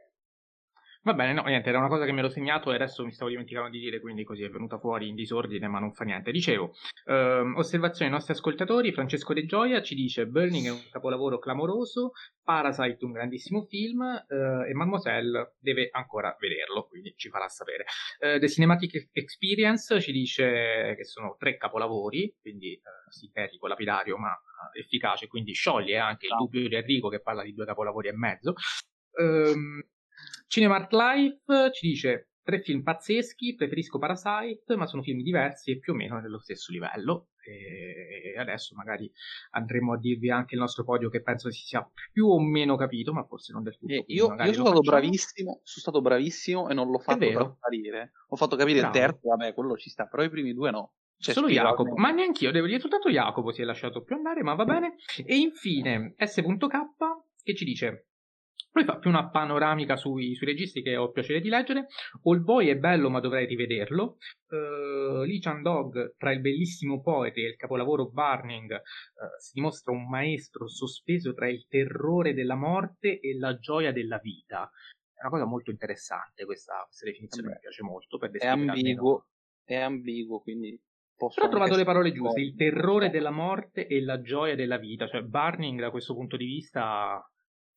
Va 1.03 1.15
bene, 1.15 1.33
no, 1.33 1.41
niente, 1.45 1.69
era 1.69 1.79
una 1.79 1.87
cosa 1.87 2.05
che 2.05 2.11
mi 2.11 2.19
ero 2.19 2.29
segnato 2.29 2.71
e 2.71 2.75
adesso 2.75 3.03
mi 3.03 3.11
stavo 3.11 3.31
dimenticando 3.31 3.69
di 3.71 3.79
dire, 3.79 3.99
quindi 3.99 4.23
così 4.23 4.43
è 4.43 4.49
venuta 4.51 4.77
fuori 4.77 5.07
in 5.07 5.15
disordine, 5.15 5.67
ma 5.67 5.79
non 5.79 5.93
fa 5.93 6.03
niente. 6.03 6.31
Dicevo, 6.31 6.75
ehm, 7.05 7.55
osservazione 7.57 8.11
ai 8.11 8.11
nostri 8.11 8.33
ascoltatori, 8.33 8.91
Francesco 8.91 9.33
De 9.33 9.43
Gioia 9.45 9.81
ci 9.81 9.95
dice 9.95 10.27
Burning 10.27 10.67
è 10.67 10.69
un 10.69 10.83
capolavoro 10.91 11.39
clamoroso, 11.39 12.11
Parasite 12.43 13.03
un 13.03 13.13
grandissimo 13.13 13.63
film 13.63 14.03
eh, 14.03 14.69
e 14.69 14.73
Mademoiselle 14.75 15.55
deve 15.57 15.89
ancora 15.91 16.35
vederlo, 16.39 16.85
quindi 16.87 17.15
ci 17.17 17.29
farà 17.29 17.47
sapere. 17.47 17.85
Eh, 18.19 18.37
The 18.37 18.47
Cinematic 18.47 19.09
Experience 19.11 19.99
ci 20.01 20.11
dice 20.11 20.93
che 20.95 21.03
sono 21.03 21.35
tre 21.39 21.57
capolavori, 21.57 22.37
quindi 22.39 22.73
eh, 22.73 22.81
sintetico, 23.09 23.65
lapidario, 23.65 24.17
ma 24.17 24.39
efficace, 24.73 25.25
quindi 25.25 25.53
scioglie 25.53 25.97
anche 25.97 26.27
il 26.27 26.35
dubbio 26.37 26.67
di 26.67 26.75
Enrico 26.75 27.09
che 27.09 27.21
parla 27.21 27.41
di 27.41 27.55
due 27.55 27.65
capolavori 27.65 28.07
e 28.09 28.13
mezzo. 28.13 28.53
Um, 29.13 29.81
Cinemark 30.51 30.91
Life 30.91 31.71
ci 31.71 31.87
dice 31.87 32.31
tre 32.43 32.59
film 32.59 32.83
pazzeschi, 32.83 33.55
preferisco 33.55 33.99
Parasite, 33.99 34.75
ma 34.75 34.85
sono 34.85 35.01
film 35.01 35.21
diversi 35.21 35.71
e 35.71 35.79
più 35.79 35.93
o 35.93 35.95
meno 35.95 36.19
dello 36.19 36.39
stesso 36.39 36.73
livello. 36.73 37.29
E 37.41 38.37
adesso 38.37 38.75
magari 38.75 39.09
andremo 39.51 39.93
a 39.93 39.97
dirvi 39.97 40.29
anche 40.29 40.55
il 40.55 40.59
nostro 40.59 40.83
podio 40.83 41.09
che 41.09 41.21
penso 41.21 41.49
si 41.49 41.61
sia 41.63 41.89
più 42.11 42.27
o 42.27 42.41
meno 42.41 42.75
capito, 42.75 43.13
ma 43.13 43.23
forse 43.23 43.53
non 43.53 43.63
del 43.63 43.77
tutto. 43.77 43.93
Eh, 43.93 44.03
io, 44.07 44.35
io 44.35 44.51
sono 44.51 44.65
stato 44.65 44.81
bravissimo, 44.81 45.61
sono 45.63 45.81
stato 45.81 46.01
bravissimo 46.01 46.67
e 46.67 46.73
non 46.73 46.89
l'ho 46.89 46.99
fatto 46.99 47.29
trasparire. 47.29 48.11
Ho 48.27 48.35
fatto 48.35 48.57
capire 48.57 48.79
Bravo. 48.79 48.93
il 48.93 49.01
terzo, 49.01 49.29
vabbè, 49.29 49.53
quello 49.53 49.77
ci 49.77 49.89
sta, 49.89 50.05
però 50.07 50.21
i 50.21 50.29
primi 50.29 50.53
due 50.53 50.69
no. 50.69 50.95
Cioè, 51.17 51.33
Solo 51.33 51.47
Jacopo, 51.47 51.95
ma 51.95 52.11
neanche 52.11 52.43
io, 52.43 52.51
devo 52.51 52.67
dire 52.67 52.81
soltanto 52.81 53.09
Jacopo 53.09 53.53
si 53.53 53.61
è 53.61 53.63
lasciato 53.63 54.03
più 54.03 54.15
andare, 54.15 54.43
ma 54.43 54.53
va 54.55 54.65
bene. 54.65 54.95
E 55.25 55.37
infine 55.37 56.13
S.K 56.17 56.57
che 57.43 57.55
ci 57.55 57.65
dice 57.65 58.10
Poi 58.71 58.85
fa 58.85 58.97
più 58.99 59.09
una 59.09 59.29
panoramica 59.29 59.97
sui, 59.97 60.33
sui 60.33 60.47
registi 60.47 60.81
che 60.81 60.95
ho 60.95 61.11
piacere 61.11 61.41
di 61.41 61.49
leggere. 61.49 61.87
All 62.23 62.41
Boy 62.41 62.69
è 62.69 62.77
bello, 62.77 63.09
ma 63.09 63.19
dovrei 63.19 63.45
rivederlo. 63.45 64.17
Uh, 64.47 65.23
Lee 65.23 65.39
Chan 65.39 65.61
Dog, 65.61 66.15
tra 66.15 66.31
il 66.31 66.39
bellissimo 66.39 67.01
Poetry 67.01 67.43
e 67.43 67.49
il 67.49 67.55
capolavoro 67.57 68.09
Burning, 68.09 68.71
uh, 68.71 69.39
si 69.39 69.51
dimostra 69.55 69.91
un 69.91 70.07
maestro 70.07 70.69
sospeso 70.69 71.33
tra 71.33 71.49
il 71.49 71.67
terrore 71.67 72.33
della 72.33 72.55
morte 72.55 73.19
e 73.19 73.37
la 73.37 73.57
gioia 73.57 73.91
della 73.91 74.19
vita. 74.19 74.69
È 75.13 75.19
una 75.21 75.31
cosa 75.31 75.45
molto 75.45 75.69
interessante 75.69 76.45
questa, 76.45 76.81
questa 76.85 77.05
definizione, 77.05 77.49
Vabbè, 77.49 77.59
mi 77.59 77.61
piace 77.61 77.83
molto. 77.83 78.17
Per 78.17 78.31
è 78.31 78.47
ambiguo, 78.47 79.27
è 79.65 79.75
ambiguo, 79.75 80.39
quindi 80.39 80.79
Però 81.17 81.47
ho 81.47 81.49
trovato 81.49 81.75
le 81.75 81.83
parole 81.83 82.13
giuste, 82.13 82.39
il 82.39 82.55
terrore 82.55 83.09
della 83.09 83.31
morte 83.31 83.85
e 83.85 84.01
la 84.01 84.21
gioia 84.21 84.55
della 84.55 84.77
vita, 84.77 85.07
cioè 85.07 85.23
Burning 85.23 85.81
da 85.81 85.91
questo 85.91 86.13
punto 86.13 86.37
di 86.37 86.45
vista 86.45 87.21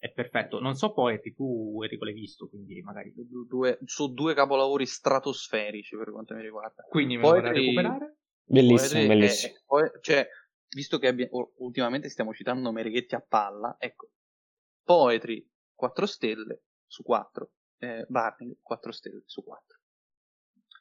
è 0.05 0.13
perfetto. 0.13 0.61
Non 0.61 0.75
so 0.75 0.93
poi 0.93 1.19
tu 1.35 1.81
Enrico 1.83 2.05
l'hai 2.05 2.13
visto, 2.13 2.47
quindi 2.47 2.79
magari... 2.83 3.15
Due, 3.17 3.79
su 3.87 4.13
due 4.13 4.35
capolavori 4.35 4.85
stratosferici 4.85 5.97
per 5.97 6.13
quanto 6.13 6.35
mi 6.35 6.43
riguarda. 6.43 6.83
Quindi 6.83 7.17
me 7.17 7.23
lo 7.23 7.29
vorrei 7.31 7.53
recuperare? 7.55 8.17
Bellissimo, 8.45 9.07
bellissimo. 9.07 9.55
È, 9.55 9.63
poi, 9.65 9.91
cioè, 10.03 10.29
visto 10.77 10.99
che 10.99 11.07
abbiamo, 11.07 11.53
ultimamente 11.57 12.11
stiamo 12.11 12.35
citando 12.35 12.71
Mereghetti 12.71 13.15
a 13.15 13.25
palla, 13.27 13.77
ecco, 13.79 14.11
Poetry 14.83 15.43
4 15.75 16.05
stelle 16.05 16.65
su 16.87 17.03
4, 17.03 17.51
eh, 17.79 18.05
Barning 18.07 18.59
4 18.61 18.93
stelle 18.93 19.23
su 19.25 19.43
4. 19.43 19.79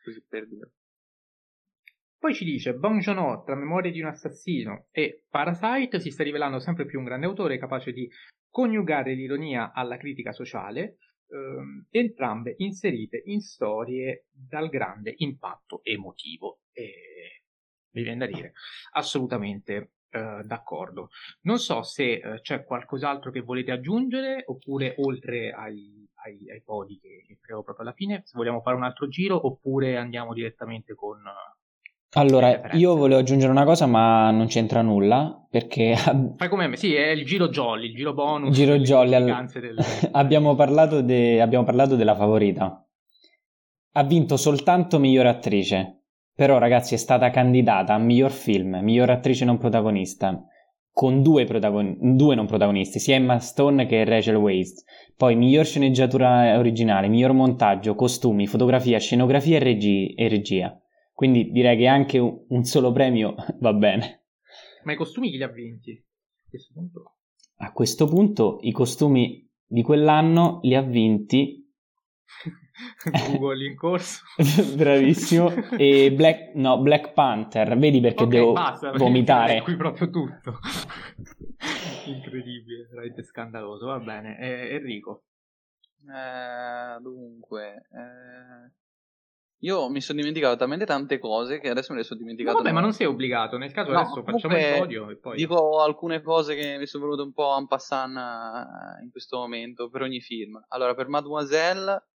Così 0.04 0.22
per 0.28 0.50
dire. 0.50 0.72
Poi 2.18 2.34
ci 2.34 2.44
dice 2.44 2.74
Bong 2.74 3.02
tra 3.46 3.56
Memorie 3.56 3.92
di 3.92 4.02
un 4.02 4.08
assassino 4.08 4.88
e 4.92 5.24
Parasite 5.30 6.02
si 6.02 6.12
sta 6.12 6.24
rivelando 6.24 6.60
sempre 6.60 6.86
più 6.86 7.00
un 7.00 7.06
grande 7.06 7.26
autore 7.26 7.58
capace 7.58 7.94
di 7.94 8.10
coniugare 8.54 9.16
l'ironia 9.16 9.72
alla 9.74 9.98
critica 9.98 10.32
sociale, 10.32 10.98
ehm, 11.28 11.88
entrambe 11.90 12.54
inserite 12.60 13.20
in 13.26 13.42
storie 13.42 14.28
dal 14.32 14.70
grande 14.70 15.12
impatto 15.18 15.84
emotivo. 15.84 16.60
E 16.72 17.42
mi 17.96 18.04
viene 18.04 18.28
da 18.28 18.32
dire 18.32 18.54
assolutamente 18.92 19.94
eh, 20.12 20.42
d'accordo. 20.44 21.10
Non 21.42 21.58
so 21.58 21.82
se 21.82 22.12
eh, 22.14 22.42
c'è 22.42 22.64
qualcos'altro 22.64 23.32
che 23.32 23.42
volete 23.42 23.72
aggiungere 23.72 24.44
oppure 24.46 24.94
oltre 25.00 25.52
ai, 25.52 26.08
ai, 26.24 26.52
ai 26.52 26.62
podi 26.62 27.00
che, 27.00 27.24
che 27.26 27.40
creo 27.42 27.64
proprio 27.64 27.88
alla 27.88 27.96
fine, 27.96 28.22
se 28.24 28.34
vogliamo 28.36 28.62
fare 28.62 28.76
un 28.76 28.84
altro 28.84 29.08
giro 29.08 29.48
oppure 29.48 29.98
andiamo 29.98 30.32
direttamente 30.32 30.94
con 30.94 31.24
allora, 32.14 32.70
io 32.74 32.96
volevo 32.96 33.20
aggiungere 33.20 33.52
una 33.52 33.66
cosa, 33.66 33.86
ma 33.86 34.30
non 34.32 34.48
c'entra 34.48 34.82
nulla, 34.82 35.46
perché... 35.50 35.96
Fai 36.38 36.50
come 36.50 36.68
me, 36.68 36.76
sì, 36.76 36.94
è 36.94 37.10
il 37.10 37.26
giro 37.26 37.50
jolly, 37.50 37.88
il 37.88 37.96
giro 37.96 38.14
bonus. 38.14 38.56
Giro 38.56 38.78
jolly, 38.78 39.14
all... 39.16 39.50
del... 39.52 39.78
abbiamo, 40.12 40.56
parlato 40.56 41.02
de... 41.02 41.42
abbiamo 41.42 41.64
parlato 41.64 41.96
della 41.96 42.16
favorita. 42.16 42.86
Ha 43.96 44.04
vinto 44.04 44.38
soltanto 44.38 45.00
miglior 45.00 45.26
attrice, 45.26 46.04
però 46.36 46.58
ragazzi 46.58 46.94
è 46.94 46.98
stata 46.98 47.30
candidata 47.30 47.94
a 47.94 48.00
miglior 48.00 48.32
film, 48.32 48.80
miglior 48.82 49.10
attrice 49.10 49.46
non 49.46 49.58
protagonista, 49.58 50.44
con 50.92 51.24
due, 51.24 51.46
protagon... 51.46 52.16
due 52.16 52.36
non 52.36 52.46
protagonisti, 52.46 53.00
sia 53.00 53.16
Emma 53.16 53.40
Stone 53.40 53.88
che 53.88 54.04
Rachel 54.06 54.36
Weisz. 54.36 54.84
Poi 55.18 55.36
miglior 55.36 55.66
sceneggiatura 55.66 56.58
originale, 56.60 57.08
miglior 57.08 57.34
montaggio, 57.34 57.96
costumi, 57.96 58.46
fotografia, 58.46 59.00
scenografia 59.00 59.58
e, 59.58 59.60
regi... 59.60 60.14
e 60.14 60.28
regia. 60.28 60.78
Quindi 61.24 61.52
direi 61.52 61.78
che 61.78 61.88
anche 61.88 62.20
un 62.20 62.64
solo 62.66 62.92
premio 62.92 63.36
va 63.62 63.72
bene. 63.72 64.26
Ma 64.84 64.92
i 64.92 64.98
costumi 64.98 65.30
chi 65.30 65.38
li 65.38 65.44
ha 65.44 65.48
vinti? 65.48 65.92
A 65.94 66.50
questo 66.50 66.74
punto? 66.74 67.16
A 67.60 67.72
questo 67.72 68.08
punto 68.08 68.58
i 68.64 68.74
costumi 68.74 69.50
di 69.66 69.84
quell'anno 69.84 70.60
li 70.64 70.76
ha 70.76 70.82
vinti 70.82 71.66
Google 73.40 73.66
in 73.66 73.78
corso. 73.78 74.26
Bravissimo. 74.76 75.50
E 75.78 76.12
Black, 76.12 76.56
no, 76.56 76.82
Black 76.82 77.14
Panther, 77.14 77.78
vedi 77.78 78.02
perché 78.02 78.24
okay, 78.24 78.40
devo 78.40 78.52
basta, 78.52 78.92
vomitare. 78.92 79.62
Qui 79.62 79.78
proprio 79.78 80.10
tutto. 80.10 80.60
Incredibile, 82.06 82.90
veramente 82.90 83.24
scandaloso. 83.24 83.86
Va 83.86 84.00
bene, 84.00 84.38
eh, 84.40 84.76
Enrico. 84.76 85.24
Eh, 86.06 87.00
dunque, 87.02 87.88
eh, 87.94 88.83
io 89.64 89.90
mi 89.90 90.02
sono 90.02 90.20
dimenticato 90.20 90.58
talmente 90.58 90.86
tante 90.86 91.20
cose 91.20 91.60
che 91.60 91.70
adesso 91.70 91.94
me 91.94 92.00
le 92.00 92.04
sono 92.04 92.20
dimenticato. 92.20 92.58
No, 92.58 92.64
vabbè, 92.64 92.76
ma 92.76 92.82
non 92.82 92.92
sei 92.92 93.08
obbligato. 93.08 93.58
Nel 93.58 93.72
caso 93.72 93.92
no, 93.92 94.00
adesso 94.00 94.24
facciamo 94.24 94.58
il 94.58 94.78
podio 94.78 95.10
e 95.10 95.18
poi. 95.18 95.38
Dico 95.38 95.82
alcune 95.82 96.22
cose 96.22 96.54
che 96.56 96.78
mi 96.78 96.86
sono 96.86 97.06
venute 97.06 97.22
un 97.22 97.32
po' 97.34 97.58
en 97.58 97.68
passant 97.68 98.18
eh, 98.18 99.04
in 99.04 99.10
questo 99.10 99.38
momento 99.38 99.90
per 99.90 100.02
ogni 100.02 100.20
film. 100.20 100.62
Allora, 100.68 100.94
per 100.96 101.08
Mademoiselle, 101.08 102.08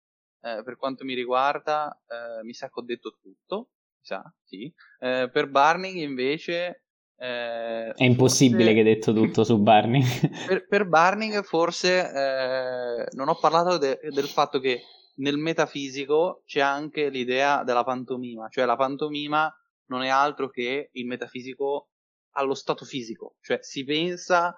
eh, 0.41 0.63
per 0.65 0.77
quanto 0.77 1.05
mi 1.05 1.15
riguarda, 1.15 1.97
eh, 2.09 2.43
mi 2.43 2.53
sa 2.53 2.67
che 2.67 2.81
ho 2.81 2.83
detto 2.83 3.17
tutto. 3.23 3.57
Mi 3.59 4.05
sa, 4.05 4.35
sì. 4.43 4.73
Eh, 4.99 5.31
per 5.33 5.49
Barney, 5.49 6.03
invece. 6.03 6.83
Eh, 7.17 7.93
È 7.93 8.05
impossibile 8.05 8.65
forse... 8.65 8.75
che 8.75 8.79
hai 8.81 8.95
detto 8.95 9.13
tutto 9.13 9.45
su 9.45 9.59
Barney. 9.59 10.03
per, 10.49 10.67
per 10.67 10.85
Barney, 10.89 11.41
forse 11.45 12.11
eh, 12.11 13.07
non 13.13 13.29
ho 13.29 13.37
parlato 13.37 13.79
de- 13.79 14.01
del 14.11 14.27
fatto 14.27 14.59
che 14.59 14.81
nel 15.19 15.37
metafisico 15.37 16.43
c'è 16.45 16.61
anche 16.61 17.09
l'idea 17.09 17.63
della 17.65 17.85
pantomima, 17.85 18.49
cioè 18.49 18.65
la 18.65 18.77
pantomima 18.77 19.53
non 19.87 20.03
è 20.03 20.09
altro 20.09 20.49
che 20.49 20.91
il 20.93 21.07
metafisico 21.07 21.91
allo 22.33 22.55
stato 22.55 22.85
fisico, 22.85 23.37
cioè 23.41 23.59
si 23.63 23.85
pensa 23.85 24.55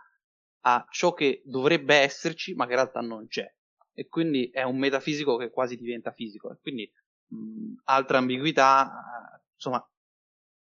a 0.60 0.86
ciò 0.90 1.12
che 1.12 1.42
dovrebbe 1.44 1.94
esserci 1.96 2.54
ma 2.54 2.64
che 2.64 2.72
in 2.72 2.78
realtà 2.78 3.00
non 3.00 3.26
c'è 3.28 3.46
e 3.98 4.06
quindi 4.06 4.48
è 4.50 4.62
un 4.62 4.78
metafisico 4.78 5.36
che 5.36 5.50
quasi 5.50 5.76
diventa 5.76 6.12
fisico 6.12 6.52
e 6.52 6.58
quindi 6.60 6.88
mh, 7.28 7.80
altra 7.84 8.18
ambiguità, 8.18 9.40
insomma, 9.54 9.84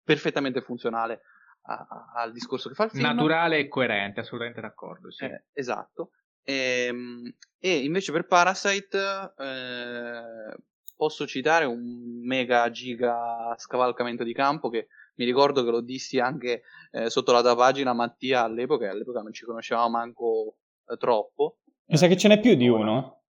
perfettamente 0.03 0.61
funzionale 0.61 1.21
a, 1.63 1.73
a, 1.73 2.11
al 2.21 2.31
discorso 2.31 2.69
che 2.69 2.75
fa 2.75 2.85
il 2.85 2.91
film. 2.91 3.03
Naturale 3.03 3.59
e 3.59 3.67
coerente, 3.67 4.21
assolutamente 4.21 4.61
d'accordo, 4.61 5.11
sì. 5.11 5.25
Eh, 5.25 5.43
esatto. 5.53 6.11
E, 6.49 6.85
ehm, 6.87 7.33
e 7.59 7.83
invece 7.83 8.13
per 8.13 8.25
Parasite 8.25 9.33
eh, 9.37 10.55
posso 10.95 11.27
citare 11.27 11.65
un 11.65 12.21
mega 12.23 12.69
giga 12.71 13.53
scavalcamento 13.57 14.23
di 14.23 14.33
campo 14.33 14.69
che 14.69 14.87
mi 15.15 15.25
ricordo 15.25 15.63
che 15.65 15.71
lo 15.71 15.81
dissi 15.81 16.19
anche 16.19 16.61
eh, 16.91 17.09
sotto 17.09 17.33
la 17.33 17.41
tua 17.41 17.55
pagina 17.55 17.93
Mattia 17.93 18.43
all'epoca, 18.43 18.85
e 18.85 18.89
all'epoca 18.89 19.21
non 19.21 19.33
ci 19.33 19.43
conoscevamo 19.43 19.89
manco 19.89 20.57
eh, 20.87 20.95
troppo. 20.95 21.57
Mi 21.87 21.97
sa 21.97 22.07
che 22.07 22.15
ce 22.15 22.27
n'è 22.29 22.39
più 22.39 22.55
di 22.55 22.67
uno. 22.67 23.23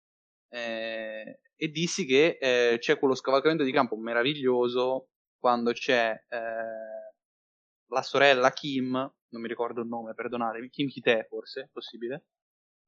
Eh, 0.48 1.40
e 1.54 1.68
dissi 1.68 2.06
che 2.06 2.38
eh, 2.40 2.78
c'è 2.78 2.98
quello 2.98 3.14
scavalcamento 3.14 3.62
di 3.62 3.72
campo 3.72 3.96
meraviglioso 3.96 5.10
quando 5.38 5.72
c'è 5.72 6.10
eh, 6.10 7.12
la 7.88 8.02
sorella 8.02 8.50
Kim, 8.50 8.92
non 8.92 9.42
mi 9.42 9.48
ricordo 9.48 9.82
il 9.82 9.88
nome, 9.88 10.14
perdonatemi, 10.14 10.70
Kim 10.70 10.88
Kite 10.88 11.26
forse, 11.28 11.68
possibile, 11.72 12.24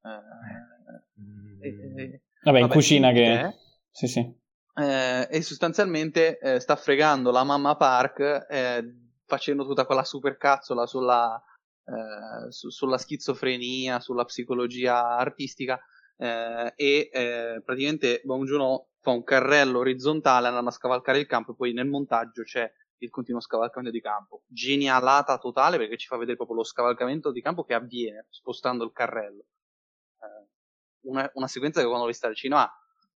eh, 0.06 1.96
eh, 2.02 2.20
vabbè, 2.42 2.60
in 2.60 2.68
cucina 2.68 3.12
che... 3.12 3.54
Sì, 3.90 4.06
sì. 4.06 4.44
Eh, 4.78 5.28
e 5.30 5.42
sostanzialmente 5.42 6.38
eh, 6.38 6.60
sta 6.60 6.76
fregando 6.76 7.30
la 7.30 7.44
mamma 7.44 7.76
Park 7.76 8.46
eh, 8.48 8.84
facendo 9.24 9.64
tutta 9.64 9.86
quella 9.86 10.04
supercazzola 10.04 10.86
sulla, 10.86 11.42
eh, 11.84 12.50
su, 12.52 12.68
sulla 12.68 12.98
schizofrenia, 12.98 14.00
sulla 14.00 14.24
psicologia 14.24 15.16
artistica 15.16 15.80
e 16.18 17.10
praticamente 17.62 18.22
Bong 18.24 18.48
fa 19.00 19.10
un 19.10 19.22
carrello 19.22 19.80
orizzontale 19.80 20.46
andando 20.46 20.70
a 20.70 20.72
scavalcare 20.72 21.18
il 21.18 21.26
campo 21.26 21.52
e 21.52 21.56
poi 21.56 21.74
nel 21.74 21.88
montaggio 21.88 22.42
c'è 22.42 22.70
il 23.00 23.10
continuo 23.10 23.40
scavalcamento 23.42 23.90
di 23.90 24.00
campo. 24.00 24.42
Genialata 24.46 25.36
totale 25.36 25.76
perché 25.76 25.98
ci 25.98 26.06
fa 26.06 26.16
vedere 26.16 26.36
proprio 26.36 26.56
lo 26.56 26.64
scavalcamento 26.64 27.32
di 27.32 27.42
campo 27.42 27.64
che 27.64 27.74
avviene 27.74 28.24
spostando 28.30 28.84
il 28.84 28.92
carrello 28.92 29.44
una, 31.06 31.30
una 31.34 31.48
sequenza 31.48 31.80
che 31.80 31.86
quando 31.86 32.04
l'ho 32.04 32.10
vista 32.10 32.26
al 32.26 32.36
cinema 32.36 32.70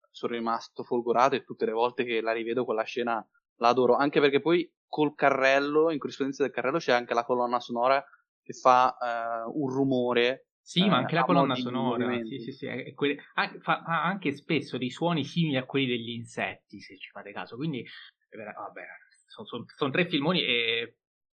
sono 0.09 0.33
rimasto 0.33 0.83
folgorato 0.83 1.35
e 1.35 1.43
tutte 1.43 1.65
le 1.65 1.71
volte 1.71 2.03
che 2.03 2.21
la 2.21 2.31
rivedo 2.31 2.65
quella 2.65 2.83
scena 2.83 3.25
la 3.57 3.69
adoro, 3.69 3.95
anche 3.95 4.19
perché 4.19 4.39
poi 4.39 4.71
col 4.87 5.15
carrello, 5.15 5.91
in 5.91 5.99
corrispondenza 5.99 6.43
del 6.43 6.51
carrello 6.51 6.77
c'è 6.77 6.93
anche 6.93 7.13
la 7.13 7.25
colonna 7.25 7.59
sonora 7.59 8.03
che 8.41 8.53
fa 8.53 8.95
uh, 8.99 9.61
un 9.61 9.69
rumore. 9.69 10.47
Sì, 10.61 10.85
ma 10.85 10.97
anche 10.97 11.15
la 11.15 11.23
colonna 11.23 11.55
sonora, 11.55 12.19
sì, 12.23 12.39
sì, 12.39 12.51
sì, 12.51 12.93
quelle, 12.93 13.17
anche, 13.35 13.59
fa, 13.59 13.83
anche 13.83 14.33
spesso 14.33 14.77
dei 14.77 14.89
suoni 14.89 15.23
simili 15.23 15.55
a 15.55 15.65
quelli 15.65 15.85
degli 15.85 16.09
insetti, 16.09 16.81
se 16.81 16.97
ci 16.97 17.09
fate 17.09 17.31
caso, 17.31 17.55
quindi, 17.55 17.85
vabbè, 18.29 18.85
sono 19.27 19.47
son, 19.47 19.65
son 19.65 19.91
tre 19.91 20.07
filmoni 20.07 20.41
e 20.41 20.97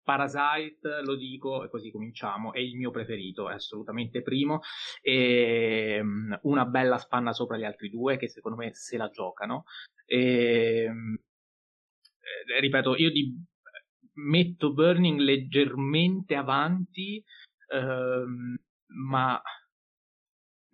Parasite, 0.07 1.01
lo 1.03 1.17
dico 1.17 1.65
e 1.65 1.69
così 1.69 1.91
cominciamo, 1.91 2.53
è 2.53 2.59
il 2.59 2.77
mio 2.77 2.91
preferito, 2.91 3.49
è 3.49 3.55
assolutamente 3.55 4.21
primo, 4.21 4.61
e 5.01 5.99
um, 6.01 6.39
una 6.43 6.63
bella 6.63 6.97
spanna 6.97 7.34
sopra 7.34 7.57
gli 7.57 7.65
altri 7.65 7.89
due 7.89 8.15
che 8.15 8.29
secondo 8.29 8.57
me 8.57 8.73
se 8.73 8.95
la 8.95 9.09
giocano. 9.09 9.65
E, 10.05 10.88
um, 10.88 11.13
eh, 12.53 12.59
ripeto, 12.61 12.95
io 12.95 13.11
di, 13.11 13.35
metto 14.13 14.71
Burning 14.71 15.19
leggermente 15.19 16.35
avanti, 16.35 17.21
um, 17.73 18.57
ma 18.85 19.41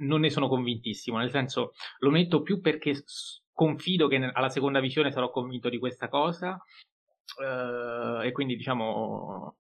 non 0.02 0.20
ne 0.20 0.30
sono 0.30 0.48
convintissimo, 0.48 1.18
nel 1.18 1.32
senso 1.32 1.72
lo 2.02 2.12
metto 2.12 2.44
più 2.44 2.62
perché 2.62 3.04
confido 3.52 4.08
che 4.08 4.18
alla 4.18 4.50
seconda 4.50 4.80
visione 4.80 5.12
sarò 5.12 5.32
convinto 5.32 5.70
di 5.70 5.80
questa 5.80 6.08
cosa 6.08 6.62
e 8.24 8.32
quindi 8.32 8.56
diciamo 8.56 9.58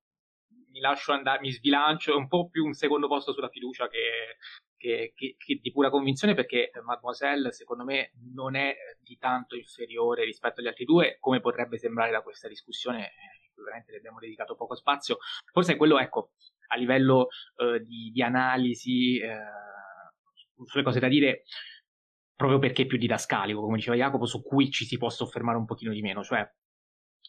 mi 0.74 0.80
lascio 0.80 1.12
andare, 1.12 1.40
mi 1.42 1.52
sbilancio 1.52 2.18
un 2.18 2.28
po' 2.28 2.50
più 2.50 2.66
un 2.66 2.74
secondo 2.74 3.08
posto 3.08 3.32
sulla 3.32 3.50
fiducia 3.50 3.88
che, 3.88 4.38
che, 4.76 5.14
che, 5.16 5.36
che, 5.38 5.60
di 5.62 5.72
pura 5.72 5.92
convinzione 5.92 6.34
perché 6.34 6.72
Mademoiselle 6.84 7.52
secondo 7.52 7.84
me 7.84 8.12
non 8.34 8.56
è 8.56 8.76
di 9.00 9.18
tanto 9.18 9.56
inferiore 9.56 10.26
rispetto 10.26 10.62
agli 10.62 10.68
altri 10.68 10.86
due 10.86 11.18
come 11.20 11.42
potrebbe 11.42 11.78
sembrare 11.78 12.12
da 12.12 12.22
questa 12.22 12.48
discussione 12.48 13.12
cui 13.54 13.64
veramente 13.64 13.92
le 13.92 13.98
abbiamo 13.98 14.20
dedicato 14.20 14.56
poco 14.56 14.76
spazio. 14.76 15.18
Forse 15.52 15.74
è 15.74 15.78
quello 15.78 16.00
ecco 16.00 16.32
a 16.68 16.76
livello 16.76 17.28
uh, 17.58 17.78
di, 17.78 18.12
di, 18.12 18.22
analisi 18.22 19.22
uh, 19.22 20.66
sulle 20.66 20.84
cose 20.84 21.00
da 21.00 21.08
dire 21.08 21.44
proprio 22.36 22.60
perché 22.60 22.84
è 22.84 22.86
più 22.86 22.98
didascalico, 22.98 23.62
come 23.62 23.78
diceva 23.78 23.96
Jacopo, 23.96 24.26
su 24.26 24.42
cui 24.42 24.70
ci 24.72 24.86
si 24.86 24.98
può 24.98 25.10
soffermare 25.10 25.58
un 25.58 25.66
pochino 25.66 25.94
di 25.94 26.02
meno, 26.02 26.24
cioè 26.24 26.46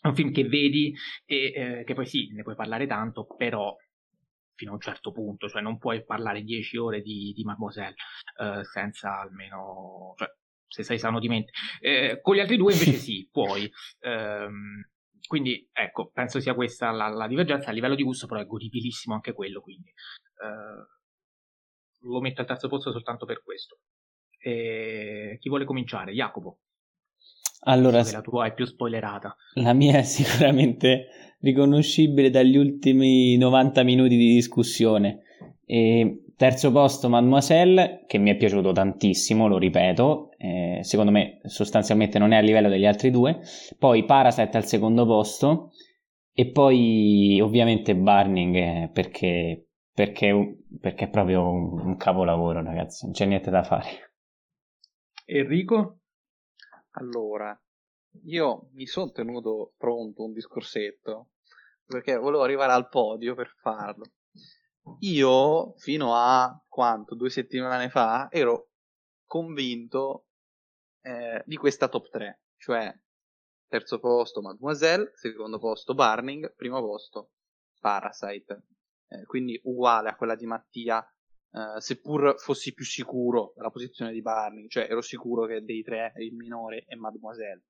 è 0.01 0.07
un 0.07 0.15
film 0.15 0.33
che 0.33 0.45
vedi 0.45 0.95
e 1.25 1.53
eh, 1.55 1.85
che 1.85 1.95
poi 1.95 2.07
sì, 2.07 2.31
ne 2.33 2.43
puoi 2.43 2.55
parlare 2.55 2.87
tanto, 2.87 3.27
però 3.37 3.75
fino 4.55 4.71
a 4.71 4.75
un 4.75 4.81
certo 4.81 5.13
punto, 5.13 5.49
cioè 5.49 5.63
non 5.63 5.79
puoi 5.79 6.05
parlare 6.05 6.43
dieci 6.43 6.77
ore 6.77 7.01
di, 7.01 7.33
di 7.35 7.45
Mademoiselle 7.45 7.95
eh, 8.41 8.65
senza 8.65 9.21
almeno, 9.21 10.15
cioè 10.17 10.29
se 10.67 10.83
sei 10.83 10.99
sano 10.99 11.21
di 11.21 11.29
mente. 11.29 11.53
Eh, 11.81 12.21
con 12.21 12.35
gli 12.35 12.41
altri 12.41 12.57
due 12.57 12.73
invece 12.73 12.93
sì, 12.99 13.29
puoi. 13.31 13.71
Ehm, 14.01 14.89
quindi 15.27 15.69
ecco, 15.73 16.11
penso 16.11 16.41
sia 16.41 16.55
questa 16.55 16.91
la, 16.91 17.09
la, 17.09 17.27
divergenza. 17.27 17.71
A 17.71 17.73
livello 17.73 17.95
di 17.95 18.03
gusto 18.03 18.27
però 18.27 18.41
è 18.41 18.47
godibilissimo 18.47 19.15
anche 19.15 19.33
quello, 19.33 19.61
quindi 19.61 19.89
eh, 19.89 20.87
lo 22.01 22.21
metto 22.21 22.41
al 22.41 22.47
terzo 22.47 22.69
posto 22.69 22.93
soltanto 22.93 23.25
per 23.27 23.43
questo. 23.43 23.79
Chi 24.39 25.49
vuole 25.49 25.65
cominciare? 25.65 26.13
Jacopo. 26.13 26.59
Allora, 27.65 28.03
la 28.11 28.21
tua 28.21 28.47
è 28.47 28.55
più 28.55 28.65
spoilerata. 28.65 29.37
La 29.55 29.73
mia 29.73 29.99
è 29.99 30.03
sicuramente 30.03 31.09
riconoscibile 31.41 32.31
dagli 32.31 32.57
ultimi 32.57 33.37
90 33.37 33.83
minuti 33.83 34.17
di 34.17 34.33
discussione. 34.35 35.21
E 35.65 36.25
terzo 36.37 36.73
posto 36.73 37.09
Mademoiselle, 37.09 38.05
che 38.07 38.19
mi 38.19 38.31
è 38.31 38.37
piaciuto 38.37 38.73
tantissimo, 38.73 39.47
lo 39.47 39.59
ripeto, 39.59 40.33
eh, 40.37 40.81
secondo 40.83 41.11
me 41.11 41.41
sostanzialmente 41.45 42.19
non 42.19 42.33
è 42.33 42.37
a 42.37 42.41
livello 42.41 42.69
degli 42.69 42.87
altri 42.87 43.11
due. 43.11 43.41
Poi 43.79 44.05
Parasite 44.05 44.57
al 44.57 44.67
secondo 44.67 45.07
posto 45.07 45.71
e 46.33 46.51
poi 46.51 47.41
ovviamente 47.41 47.95
Burning 47.95 48.55
eh, 48.57 48.91
perché, 48.93 49.69
perché, 49.93 50.59
perché, 50.81 51.05
è 51.05 51.09
proprio 51.09 51.49
un, 51.49 51.81
un 51.81 51.97
capolavoro 51.97 52.63
ragazzi, 52.63 53.05
non 53.05 53.15
c'è 53.15 53.27
niente 53.27 53.51
da 53.51 53.63
fare. 53.63 54.13
Enrico? 55.27 56.01
Allora, 56.97 57.59
io 58.25 58.69
mi 58.73 58.87
sono 58.87 59.11
tenuto 59.11 59.75
pronto 59.77 60.23
un 60.25 60.33
discorsetto 60.33 61.31
perché 61.85 62.17
volevo 62.17 62.43
arrivare 62.43 62.73
al 62.73 62.89
podio 62.89 63.35
per 63.35 63.55
farlo. 63.61 64.05
Io, 65.01 65.75
fino 65.79 66.15
a 66.15 66.63
quanto? 66.69 67.15
Due 67.15 67.31
settimane 67.31 67.89
fa, 67.89 68.29
ero 68.31 68.71
convinto 69.25 70.27
eh, 71.01 71.43
di 71.47 71.57
questa 71.57 71.89
top 71.89 72.09
3, 72.09 72.43
cioè 72.57 72.95
terzo 73.67 73.99
posto 73.99 74.41
Mademoiselle, 74.41 75.11
secondo 75.15 75.59
posto 75.59 75.95
Barning, 75.95 76.55
primo 76.55 76.81
posto 76.81 77.33
Parasite. 77.81 78.67
Eh, 79.09 79.25
quindi 79.25 79.59
uguale 79.65 80.11
a 80.11 80.17
quella 80.17 80.37
di 80.37 80.47
Mattia 80.47 81.05
Uh, 81.55 81.79
seppur 81.79 82.35
fossi 82.37 82.75
più 82.75 82.85
sicuro 82.85 83.53
della 83.55 83.71
posizione 83.71 84.11
di 84.11 84.21
Barney, 84.21 84.67
cioè 84.67 84.89
ero 84.91 85.01
sicuro 85.01 85.47
che 85.47 85.63
dei 85.63 85.85
tre 85.85 86.13
il 86.17 86.35
minore 86.35 86.85
è 86.85 86.97
Mademoiselle. 86.97 87.63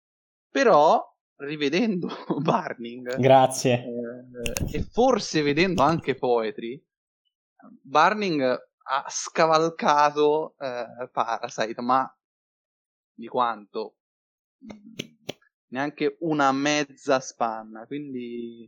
Però, 0.49 1.05
rivedendo 1.37 2.09
Barning, 2.41 3.19
grazie, 3.19 3.85
eh, 3.85 4.79
e 4.79 4.83
forse 4.85 5.43
vedendo 5.43 5.83
anche 5.83 6.15
Poetry, 6.15 6.83
Barning 7.83 8.43
ha 8.43 9.05
scavalcato 9.07 10.55
eh, 10.59 11.11
Parasite, 11.13 11.83
ma 11.83 12.11
di 13.13 13.27
quanto? 13.27 13.97
Neanche 15.69 16.17
una 16.21 16.53
mezza 16.53 17.21
spanna, 17.21 17.85
quindi 17.85 18.67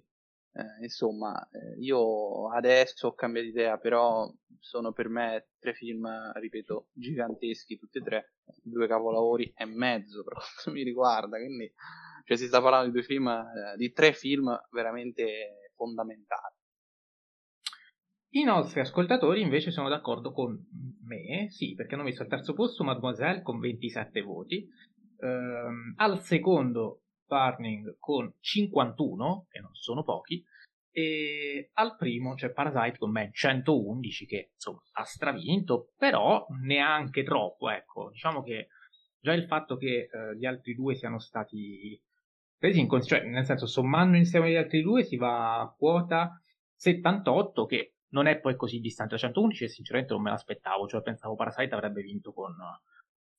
eh, 0.57 0.85
insomma, 0.85 1.37
eh, 1.51 1.79
io 1.81 2.51
adesso 2.51 3.09
ho 3.09 3.15
cambiato 3.15 3.49
idea, 3.49 3.77
però 3.77 4.33
sono 4.59 4.93
per 4.93 5.09
me 5.09 5.49
tre 5.59 5.75
film, 5.75 6.09
ripeto, 6.33 6.89
giganteschi, 6.93 7.79
tutti 7.79 7.99
e 7.99 8.03
tre, 8.03 8.33
due 8.63 8.87
capolavori 8.87 9.53
e 9.55 9.67
mezzo 9.67 10.25
per 10.25 10.35
quanto 10.35 10.71
mi 10.73 10.83
riguarda, 10.83 11.37
quindi 11.37 11.71
cioè, 12.25 12.37
si 12.37 12.47
sta 12.47 12.63
parlando 12.63 12.87
di 12.87 12.93
due 12.93 13.03
film, 13.03 13.29
eh, 13.29 13.77
di 13.77 13.93
tre 13.93 14.13
film 14.13 14.59
veramente 14.71 15.71
fondamentali. 15.75 16.55
I 18.31 18.43
nostri 18.45 18.81
ascoltatori 18.81 19.41
invece 19.41 19.71
sono 19.71 19.89
d'accordo 19.89 20.33
con 20.33 20.59
me, 21.05 21.51
sì, 21.51 21.75
perché 21.75 21.95
hanno 21.95 22.03
messo 22.03 22.23
al 22.23 22.29
terzo 22.29 22.55
posto 22.55 22.83
Mademoiselle 22.83 23.43
con 23.43 23.59
27 23.61 24.21
voti, 24.23 24.69
ehm, 25.21 25.95
al 25.97 26.21
secondo 26.23 27.03
Burning 27.27 27.97
con 27.99 28.33
51, 28.41 29.47
che 29.49 29.61
non 29.61 29.75
sono 29.75 30.03
pochi, 30.03 30.45
e 30.91 31.71
al 31.75 31.97
primo 31.97 32.35
c'è 32.35 32.51
Parasite 32.53 32.99
con 32.99 33.13
ben 33.13 33.31
111, 33.33 34.27
che 34.27 34.51
insomma 34.55 34.81
ha 34.93 35.05
stravinto, 35.05 35.93
però 35.97 36.47
neanche 36.63 37.23
troppo, 37.23 37.69
ecco, 37.69 38.11
diciamo 38.11 38.43
che 38.43 38.69
già 39.21 39.33
il 39.33 39.45
fatto 39.45 39.77
che 39.77 40.09
eh, 40.11 40.37
gli 40.37 40.47
altri 40.47 40.75
due 40.75 40.95
siano 40.95 41.19
stati 41.19 42.01
presi 42.57 42.81
in 42.81 42.87
considerazione, 42.87 43.35
cioè 43.35 43.39
nel 43.39 43.47
senso 43.47 43.67
sommando 43.67 44.17
insieme 44.17 44.47
agli 44.47 44.57
altri 44.57 44.81
due 44.81 45.03
si 45.03 45.17
va 45.17 45.61
a 45.61 45.75
quota 45.77 46.41
78, 46.77 47.67
che 47.67 47.97
non 48.11 48.27
è 48.27 48.39
poi 48.39 48.57
così 48.57 48.81
distante 48.81 49.17
da 49.17 49.21
111 49.21 49.65
e 49.65 49.69
sinceramente 49.69 50.15
non 50.15 50.23
me 50.23 50.31
l'aspettavo, 50.31 50.87
cioè 50.87 51.03
pensavo 51.03 51.35
Parasite 51.35 51.75
avrebbe 51.75 52.01
vinto 52.01 52.33
con 52.33 52.55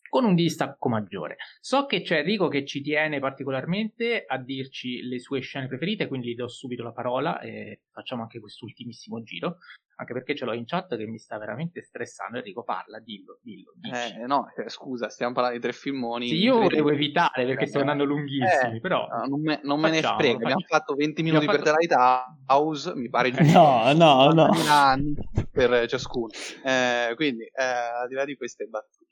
con 0.09 0.25
un 0.25 0.35
distacco 0.35 0.89
maggiore. 0.89 1.37
So 1.59 1.85
che 1.85 2.01
c'è 2.01 2.19
Enrico 2.19 2.47
che 2.47 2.65
ci 2.65 2.81
tiene 2.81 3.19
particolarmente 3.19 4.23
a 4.25 4.37
dirci 4.37 5.01
le 5.01 5.19
sue 5.19 5.39
scene 5.39 5.67
preferite, 5.67 6.07
quindi 6.07 6.29
gli 6.29 6.35
do 6.35 6.47
subito 6.47 6.83
la 6.83 6.91
parola 6.91 7.39
e 7.39 7.81
facciamo 7.91 8.21
anche 8.21 8.39
quest'ultimissimo 8.39 9.21
giro, 9.23 9.57
anche 9.99 10.13
perché 10.13 10.35
ce 10.35 10.45
l'ho 10.45 10.53
in 10.53 10.65
chat 10.65 10.95
che 10.95 11.05
mi 11.07 11.17
sta 11.17 11.37
veramente 11.37 11.81
stressando. 11.81 12.37
Enrico 12.37 12.63
parla, 12.63 12.99
dillo, 12.99 13.39
dillo. 13.41 13.73
Eh, 13.81 14.25
no, 14.25 14.51
eh, 14.55 14.69
scusa, 14.69 15.09
stiamo 15.09 15.33
parlando 15.33 15.57
di 15.57 15.63
tre 15.63 15.73
filmoni. 15.73 16.27
Sì, 16.27 16.35
io 16.35 16.59
volevo 16.59 16.91
evitare 16.91 17.45
perché 17.45 17.63
eh, 17.63 17.67
stiamo 17.67 17.89
andando 17.89 18.11
lunghissimi, 18.11 18.77
eh, 18.77 18.79
però... 18.79 19.07
No, 19.07 19.25
non 19.25 19.41
me, 19.41 19.59
non 19.63 19.79
me 19.79 19.89
ne 19.89 20.01
frega, 20.01 20.35
abbiamo 20.35 20.63
fatto 20.67 20.93
20 20.93 21.23
minuti 21.23 21.45
fatto... 21.45 21.57
per 21.57 21.65
The 21.65 21.77
Lighthouse, 21.77 22.95
mi 22.95 23.09
pare 23.09 23.31
No, 23.53 23.91
no, 23.93 24.31
no. 24.31 24.49
anni 24.69 25.15
per 25.51 25.87
ciascuno. 25.87 26.27
Eh, 26.63 27.13
quindi, 27.15 27.43
eh, 27.43 27.63
al 27.63 28.07
di 28.07 28.13
là 28.13 28.25
di 28.25 28.35
queste 28.35 28.65
battute 28.65 29.06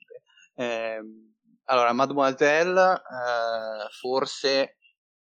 eh, 0.56 1.00
allora, 1.64 1.92
Mademoiselle, 1.92 2.92
eh, 2.92 3.88
forse, 4.00 4.78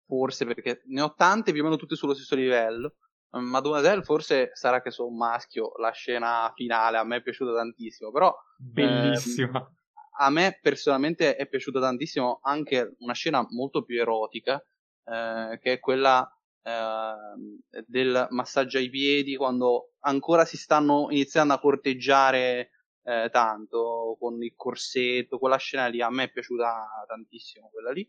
forse 0.06 0.44
perché 0.44 0.82
ne 0.86 1.02
ho 1.02 1.14
tante 1.14 1.52
più 1.52 1.60
o 1.60 1.64
meno 1.64 1.76
tutte 1.76 1.96
sullo 1.96 2.14
stesso 2.14 2.34
livello. 2.34 2.96
Mademoiselle, 3.30 4.02
forse 4.02 4.50
sarà 4.54 4.82
che 4.82 4.90
sono 4.90 5.08
un 5.08 5.16
maschio, 5.16 5.72
la 5.78 5.92
scena 5.92 6.50
finale 6.54 6.96
a 6.96 7.04
me 7.04 7.16
è 7.16 7.22
piaciuta 7.22 7.54
tantissimo, 7.54 8.10
però... 8.10 8.34
Bellissima. 8.56 9.60
Eh, 9.60 9.78
a 10.22 10.30
me 10.30 10.58
personalmente 10.60 11.36
è 11.36 11.46
piaciuta 11.46 11.80
tantissimo 11.80 12.40
anche 12.42 12.96
una 12.98 13.14
scena 13.14 13.46
molto 13.50 13.84
più 13.84 14.00
erotica, 14.00 14.62
eh, 15.04 15.58
che 15.62 15.74
è 15.74 15.78
quella 15.78 16.28
eh, 16.62 17.82
del 17.86 18.26
massaggio 18.30 18.78
ai 18.78 18.90
piedi, 18.90 19.36
quando 19.36 19.92
ancora 20.00 20.44
si 20.44 20.56
stanno 20.56 21.06
iniziando 21.10 21.54
a 21.54 21.60
corteggiare 21.60 22.70
eh, 23.02 23.28
tanto 23.30 24.16
con 24.18 24.42
il 24.42 24.54
corsetto, 24.56 25.38
quella 25.38 25.56
scena 25.56 25.86
lì 25.86 26.00
a 26.00 26.10
me 26.10 26.24
è 26.24 26.30
piaciuta 26.30 27.04
tantissimo 27.06 27.70
quella 27.70 27.90
lì. 27.90 28.08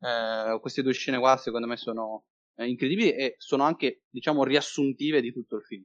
Eh, 0.00 0.58
queste 0.60 0.82
due 0.82 0.92
scene 0.92 1.18
qua 1.18 1.36
secondo 1.36 1.66
me 1.66 1.76
sono 1.76 2.24
eh, 2.56 2.66
incredibili 2.66 3.12
e 3.12 3.34
sono 3.38 3.62
anche 3.62 4.02
diciamo 4.10 4.44
riassuntive 4.44 5.20
di 5.20 5.32
tutto 5.32 5.56
il 5.56 5.62
film. 5.62 5.84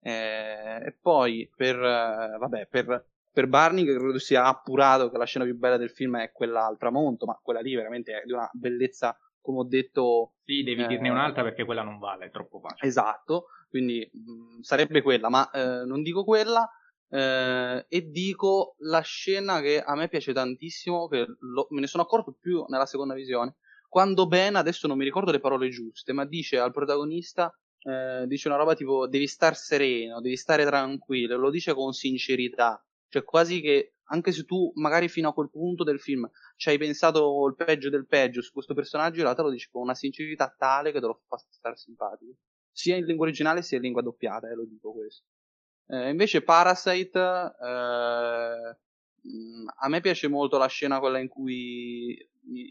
Eh, 0.00 0.86
e 0.86 0.96
poi 1.00 1.50
per, 1.54 1.76
eh, 1.76 2.36
vabbè, 2.38 2.66
per, 2.68 3.06
per 3.32 3.46
Barney 3.48 3.84
che 3.84 3.94
credo 3.94 4.18
sia 4.18 4.44
appurato 4.44 5.10
che 5.10 5.18
la 5.18 5.24
scena 5.24 5.44
più 5.44 5.56
bella 5.56 5.76
del 5.76 5.90
film 5.90 6.18
è 6.18 6.32
quella 6.32 6.66
al 6.66 6.78
tramonto, 6.78 7.26
ma 7.26 7.38
quella 7.42 7.60
lì 7.60 7.74
veramente 7.74 8.20
è 8.20 8.24
di 8.24 8.32
una 8.32 8.48
bellezza 8.52 9.16
come 9.40 9.58
ho 9.58 9.64
detto. 9.64 10.34
Sì, 10.44 10.62
devi 10.62 10.84
eh, 10.84 10.86
dirne 10.86 11.08
un'altra 11.08 11.42
perché 11.42 11.64
quella 11.64 11.82
non 11.82 11.98
vale, 11.98 12.26
è 12.26 12.30
troppo 12.30 12.60
facile. 12.60 12.88
Esatto, 12.88 13.46
quindi 13.68 14.08
mh, 14.12 14.60
sarebbe 14.60 15.02
quella, 15.02 15.28
ma 15.28 15.50
eh, 15.50 15.84
non 15.84 16.02
dico 16.02 16.24
quella. 16.24 16.68
Eh, 17.10 17.86
e 17.88 18.10
dico 18.10 18.74
la 18.78 19.00
scena 19.00 19.60
che 19.60 19.80
a 19.80 19.94
me 19.94 20.08
piace 20.08 20.32
tantissimo, 20.32 21.08
che 21.08 21.26
lo, 21.40 21.66
me 21.70 21.80
ne 21.80 21.86
sono 21.86 22.02
accorto 22.02 22.36
più 22.38 22.64
nella 22.68 22.86
seconda 22.86 23.14
visione, 23.14 23.56
quando 23.88 24.26
Ben, 24.26 24.56
adesso 24.56 24.86
non 24.86 24.98
mi 24.98 25.04
ricordo 25.04 25.30
le 25.30 25.40
parole 25.40 25.70
giuste, 25.70 26.12
ma 26.12 26.26
dice 26.26 26.58
al 26.58 26.72
protagonista, 26.72 27.50
eh, 27.82 28.26
dice 28.26 28.48
una 28.48 28.58
roba 28.58 28.74
tipo 28.74 29.08
devi 29.08 29.26
star 29.26 29.56
sereno, 29.56 30.20
devi 30.20 30.36
stare 30.36 30.64
tranquillo, 30.64 31.38
lo 31.38 31.50
dice 31.50 31.74
con 31.74 31.92
sincerità. 31.92 32.82
Cioè 33.08 33.24
quasi 33.24 33.60
che 33.62 33.94
anche 34.10 34.32
se 34.32 34.44
tu 34.44 34.70
magari 34.74 35.08
fino 35.08 35.28
a 35.28 35.32
quel 35.32 35.50
punto 35.50 35.84
del 35.84 36.00
film 36.00 36.28
ci 36.56 36.68
hai 36.68 36.78
pensato 36.78 37.46
il 37.46 37.54
peggio 37.54 37.88
del 37.88 38.06
peggio 38.06 38.42
su 38.42 38.52
questo 38.52 38.74
personaggio, 38.74 39.18
in 39.18 39.24
realtà 39.24 39.42
lo 39.42 39.50
dici 39.50 39.68
con 39.70 39.82
una 39.82 39.94
sincerità 39.94 40.54
tale 40.56 40.92
che 40.92 41.00
te 41.00 41.06
lo 41.06 41.22
fa 41.26 41.38
stare 41.48 41.76
simpatico. 41.76 42.32
Sia 42.70 42.96
in 42.96 43.06
lingua 43.06 43.24
originale 43.26 43.62
sia 43.62 43.78
in 43.78 43.84
lingua 43.84 44.02
doppiata, 44.02 44.48
eh, 44.50 44.54
lo 44.54 44.66
dico 44.66 44.92
questo. 44.92 45.24
Eh, 45.90 46.10
invece 46.10 46.42
Parasite, 46.42 47.18
eh, 47.18 48.76
a 49.80 49.88
me 49.88 50.00
piace 50.00 50.28
molto 50.28 50.58
la 50.58 50.66
scena 50.66 51.00
quella 51.00 51.18
in 51.18 51.28
cui 51.28 52.16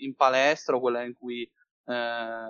in 0.02 0.16
palestra 0.16 0.76
o 0.76 0.80
quella 0.80 1.04
in 1.04 1.16
cui 1.16 1.42
eh, 1.42 2.50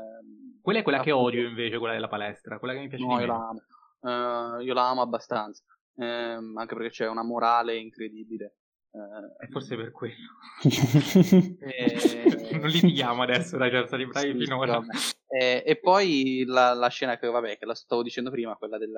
quella 0.61 0.79
è 0.79 0.83
quella 0.83 1.01
che 1.01 1.11
odio 1.11 1.47
invece 1.47 1.77
quella 1.77 1.93
della 1.93 2.07
palestra 2.07 2.57
quella 2.57 2.73
che 2.73 2.79
mi 2.79 2.87
piace 2.87 3.05
no, 3.05 3.19
io 3.19 3.25
la 3.25 3.49
amo. 3.49 3.61
Uh, 3.99 4.61
io 4.61 4.73
la 4.73 4.89
amo 4.89 5.01
abbastanza 5.01 5.61
eh, 5.97 6.05
anche 6.05 6.75
perché 6.75 6.89
c'è 6.89 7.07
una 7.07 7.23
morale 7.23 7.75
incredibile 7.75 8.55
eh, 8.91 9.45
e 9.45 9.47
forse 9.49 9.75
per 9.75 9.91
quello. 9.91 10.15
E... 11.59 12.57
non 12.57 12.69
litighiamo 12.69 13.21
adesso 13.21 13.57
dai, 13.57 13.69
cioè, 13.69 13.85
stati 13.85 14.05
bravi 14.07 14.31
sì, 14.31 14.45
finora. 14.45 14.81
e, 15.27 15.63
e, 15.65 15.79
poi 15.79 16.43
la, 16.47 16.73
la, 16.73 16.87
scena 16.87 17.17
che 17.17 17.27
vabbè 17.27 17.57
che 17.57 17.65
la 17.65 17.75
stavo 17.75 18.01
dicendo 18.01 18.31
prima 18.31 18.55
quella 18.55 18.77
del, 18.77 18.91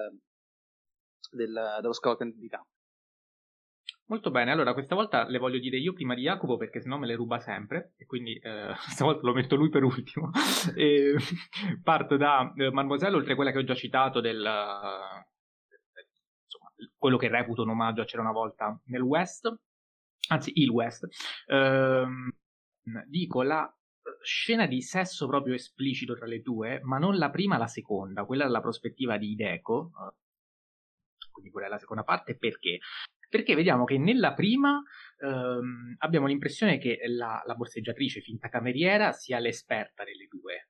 del, 1.30 1.77
dello 1.81 1.93
scout 1.93 2.23
di 2.23 2.47
campo 2.47 2.69
Molto 4.10 4.31
bene, 4.31 4.51
allora 4.51 4.73
questa 4.73 4.95
volta 4.95 5.27
le 5.27 5.38
voglio 5.38 5.60
dire 5.60 5.77
io 5.77 5.93
prima 5.93 6.15
di 6.15 6.23
Jacopo 6.23 6.57
perché 6.57 6.81
sennò 6.81 6.97
me 6.97 7.06
le 7.06 7.14
ruba 7.14 7.39
sempre 7.39 7.93
e 7.95 8.07
quindi 8.07 8.34
eh, 8.39 8.73
stavolta 8.89 9.22
lo 9.23 9.34
metto 9.34 9.56
lui 9.56 9.69
per 9.69 9.84
ultimo. 9.84 10.31
e, 10.76 11.14
parto 11.84 12.18
da 12.18 12.51
eh, 12.57 12.72
Mademoiselle, 12.72 13.15
oltre 13.15 13.34
a 13.34 13.35
quella 13.35 13.51
che 13.51 13.60
ho 13.60 13.64
già 13.64 13.76
citato 13.76 14.19
del, 14.19 14.38
insomma, 16.43 16.72
quello 16.97 17.18
che 17.18 17.27
reputo 17.27 17.61
un 17.61 17.69
omaggio 17.69 18.01
a 18.01 18.06
C'era 18.06 18.23
una 18.23 18.31
volta 18.31 18.81
nel 18.85 19.01
West, 19.01 19.47
anzi 20.30 20.53
il 20.56 20.69
West, 20.69 21.07
ehm, 21.45 22.31
dico 23.06 23.43
la 23.43 23.72
scena 24.23 24.65
di 24.65 24.81
sesso 24.81 25.27
proprio 25.27 25.53
esplicito 25.53 26.15
tra 26.15 26.26
le 26.26 26.41
due, 26.41 26.80
ma 26.81 26.97
non 26.97 27.15
la 27.15 27.30
prima, 27.30 27.60
la 27.60 27.68
seconda, 27.68 28.26
quella 28.26 28.45
dalla 28.45 28.61
prospettiva 28.61 29.18
di 29.18 29.30
Ideco, 29.34 29.91
quindi 31.39 31.51
quella 31.51 31.67
è 31.67 31.69
la 31.69 31.79
seconda 31.79 32.03
parte, 32.03 32.37
perché? 32.37 32.79
perché 33.29 33.53
vediamo 33.55 33.85
che 33.85 33.97
nella 33.97 34.33
prima 34.33 34.81
ehm, 35.19 35.95
abbiamo 35.99 36.25
l'impressione 36.25 36.79
che 36.79 36.99
la, 37.05 37.41
la 37.45 37.53
borseggiatrice 37.53 38.21
finta 38.21 38.49
cameriera 38.49 39.11
sia 39.11 39.37
l'esperta 39.37 40.03
delle 40.03 40.25
due, 40.27 40.69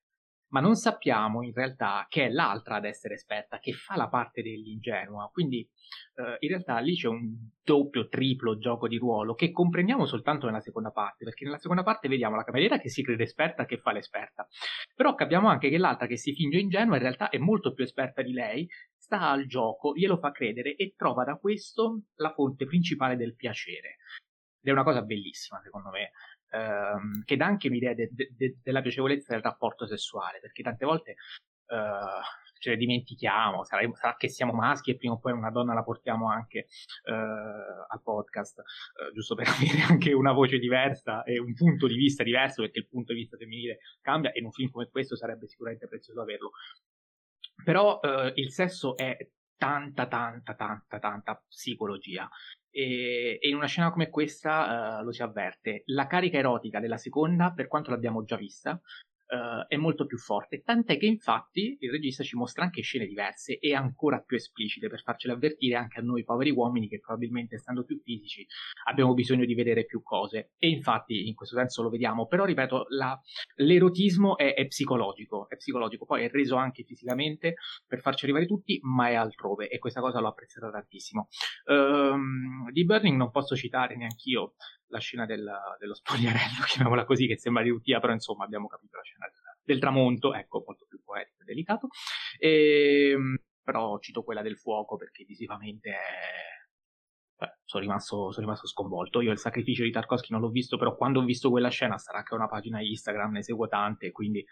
ma 0.49 0.59
non 0.59 0.75
sappiamo 0.75 1.43
in 1.43 1.53
realtà 1.53 2.05
che 2.09 2.25
è 2.25 2.29
l'altra 2.29 2.75
ad 2.75 2.85
essere 2.85 3.13
esperta, 3.13 3.59
che 3.59 3.71
fa 3.71 3.95
la 3.95 4.09
parte 4.09 4.41
dell'ingenua. 4.41 5.29
Quindi 5.31 5.59
eh, 6.15 6.37
in 6.39 6.49
realtà 6.49 6.79
lì 6.79 6.95
c'è 6.95 7.07
un 7.07 7.33
doppio, 7.63 8.07
triplo 8.07 8.57
gioco 8.57 8.87
di 8.87 8.97
ruolo 8.97 9.35
che 9.35 9.51
comprendiamo 9.51 10.05
soltanto 10.05 10.47
nella 10.47 10.59
seconda 10.59 10.91
parte, 10.91 11.23
perché 11.23 11.45
nella 11.45 11.59
seconda 11.59 11.83
parte 11.83 12.07
vediamo 12.07 12.35
la 12.35 12.43
cameriera 12.43 12.79
che 12.79 12.89
si 12.89 13.03
crede 13.03 13.23
esperta, 13.23 13.65
che 13.65 13.77
fa 13.77 13.91
l'esperta. 13.91 14.47
Però 14.95 15.13
capiamo 15.13 15.47
anche 15.47 15.69
che 15.69 15.77
l'altra 15.77 16.07
che 16.07 16.17
si 16.17 16.33
finge 16.33 16.57
ingenua 16.57 16.95
in 16.95 17.01
realtà 17.01 17.29
è 17.29 17.37
molto 17.37 17.73
più 17.73 17.83
esperta 17.83 18.23
di 18.23 18.33
lei, 18.33 18.67
sta 19.09 19.31
al 19.31 19.47
gioco, 19.47 19.95
glielo 19.95 20.17
fa 20.17 20.31
credere 20.31 20.75
e 20.75 20.93
trova 20.95 21.23
da 21.23 21.35
questo 21.35 22.03
la 22.17 22.31
fonte 22.31 22.67
principale 22.67 23.17
del 23.17 23.35
piacere. 23.35 23.97
Ed 24.61 24.69
è 24.69 24.71
una 24.71 24.83
cosa 24.83 25.01
bellissima, 25.01 25.59
secondo 25.63 25.89
me 25.89 26.11
ehm, 26.51 27.23
che 27.25 27.35
dà 27.35 27.47
anche 27.47 27.69
un'idea 27.69 27.95
de, 27.95 28.09
de, 28.11 28.33
de, 28.37 28.59
della 28.61 28.81
piacevolezza 28.81 29.33
del 29.33 29.41
rapporto 29.41 29.87
sessuale, 29.87 30.39
perché 30.39 30.61
tante 30.61 30.85
volte 30.85 31.11
eh, 31.11 32.21
ce 32.59 32.69
ne 32.71 32.75
dimentichiamo, 32.75 33.63
sarà, 33.63 33.89
sarà, 33.93 34.15
che 34.15 34.29
siamo 34.29 34.53
maschi 34.53 34.91
e 34.91 34.97
prima 34.97 35.13
o 35.13 35.19
poi 35.19 35.31
una 35.31 35.49
donna 35.49 35.73
la 35.73 35.83
portiamo 35.83 36.29
anche 36.29 36.67
eh, 37.05 37.11
al 37.11 38.01
podcast, 38.03 38.59
eh, 38.59 39.13
giusto 39.13 39.33
per 39.33 39.47
avere 39.49 39.81
anche 39.89 40.13
una 40.13 40.33
voce 40.33 40.59
diversa 40.59 41.23
e 41.23 41.39
un 41.39 41.55
punto 41.55 41.87
di 41.87 41.95
vista 41.95 42.21
diverso, 42.21 42.61
perché 42.61 42.79
il 42.79 42.87
punto 42.87 43.13
di 43.13 43.19
vista 43.19 43.37
femminile 43.37 43.79
cambia 44.01 44.31
e 44.31 44.39
in 44.39 44.45
un 44.45 44.51
film 44.51 44.69
come 44.69 44.87
questo 44.89 45.15
sarebbe 45.15 45.47
sicuramente 45.47 45.87
prezioso 45.87 46.21
averlo. 46.21 46.51
Però 47.63 47.99
eh, 47.99 48.33
il 48.35 48.51
sesso 48.51 48.95
è 48.97 49.17
tanta, 49.57 50.07
tanta, 50.07 50.55
tanta, 50.55 50.99
tanta 50.99 51.43
psicologia. 51.47 52.29
E, 52.71 53.39
e 53.41 53.49
in 53.49 53.55
una 53.55 53.65
scena 53.65 53.91
come 53.91 54.09
questa 54.09 54.99
uh, 54.99 55.03
lo 55.03 55.11
si 55.11 55.21
avverte. 55.21 55.83
La 55.87 56.07
carica 56.07 56.37
erotica 56.37 56.79
della 56.79 56.97
seconda, 56.97 57.51
per 57.51 57.67
quanto 57.67 57.89
l'abbiamo 57.91 58.23
già 58.23 58.37
vista, 58.37 58.79
uh, 59.29 59.65
è 59.67 59.75
molto 59.77 60.05
più 60.05 60.17
forte, 60.17 60.61
tant'è 60.61 60.97
che 60.97 61.05
infatti 61.05 61.77
il 61.79 61.91
regista 61.91 62.23
ci 62.23 62.35
mostra 62.35 62.63
anche 62.63 62.81
scene 62.81 63.05
diverse 63.05 63.59
e 63.59 63.73
ancora 63.73 64.19
più 64.21 64.37
esplicite 64.37 64.89
per 64.89 65.01
farcele 65.01 65.33
avvertire 65.33 65.75
anche 65.75 65.99
a 65.99 66.03
noi 66.03 66.23
poveri 66.23 66.51
uomini 66.51 66.87
che 66.87 66.99
probabilmente 66.99 67.55
essendo 67.55 67.83
più 67.83 67.99
fisici 68.01 68.45
abbiamo 68.85 69.13
bisogno 69.13 69.45
di 69.45 69.53
vedere 69.53 69.85
più 69.85 70.01
cose. 70.01 70.51
E 70.57 70.69
infatti 70.69 71.27
in 71.27 71.35
questo 71.35 71.55
senso 71.55 71.81
lo 71.83 71.89
vediamo, 71.89 72.27
però 72.27 72.45
ripeto 72.45 72.85
la, 72.89 73.19
l'erotismo 73.55 74.37
è, 74.37 74.53
è, 74.53 74.67
psicologico, 74.67 75.47
è 75.49 75.55
psicologico, 75.55 76.05
poi 76.05 76.23
è 76.23 76.29
reso 76.29 76.55
anche 76.55 76.83
fisicamente 76.83 77.55
per 77.87 78.01
farci 78.01 78.25
arrivare 78.25 78.45
tutti, 78.45 78.79
ma 78.83 79.09
è 79.09 79.15
altrove 79.15 79.69
e 79.69 79.77
questa 79.77 80.01
cosa 80.01 80.19
l'ho 80.19 80.27
apprezzata 80.27 80.69
tantissimo. 80.71 81.27
Um, 81.65 82.71
di 82.71 82.85
Burning 82.85 83.17
non 83.17 83.31
posso 83.31 83.55
citare 83.55 83.95
neanch'io 83.95 84.53
la 84.89 84.99
scena 84.99 85.25
del, 85.25 85.49
dello 85.79 85.93
spogliarello, 85.93 86.63
chiamiamola 86.67 87.05
così, 87.05 87.27
che 87.27 87.37
sembra 87.37 87.63
di 87.63 87.69
Uttia, 87.69 87.99
però 87.99 88.13
insomma 88.13 88.45
abbiamo 88.45 88.67
capito 88.67 88.97
la 88.97 89.03
scena 89.03 89.27
del, 89.27 89.39
del 89.63 89.79
tramonto, 89.79 90.33
ecco, 90.33 90.63
molto 90.65 90.85
più 90.87 91.01
poetico 91.03 91.41
e 91.41 91.45
delicato. 91.45 91.87
E, 92.37 93.11
ehm, 93.11 93.37
però 93.63 93.99
cito 93.99 94.23
quella 94.23 94.41
del 94.41 94.57
fuoco 94.57 94.95
perché 94.95 95.23
visivamente 95.23 95.89
è... 95.91 96.57
Sono, 97.63 97.83
rimasto, 97.83 98.31
sono 98.31 98.45
rimasto 98.45 98.67
sconvolto. 98.67 99.21
Io 99.21 99.31
il 99.31 99.37
sacrificio 99.37 99.83
di 99.83 99.91
Tarkovsky 99.91 100.31
non 100.31 100.41
l'ho 100.41 100.49
visto, 100.49 100.77
però 100.77 100.95
quando 100.95 101.19
ho 101.19 101.23
visto 101.23 101.49
quella 101.49 101.69
scena 101.69 101.97
sarà 101.97 102.21
che 102.21 102.33
ho 102.33 102.37
una 102.37 102.49
pagina 102.49 102.81
Instagram, 102.81 103.31
ne 103.31 103.43
seguo 103.43 103.67
tante, 103.67 104.11
quindi 104.11 104.43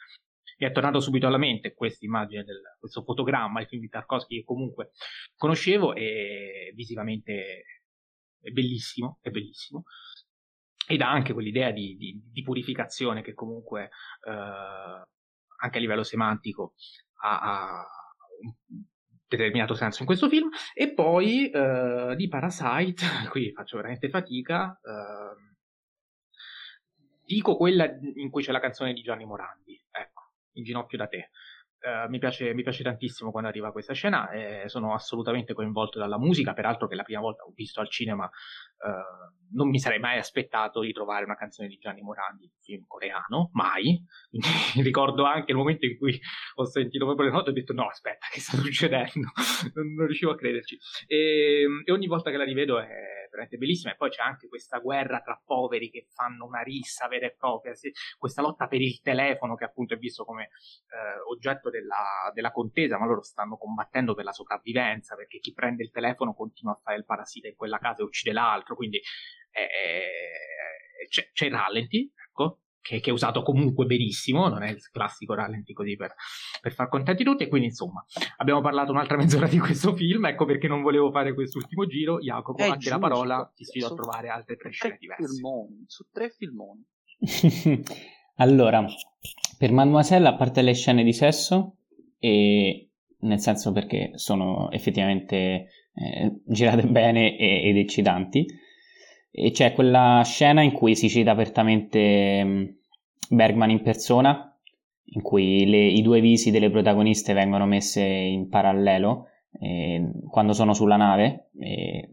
mi 0.60 0.68
è 0.68 0.72
tornato 0.72 1.02
subito 1.02 1.28
alla 1.28 1.38
mente 1.38 1.74
questa 1.74 2.06
immagine 2.06 2.46
questo 2.80 3.04
fotogramma, 3.04 3.60
il 3.60 3.68
film 3.68 3.82
di 3.82 3.90
Tarkovsky 3.90 4.38
che 4.38 4.44
comunque 4.46 4.92
conoscevo 5.36 5.94
e 5.94 6.72
visivamente 6.76 7.64
è 8.40 8.50
bellissimo, 8.52 9.20
è 9.22 9.30
bellissimo 9.30 9.84
ed 10.88 11.02
ha 11.02 11.12
anche 11.12 11.34
quell'idea 11.34 11.72
di, 11.72 11.98
di, 11.98 12.18
di 12.32 12.42
purificazione 12.44 13.22
che 13.22 13.34
comunque 13.34 13.90
eh, 14.26 15.06
anche 15.60 15.78
a 15.78 15.82
livello 15.82 16.04
semantico 16.04 16.76
ha, 17.24 17.40
ha, 17.40 17.86
un 18.40 18.54
determinato 19.28 19.76
senso 19.76 20.02
in 20.02 20.08
questo 20.08 20.30
film. 20.30 20.50
E 20.74 20.94
poi 20.94 21.50
eh, 21.50 22.14
di 22.16 22.30
Parasite 22.30 23.04
qui 23.30 23.52
faccio 23.52 23.76
veramente 23.76 24.08
fatica 24.10 24.80
eh, 24.82 25.56
dico 27.26 27.58
quella 27.58 27.86
in 28.16 28.30
cui 28.30 28.42
c'è 28.42 28.54
la 28.54 28.62
canzone 28.62 28.94
di 28.94 29.02
Gianni 29.02 29.26
Morandi 29.26 29.78
ecco 29.92 30.32
in 30.54 30.64
ginocchio 30.64 30.98
da 30.98 31.08
te. 31.08 31.30
Uh, 31.80 32.10
mi, 32.10 32.18
piace, 32.18 32.56
mi, 32.56 32.64
piace, 32.64 32.82
tantissimo 32.82 33.30
quando 33.30 33.50
arriva 33.50 33.72
questa 33.72 33.94
scena, 33.94 34.32
eh, 34.32 34.64
sono 34.66 34.96
assolutamente 34.96 35.54
coinvolto 35.54 36.00
dalla 36.00 36.18
musica, 36.18 36.54
peraltro 36.54 36.88
che 36.88 36.96
la 36.96 37.04
prima 37.04 37.20
volta 37.22 37.44
ho 37.44 37.52
visto 37.54 37.80
al 37.80 37.88
cinema 37.88 38.28
uh, 38.80 39.28
non 39.54 39.70
mi 39.70 39.80
sarei 39.80 40.00
mai 40.00 40.18
aspettato 40.18 40.82
di 40.82 40.92
trovare 40.92 41.26
una 41.26 41.36
canzone 41.36 41.68
di 41.68 41.78
Gianni 41.78 42.02
Morandi 42.02 42.44
in 42.44 42.50
un 42.54 42.62
film 42.62 42.86
coreano, 42.88 43.50
mai. 43.54 44.04
ricordo 44.82 45.24
anche 45.24 45.52
il 45.52 45.58
momento 45.58 45.86
in 45.86 45.98
cui 45.98 46.20
ho 46.56 46.66
sentito 46.66 47.06
proprio 47.06 47.28
le 47.28 47.34
note 47.34 47.50
e 47.50 47.52
ho 47.52 47.56
detto 47.56 47.74
no 47.74 47.88
aspetta 47.88 48.28
che 48.32 48.40
sta 48.40 48.58
succedendo, 48.58 49.32
non, 49.76 49.94
non, 49.94 50.06
riuscivo 50.06 50.32
a 50.32 50.36
crederci. 50.36 50.78
E, 51.06 51.66
e 51.86 51.92
ogni 51.92 52.08
volta 52.08 52.32
che 52.32 52.38
la 52.38 52.44
rivedo 52.44 52.80
è 52.80 53.18
veramente 53.30 53.58
bellissima 53.58 53.94
e 53.94 53.96
poi 53.96 54.10
c'è 54.10 54.22
anche 54.22 54.48
questa 54.48 54.80
guerra 54.80 55.22
tra 55.22 55.42
poveri 55.44 55.90
che 55.90 56.08
fanno 56.10 56.46
una 56.46 56.62
rissa 56.62 57.08
vera 57.08 57.28
e 57.28 57.36
propria, 57.38 57.74
questa 58.18 58.42
lotta 58.42 58.68
per 58.68 58.82
il 58.82 59.02
telefono 59.02 59.56
che 59.56 59.66
appunto 59.66 59.94
è 59.94 59.98
visto 59.98 60.26
come 60.26 60.44
eh, 60.44 61.20
oggetto 61.30 61.70
della, 61.70 62.32
della, 62.34 62.52
contesa, 62.52 62.98
ma 62.98 63.06
loro 63.06 63.22
stanno 63.22 63.58
combattendo 63.58 64.16
per 64.16 64.24
la 64.24 64.32
sopravvivenza 64.32 65.16
perché 65.16 65.40
chi 65.40 65.54
prende 65.54 65.84
il 65.84 65.92
telefono 65.92 66.34
continua 66.34 66.74
a 66.74 66.80
fare 66.82 66.98
il 66.98 67.06
parassita 67.06 67.48
in 67.48 67.56
quella 67.56 67.78
casa 67.78 68.02
e 68.02 68.06
uccide 68.06 68.34
l'altro, 68.34 68.67
quindi 68.76 68.98
eh, 69.52 71.08
c'è, 71.10 71.30
c'è 71.34 71.46
il 71.46 71.52
rallenti, 71.52 72.12
ecco, 72.30 72.60
che, 72.82 73.00
che, 73.00 73.10
è 73.10 73.14
usato 73.14 73.44
comunque 73.44 73.86
benissimo, 73.86 74.48
non 74.48 74.64
è 74.64 74.70
il 74.70 74.82
classico 74.90 75.34
rallenti 75.34 75.74
così 75.74 75.96
per, 75.96 76.14
per, 76.62 76.74
far 76.74 76.88
contenti 76.88 77.24
tutti. 77.24 77.44
E 77.44 77.48
quindi, 77.48 77.68
insomma, 77.68 78.06
abbiamo 78.38 78.62
parlato 78.62 78.92
un'altra 78.92 79.18
mezz'ora 79.18 79.48
di 79.48 79.60
questo 79.60 79.96
film. 79.96 80.26
Ecco 80.26 80.46
perché 80.46 80.68
non 80.68 80.82
volevo 80.82 81.12
fare 81.12 81.34
quest'ultimo 81.34 81.86
giro. 81.86 82.20
Jacopo, 82.20 82.64
a 82.64 82.78
te 82.78 82.90
la 82.90 83.00
parola, 83.00 83.52
ti 83.54 83.66
sfido 83.66 83.88
a 83.88 83.94
trovare 83.94 84.30
altre 84.30 84.56
tre 84.56 84.72
scene 84.72 84.98
diverse. 85.00 85.28
Filmoni, 85.28 85.84
su 85.88 86.06
tre 86.12 86.30
filmoni. 86.30 86.86
allora, 88.36 88.86
per 89.58 89.72
Mademoiselle, 89.72 90.28
a 90.28 90.36
parte 90.36 90.62
le 90.62 90.74
scene 90.74 91.04
di 91.04 91.14
sesso, 91.14 91.78
e 92.20 92.90
nel 93.20 93.40
senso 93.40 93.72
perché 93.72 94.12
sono 94.16 94.72
effettivamente 94.72 95.87
eh, 96.00 96.32
girate 96.46 96.84
bene 96.88 97.38
ed 97.38 97.78
eccitanti 97.78 98.46
e 99.40 99.52
c'è 99.52 99.74
quella 99.74 100.24
scena 100.26 100.64
in 100.64 100.72
cui 100.72 100.96
si 100.96 101.10
cita 101.10 101.30
apertamente 101.30 102.44
mm, 102.44 102.66
Bergman 103.30 103.70
in 103.70 103.84
persona, 103.84 104.58
in 105.04 105.22
cui 105.22 105.64
le, 105.68 105.86
i 105.86 106.02
due 106.02 106.22
visi 106.22 106.50
delle 106.50 106.72
protagoniste 106.72 107.34
vengono 107.34 107.68
messe 107.68 108.02
in 108.02 108.50
parallelo 108.50 109.28
eh, 109.62 110.10
quando 110.28 110.54
sono 110.54 110.74
sulla 110.74 110.96
nave. 110.96 111.50
Eh, 111.60 112.10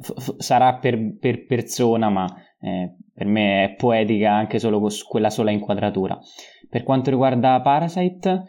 f- 0.00 0.36
sarà 0.38 0.76
per, 0.76 1.18
per, 1.18 1.44
persona, 1.44 2.08
ma 2.08 2.26
eh, 2.58 2.94
per 3.12 3.26
me 3.26 3.64
è 3.64 3.74
poetica 3.74 4.32
anche 4.32 4.58
solo 4.58 4.80
con 4.80 4.88
quella 5.06 5.28
sola 5.28 5.50
inquadratura. 5.50 6.18
Per 6.70 6.84
quanto 6.84 7.10
riguarda 7.10 7.60
Parasite, 7.60 8.44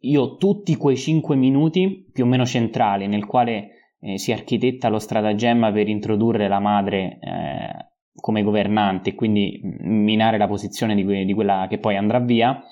io 0.00 0.36
tutti 0.38 0.74
quei 0.74 0.96
5 0.96 1.36
minuti 1.36 2.04
più 2.12 2.24
o 2.24 2.26
meno 2.26 2.44
centrali 2.44 3.06
nel 3.06 3.26
quale 3.26 3.79
eh, 4.00 4.18
si 4.18 4.32
architetta 4.32 4.88
lo 4.88 4.98
stratagemma 4.98 5.70
per 5.72 5.88
introdurre 5.88 6.48
la 6.48 6.58
madre 6.58 7.18
eh, 7.20 7.86
come 8.14 8.42
governante 8.42 9.10
e 9.10 9.14
quindi 9.14 9.60
minare 9.62 10.38
la 10.38 10.46
posizione 10.46 10.94
di, 10.94 11.04
que- 11.04 11.24
di, 11.24 11.34
quella 11.34 11.66
che 11.68 11.78
poi 11.78 11.96
andrà 11.96 12.18
via, 12.18 12.62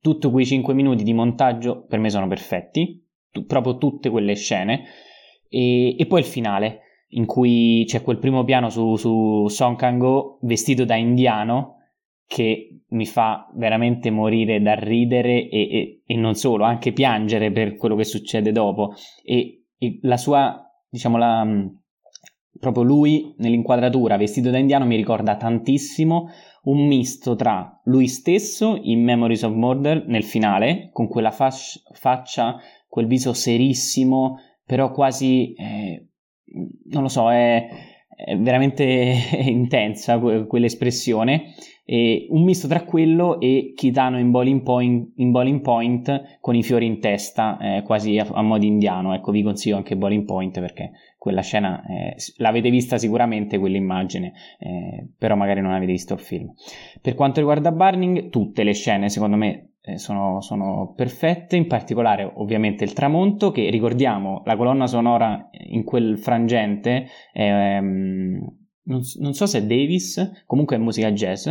tutti 0.00 0.30
quei 0.30 0.46
5 0.46 0.74
minuti 0.74 1.04
di 1.04 1.12
montaggio 1.12 1.84
per 1.86 1.98
me 1.98 2.10
sono 2.10 2.28
perfetti, 2.28 3.04
t- 3.30 3.44
proprio 3.44 3.76
tutte 3.78 4.10
quelle 4.10 4.34
scene, 4.34 4.84
e, 5.48 5.98
e, 5.98 6.06
poi 6.06 6.20
il 6.20 6.26
finale 6.26 6.80
in 7.12 7.24
cui 7.24 7.84
c'è 7.86 8.02
quel 8.02 8.18
primo 8.18 8.44
piano 8.44 8.68
su, 8.68 8.96
su 8.96 9.48
Song 9.48 9.76
Kang-ho 9.76 10.38
vestito 10.42 10.84
da 10.84 10.94
indiano 10.94 11.76
che 12.26 12.82
mi 12.88 13.06
fa 13.06 13.50
veramente 13.54 14.10
morire 14.10 14.60
da 14.60 14.74
ridere 14.74 15.48
e, 15.48 15.60
e, 15.70 16.02
e, 16.04 16.16
non 16.16 16.34
solo, 16.34 16.64
anche 16.64 16.92
piangere 16.92 17.50
per 17.50 17.76
quello 17.76 17.96
che 17.96 18.04
succede 18.04 18.52
dopo. 18.52 18.92
E 19.24 19.64
la 20.02 20.16
sua, 20.16 20.70
diciamo, 20.88 21.16
la, 21.16 21.46
proprio 22.58 22.82
lui 22.82 23.34
nell'inquadratura 23.38 24.16
vestito 24.16 24.50
da 24.50 24.58
indiano 24.58 24.84
mi 24.84 24.96
ricorda 24.96 25.36
tantissimo 25.36 26.28
un 26.64 26.86
misto 26.86 27.34
tra 27.36 27.80
lui 27.84 28.08
stesso 28.08 28.78
in 28.82 29.02
Memories 29.02 29.42
of 29.42 29.54
Murder 29.54 30.06
nel 30.06 30.24
finale, 30.24 30.90
con 30.92 31.08
quella 31.08 31.30
fascia, 31.30 31.80
faccia, 31.92 32.56
quel 32.88 33.06
viso 33.06 33.32
serissimo, 33.32 34.38
però 34.64 34.90
quasi, 34.90 35.54
eh, 35.54 36.08
non 36.90 37.02
lo 37.02 37.08
so, 37.08 37.30
è, 37.30 37.68
è 38.24 38.36
veramente 38.36 38.84
intensa 39.46 40.18
quell'espressione 40.18 41.54
e 41.84 42.26
un 42.30 42.42
misto 42.42 42.66
tra 42.68 42.82
quello 42.84 43.40
e 43.40 43.72
Kitano 43.74 44.18
in 44.18 44.30
bowling 44.30 44.62
point, 44.62 45.12
in 45.16 45.30
bowling 45.30 45.60
point 45.62 46.38
con 46.40 46.54
i 46.54 46.62
fiori 46.62 46.84
in 46.84 47.00
testa, 47.00 47.56
eh, 47.58 47.82
quasi 47.82 48.18
a, 48.18 48.26
a 48.30 48.42
modo 48.42 48.64
indiano. 48.66 49.14
Ecco, 49.14 49.30
vi 49.30 49.42
consiglio 49.42 49.76
anche 49.76 49.96
Bowling 49.96 50.26
Point 50.26 50.60
perché 50.60 50.90
quella 51.16 51.40
scena 51.40 51.82
eh, 51.86 52.16
l'avete 52.36 52.68
vista 52.68 52.98
sicuramente 52.98 53.58
quell'immagine, 53.58 54.32
eh, 54.58 55.08
però 55.16 55.34
magari 55.34 55.62
non 55.62 55.72
avete 55.72 55.92
visto 55.92 56.12
il 56.12 56.20
film. 56.20 56.52
Per 57.00 57.14
quanto 57.14 57.38
riguarda 57.38 57.72
Burning, 57.72 58.28
tutte 58.28 58.64
le 58.64 58.74
scene 58.74 59.08
secondo 59.08 59.36
me 59.36 59.67
sono, 59.96 60.40
sono, 60.40 60.92
perfette, 60.94 61.56
in 61.56 61.66
particolare 61.66 62.30
ovviamente 62.34 62.84
il 62.84 62.92
tramonto, 62.92 63.50
che 63.50 63.70
ricordiamo 63.70 64.42
la 64.44 64.56
colonna 64.56 64.86
sonora 64.86 65.48
in 65.68 65.84
quel 65.84 66.18
frangente. 66.18 67.06
Ehm, 67.32 68.38
non, 68.82 69.00
non, 69.20 69.32
so 69.32 69.46
se 69.46 69.58
è 69.58 69.62
Davis, 69.64 70.44
comunque 70.46 70.76
è 70.76 70.78
musica 70.78 71.10
jazz, 71.12 71.48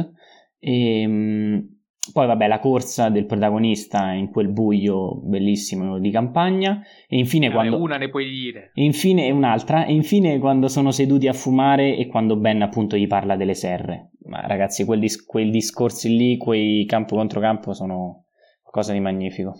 e, 0.59 1.01
ehm, 1.01 1.77
poi 2.11 2.27
vabbè 2.27 2.47
la 2.47 2.59
corsa 2.59 3.09
del 3.09 3.25
protagonista 3.25 4.11
in 4.11 4.29
quel 4.29 4.49
buio 4.49 5.19
bellissimo 5.23 5.99
di 5.99 6.09
campagna 6.09 6.81
e 7.07 7.17
infine 7.17 7.47
eh, 7.47 7.51
quando 7.51 7.81
una 7.81 7.97
ne 7.97 8.09
puoi 8.09 8.29
dire 8.29 8.71
e 8.73 8.83
infine 8.83 9.29
un'altra 9.31 9.85
e 9.85 9.93
infine 9.93 10.39
quando 10.39 10.67
sono 10.67 10.91
seduti 10.91 11.27
a 11.27 11.33
fumare 11.33 11.95
e 11.95 12.07
quando 12.07 12.37
Ben 12.37 12.61
appunto 12.61 12.97
gli 12.97 13.07
parla 13.07 13.35
delle 13.35 13.53
serre 13.53 14.11
ma 14.25 14.41
ragazzi 14.45 14.85
quel 14.85 14.99
dis- 14.99 15.25
quei 15.25 15.49
discorsi 15.49 16.15
lì 16.15 16.37
quei 16.37 16.85
campo 16.85 17.15
contro 17.15 17.39
campo 17.39 17.73
sono 17.73 18.26
qualcosa 18.67 18.91
di 18.91 18.99
magnifico 18.99 19.55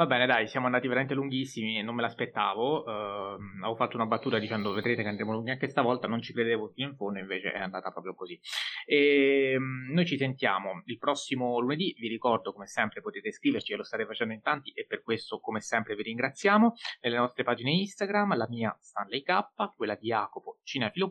Va 0.00 0.06
bene, 0.06 0.24
dai, 0.24 0.48
siamo 0.48 0.64
andati 0.64 0.88
veramente 0.88 1.12
lunghissimi 1.12 1.76
e 1.76 1.82
non 1.82 1.94
me 1.94 2.00
l'aspettavo. 2.00 2.84
Uh, 2.84 3.38
avevo 3.58 3.76
fatto 3.76 3.96
una 3.96 4.06
battuta 4.06 4.38
dicendo 4.38 4.72
vedrete 4.72 5.02
che 5.02 5.08
andremo 5.08 5.30
lunghi 5.30 5.50
anche 5.50 5.68
stavolta, 5.68 6.08
non 6.08 6.22
ci 6.22 6.32
credevo 6.32 6.68
fino 6.68 6.88
in 6.88 6.96
fondo, 6.96 7.18
invece 7.18 7.52
è 7.52 7.58
andata 7.58 7.90
proprio 7.90 8.14
così. 8.14 8.40
E, 8.86 9.56
um, 9.58 9.92
noi 9.92 10.06
ci 10.06 10.16
sentiamo 10.16 10.80
il 10.86 10.96
prossimo 10.96 11.58
lunedì, 11.58 11.94
vi 11.98 12.08
ricordo 12.08 12.54
come 12.54 12.66
sempre 12.66 13.02
potete 13.02 13.30
scriverci, 13.30 13.74
lo 13.74 13.82
state 13.82 14.06
facendo 14.06 14.32
in 14.32 14.40
tanti 14.40 14.70
e 14.70 14.86
per 14.86 15.02
questo 15.02 15.38
come 15.38 15.60
sempre 15.60 15.94
vi 15.94 16.04
ringraziamo. 16.04 16.72
Nelle 17.02 17.16
nostre 17.18 17.44
pagine 17.44 17.70
Instagram, 17.70 18.38
la 18.38 18.48
mia 18.48 18.74
Stanley 18.80 19.20
K, 19.20 19.74
quella 19.76 19.96
di 19.96 20.06
Jacopo 20.06 20.60
Cinefilo. 20.62 21.10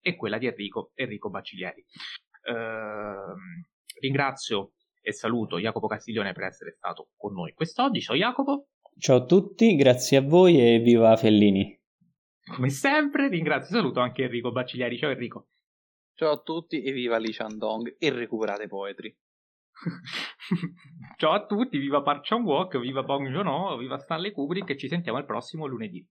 e 0.00 0.16
quella 0.16 0.38
di 0.38 0.46
Enrico 0.46 0.92
Enrico 0.94 1.28
Bacciglieri. 1.28 1.84
Uh, 2.42 3.34
ringrazio 4.00 4.72
e 5.00 5.12
saluto 5.12 5.58
Jacopo 5.58 5.86
Castiglione 5.86 6.32
per 6.32 6.44
essere 6.44 6.72
stato 6.72 7.08
con 7.16 7.32
noi 7.32 7.52
quest'oggi. 7.52 8.00
Ciao 8.00 8.16
Jacopo. 8.16 8.68
Ciao 8.98 9.16
a 9.16 9.24
tutti, 9.24 9.76
grazie 9.76 10.18
a 10.18 10.22
voi 10.22 10.60
e 10.60 10.78
viva 10.78 11.16
Fellini. 11.16 11.78
Come 12.54 12.70
sempre 12.70 13.28
ringrazio 13.28 13.76
e 13.76 13.80
saluto 13.80 14.00
anche 14.00 14.24
Enrico 14.24 14.52
Baccigliari. 14.52 14.98
Ciao 14.98 15.10
Enrico. 15.10 15.48
Ciao 16.14 16.32
a 16.32 16.40
tutti 16.42 16.82
e 16.82 16.92
viva 16.92 17.16
Li 17.16 17.32
Chandong 17.32 17.96
e 17.98 18.10
recuperate 18.10 18.66
Poetry. 18.66 19.16
Ciao 21.16 21.32
a 21.32 21.46
tutti, 21.46 21.78
viva 21.78 22.02
Park 22.02 22.26
Chan 22.26 22.42
Walk, 22.42 22.78
viva 22.78 23.02
Bong 23.02 23.28
Joon-ho, 23.28 23.76
viva 23.78 23.98
Stanley 23.98 24.32
Kubrick 24.32 24.68
e 24.70 24.76
ci 24.76 24.88
sentiamo 24.88 25.18
il 25.18 25.24
prossimo 25.24 25.66
lunedì. 25.66 26.06